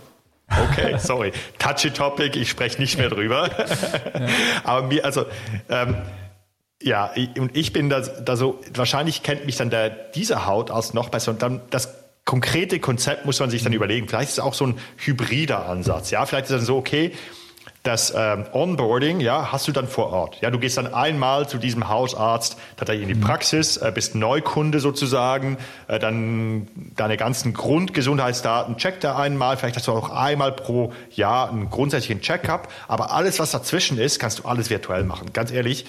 okay, 0.48 0.96
sorry, 0.98 1.32
touchy 1.58 1.90
topic, 1.90 2.38
ich 2.38 2.50
spreche 2.50 2.80
nicht 2.80 2.98
mehr 2.98 3.08
drüber. 3.08 3.50
Ja. 4.16 4.28
Aber 4.64 4.86
mir, 4.86 5.04
also, 5.04 5.26
ähm, 5.68 5.96
ja, 6.80 7.10
und 7.36 7.56
ich 7.56 7.72
bin 7.72 7.90
da, 7.90 8.00
da 8.00 8.36
so, 8.36 8.60
wahrscheinlich 8.74 9.22
kennt 9.22 9.44
mich 9.44 9.56
dann 9.56 9.70
der, 9.70 9.90
dieser 9.90 10.46
Hautarzt 10.46 10.94
noch 10.94 11.08
besser 11.08 11.32
und 11.32 11.42
dann 11.42 11.62
das 11.70 12.05
konkrete 12.26 12.80
Konzept 12.80 13.24
muss 13.24 13.40
man 13.40 13.48
sich 13.48 13.62
dann 13.62 13.72
überlegen. 13.72 14.08
Vielleicht 14.08 14.28
ist 14.28 14.38
es 14.38 14.44
auch 14.44 14.52
so 14.52 14.66
ein 14.66 14.78
hybrider 14.98 15.66
Ansatz. 15.66 16.10
Ja, 16.10 16.26
vielleicht 16.26 16.46
ist 16.46 16.50
es 16.50 16.56
dann 16.58 16.66
so, 16.66 16.76
okay, 16.76 17.12
das 17.86 18.12
ähm, 18.16 18.46
Onboarding, 18.52 19.20
ja, 19.20 19.52
hast 19.52 19.68
du 19.68 19.72
dann 19.72 19.86
vor 19.86 20.12
Ort. 20.12 20.40
Ja, 20.40 20.50
du 20.50 20.58
gehst 20.58 20.76
dann 20.76 20.92
einmal 20.92 21.48
zu 21.48 21.56
diesem 21.56 21.88
Hausarzt, 21.88 22.58
tatsächlich 22.76 23.08
in 23.08 23.14
die 23.14 23.20
mhm. 23.20 23.24
Praxis, 23.24 23.76
äh, 23.76 23.92
bist 23.94 24.16
Neukunde 24.16 24.80
sozusagen, 24.80 25.56
äh, 25.86 26.00
dann 26.00 26.66
deine 26.96 27.16
ganzen 27.16 27.54
Grundgesundheitsdaten 27.54 28.76
checkt 28.76 29.04
er 29.04 29.16
einmal, 29.16 29.56
vielleicht 29.56 29.76
hast 29.76 29.86
du 29.86 29.92
auch 29.92 30.10
einmal 30.10 30.50
pro 30.50 30.92
Jahr 31.12 31.50
einen 31.50 31.70
grundsätzlichen 31.70 32.22
Checkup, 32.22 32.66
aber 32.88 33.12
alles, 33.12 33.38
was 33.38 33.52
dazwischen 33.52 33.98
ist, 33.98 34.18
kannst 34.18 34.40
du 34.40 34.48
alles 34.48 34.68
virtuell 34.68 35.04
machen. 35.04 35.32
Ganz 35.32 35.52
ehrlich, 35.52 35.86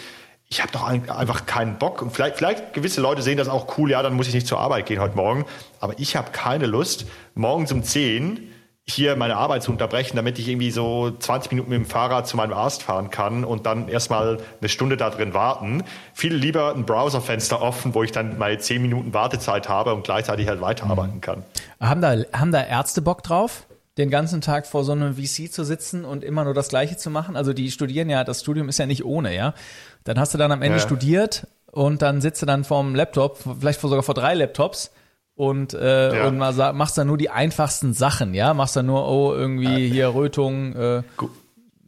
ich 0.50 0.62
habe 0.62 0.72
doch 0.72 0.84
einfach 0.84 1.46
keinen 1.46 1.78
Bock. 1.78 2.02
Und 2.02 2.12
vielleicht, 2.12 2.38
vielleicht 2.38 2.74
gewisse 2.74 3.02
Leute 3.02 3.22
sehen 3.22 3.38
das 3.38 3.50
auch 3.50 3.78
cool, 3.78 3.92
ja, 3.92 4.02
dann 4.02 4.14
muss 4.14 4.28
ich 4.28 4.34
nicht 4.34 4.48
zur 4.48 4.60
Arbeit 4.60 4.86
gehen 4.86 5.00
heute 5.00 5.16
Morgen. 5.16 5.46
Aber 5.80 6.00
ich 6.00 6.16
habe 6.16 6.32
keine 6.32 6.68
Lust, 6.68 7.06
morgens 7.36 7.72
um 7.72 7.84
10 7.84 8.54
hier 8.90 9.18
meine 9.18 9.36
Arbeit 9.36 9.64
zu 9.64 9.72
unterbrechen, 9.72 10.16
damit 10.16 10.40
ich 10.40 10.48
irgendwie 10.48 10.72
so 10.72 11.12
20 11.12 11.52
Minuten 11.52 11.72
mit 11.72 11.80
dem 11.80 11.86
Fahrrad 11.86 12.26
zu 12.26 12.38
meinem 12.38 12.54
Arzt 12.54 12.84
fahren 12.84 13.10
kann 13.10 13.44
und 13.44 13.66
dann 13.66 13.90
erstmal 13.90 14.38
eine 14.62 14.70
Stunde 14.70 14.96
da 14.96 15.10
drin 15.10 15.34
warten. 15.34 15.84
Viel 16.14 16.34
lieber 16.34 16.74
ein 16.74 16.86
Browserfenster 16.86 17.62
offen, 17.62 17.94
wo 17.94 18.04
ich 18.04 18.14
dann 18.14 18.38
mal 18.38 18.58
10 18.58 18.82
Minuten 18.82 19.14
Wartezeit 19.14 19.68
habe 19.68 19.94
und 19.94 20.06
gleichzeitig 20.06 20.48
halt 20.48 20.62
weiterarbeiten 20.62 21.20
kann. 21.20 21.44
Haben 21.82 22.00
da, 22.00 22.16
haben 22.32 22.54
da 22.54 22.64
Ärzte 22.64 23.02
Bock 23.02 23.24
drauf? 23.24 23.68
den 23.98 24.12
ganzen 24.12 24.42
Tag 24.42 24.68
vor 24.68 24.84
so 24.84 24.92
einem 24.92 25.16
VC 25.16 25.52
zu 25.52 25.64
sitzen 25.64 26.06
und 26.06 26.24
immer 26.24 26.44
nur 26.44 26.54
das 26.54 26.68
Gleiche 26.68 26.98
zu 26.98 27.10
machen. 27.10 27.36
Also 27.36 27.54
die 27.54 27.72
studieren 27.72 28.10
ja, 28.10 28.24
das 28.24 28.42
Studium 28.42 28.70
ist 28.70 28.78
ja 28.78 28.86
nicht 28.86 29.04
ohne, 29.04 29.36
ja. 29.36 29.54
Dann 30.08 30.20
hast 30.20 30.34
du 30.34 30.38
dann 30.38 30.52
am 30.52 30.62
Ende 30.62 30.78
ja. 30.78 30.84
studiert 30.84 31.48
und 31.72 32.02
dann 32.02 32.22
sitzt 32.22 32.42
du 32.42 32.46
dann 32.46 32.64
vorm 32.64 32.96
Laptop, 32.96 33.40
vielleicht 33.60 33.82
sogar 33.82 34.04
vor 34.04 34.16
drei 34.16 34.34
Laptops 34.34 34.92
und, 35.36 35.74
äh, 35.74 36.16
ja. 36.16 36.28
und 36.28 36.38
machst 36.38 36.98
dann 36.98 37.08
nur 37.08 37.18
die 37.18 37.30
einfachsten 37.30 37.94
Sachen, 37.94 38.34
ja. 38.34 38.54
Machst 38.54 38.76
dann 38.76 38.86
nur, 38.86 39.08
oh, 39.08 39.34
irgendwie 39.34 39.90
hier 39.90 40.14
Rötung, 40.16 40.76
äh, 40.76 41.04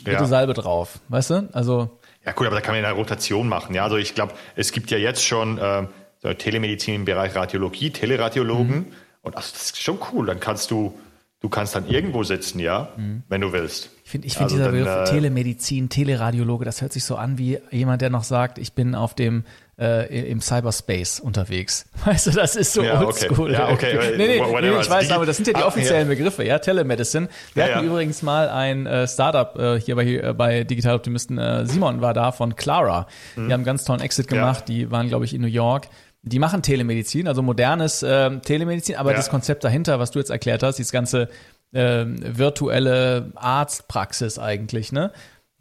ja. 0.05 0.25
Salbe 0.25 0.53
drauf, 0.53 0.99
weißt 1.07 1.29
du? 1.29 1.49
Also. 1.53 1.97
Ja, 2.25 2.33
gut, 2.33 2.47
aber 2.47 2.57
da 2.57 2.61
kann 2.61 2.75
man 2.75 2.83
ja 2.83 2.89
eine 2.89 2.97
Rotation 2.97 3.47
machen, 3.47 3.73
ja. 3.73 3.83
Also 3.83 3.97
ich 3.97 4.15
glaube, 4.15 4.33
es 4.55 4.71
gibt 4.71 4.91
ja 4.91 4.97
jetzt 4.97 5.23
schon 5.25 5.57
äh, 5.57 6.35
Telemedizin 6.35 6.95
im 6.95 7.05
Bereich 7.05 7.35
Radiologie, 7.35 7.91
Teleradiologen. 7.91 8.75
Mhm. 8.75 8.85
Und 9.21 9.37
also 9.37 9.49
das 9.53 9.63
ist 9.63 9.81
schon 9.81 9.99
cool. 10.11 10.25
Dann 10.25 10.39
kannst 10.39 10.71
du 10.71 10.97
Du 11.41 11.47
kannst 11.47 11.73
dann 11.73 11.87
irgendwo 11.87 12.23
sitzen, 12.23 12.59
ja, 12.59 12.89
mhm. 12.97 13.23
wenn 13.29 13.39
du 13.39 13.53
willst. 13.53 13.89
Ich 14.03 14.11
finde 14.11 14.27
ich 14.27 14.33
find 14.33 14.51
also 14.51 14.57
dieser 14.57 14.71
Begriff 14.71 14.87
äh, 14.87 15.03
Telemedizin, 15.05 15.87
Teleradiologe, 15.87 16.65
das 16.65 16.81
hört 16.81 16.91
sich 16.91 17.05
so 17.05 17.15
an 17.15 17.37
wie 17.37 17.59
jemand, 17.71 18.01
der 18.01 18.09
noch 18.09 18.25
sagt, 18.25 18.57
ich 18.57 18.73
bin 18.73 18.93
auf 18.93 19.13
dem 19.13 19.45
äh, 19.79 20.29
im 20.29 20.41
Cyberspace 20.41 21.21
unterwegs. 21.21 21.85
Weißt 22.05 22.27
du, 22.27 22.31
das 22.31 22.57
ist 22.57 22.73
so 22.73 22.83
ja, 22.83 23.01
oldschool. 23.01 23.51
Okay. 23.51 23.53
Ja, 23.53 23.69
okay. 23.69 23.97
nee, 24.17 24.27
nee, 24.27 24.61
nee, 24.61 24.79
ich 24.81 24.89
weiß, 24.89 25.11
aber 25.11 25.25
das 25.25 25.37
sind 25.37 25.47
ja 25.47 25.53
die 25.53 25.63
offiziellen 25.63 26.09
Begriffe, 26.09 26.43
ja, 26.43 26.59
Telemedicine. 26.59 27.29
Wir 27.53 27.65
ja, 27.65 27.75
hatten 27.75 27.85
ja. 27.85 27.91
übrigens 27.91 28.21
mal 28.21 28.49
ein 28.49 28.85
äh, 28.85 29.07
Startup 29.07 29.57
äh, 29.57 29.79
hier 29.79 29.95
bei, 29.95 30.05
äh, 30.05 30.33
bei 30.33 30.65
Digital 30.65 30.95
Optimisten, 30.95 31.37
äh, 31.37 31.65
Simon 31.65 32.01
war 32.01 32.13
da 32.13 32.33
von 32.33 32.57
Clara. 32.57 33.07
Mhm. 33.35 33.47
Die 33.47 33.53
haben 33.53 33.59
einen 33.59 33.63
ganz 33.63 33.85
tollen 33.85 34.01
Exit 34.01 34.27
gemacht, 34.27 34.67
die 34.67 34.91
waren, 34.91 35.07
glaube 35.07 35.23
ich, 35.23 35.33
in 35.33 35.41
New 35.41 35.47
York 35.47 35.87
die 36.21 36.39
machen 36.39 36.61
Telemedizin, 36.61 37.27
also 37.27 37.41
modernes 37.41 38.03
äh, 38.03 38.39
Telemedizin, 38.39 38.95
aber 38.95 39.11
ja. 39.11 39.17
das 39.17 39.29
Konzept 39.29 39.63
dahinter, 39.63 39.99
was 39.99 40.11
du 40.11 40.19
jetzt 40.19 40.29
erklärt 40.29 40.63
hast, 40.63 40.77
dieses 40.77 40.91
ganze 40.91 41.29
äh, 41.71 42.05
virtuelle 42.05 43.31
Arztpraxis 43.35 44.39
eigentlich, 44.39 44.91
ne? 44.91 45.11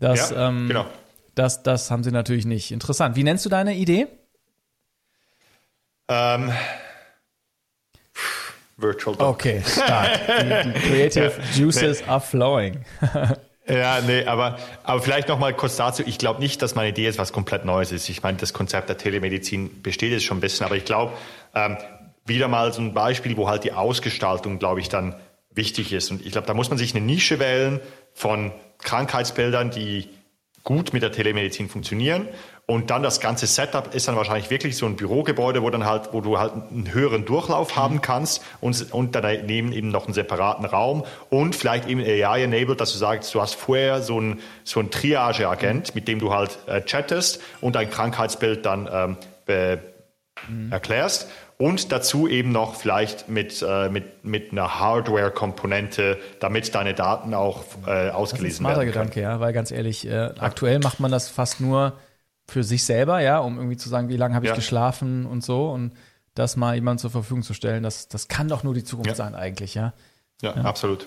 Das, 0.01 0.31
ja, 0.31 0.49
ähm, 0.49 0.69
genau. 0.69 0.87
das, 1.35 1.63
das 1.63 1.91
haben 1.91 2.05
sie 2.05 2.13
natürlich 2.13 2.47
nicht. 2.47 2.71
Interessant. 2.71 3.17
Wie 3.17 3.25
nennst 3.25 3.45
du 3.45 3.49
deine 3.49 3.75
Idee? 3.75 4.07
Ähm, 6.09 6.53
Virtual 8.77 9.17
Doc. 9.17 9.29
Okay, 9.29 9.63
stark. 9.67 10.21
Die, 10.41 10.71
die 10.73 10.81
creative 10.89 11.33
juices 11.55 12.07
are 12.09 12.21
flowing. 12.21 12.85
Ja, 13.69 14.01
nee, 14.01 14.25
aber, 14.25 14.59
aber 14.83 15.03
vielleicht 15.03 15.29
noch 15.29 15.39
mal 15.39 15.53
kurz 15.53 15.77
dazu. 15.77 16.03
Ich 16.07 16.19
glaube 16.19 16.41
nicht, 16.41 16.63
dass 16.63 16.75
meine 16.75 16.89
Idee 16.89 17.05
jetzt 17.05 17.19
was 17.19 17.33
komplett 17.33 17.65
Neues 17.67 17.93
ist. 17.93 18.09
Ich 18.09 18.23
meine, 18.23 18.39
das 18.39 18.55
Konzept 18.55 18.89
der 18.89 18.97
Telemedizin 18.97 19.83
besteht 19.83 20.13
jetzt 20.13 20.25
schon 20.25 20.39
ein 20.39 20.41
bisschen, 20.41 20.65
aber 20.65 20.77
ich 20.77 20.87
glaube, 20.87 21.13
ähm, 21.55 21.77
wieder 22.25 22.49
mal 22.49 22.73
so 22.73 22.81
ein 22.81 22.95
Beispiel, 22.95 23.37
wo 23.37 23.49
halt 23.49 23.65
die 23.65 23.73
Ausgestaltung, 23.73 24.59
glaube 24.59 24.81
ich, 24.81 24.89
dann 24.89 25.15
wichtig 25.51 25.93
ist. 25.93 26.11
Und 26.11 26.25
ich 26.25 26.33
glaube, 26.33 26.47
da 26.47 26.55
muss 26.55 26.71
man 26.71 26.79
sich 26.79 26.95
eine 26.95 27.05
Nische 27.05 27.39
wählen 27.39 27.81
von 28.15 28.53
Krankheitsbildern, 28.79 29.71
die 29.71 30.09
gut 30.63 30.93
mit 30.93 31.03
der 31.03 31.13
Telemedizin 31.13 31.69
funktionieren. 31.69 32.29
Und 32.71 32.91
dann 32.91 33.03
das 33.03 33.21
ganze 33.21 33.47
Setup 33.47 33.95
ist 33.95 34.09
dann 34.09 34.17
wahrscheinlich 34.17 34.51
wirklich 34.51 34.77
so 34.77 34.85
ein 34.85 34.95
Bürogebäude, 34.95 35.63
wo 35.63 35.71
dann 35.71 35.87
halt, 35.87 36.11
wo 36.13 36.21
du 36.21 36.39
halt 36.39 36.53
einen 36.53 36.93
höheren 36.93 37.25
Durchlauf 37.25 37.77
haben 37.77 37.95
mhm. 37.95 38.03
kannst 38.03 38.45
und, 38.61 38.93
und 38.93 39.15
daneben 39.15 39.73
eben 39.73 39.89
noch 39.89 40.05
einen 40.05 40.13
separaten 40.13 40.67
Raum 40.67 41.05
und 41.31 41.57
vielleicht 41.57 41.89
eben 41.89 42.03
AI-enabled, 42.03 42.79
dass 42.79 42.93
du 42.93 42.99
sagst, 42.99 43.35
du 43.35 43.41
hast 43.41 43.55
vorher 43.55 44.03
so 44.03 44.21
ein, 44.21 44.41
so 44.65 44.81
ein 44.81 44.91
Triage-Agent, 44.91 45.95
mit 45.95 46.09
dem 46.09 46.19
du 46.19 46.35
halt 46.35 46.59
äh, 46.67 46.83
chattest 46.83 47.41
und 47.63 47.75
dein 47.75 47.89
Krankheitsbild 47.89 48.67
dann 48.67 48.87
ähm, 48.93 49.17
be, 49.47 49.79
mhm. 50.47 50.71
erklärst 50.71 51.27
und 51.57 51.91
dazu 51.91 52.29
eben 52.29 52.53
noch 52.53 52.75
vielleicht 52.75 53.31
mit, 53.31 53.65
äh, 53.67 53.89
mit, 53.89 54.27
mit 54.27 54.53
einer 54.53 54.79
Hardware-Komponente, 54.79 56.19
damit 56.39 56.75
deine 56.75 56.93
Daten 56.93 57.33
auch 57.33 57.65
äh, 57.87 58.11
ausgelesen 58.11 58.67
werden. 58.67 58.75
Das 58.75 58.85
ist 58.85 58.89
ein 58.89 58.93
Gedanke, 58.93 59.23
ja, 59.23 59.41
weil 59.41 59.55
ganz 59.55 59.71
ehrlich, 59.71 60.07
äh, 60.07 60.33
aktuell 60.39 60.81
macht 60.81 61.01
man 61.01 61.11
das 61.11 61.31
fast 61.31 61.63
nur 61.63 61.95
für 62.49 62.65
sich 62.65 62.85
selber, 62.85 63.21
ja, 63.21 63.39
um 63.39 63.59
irgendwie 63.59 63.77
zu 63.77 63.89
sagen, 63.89 64.09
wie 64.09 64.17
lange 64.17 64.35
habe 64.35 64.47
ich 64.47 64.51
ja. 64.51 64.57
geschlafen 64.57 65.27
und 65.27 65.45
so 65.45 65.71
und 65.71 65.93
das 66.35 66.57
mal 66.57 66.75
jemand 66.75 67.01
zur 67.01 67.11
Verfügung 67.11 67.43
zu 67.43 67.55
stellen, 67.55 67.83
das, 67.83 68.09
das 68.09 68.29
kann 68.29 68.49
doch 68.49 68.63
nur 68.63 68.75
die 68.75 68.85
Zukunft 68.85 69.11
ja. 69.11 69.15
sein 69.15 69.35
eigentlich, 69.35 69.75
ja. 69.75 69.93
Ja, 70.41 70.55
ja. 70.57 70.63
absolut. 70.63 71.07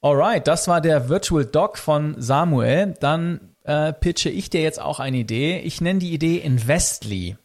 Alright, 0.00 0.46
das 0.46 0.68
war 0.68 0.80
der 0.80 1.08
Virtual 1.08 1.44
Doc 1.44 1.76
von 1.76 2.14
Samuel. 2.18 2.94
Dann 3.00 3.54
äh, 3.64 3.92
pitche 3.92 4.30
ich 4.30 4.48
dir 4.48 4.62
jetzt 4.62 4.80
auch 4.80 5.00
eine 5.00 5.18
Idee. 5.18 5.58
Ich 5.58 5.80
nenne 5.80 5.98
die 5.98 6.12
Idee 6.12 6.38
Investly. 6.38 7.36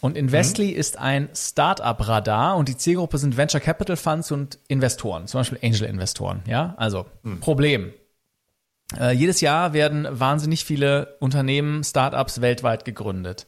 Und 0.00 0.16
Investly 0.16 0.72
mhm. 0.72 0.76
ist 0.76 0.98
ein 0.98 1.28
Startup-Radar 1.34 2.56
und 2.56 2.68
die 2.68 2.76
Zielgruppe 2.76 3.18
sind 3.18 3.36
Venture 3.36 3.60
Capital 3.60 3.96
Funds 3.96 4.32
und 4.32 4.58
Investoren, 4.68 5.26
zum 5.26 5.40
Beispiel 5.40 5.58
Angel-Investoren. 5.62 6.42
Ja, 6.46 6.74
also 6.76 7.06
mhm. 7.22 7.40
Problem. 7.40 7.92
Äh, 9.00 9.12
jedes 9.12 9.40
Jahr 9.40 9.72
werden 9.72 10.06
wahnsinnig 10.10 10.64
viele 10.64 11.16
Unternehmen, 11.20 11.84
Startups 11.84 12.40
weltweit 12.40 12.84
gegründet. 12.84 13.46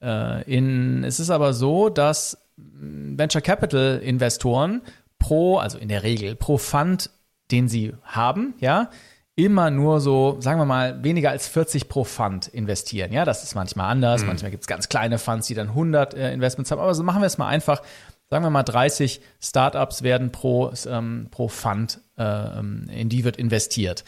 Äh, 0.00 0.42
in, 0.42 1.04
es 1.04 1.20
ist 1.20 1.30
aber 1.30 1.52
so, 1.52 1.88
dass 1.88 2.38
Venture 2.56 3.40
Capital 3.40 4.00
Investoren 4.02 4.82
pro, 5.18 5.58
also 5.58 5.78
in 5.78 5.88
der 5.88 6.02
Regel 6.02 6.34
pro 6.34 6.58
Fund, 6.58 7.10
den 7.50 7.68
sie 7.68 7.94
haben, 8.02 8.54
ja, 8.58 8.90
immer 9.34 9.70
nur 9.70 10.00
so, 10.00 10.36
sagen 10.40 10.60
wir 10.60 10.66
mal, 10.66 11.02
weniger 11.02 11.30
als 11.30 11.48
40 11.48 11.88
pro 11.88 12.04
Fund 12.04 12.48
investieren. 12.48 13.12
Ja, 13.12 13.24
das 13.24 13.42
ist 13.42 13.54
manchmal 13.54 13.90
anders. 13.90 14.22
Mhm. 14.22 14.28
Manchmal 14.28 14.50
gibt 14.50 14.64
es 14.64 14.66
ganz 14.66 14.88
kleine 14.88 15.18
Funds, 15.18 15.46
die 15.46 15.54
dann 15.54 15.68
100 15.68 16.14
äh, 16.14 16.32
Investments 16.32 16.70
haben. 16.70 16.80
Aber 16.80 16.94
so 16.94 17.02
machen 17.02 17.22
wir 17.22 17.26
es 17.26 17.38
mal 17.38 17.48
einfach. 17.48 17.82
Sagen 18.28 18.44
wir 18.44 18.50
mal, 18.50 18.62
30 18.62 19.20
Startups 19.40 20.02
werden 20.02 20.32
pro, 20.32 20.72
ähm, 20.86 21.28
pro 21.30 21.48
Fund, 21.48 22.00
äh, 22.16 22.24
ähm, 22.24 22.88
in 22.88 23.10
die 23.10 23.24
wird 23.24 23.36
investiert. 23.36 24.04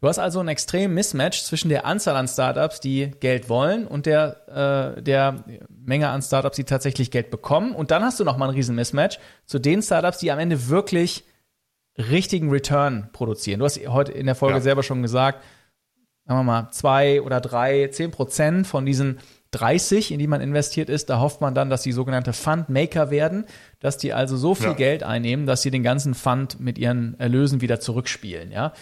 Du 0.00 0.08
hast 0.08 0.18
also 0.18 0.40
einen 0.40 0.50
extremen 0.50 0.92
Mismatch 0.92 1.42
zwischen 1.44 1.70
der 1.70 1.86
Anzahl 1.86 2.16
an 2.16 2.28
Startups, 2.28 2.80
die 2.80 3.12
Geld 3.20 3.48
wollen 3.48 3.86
und 3.86 4.06
der, 4.06 4.96
äh, 4.96 5.02
der 5.02 5.44
Menge 5.68 6.08
an 6.08 6.20
Startups, 6.20 6.56
die 6.56 6.64
tatsächlich 6.64 7.10
Geld 7.10 7.30
bekommen. 7.30 7.74
Und 7.74 7.90
dann 7.90 8.02
hast 8.02 8.20
du 8.20 8.24
nochmal 8.24 8.48
einen 8.48 8.56
riesen 8.56 8.74
Mismatch 8.74 9.18
zu 9.46 9.58
den 9.58 9.80
Startups, 9.82 10.18
die 10.18 10.30
am 10.30 10.38
Ende 10.38 10.68
wirklich 10.68 11.24
richtigen 11.96 12.50
Return 12.50 13.08
produzieren. 13.12 13.60
Du 13.60 13.64
hast 13.64 13.80
heute 13.88 14.12
in 14.12 14.26
der 14.26 14.34
Folge 14.34 14.56
ja. 14.56 14.60
selber 14.60 14.82
schon 14.82 15.00
gesagt, 15.00 15.42
sagen 16.26 16.40
wir 16.40 16.44
mal, 16.44 16.70
zwei 16.70 17.22
oder 17.22 17.40
drei, 17.40 17.88
zehn 17.88 18.10
Prozent 18.10 18.66
von 18.66 18.84
diesen 18.84 19.20
30, 19.52 20.10
in 20.10 20.18
die 20.18 20.26
man 20.26 20.40
investiert 20.40 20.88
ist, 20.88 21.10
da 21.10 21.20
hofft 21.20 21.40
man 21.40 21.54
dann, 21.54 21.70
dass 21.70 21.82
die 21.82 21.92
sogenannte 21.92 22.32
Fundmaker 22.32 23.10
werden, 23.10 23.44
dass 23.78 23.98
die 23.98 24.12
also 24.12 24.36
so 24.36 24.54
viel 24.54 24.68
ja. 24.68 24.74
Geld 24.74 25.02
einnehmen, 25.02 25.46
dass 25.46 25.62
sie 25.62 25.70
den 25.70 25.84
ganzen 25.84 26.14
Fund 26.14 26.58
mit 26.58 26.76
ihren 26.78 27.18
Erlösen 27.20 27.60
wieder 27.60 27.78
zurückspielen, 27.78 28.50
ja. 28.50 28.72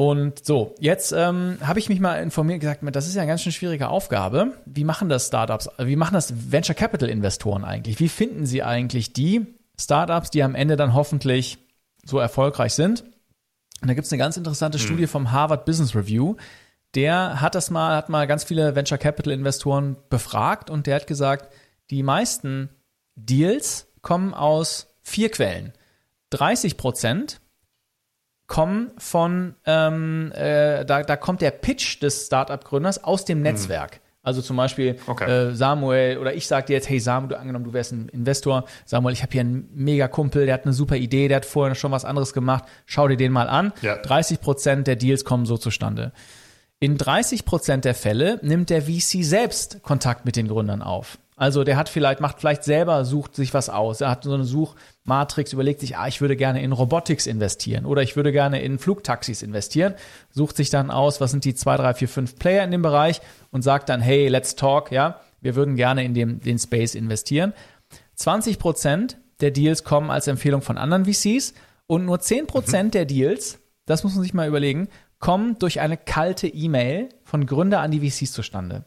Und 0.00 0.44
so, 0.46 0.76
jetzt 0.78 1.10
ähm, 1.10 1.58
habe 1.60 1.80
ich 1.80 1.88
mich 1.88 1.98
mal 1.98 2.22
informiert 2.22 2.60
gesagt, 2.60 2.82
das 2.92 3.08
ist 3.08 3.16
ja 3.16 3.22
eine 3.22 3.32
ganz 3.32 3.42
schön 3.42 3.50
schwierige 3.50 3.88
Aufgabe. 3.88 4.52
Wie 4.64 4.84
machen 4.84 5.08
das 5.08 5.26
Startups, 5.26 5.68
wie 5.76 5.96
machen 5.96 6.14
das 6.14 6.52
Venture 6.52 6.76
Capital 6.76 7.08
Investoren 7.08 7.64
eigentlich? 7.64 7.98
Wie 7.98 8.08
finden 8.08 8.46
sie 8.46 8.62
eigentlich 8.62 9.12
die 9.12 9.44
Startups, 9.76 10.30
die 10.30 10.44
am 10.44 10.54
Ende 10.54 10.76
dann 10.76 10.94
hoffentlich 10.94 11.58
so 12.04 12.20
erfolgreich 12.20 12.74
sind? 12.74 13.02
Und 13.82 13.88
da 13.88 13.94
gibt 13.94 14.06
es 14.06 14.12
eine 14.12 14.20
ganz 14.20 14.36
interessante 14.36 14.78
hm. 14.78 14.86
Studie 14.86 15.08
vom 15.08 15.32
Harvard 15.32 15.64
Business 15.64 15.96
Review. 15.96 16.36
Der 16.94 17.40
hat 17.40 17.56
das 17.56 17.68
mal, 17.70 17.96
hat 17.96 18.08
mal 18.08 18.28
ganz 18.28 18.44
viele 18.44 18.76
Venture 18.76 18.98
Capital 18.98 19.32
Investoren 19.32 19.96
befragt 20.10 20.70
und 20.70 20.86
der 20.86 20.94
hat 20.94 21.08
gesagt, 21.08 21.52
die 21.90 22.04
meisten 22.04 22.68
Deals 23.16 23.88
kommen 24.02 24.32
aus 24.32 24.94
vier 25.02 25.28
Quellen. 25.32 25.72
30 26.30 26.76
Prozent 26.76 27.40
kommen 28.48 28.90
von, 28.98 29.54
ähm, 29.66 30.32
äh, 30.34 30.84
da, 30.84 31.02
da 31.02 31.16
kommt 31.16 31.42
der 31.42 31.52
Pitch 31.52 32.02
des 32.02 32.26
Startup-Gründers 32.26 33.04
aus 33.04 33.24
dem 33.24 33.42
Netzwerk. 33.42 33.96
Mhm. 33.96 34.08
Also 34.22 34.42
zum 34.42 34.56
Beispiel 34.56 34.98
okay. 35.06 35.30
äh, 35.30 35.54
Samuel 35.54 36.18
oder 36.18 36.34
ich 36.34 36.46
sage 36.46 36.66
dir 36.66 36.72
jetzt, 36.74 36.90
hey 36.90 36.98
Samuel, 36.98 37.30
du 37.30 37.38
angenommen, 37.38 37.64
du 37.64 37.72
wärst 37.72 37.92
ein 37.92 38.08
Investor. 38.08 38.64
Samuel, 38.84 39.14
ich 39.14 39.22
habe 39.22 39.32
hier 39.32 39.42
einen 39.42 39.70
mega 39.72 40.08
Kumpel, 40.08 40.44
der 40.44 40.54
hat 40.54 40.64
eine 40.64 40.74
super 40.74 40.96
Idee, 40.96 41.28
der 41.28 41.36
hat 41.36 41.46
vorher 41.46 41.74
schon 41.74 41.92
was 41.92 42.04
anderes 42.04 42.32
gemacht. 42.32 42.64
Schau 42.84 43.08
dir 43.08 43.16
den 43.16 43.32
mal 43.32 43.48
an. 43.48 43.72
Ja. 43.80 43.96
30 43.96 44.40
Prozent 44.40 44.86
der 44.86 44.96
Deals 44.96 45.24
kommen 45.24 45.46
so 45.46 45.56
zustande. 45.56 46.12
In 46.80 46.98
30 46.98 47.44
Prozent 47.44 47.84
der 47.84 47.94
Fälle 47.94 48.38
nimmt 48.42 48.70
der 48.70 48.82
VC 48.82 49.24
selbst 49.24 49.82
Kontakt 49.82 50.24
mit 50.24 50.36
den 50.36 50.48
Gründern 50.48 50.82
auf. 50.82 51.18
Also 51.38 51.62
der 51.62 51.76
hat 51.76 51.88
vielleicht, 51.88 52.20
macht 52.20 52.40
vielleicht 52.40 52.64
selber, 52.64 53.04
sucht 53.04 53.36
sich 53.36 53.54
was 53.54 53.70
aus. 53.70 54.00
Er 54.00 54.10
hat 54.10 54.24
so 54.24 54.34
eine 54.34 54.44
Suchmatrix, 54.44 55.52
überlegt 55.52 55.78
sich, 55.78 55.96
ah, 55.96 56.08
ich 56.08 56.20
würde 56.20 56.34
gerne 56.34 56.60
in 56.60 56.72
Robotics 56.72 57.28
investieren 57.28 57.86
oder 57.86 58.02
ich 58.02 58.16
würde 58.16 58.32
gerne 58.32 58.60
in 58.60 58.80
Flugtaxis 58.80 59.42
investieren, 59.42 59.94
sucht 60.30 60.56
sich 60.56 60.68
dann 60.68 60.90
aus, 60.90 61.20
was 61.20 61.30
sind 61.30 61.44
die 61.44 61.54
zwei, 61.54 61.76
drei, 61.76 61.94
vier, 61.94 62.08
fünf 62.08 62.40
Player 62.40 62.64
in 62.64 62.72
dem 62.72 62.82
Bereich 62.82 63.20
und 63.52 63.62
sagt 63.62 63.88
dann, 63.88 64.00
hey, 64.00 64.26
let's 64.26 64.56
talk, 64.56 64.90
ja, 64.90 65.20
wir 65.40 65.54
würden 65.54 65.76
gerne 65.76 66.04
in 66.04 66.12
dem, 66.12 66.40
den 66.40 66.58
Space 66.58 66.96
investieren. 66.96 67.52
20 68.16 68.58
Prozent 68.58 69.16
der 69.40 69.52
Deals 69.52 69.84
kommen 69.84 70.10
als 70.10 70.26
Empfehlung 70.26 70.60
von 70.60 70.76
anderen 70.76 71.04
VCs 71.04 71.54
und 71.86 72.04
nur 72.04 72.18
10 72.18 72.48
Prozent 72.48 72.88
mhm. 72.88 72.90
der 72.92 73.04
Deals, 73.04 73.60
das 73.86 74.02
muss 74.02 74.14
man 74.14 74.24
sich 74.24 74.34
mal 74.34 74.48
überlegen, 74.48 74.88
kommen 75.20 75.56
durch 75.60 75.78
eine 75.78 75.96
kalte 75.96 76.48
E-Mail 76.48 77.10
von 77.22 77.46
Gründer 77.46 77.78
an 77.78 77.92
die 77.92 78.10
VCs 78.10 78.32
zustande. 78.32 78.84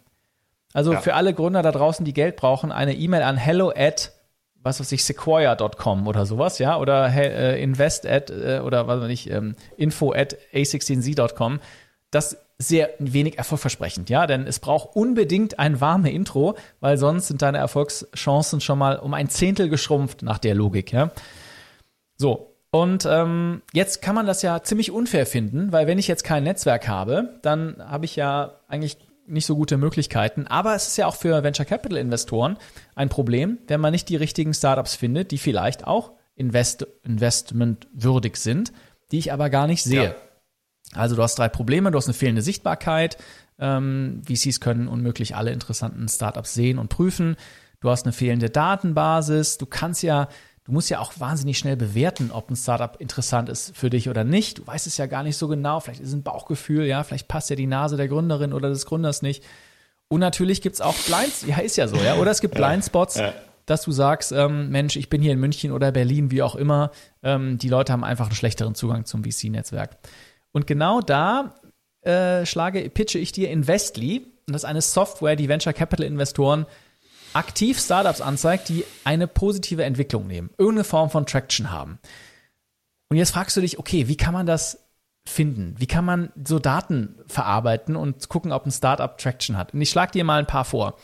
Also 0.74 0.94
ja. 0.94 1.02
für 1.02 1.14
alle 1.14 1.34
Gründer 1.34 1.62
da 1.62 1.72
draußen, 1.72 2.06
die 2.06 2.14
Geld 2.14 2.36
brauchen, 2.36 2.72
eine 2.72 2.96
E-Mail 2.96 3.24
an 3.24 3.38
hello 3.38 3.72
at 3.76 4.14
was 4.64 4.80
weiß 4.80 4.92
ich, 4.92 5.04
sequoia.com 5.04 6.08
oder 6.08 6.26
sowas, 6.26 6.60
ja, 6.60 6.78
oder 6.78 7.08
äh, 7.08 7.62
invest 7.62 8.06
at 8.06 8.30
äh, 8.30 8.62
oder 8.64 8.88
was 8.88 9.02
weiß 9.02 9.10
ich, 9.10 9.30
ähm, 9.30 9.56
info 9.78 10.14
at 10.14 10.38
a16z.com. 10.54 11.60
Das 12.12 12.38
sehr 12.60 12.92
wenig 13.00 13.40
erfolgversprechend, 13.40 14.10
ja, 14.10 14.28
denn 14.28 14.46
es 14.46 14.60
braucht 14.60 14.96
unbedingt 14.96 15.58
ein 15.58 15.82
warme 15.82 16.12
Intro, 16.12 16.56
weil 16.80 16.98
sonst 16.98 17.28
sind 17.28 17.42
deine 17.42 17.58
Erfolgschancen 17.58 18.62
schon 18.62 18.78
mal 18.78 18.98
um 18.98 19.16
ein 19.16 19.30
Zehntel 19.30 19.68
geschrumpft 19.68 20.22
nach 20.22 20.38
der 20.38 20.54
Logik, 20.54 20.94
ja. 20.94 21.10
So, 22.18 22.54
und 22.70 23.08
ähm, 23.10 23.64
jetzt 23.74 24.04
kann 24.04 24.14
man 24.14 24.28
das 24.28 24.44
ja 24.44 24.62
ziemlich 24.62 24.92
unfair 24.92 25.26
finden, 25.26 25.72
weil 25.72 25.88
wenn 25.88 25.98
ich 25.98 26.08
jetzt 26.08 26.24
kein 26.24 26.44
Netzwerk 26.44 26.88
habe, 26.88 27.40
dann 27.42 27.78
habe 27.80 28.06
ich 28.06 28.16
ja 28.16 28.60
eigentlich 28.68 28.98
nicht 29.28 29.46
so 29.46 29.56
gute 29.56 29.78
Möglichkeiten. 29.78 30.48
Aber 30.48 30.76
es 30.76 30.88
ist 30.88 30.98
ja 30.98 31.08
auch 31.08 31.16
für 31.16 31.44
Venture 31.44 31.66
Capital 31.66 31.98
Investoren 31.98 32.58
ein 32.96 33.10
Problem, 33.10 33.60
wenn 33.68 33.82
man 33.82 33.92
nicht 33.92 34.10
die 34.10 34.16
richtigen 34.16 34.54
Startups 34.54 34.96
findet, 34.96 35.32
die 35.32 35.38
vielleicht 35.38 35.88
auch 35.88 36.14
invest 36.36 36.88
investmentwürdig 37.04 38.36
sind, 38.36 38.74
die 39.12 39.20
ich 39.20 39.32
aber 39.32 39.50
gar 39.50 39.68
nicht 39.68 39.84
sehe. 39.84 40.04
Ja. 40.04 40.16
Also 40.94 41.16
du 41.16 41.24
hast 41.24 41.38
drei 41.38 41.50
Probleme, 41.50 41.92
du 41.92 41.98
hast 41.98 42.08
eine 42.08 42.14
fehlende 42.14 42.42
Sichtbarkeit. 42.42 43.18
Ähm, 43.60 44.22
VCs 44.26 44.60
können 44.60 44.88
unmöglich 44.88 45.36
alle 45.36 45.52
interessanten 45.52 46.08
Startups 46.08 46.54
sehen 46.54 46.80
und 46.80 46.90
prüfen. 46.90 47.36
Du 47.80 47.90
hast 47.90 48.06
eine 48.06 48.14
fehlende 48.14 48.50
Datenbasis. 48.50 49.58
Du 49.58 49.66
kannst 49.66 50.04
ja 50.04 50.28
du 50.72 50.76
musst 50.76 50.90
ja 50.90 51.00
auch 51.00 51.12
wahnsinnig 51.18 51.58
schnell 51.58 51.76
bewerten, 51.76 52.32
ob 52.32 52.50
ein 52.50 52.56
Startup 52.56 52.96
interessant 53.02 53.50
ist 53.50 53.76
für 53.76 53.90
dich 53.90 54.08
oder 54.08 54.24
nicht. 54.24 54.60
Du 54.60 54.68
weißt 54.68 54.88
es 54.88 54.96
ja 54.96 55.06
gar 55.06 55.22
nicht 55.22 55.36
so 55.36 55.50
genau. 55.50 55.82
Vielleicht 55.82 56.00
ist 56.00 56.08
es 56.08 56.14
ein 56.14 56.24
Bauchgefühl, 56.24 56.86
ja, 56.86 57.04
vielleicht 57.04 57.28
passt 57.28 57.50
ja 57.50 57.58
die 57.58 57.68
Nase 57.68 57.98
der 57.98 58.08
Gründerin 58.08 58.54
oder 58.54 58.70
des 58.70 58.86
Gründers 58.86 59.22
nicht. 59.22 59.44
Und 60.08 60.22
natürlich 60.22 60.62
gibt 60.62 60.76
es 60.76 60.82
auch 60.82 60.96
Blinds, 60.96 61.46
ja, 61.46 61.58
ist 61.58 61.76
ja 61.76 61.90
so, 61.90 61.98
ja. 61.98 62.16
Oder 62.16 62.32
es 62.32 62.40
gibt 62.40 62.56
Blindspots, 62.56 63.18
ja. 63.18 63.34
dass 63.66 63.82
du 63.82 63.92
sagst, 63.92 64.32
ähm, 64.32 64.70
Mensch, 64.70 64.96
ich 64.96 65.10
bin 65.10 65.22
hier 65.22 65.34
in 65.34 65.42
München 65.42 65.74
oder 65.74 65.92
Berlin, 65.92 66.32
wie 66.32 66.42
auch 66.42 66.56
immer. 66.56 66.92
Ähm, 67.22 67.58
die 67.58 67.68
Leute 67.68 67.92
haben 67.92 68.06
einfach 68.06 68.28
einen 68.28 68.36
schlechteren 68.36 68.74
Zugang 68.74 69.04
zum 69.04 69.26
VC-Netzwerk. 69.26 69.98
Und 70.54 70.68
genau 70.68 71.02
da 71.02 71.56
äh, 72.04 72.46
schlage, 72.46 72.90
pitche 72.90 73.20
ich 73.20 73.34
dir 73.34 73.50
Investly. 73.50 74.26
Und 74.48 74.54
das 74.54 74.64
ist 74.64 74.70
eine 74.70 74.82
Software, 74.82 75.36
die 75.36 75.50
Venture 75.50 75.74
Capital 75.74 76.06
Investoren 76.06 76.66
aktiv 77.34 77.80
Startups 77.80 78.22
anzeigt, 78.22 78.70
die 78.70 78.86
eine 79.04 79.28
positive 79.28 79.84
Entwicklung 79.84 80.28
nehmen, 80.28 80.50
irgendeine 80.58 80.84
Form 80.84 81.10
von 81.10 81.26
Traction 81.26 81.72
haben. 81.72 82.00
Und 83.10 83.18
jetzt 83.18 83.32
fragst 83.32 83.58
du 83.58 83.62
dich, 83.62 83.78
okay, 83.80 84.08
wie 84.08 84.18
kann 84.18 84.34
man 84.34 84.46
das 84.46 84.80
finden? 85.26 85.76
Wie 85.78 85.88
kann 85.88 86.06
man 86.06 86.32
so 86.44 86.60
Daten 86.60 87.20
verarbeiten 87.28 87.96
und 87.96 88.30
gucken, 88.30 88.52
ob 88.52 88.66
ein 88.66 88.72
Startup 88.72 89.18
Traction 89.18 89.58
hat? 89.58 89.74
Und 89.74 89.82
ich 89.82 89.90
schlage 89.90 90.12
dir 90.14 90.24
mal 90.24 90.40
ein 90.40 90.48
paar 90.48 90.66
vor. 90.66 90.96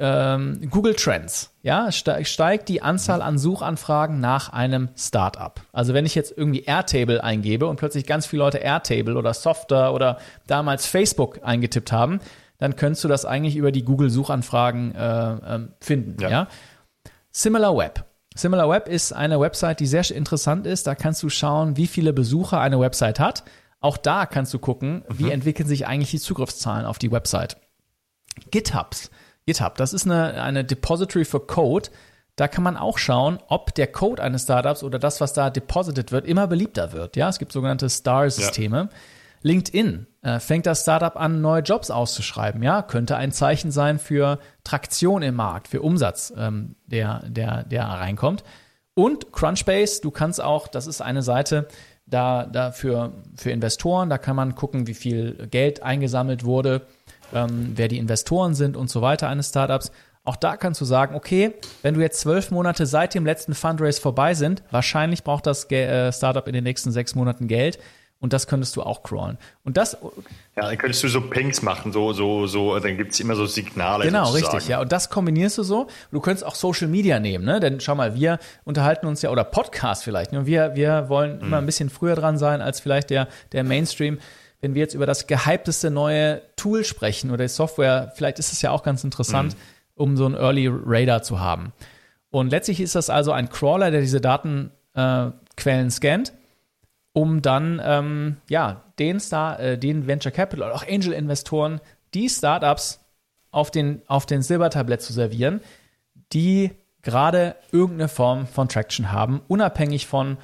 Ähm, 0.00 0.70
Google 0.70 0.94
Trends, 0.94 1.50
ja, 1.62 1.90
steigt 1.90 2.68
die 2.68 2.82
Anzahl 2.82 3.20
an 3.20 3.36
Suchanfragen 3.36 4.20
nach 4.20 4.52
einem 4.52 4.90
Startup. 4.96 5.60
Also 5.72 5.92
wenn 5.92 6.06
ich 6.06 6.14
jetzt 6.14 6.32
irgendwie 6.36 6.62
Airtable 6.62 7.22
eingebe 7.22 7.66
und 7.66 7.76
plötzlich 7.76 8.06
ganz 8.06 8.24
viele 8.24 8.44
Leute 8.44 8.58
Airtable 8.58 9.16
oder 9.16 9.34
Software 9.34 9.92
oder 9.92 10.18
damals 10.46 10.86
Facebook 10.86 11.40
eingetippt 11.42 11.90
haben, 11.90 12.20
dann 12.58 12.76
könntest 12.76 13.04
du 13.04 13.08
das 13.08 13.24
eigentlich 13.24 13.56
über 13.56 13.72
die 13.72 13.84
Google-Suchanfragen 13.84 14.94
äh, 14.94 15.32
äh, 15.32 15.68
finden. 15.80 16.20
Ja. 16.20 16.28
ja. 16.28 16.48
Similar 17.30 17.76
Web. 17.76 18.04
Similar 18.34 18.68
Web 18.68 18.88
ist 18.88 19.12
eine 19.12 19.40
Website, 19.40 19.80
die 19.80 19.86
sehr 19.86 20.08
interessant 20.10 20.66
ist. 20.66 20.86
Da 20.86 20.94
kannst 20.94 21.22
du 21.22 21.28
schauen, 21.28 21.76
wie 21.76 21.86
viele 21.86 22.12
Besucher 22.12 22.60
eine 22.60 22.78
Website 22.78 23.18
hat. 23.18 23.44
Auch 23.80 23.96
da 23.96 24.26
kannst 24.26 24.52
du 24.54 24.58
gucken, 24.58 25.04
mhm. 25.08 25.18
wie 25.18 25.30
entwickeln 25.30 25.68
sich 25.68 25.86
eigentlich 25.86 26.10
die 26.10 26.20
Zugriffszahlen 26.20 26.84
auf 26.84 26.98
die 26.98 27.12
Website. 27.12 27.56
GitHubs. 28.50 29.10
GitHub, 29.46 29.76
das 29.76 29.92
ist 29.92 30.04
eine, 30.04 30.42
eine 30.42 30.64
Depository 30.64 31.24
für 31.24 31.40
Code. 31.40 31.88
Da 32.36 32.46
kann 32.46 32.62
man 32.62 32.76
auch 32.76 32.98
schauen, 32.98 33.38
ob 33.48 33.74
der 33.74 33.88
Code 33.88 34.22
eines 34.22 34.44
Startups 34.44 34.84
oder 34.84 34.98
das, 34.98 35.20
was 35.20 35.32
da 35.32 35.50
deposited 35.50 36.12
wird, 36.12 36.26
immer 36.26 36.46
beliebter 36.46 36.92
wird. 36.92 37.16
Ja, 37.16 37.28
es 37.28 37.38
gibt 37.38 37.50
sogenannte 37.50 37.88
Star-Systeme. 37.88 38.76
Ja. 38.76 38.88
LinkedIn 39.42 40.06
äh, 40.22 40.40
fängt 40.40 40.66
das 40.66 40.82
Startup 40.82 41.16
an, 41.16 41.40
neue 41.40 41.62
Jobs 41.62 41.90
auszuschreiben. 41.90 42.62
Ja, 42.62 42.82
könnte 42.82 43.16
ein 43.16 43.32
Zeichen 43.32 43.70
sein 43.70 43.98
für 43.98 44.38
Traktion 44.64 45.22
im 45.22 45.36
Markt, 45.36 45.68
für 45.68 45.82
Umsatz, 45.82 46.32
ähm, 46.36 46.76
der, 46.86 47.22
der, 47.28 47.64
der 47.64 47.84
reinkommt. 47.84 48.44
Und 48.94 49.32
Crunchbase, 49.32 50.00
du 50.02 50.10
kannst 50.10 50.42
auch, 50.42 50.66
das 50.66 50.86
ist 50.86 51.00
eine 51.00 51.22
Seite, 51.22 51.68
da, 52.06 52.46
da 52.46 52.72
für, 52.72 53.12
für 53.36 53.50
Investoren, 53.50 54.10
da 54.10 54.18
kann 54.18 54.34
man 54.34 54.54
gucken, 54.54 54.86
wie 54.86 54.94
viel 54.94 55.46
Geld 55.50 55.82
eingesammelt 55.82 56.44
wurde, 56.44 56.82
ähm, 57.32 57.72
wer 57.76 57.88
die 57.88 57.98
Investoren 57.98 58.54
sind 58.54 58.76
und 58.76 58.90
so 58.90 59.02
weiter 59.02 59.28
eines 59.28 59.50
Startups. 59.50 59.92
Auch 60.24 60.36
da 60.36 60.56
kannst 60.56 60.80
du 60.80 60.84
sagen, 60.84 61.14
okay, 61.14 61.54
wenn 61.82 61.94
du 61.94 62.00
jetzt 62.00 62.20
zwölf 62.20 62.50
Monate 62.50 62.86
seit 62.86 63.14
dem 63.14 63.24
letzten 63.24 63.54
Fundraise 63.54 64.00
vorbei 64.00 64.34
sind, 64.34 64.62
wahrscheinlich 64.70 65.22
braucht 65.22 65.46
das 65.46 65.70
äh, 65.70 66.12
Startup 66.12 66.46
in 66.46 66.54
den 66.54 66.64
nächsten 66.64 66.90
sechs 66.90 67.14
Monaten 67.14 67.46
Geld 67.46 67.78
und 68.20 68.32
das 68.32 68.48
könntest 68.48 68.74
du 68.74 68.82
auch 68.82 69.04
crawlen. 69.04 69.38
Und 69.62 69.76
das. 69.76 69.96
Ja, 70.56 70.66
dann 70.66 70.76
könntest 70.76 71.04
du 71.04 71.08
so 71.08 71.20
Pings 71.20 71.62
machen, 71.62 71.92
so, 71.92 72.12
so, 72.12 72.48
so, 72.48 72.78
dann 72.80 72.96
gibt 72.96 73.12
es 73.12 73.20
immer 73.20 73.36
so 73.36 73.46
Signale. 73.46 74.04
Genau, 74.04 74.26
sozusagen. 74.26 74.56
richtig, 74.56 74.68
ja. 74.68 74.80
Und 74.80 74.90
das 74.90 75.08
kombinierst 75.08 75.58
du 75.58 75.62
so. 75.62 75.86
Du 76.10 76.20
könntest 76.20 76.44
auch 76.44 76.56
Social 76.56 76.88
Media 76.88 77.20
nehmen, 77.20 77.44
ne? 77.44 77.60
Denn 77.60 77.78
schau 77.80 77.94
mal, 77.94 78.16
wir 78.16 78.40
unterhalten 78.64 79.06
uns 79.06 79.22
ja, 79.22 79.30
oder 79.30 79.44
Podcast 79.44 80.02
vielleicht. 80.02 80.32
Ne? 80.32 80.46
Wir, 80.46 80.74
wir 80.74 81.08
wollen 81.08 81.36
mhm. 81.36 81.44
immer 81.44 81.58
ein 81.58 81.66
bisschen 81.66 81.90
früher 81.90 82.16
dran 82.16 82.38
sein 82.38 82.60
als 82.60 82.80
vielleicht 82.80 83.10
der, 83.10 83.28
der 83.52 83.62
Mainstream. 83.62 84.18
Wenn 84.60 84.74
wir 84.74 84.82
jetzt 84.82 84.94
über 84.94 85.06
das 85.06 85.28
gehypteste 85.28 85.88
neue 85.88 86.42
Tool 86.56 86.82
sprechen 86.82 87.30
oder 87.30 87.44
die 87.44 87.48
Software, 87.48 88.12
vielleicht 88.16 88.40
ist 88.40 88.52
es 88.52 88.60
ja 88.60 88.72
auch 88.72 88.82
ganz 88.82 89.04
interessant, 89.04 89.54
mhm. 89.54 89.60
um 89.94 90.16
so 90.16 90.26
einen 90.26 90.34
Early 90.34 90.68
Radar 90.68 91.22
zu 91.22 91.38
haben. 91.38 91.72
Und 92.30 92.50
letztlich 92.50 92.80
ist 92.80 92.96
das 92.96 93.10
also 93.10 93.30
ein 93.30 93.48
Crawler, 93.48 93.92
der 93.92 94.00
diese 94.00 94.20
Datenquellen 94.20 95.86
äh, 95.86 95.90
scannt 95.90 96.32
um 97.18 97.42
dann 97.42 97.82
ähm, 97.84 98.36
ja 98.48 98.84
den 99.00 99.18
Star, 99.18 99.58
äh, 99.58 99.76
den 99.76 100.06
Venture 100.06 100.30
Capital 100.30 100.68
oder 100.68 100.74
auch 100.76 100.86
Angel 100.86 101.12
Investoren 101.12 101.80
die 102.14 102.28
Startups 102.28 103.00
auf 103.50 103.72
den 103.72 104.02
auf 104.06 104.24
den 104.24 104.42
Silbertablett 104.42 105.02
zu 105.02 105.12
servieren, 105.12 105.60
die 106.32 106.70
gerade 107.02 107.56
irgendeine 107.72 108.08
Form 108.08 108.46
von 108.46 108.68
Traction 108.68 109.10
haben, 109.10 109.40
unabhängig 109.48 110.06
von 110.06 110.36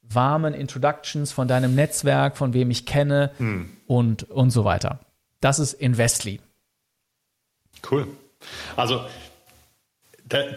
warmen 0.00 0.54
Introductions, 0.54 1.32
von 1.32 1.48
deinem 1.48 1.74
Netzwerk, 1.74 2.38
von 2.38 2.54
wem 2.54 2.70
ich 2.70 2.86
kenne 2.86 3.32
hm. 3.36 3.68
und 3.86 4.30
und 4.30 4.50
so 4.50 4.64
weiter. 4.64 5.00
Das 5.40 5.58
ist 5.58 5.74
Investly. 5.74 6.40
Cool. 7.90 8.06
Also 8.74 9.04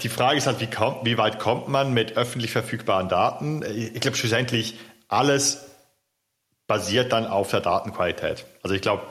die 0.02 0.08
Frage 0.08 0.38
ist 0.38 0.48
halt, 0.48 0.62
wie, 0.62 0.68
kommt, 0.68 1.06
wie, 1.06 1.18
weit 1.18 1.38
kommt 1.38 1.68
man 1.68 1.94
mit 1.94 2.16
öffentlich 2.16 2.52
verfügbaren 2.52 3.10
Daten? 3.10 3.62
Ich 3.68 4.00
glaube, 4.00 4.16
schlussendlich 4.16 4.78
alles 5.08 5.66
basiert 6.68 7.12
dann 7.12 7.28
auf 7.28 7.52
der 7.52 7.62
Datenqualität. 7.62 8.46
Also 8.64 8.76
ich 8.76 8.82
glaube, 8.82 9.04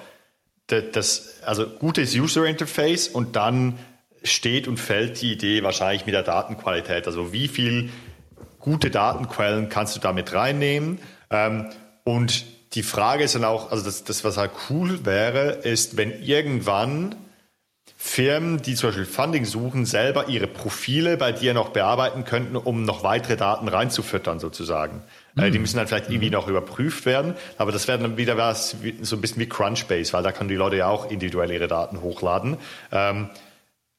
das, 0.66 1.42
also 1.44 1.66
gutes 1.66 2.14
User 2.14 2.46
Interface 2.46 3.08
und 3.08 3.36
dann 3.36 3.78
steht 4.22 4.66
und 4.66 4.78
fällt 4.78 5.20
die 5.20 5.32
Idee 5.32 5.62
wahrscheinlich 5.62 6.06
mit 6.06 6.14
der 6.14 6.22
Datenqualität. 6.22 7.06
Also 7.06 7.32
wie 7.32 7.48
viel 7.48 7.90
gute 8.58 8.90
Datenquellen 8.90 9.68
kannst 9.68 9.94
du 9.94 10.00
damit 10.00 10.32
reinnehmen? 10.32 10.98
Ähm, 11.30 11.70
und 12.04 12.44
die 12.74 12.82
Frage 12.82 13.24
ist 13.24 13.34
dann 13.34 13.44
auch, 13.44 13.70
also 13.70 13.84
das, 13.84 14.04
das, 14.04 14.24
was 14.24 14.36
halt 14.36 14.52
cool 14.70 15.04
wäre, 15.04 15.50
ist, 15.50 15.96
wenn 15.96 16.22
irgendwann 16.22 17.14
Firmen, 18.06 18.60
die 18.60 18.74
zum 18.74 18.90
Beispiel 18.90 19.06
Funding 19.06 19.46
suchen, 19.46 19.86
selber 19.86 20.28
ihre 20.28 20.46
Profile 20.46 21.16
bei 21.16 21.32
dir 21.32 21.54
noch 21.54 21.70
bearbeiten 21.70 22.24
könnten, 22.24 22.54
um 22.54 22.82
noch 22.84 23.02
weitere 23.02 23.34
Daten 23.34 23.66
reinzufüttern 23.66 24.38
sozusagen. 24.38 25.02
Mhm. 25.34 25.52
Die 25.52 25.58
müssen 25.58 25.78
dann 25.78 25.88
vielleicht 25.88 26.10
irgendwie 26.10 26.28
noch 26.28 26.46
überprüft 26.46 27.06
werden, 27.06 27.34
aber 27.56 27.72
das 27.72 27.88
wäre 27.88 27.98
dann 27.98 28.18
wieder 28.18 28.36
was, 28.36 28.76
so 29.00 29.16
ein 29.16 29.22
bisschen 29.22 29.40
wie 29.40 29.48
Crunchbase, 29.48 30.12
weil 30.12 30.22
da 30.22 30.32
können 30.32 30.50
die 30.50 30.54
Leute 30.54 30.76
ja 30.76 30.86
auch 30.86 31.10
individuell 31.10 31.50
ihre 31.50 31.66
Daten 31.66 32.02
hochladen. 32.02 32.58
Ähm, 32.92 33.30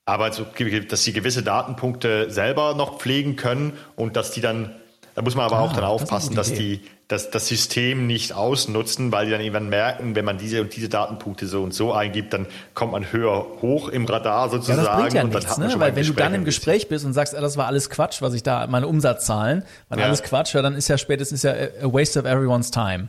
aber 0.05 0.31
so, 0.31 0.45
dass 0.87 1.03
sie 1.03 1.11
gewisse 1.11 1.41
Datenpunkte 1.41 2.29
selber 2.29 2.75
noch 2.75 2.99
pflegen 2.99 3.35
können 3.35 3.73
und 3.95 4.15
dass 4.15 4.29
die 4.29 4.39
dann, 4.39 4.75
da 5.15 5.21
muss 5.21 5.35
man 5.35 5.45
aber 5.45 5.57
ah, 5.57 5.61
auch 5.61 5.73
dann 5.73 5.85
aufpassen, 5.85 6.35
das 6.35 6.49
dass 6.49 6.57
die 6.57 6.81
das, 7.07 7.29
das 7.29 7.47
System 7.47 8.05
nicht 8.05 8.33
ausnutzen, 8.33 9.11
weil 9.13 9.25
die 9.25 9.31
dann 9.31 9.39
irgendwann 9.39 9.69
merken, 9.69 10.15
wenn 10.15 10.25
man 10.25 10.37
diese 10.37 10.61
und 10.61 10.75
diese 10.75 10.89
Datenpunkte 10.89 11.47
so 11.47 11.63
und 11.63 11.73
so 11.73 11.93
eingibt, 11.93 12.33
dann 12.33 12.47
kommt 12.73 12.91
man 12.91 13.11
höher 13.11 13.45
hoch 13.61 13.87
im 13.87 14.05
Radar 14.05 14.49
sozusagen. 14.49 14.79
Ja, 14.79 14.85
das 14.85 14.99
bringt 14.99 15.13
ja 15.13 15.23
und 15.23 15.33
nichts, 15.33 15.57
ne? 15.57 15.73
weil 15.77 15.95
wenn 15.95 16.05
du 16.05 16.13
dann 16.13 16.33
im 16.33 16.43
Gespräch 16.43 16.89
bist 16.89 17.05
und 17.05 17.13
sagst, 17.13 17.33
ah, 17.33 17.41
das 17.41 17.55
war 17.55 17.67
alles 17.67 17.89
Quatsch, 17.89 18.21
was 18.21 18.33
ich 18.33 18.43
da, 18.43 18.67
meine 18.67 18.87
Umsatzzahlen, 18.87 19.63
waren 19.87 19.99
ja. 19.99 20.05
alles 20.05 20.21
Quatsch, 20.21 20.53
ja, 20.53 20.61
dann 20.61 20.75
ist 20.75 20.89
ja 20.89 20.97
spätestens 20.97 21.43
ja 21.43 21.53
a 21.53 21.85
waste 21.85 22.19
of 22.19 22.25
everyone's 22.25 22.71
time. 22.71 23.07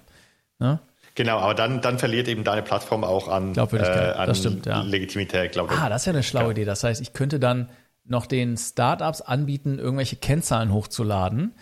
Ne? 0.61 0.79
Genau, 1.17 1.39
aber 1.39 1.55
dann, 1.55 1.81
dann 1.81 1.99
verliert 1.99 2.29
eben 2.29 2.45
deine 2.45 2.63
Plattform 2.63 3.03
auch 3.03 3.27
an, 3.29 3.55
Glaubwürdigkeit. 3.55 4.15
Äh, 4.15 4.19
an 4.19 4.35
stimmt, 4.35 4.67
ja. 4.67 4.83
Legitimität, 4.83 5.53
glaube 5.53 5.73
ich. 5.73 5.81
Ah, 5.81 5.89
das 5.89 6.03
ist 6.03 6.07
ja 6.07 6.13
eine 6.13 6.23
schlaue. 6.23 6.53
Idee. 6.53 6.67
Das 6.67 6.85
heißt, 6.85 7.01
ich 7.01 7.15
könnte 7.15 7.41
dann 7.41 7.71
noch 8.05 8.27
den 8.27 8.57
Startups 8.59 9.23
anbieten, 9.23 9.79
irgendwelche 9.79 10.17
Kennzahlen 10.17 10.73
hochzuladen 10.73 11.55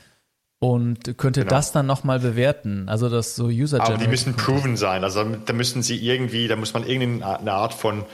und 0.65 1.19
könnte 1.19 1.41
genau. 1.41 1.51
das 1.51 1.73
dann 1.73 1.85
nochmal 1.85 2.21
bewerten. 2.21 2.89
Also 2.89 3.11
das 3.11 3.37
so 3.37 3.47
user 3.49 3.83
Aber 3.83 3.99
die 3.99 4.09
müssen 4.09 4.35
proven 4.35 4.79
sein. 4.79 5.05
Also 5.05 5.23
da 5.23 5.53
müssen 5.53 5.83
sie 5.83 5.97
irgendwie, 5.97 6.49
da 6.49 6.57
muss 6.57 6.73
man 6.73 6.87
irgendeine 6.87 7.53
Art 7.53 7.75
von 7.75 8.05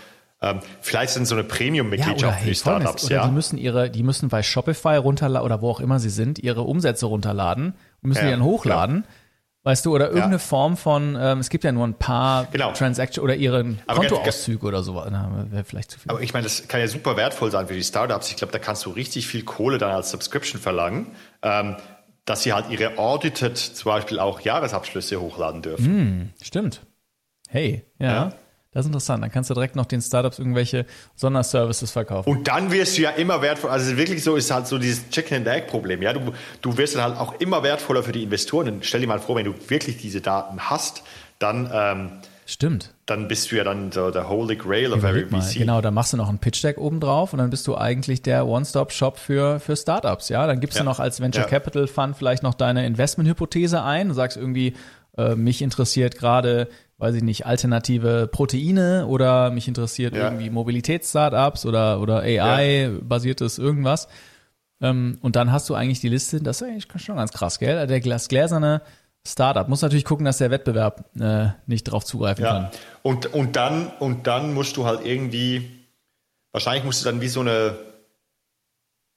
ähm, 0.42 0.60
vielleicht 0.80 1.12
sind 1.12 1.26
so 1.26 1.36
eine 1.36 1.44
Premium-Mitgliedschaft 1.44 2.22
ja, 2.22 2.32
für 2.32 2.48
die 2.48 2.54
Startups. 2.56 3.04
Oder 3.04 3.14
ja. 3.14 3.26
die 3.26 3.32
müssen 3.32 3.56
ihre, 3.56 3.88
die 3.90 4.02
müssen 4.02 4.30
bei 4.30 4.42
Shopify 4.42 4.96
runterladen 4.96 5.44
oder 5.44 5.60
wo 5.60 5.70
auch 5.70 5.80
immer 5.80 6.00
sie 6.00 6.10
sind, 6.10 6.40
ihre 6.40 6.62
Umsätze 6.62 7.06
runterladen 7.06 7.74
und 8.02 8.08
müssen 8.08 8.24
ja, 8.24 8.30
die 8.30 8.30
dann 8.32 8.42
hochladen. 8.42 9.02
Klar. 9.02 9.14
Weißt 9.62 9.84
du, 9.84 9.94
oder 9.94 10.06
irgendeine 10.06 10.36
ja. 10.36 10.38
Form 10.38 10.78
von, 10.78 11.18
ähm, 11.20 11.38
es 11.38 11.50
gibt 11.50 11.64
ja 11.64 11.72
nur 11.72 11.86
ein 11.86 11.92
paar 11.92 12.46
genau. 12.50 12.72
Transactions 12.72 13.22
oder 13.22 13.36
ihren 13.36 13.78
Kontoauszüge 13.86 14.66
oder 14.66 14.82
so, 14.82 14.94
wäre 14.94 15.64
vielleicht 15.64 15.90
zu 15.90 16.00
viel. 16.00 16.10
Aber 16.10 16.22
ich 16.22 16.32
meine, 16.32 16.44
das 16.44 16.66
kann 16.66 16.80
ja 16.80 16.88
super 16.88 17.18
wertvoll 17.18 17.50
sein 17.50 17.68
für 17.68 17.74
die 17.74 17.84
Startups. 17.84 18.30
Ich 18.30 18.36
glaube, 18.36 18.54
da 18.54 18.58
kannst 18.58 18.86
du 18.86 18.90
richtig 18.90 19.26
viel 19.26 19.44
Kohle 19.44 19.76
dann 19.76 19.90
als 19.90 20.10
Subscription 20.10 20.62
verlangen. 20.62 21.08
Ähm, 21.42 21.76
dass 22.24 22.42
sie 22.42 22.52
halt 22.52 22.70
ihre 22.70 22.98
Audited 22.98 23.56
zum 23.56 23.90
Beispiel 23.90 24.18
auch 24.18 24.40
Jahresabschlüsse 24.40 25.20
hochladen 25.20 25.62
dürfen. 25.62 26.30
Mm, 26.30 26.30
stimmt. 26.42 26.82
Hey, 27.48 27.84
ja, 27.98 28.12
ja. 28.12 28.32
Das 28.72 28.84
ist 28.84 28.86
interessant. 28.86 29.24
Dann 29.24 29.32
kannst 29.32 29.50
du 29.50 29.54
direkt 29.54 29.74
noch 29.74 29.86
den 29.86 30.00
Startups 30.00 30.38
irgendwelche 30.38 30.86
Sonderservices 31.16 31.90
verkaufen. 31.90 32.30
Und 32.30 32.46
dann 32.46 32.70
wirst 32.70 32.96
du 32.96 33.02
ja 33.02 33.10
immer 33.10 33.42
wertvoller. 33.42 33.72
Also 33.72 33.96
wirklich 33.96 34.22
so 34.22 34.36
ist 34.36 34.52
halt 34.52 34.68
so 34.68 34.78
dieses 34.78 35.08
Chicken 35.10 35.38
and 35.38 35.48
Egg 35.48 35.66
Problem. 35.66 36.02
Ja, 36.02 36.12
du, 36.12 36.32
du 36.62 36.76
wirst 36.76 36.94
dann 36.94 37.02
halt 37.02 37.16
auch 37.16 37.40
immer 37.40 37.64
wertvoller 37.64 38.04
für 38.04 38.12
die 38.12 38.22
Investoren. 38.22 38.68
Und 38.68 38.86
stell 38.86 39.00
dir 39.00 39.08
mal 39.08 39.18
vor, 39.18 39.34
wenn 39.34 39.46
du 39.46 39.54
wirklich 39.68 39.96
diese 39.96 40.20
Daten 40.20 40.60
hast, 40.70 41.02
dann 41.40 41.68
ähm, 41.72 42.12
Stimmt. 42.50 42.94
Dann 43.06 43.28
bist 43.28 43.52
du 43.52 43.56
ja 43.56 43.62
dann 43.62 43.92
so 43.92 44.10
der 44.10 44.28
Holy 44.28 44.56
Grail 44.56 44.92
of 44.92 45.04
every 45.04 45.24
VC. 45.24 45.58
Genau, 45.58 45.80
dann 45.80 45.94
machst 45.94 46.12
du 46.12 46.16
noch 46.16 46.28
ein 46.28 46.40
Pitch 46.40 46.64
Deck 46.64 46.78
oben 46.78 46.98
drauf 46.98 47.32
und 47.32 47.38
dann 47.38 47.48
bist 47.48 47.64
du 47.68 47.76
eigentlich 47.76 48.22
der 48.22 48.44
One-Stop-Shop 48.44 49.18
für, 49.18 49.60
für 49.60 49.76
Startups. 49.76 50.30
Ja, 50.30 50.48
dann 50.48 50.58
gibst 50.58 50.76
ja. 50.76 50.82
du 50.82 50.88
noch 50.88 50.98
als 50.98 51.20
Venture 51.20 51.44
ja. 51.44 51.48
Capital 51.48 51.86
Fund 51.86 52.16
vielleicht 52.16 52.42
noch 52.42 52.54
deine 52.54 52.84
Investment-Hypothese 52.86 53.84
ein 53.84 54.08
und 54.08 54.14
sagst 54.16 54.36
irgendwie, 54.36 54.74
äh, 55.16 55.36
mich 55.36 55.62
interessiert 55.62 56.18
gerade, 56.18 56.66
weiß 56.98 57.14
ich 57.14 57.22
nicht, 57.22 57.46
alternative 57.46 58.26
Proteine 58.26 59.06
oder 59.06 59.52
mich 59.52 59.68
interessiert 59.68 60.16
ja. 60.16 60.24
irgendwie 60.24 60.50
Mobilitäts-Startups 60.50 61.66
oder, 61.66 62.00
oder 62.00 62.22
AI-basiertes 62.22 63.58
irgendwas. 63.58 64.08
Ähm, 64.80 65.18
und 65.22 65.36
dann 65.36 65.52
hast 65.52 65.70
du 65.70 65.74
eigentlich 65.76 66.00
die 66.00 66.08
Liste, 66.08 66.40
das 66.40 66.62
ist 66.62 66.66
eigentlich 66.66 66.88
schon 66.96 67.14
ganz 67.14 67.30
krass, 67.30 67.60
gell? 67.60 67.86
Der 67.86 68.00
Glas 68.00 68.26
gläserne 68.26 68.82
Startup. 69.26 69.68
Muss 69.68 69.82
natürlich 69.82 70.04
gucken, 70.04 70.24
dass 70.24 70.38
der 70.38 70.50
Wettbewerb 70.50 71.10
äh, 71.20 71.48
nicht 71.66 71.84
drauf 71.84 72.04
zugreifen 72.04 72.44
ja. 72.44 72.52
kann. 72.52 72.70
Und, 73.02 73.32
und, 73.32 73.56
dann, 73.56 73.88
und 73.98 74.26
dann 74.26 74.54
musst 74.54 74.76
du 74.76 74.86
halt 74.86 75.04
irgendwie, 75.04 75.70
wahrscheinlich 76.52 76.84
musst 76.84 77.02
du 77.02 77.04
dann 77.06 77.20
wie 77.20 77.28
so 77.28 77.40
eine, 77.40 77.78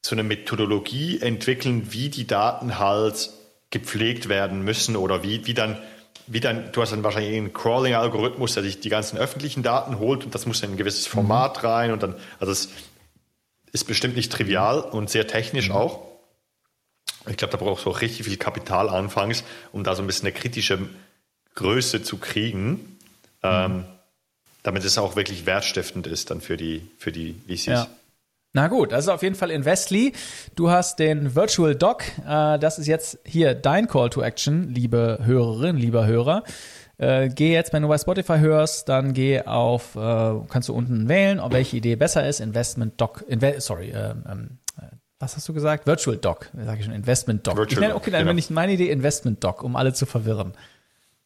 so 0.06 0.16
eine 0.16 0.24
Methodologie 0.24 1.22
entwickeln, 1.22 1.94
wie 1.94 2.10
die 2.10 2.28
Daten 2.28 2.80
halt 2.80 3.30
gepflegt 3.70 4.30
werden 4.30 4.64
müssen 4.64 4.96
oder 4.98 5.24
wie, 5.24 5.46
wie 5.48 5.54
dann, 5.54 5.78
wie 6.28 6.42
dann, 6.42 6.72
du 6.74 6.82
hast 6.82 6.92
dann 6.92 7.04
wahrscheinlich 7.04 7.36
einen 7.36 7.54
Crawling-Algorithmus, 7.54 8.54
der 8.54 8.64
sich 8.64 8.82
die 8.82 8.90
ganzen 8.90 9.18
öffentlichen 9.18 9.64
Daten 9.64 10.00
holt 10.00 10.26
und 10.26 10.36
das 10.36 10.46
muss 10.46 10.62
in 10.62 10.72
ein 10.72 10.78
gewisses 10.78 11.08
Format 11.08 11.64
mhm. 11.64 11.68
rein 11.68 11.92
und 11.92 12.04
dann, 12.04 12.16
also 12.40 12.52
es 12.52 12.70
ist 13.72 13.86
bestimmt 13.86 14.16
nicht 14.16 14.32
trivial 14.32 14.82
und 14.82 15.10
sehr 15.10 15.28
technisch 15.28 15.70
mhm. 15.70 15.76
auch. 15.76 16.13
Ich 17.28 17.38
glaube, 17.38 17.52
da 17.52 17.58
brauchst 17.58 17.86
du 17.86 17.90
auch 17.90 18.02
richtig 18.02 18.26
viel 18.26 18.38
Kapital 18.38 18.90
anfangs, 18.90 19.44
um 19.72 19.84
da 19.84 19.96
so 19.96 20.04
ein 20.04 20.08
bisschen 20.08 20.28
eine 20.28 20.34
kritische 20.34 20.80
Größe 21.56 22.04
zu 22.04 22.18
kriegen, 22.18 22.70
mhm. 22.70 22.80
ähm, 23.44 23.86
damit 24.64 24.84
es 24.84 24.98
auch 24.98 25.16
wirklich 25.16 25.46
wertstiftend 25.46 26.08
ist 26.08 26.32
dann 26.32 26.42
für 26.42 26.58
die, 26.58 26.88
für 26.98 27.12
die 27.12 27.36
VCs. 27.48 27.66
Ja. 27.66 27.88
Na 28.56 28.68
gut, 28.68 28.92
das 28.92 29.06
ist 29.06 29.10
auf 29.10 29.24
jeden 29.24 29.36
Fall 29.36 29.50
Investly. 29.50 30.14
Du 30.56 30.70
hast 30.70 31.00
den 31.00 31.34
Virtual 31.36 31.76
Doc. 31.76 32.04
Äh, 32.20 32.60
das 32.60 32.78
ist 32.78 32.88
jetzt 32.88 33.18
hier 33.26 33.56
dein 33.56 33.88
Call 33.88 34.10
to 34.12 34.22
Action, 34.22 34.70
liebe 34.70 35.20
Hörerin, 35.24 35.78
lieber 35.78 36.06
Hörer. 36.06 36.44
Äh, 36.98 37.30
geh 37.30 37.52
jetzt, 37.52 37.74
wenn 37.74 37.82
du 37.82 37.88
bei 37.88 37.98
Spotify 37.98 38.38
hörst, 38.38 38.88
dann 38.90 39.14
geh 39.14 39.42
auf, 39.42 39.96
äh, 39.96 40.34
kannst 40.50 40.70
du 40.70 40.74
unten 40.74 41.10
wählen, 41.10 41.40
ob 41.40 41.52
welche 41.52 41.78
Idee 41.78 41.96
besser 41.96 42.28
ist. 42.28 42.40
Investment 42.40 43.02
Doc, 43.02 43.26
Inve 43.28 43.60
sorry, 43.60 43.90
ähm, 43.90 44.24
ähm 44.30 44.60
was 45.24 45.36
hast 45.36 45.48
du 45.48 45.54
gesagt? 45.54 45.88
Virtual 45.88 46.18
Doc, 46.18 46.50
sage 46.54 46.80
ich 46.80 46.86
schon, 46.86 46.94
Investment 46.94 47.48
Doc. 47.48 47.58
Virtual 47.58 47.74
ich 47.74 47.80
nenne, 47.80 47.96
okay, 47.96 48.12
dann 48.12 48.20
genau. 48.20 48.30
nenne 48.32 48.40
ich 48.40 48.50
meine 48.50 48.74
Idee 48.74 48.90
Investment 48.90 49.44
Doc, 49.44 49.64
um 49.64 49.76
alle 49.76 49.94
zu 49.94 50.06
verwirren. 50.06 50.54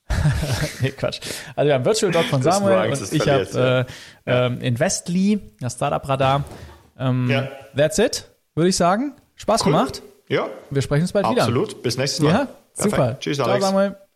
nee, 0.81 0.91
Quatsch. 0.91 1.19
Also 1.55 1.67
wir 1.67 1.73
haben 1.73 1.83
Virtual 1.85 2.11
Doc 2.11 2.25
von 2.25 2.41
Samuel 2.41 2.91
und 2.91 3.13
ich 3.13 3.27
habe 3.27 3.87
äh, 4.25 4.31
ja. 4.31 4.45
ähm, 4.45 4.61
Investly, 4.61 5.41
das 5.59 5.73
Startup-Radar. 5.73 6.43
Ähm, 6.97 7.29
ja. 7.29 7.49
That's 7.75 7.97
it, 7.97 8.29
würde 8.55 8.69
ich 8.69 8.77
sagen. 8.77 9.13
Spaß 9.35 9.65
cool. 9.65 9.73
gemacht. 9.73 10.01
Ja. 10.29 10.47
Wir 10.69 10.81
sprechen 10.81 11.03
uns 11.03 11.11
bald 11.11 11.25
Absolut. 11.25 11.47
wieder. 11.47 11.61
Absolut. 11.61 11.83
Bis 11.83 11.97
nächstes 11.97 12.21
Mal. 12.21 12.31
Ja, 12.31 12.47
super. 12.73 13.17
Tschüss, 13.19 13.39
Alex. 13.39 13.59
Ciao, 13.59 13.71
Samuel. 13.71 14.07